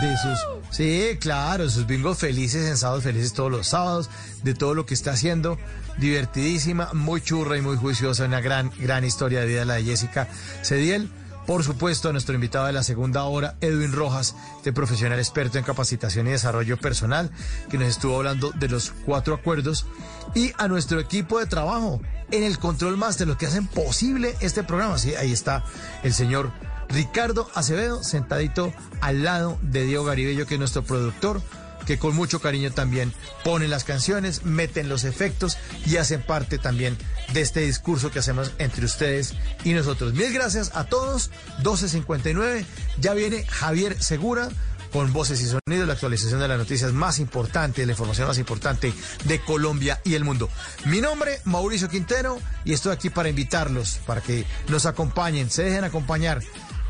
[0.00, 0.38] de sus...
[0.70, 4.08] Sí, claro, sus bingos felices en sábados felices todos los sábados,
[4.42, 5.58] de todo lo que está haciendo.
[5.98, 10.28] Divertidísima, muy churra y muy juiciosa, una gran, gran historia de vida la de Jessica
[10.62, 11.10] Cediel.
[11.50, 15.64] Por supuesto, a nuestro invitado de la segunda hora, Edwin Rojas, este profesional experto en
[15.64, 17.28] capacitación y desarrollo personal,
[17.68, 19.84] que nos estuvo hablando de los cuatro acuerdos,
[20.32, 24.36] y a nuestro equipo de trabajo en el control más de lo que hacen posible
[24.38, 24.96] este programa.
[24.96, 25.64] Sí, ahí está
[26.04, 26.52] el señor
[26.88, 31.42] Ricardo Acevedo, sentadito al lado de Diego Garibello, que es nuestro productor,
[31.86, 33.12] que con mucho cariño también
[33.44, 36.96] ponen las canciones, meten los efectos y hacen parte también
[37.32, 39.34] de este discurso que hacemos entre ustedes
[39.64, 40.14] y nosotros.
[40.14, 41.30] Mil gracias a todos.
[41.62, 42.64] 12.59.
[42.98, 44.48] Ya viene Javier Segura
[44.92, 48.92] con voces y sonidos, la actualización de las noticias más importantes, la información más importante
[49.24, 50.48] de Colombia y el mundo.
[50.86, 55.84] Mi nombre, Mauricio Quintero, y estoy aquí para invitarlos, para que nos acompañen, se dejen
[55.84, 56.40] acompañar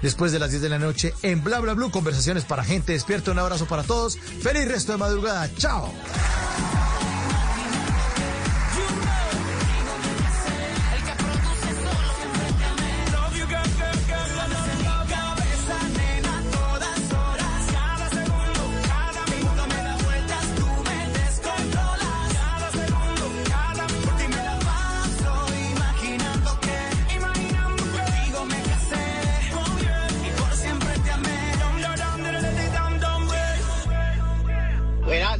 [0.02, 3.30] después de las 10 de la noche en Bla Bla Blue, conversaciones para gente despierta.
[3.30, 4.18] Un abrazo para todos.
[4.18, 5.50] Feliz resto de madrugada.
[5.56, 5.92] Chao.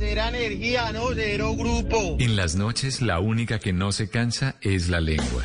[0.00, 1.10] Cera energía, no
[1.56, 2.16] grupo.
[2.18, 5.44] En las noches la única que no se cansa es la lengua.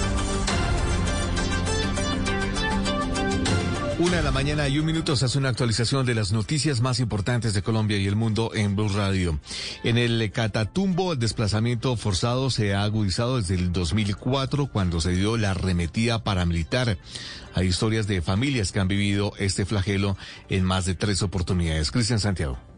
[4.01, 6.99] Una de la mañana y un minuto se hace una actualización de las noticias más
[6.99, 9.39] importantes de Colombia y el mundo en Blue Radio.
[9.83, 15.37] En el Catatumbo, el desplazamiento forzado se ha agudizado desde el 2004 cuando se dio
[15.37, 16.97] la arremetida paramilitar.
[17.53, 20.17] Hay historias de familias que han vivido este flagelo
[20.49, 21.91] en más de tres oportunidades.
[21.91, 22.70] Cristian Santiago.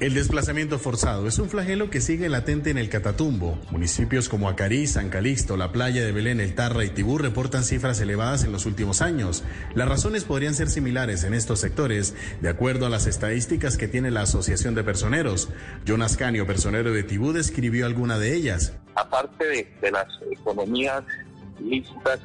[0.00, 3.58] El desplazamiento forzado es un flagelo que sigue latente en el Catatumbo.
[3.72, 8.00] Municipios como Acarí, San Calixto, la playa de Belén, El Tarra y Tibú reportan cifras
[8.00, 9.42] elevadas en los últimos años.
[9.74, 14.12] Las razones podrían ser similares en estos sectores, de acuerdo a las estadísticas que tiene
[14.12, 15.48] la Asociación de Personeros.
[15.84, 18.74] Jonas Canio, personero de Tibú, describió alguna de ellas.
[18.94, 21.02] Aparte de, de las economías
[21.58, 22.20] lícitas,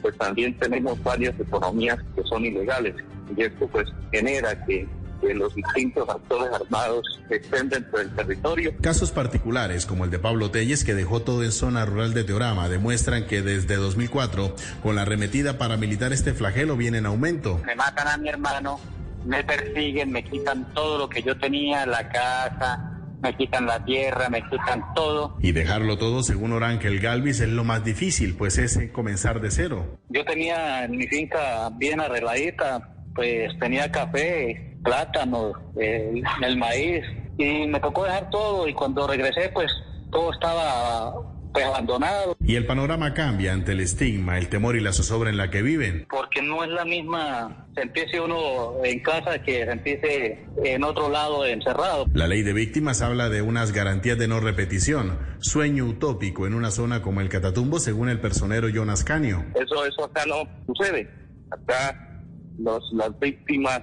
[0.00, 2.96] pues también tenemos varias economías que son ilegales.
[3.36, 4.88] Y esto pues genera que
[5.22, 8.74] que los distintos actores armados estén dentro del territorio.
[8.80, 12.68] Casos particulares, como el de Pablo Telles, que dejó todo en zona rural de Teorama,
[12.68, 17.60] demuestran que desde 2004, con la arremetida paramilitar, este flagelo viene en aumento.
[17.64, 18.80] Me matan a mi hermano,
[19.24, 22.92] me persiguen, me quitan todo lo que yo tenía, la casa,
[23.22, 25.36] me quitan la tierra, me quitan todo.
[25.40, 29.98] Y dejarlo todo, según Orángel Galvis, es lo más difícil, pues es comenzar de cero.
[30.08, 37.04] Yo tenía mi finca bien arregladita, pues tenía café, plátano, el, el maíz,
[37.38, 39.70] y me tocó dejar todo y cuando regresé pues
[40.10, 41.14] todo estaba
[41.52, 42.36] pues abandonado.
[42.44, 45.62] Y el panorama cambia ante el estigma, el temor y la zozobra en la que
[45.62, 46.06] viven.
[46.08, 52.06] Porque no es la misma sentirse uno en casa que sentirse en otro lado encerrado.
[52.14, 56.70] La ley de víctimas habla de unas garantías de no repetición, sueño utópico en una
[56.70, 59.44] zona como el Catatumbo, según el personero Jonas Canio.
[59.54, 61.08] Eso, eso acá no sucede.
[61.50, 62.24] Acá
[62.58, 63.82] los, las víctimas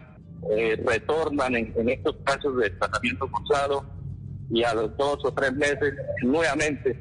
[0.52, 3.86] eh, retornan en, en, estos casos de tratamiento forzado
[4.50, 5.94] y a los dos o tres meses
[6.24, 6.98] nuevamente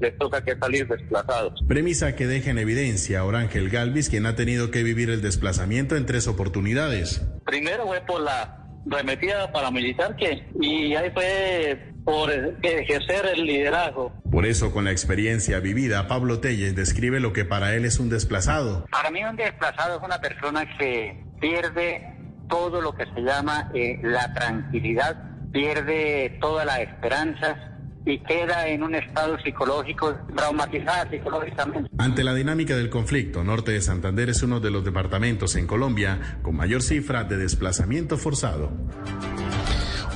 [0.00, 1.52] les toca que salir desplazados.
[1.68, 5.96] Premisa que deja en evidencia a Orángel Galvis, quien ha tenido que vivir el desplazamiento
[5.96, 7.26] en tres oportunidades.
[7.44, 14.12] Primero fue por la remetida paramilitar que y ahí fue por ejercer el liderazgo.
[14.30, 18.08] Por eso, con la experiencia vivida, Pablo Telles describe lo que para él es un
[18.08, 18.86] desplazado.
[18.90, 22.19] Para mí un desplazado es una persona que pierde
[22.50, 25.16] todo lo que se llama eh, la tranquilidad,
[25.52, 27.70] pierde toda la esperanza
[28.04, 31.90] y queda en un estado psicológico traumatizada psicológicamente.
[31.98, 36.38] Ante la dinámica del conflicto, Norte de Santander es uno de los departamentos en Colombia
[36.42, 38.72] con mayor cifra de desplazamiento forzado.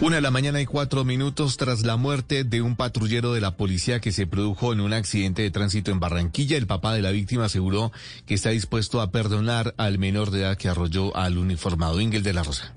[0.01, 3.57] Una de la mañana y cuatro minutos tras la muerte de un patrullero de la
[3.57, 7.13] policía que se produjo en un accidente de tránsito en Barranquilla, el papá de la
[7.13, 7.93] víctima aseguró
[8.27, 12.33] que está dispuesto a perdonar al menor de edad que arrolló al uniformado Ingel de
[12.33, 12.75] la Rosa.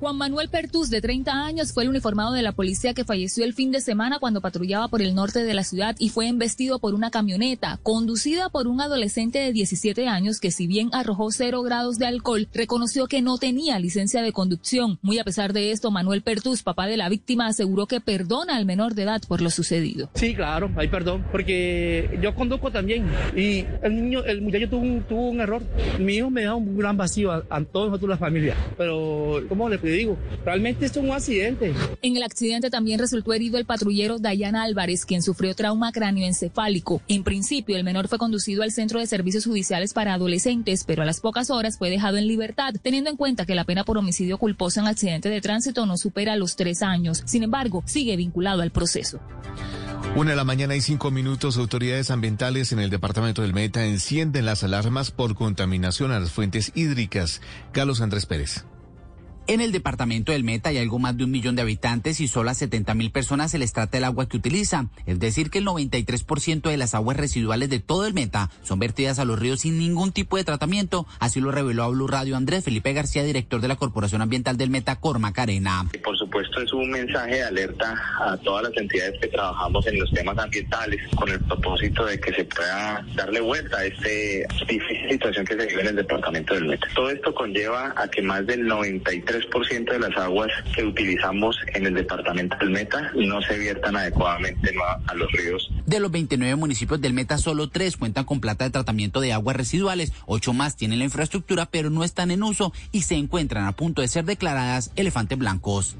[0.00, 3.52] Juan Manuel Pertus, de 30 años, fue el uniformado de la policía que falleció el
[3.52, 6.94] fin de semana cuando patrullaba por el norte de la ciudad y fue embestido por
[6.94, 11.98] una camioneta conducida por un adolescente de 17 años que si bien arrojó cero grados
[11.98, 15.00] de alcohol, reconoció que no tenía licencia de conducción.
[15.02, 18.66] Muy a pesar de esto, Manuel Pertus, papá de la víctima, aseguró que perdona al
[18.66, 20.10] menor de edad por lo sucedido.
[20.14, 23.04] Sí, claro, hay perdón, porque yo conduzco también
[23.34, 25.62] y el niño, el muchacho tuvo un, error.
[25.98, 29.68] Mi hijo me da un gran vacío a, a todos nosotros la familia, pero ¿cómo
[29.68, 31.72] le digo, realmente esto es un accidente.
[32.02, 37.02] En el accidente también resultó herido el patrullero Dayana Álvarez, quien sufrió trauma cráneoencefálico.
[37.08, 41.06] En principio, el menor fue conducido al Centro de Servicios Judiciales para Adolescentes, pero a
[41.06, 44.38] las pocas horas fue dejado en libertad, teniendo en cuenta que la pena por homicidio
[44.38, 47.22] culposo en accidente de tránsito no supera los tres años.
[47.26, 49.20] Sin embargo, sigue vinculado al proceso.
[50.16, 54.46] Una de la mañana y cinco minutos, autoridades ambientales en el departamento del Meta encienden
[54.46, 57.40] las alarmas por contaminación a las fuentes hídricas.
[57.72, 58.64] Carlos Andrés Pérez.
[59.50, 62.50] En el departamento del Meta hay algo más de un millón de habitantes y solo
[62.50, 64.90] a 70 mil personas se les trata el agua que utilizan.
[65.06, 69.18] Es decir, que el 93% de las aguas residuales de todo el Meta son vertidas
[69.18, 71.06] a los ríos sin ningún tipo de tratamiento.
[71.18, 74.68] Así lo reveló a Blue Radio Andrés Felipe García, director de la Corporación Ambiental del
[74.68, 75.86] Meta, Cormac Arena.
[76.04, 80.12] Por supuesto, es un mensaje de alerta a todas las entidades que trabajamos en los
[80.12, 84.08] temas ambientales con el propósito de que se pueda darle vuelta a esta
[84.66, 86.86] difícil situación que se vive en el departamento del Meta.
[86.94, 91.86] Todo esto conlleva a que más del 93 3% de las aguas que utilizamos en
[91.86, 94.74] el departamento del Meta no se viertan adecuadamente
[95.06, 95.70] a, los ríos.
[95.86, 99.56] De los 29 municipios del Meta, solo tres cuentan con plata de tratamiento de aguas
[99.56, 103.72] residuales, ocho más tienen la infraestructura pero no están en uso y se encuentran a
[103.72, 105.96] punto de ser declaradas elefantes blancos.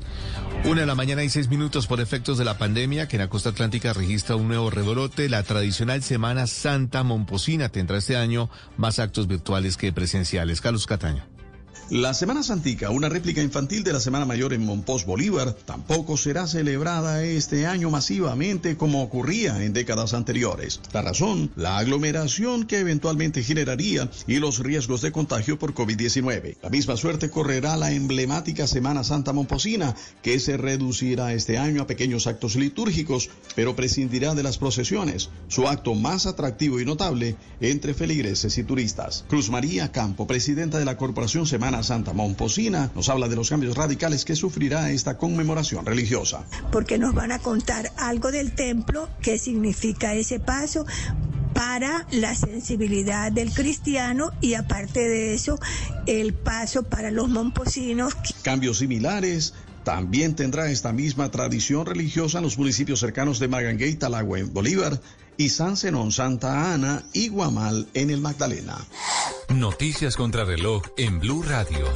[0.64, 3.28] Una de la mañana y seis minutos por efectos de la pandemia que en la
[3.28, 5.28] costa atlántica registra un nuevo rebrote.
[5.28, 10.60] La tradicional Semana Santa Momposina tendrá este año más actos virtuales que presenciales.
[10.60, 11.37] Carlos Cataño.
[11.90, 16.46] La Semana Santica, una réplica infantil de la Semana Mayor en Monpós Bolívar, tampoco será
[16.46, 20.82] celebrada este año masivamente como ocurría en décadas anteriores.
[20.92, 26.58] La razón, la aglomeración que eventualmente generaría y los riesgos de contagio por COVID-19.
[26.62, 31.86] La misma suerte correrá la emblemática Semana Santa Momposina, que se reducirá este año a
[31.86, 37.94] pequeños actos litúrgicos, pero prescindirá de las procesiones, su acto más atractivo y notable entre
[37.94, 39.24] feligreses y turistas.
[39.26, 43.76] Cruz María Campo, presidenta de la Corporación Semana Santa Momposina nos habla de los cambios
[43.76, 46.44] radicales que sufrirá esta conmemoración religiosa.
[46.70, 50.86] Porque nos van a contar algo del templo, qué significa ese paso
[51.54, 55.58] para la sensibilidad del cristiano y aparte de eso,
[56.06, 58.14] el paso para los momposinos.
[58.42, 64.38] Cambios similares también tendrá esta misma tradición religiosa en los municipios cercanos de Maganguey, Talagua
[64.38, 65.00] en Bolívar
[65.38, 68.76] y San Zenón, Santa Ana y Guamal en el Magdalena.
[69.48, 71.86] Noticias contra reloj en Blue Radio.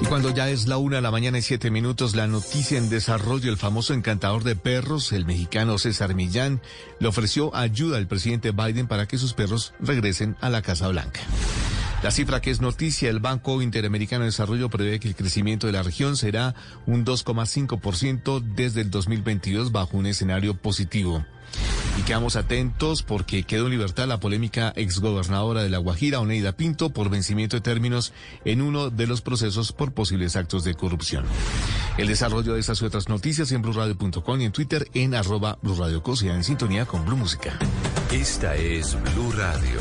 [0.00, 2.88] Y cuando ya es la una de la mañana y siete minutos, la noticia en
[2.88, 6.62] desarrollo, el famoso encantador de perros, el mexicano César Millán,
[7.00, 11.20] le ofreció ayuda al presidente Biden para que sus perros regresen a la Casa Blanca.
[12.02, 15.72] La cifra que es noticia, el Banco Interamericano de Desarrollo prevé que el crecimiento de
[15.72, 16.54] la región será
[16.86, 21.24] un 2,5% desde el 2022 bajo un escenario positivo.
[21.98, 26.90] Y quedamos atentos porque quedó en libertad la polémica exgobernadora de La Guajira, Oneida Pinto,
[26.90, 28.12] por vencimiento de términos
[28.44, 31.24] en uno de los procesos por posibles actos de corrupción.
[31.98, 35.76] El desarrollo de estas y otras noticias en blurradio.com y en Twitter en arroba Blue
[36.24, 37.58] en sintonía con Blue Música.
[38.12, 39.80] Esta es Blue Radio.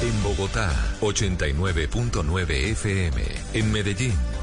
[0.00, 3.22] En Bogotá, 89.9 FM.
[3.54, 4.37] En Medellín.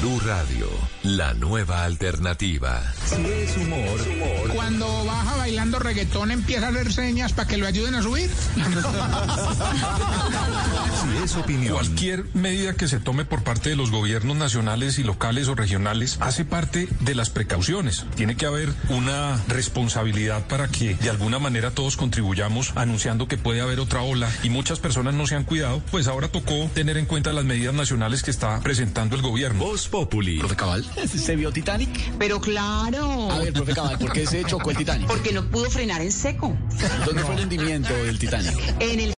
[0.00, 0.66] Blue Radio,
[1.02, 2.82] la nueva alternativa.
[3.04, 7.94] Si es humor, Cuando baja bailando reggaetón empieza a hacer señas para que lo ayuden
[7.94, 8.30] a subir.
[11.00, 11.74] Si es opinión.
[11.74, 16.18] Cualquier medida que se tome por parte de los gobiernos nacionales y locales o regionales
[16.20, 18.04] hace parte de las precauciones.
[18.16, 23.62] Tiene que haber una responsabilidad para que de alguna manera todos contribuyamos anunciando que puede
[23.62, 27.06] haber otra ola y muchas personas no se han cuidado, pues ahora tocó tener en
[27.06, 29.64] cuenta las medidas nacionales que está presentando el gobierno.
[29.64, 30.38] Voz Populi.
[30.38, 31.90] Profe Cabal, ¿se vio Titanic?
[32.18, 33.30] Pero claro.
[33.30, 35.06] A ver, profe Cabal, ¿por qué se chocó el Titanic?
[35.06, 36.56] Porque no pudo frenar en seco.
[37.04, 38.54] ¿Dónde fue el hundimiento del Titanic?
[38.78, 39.08] En el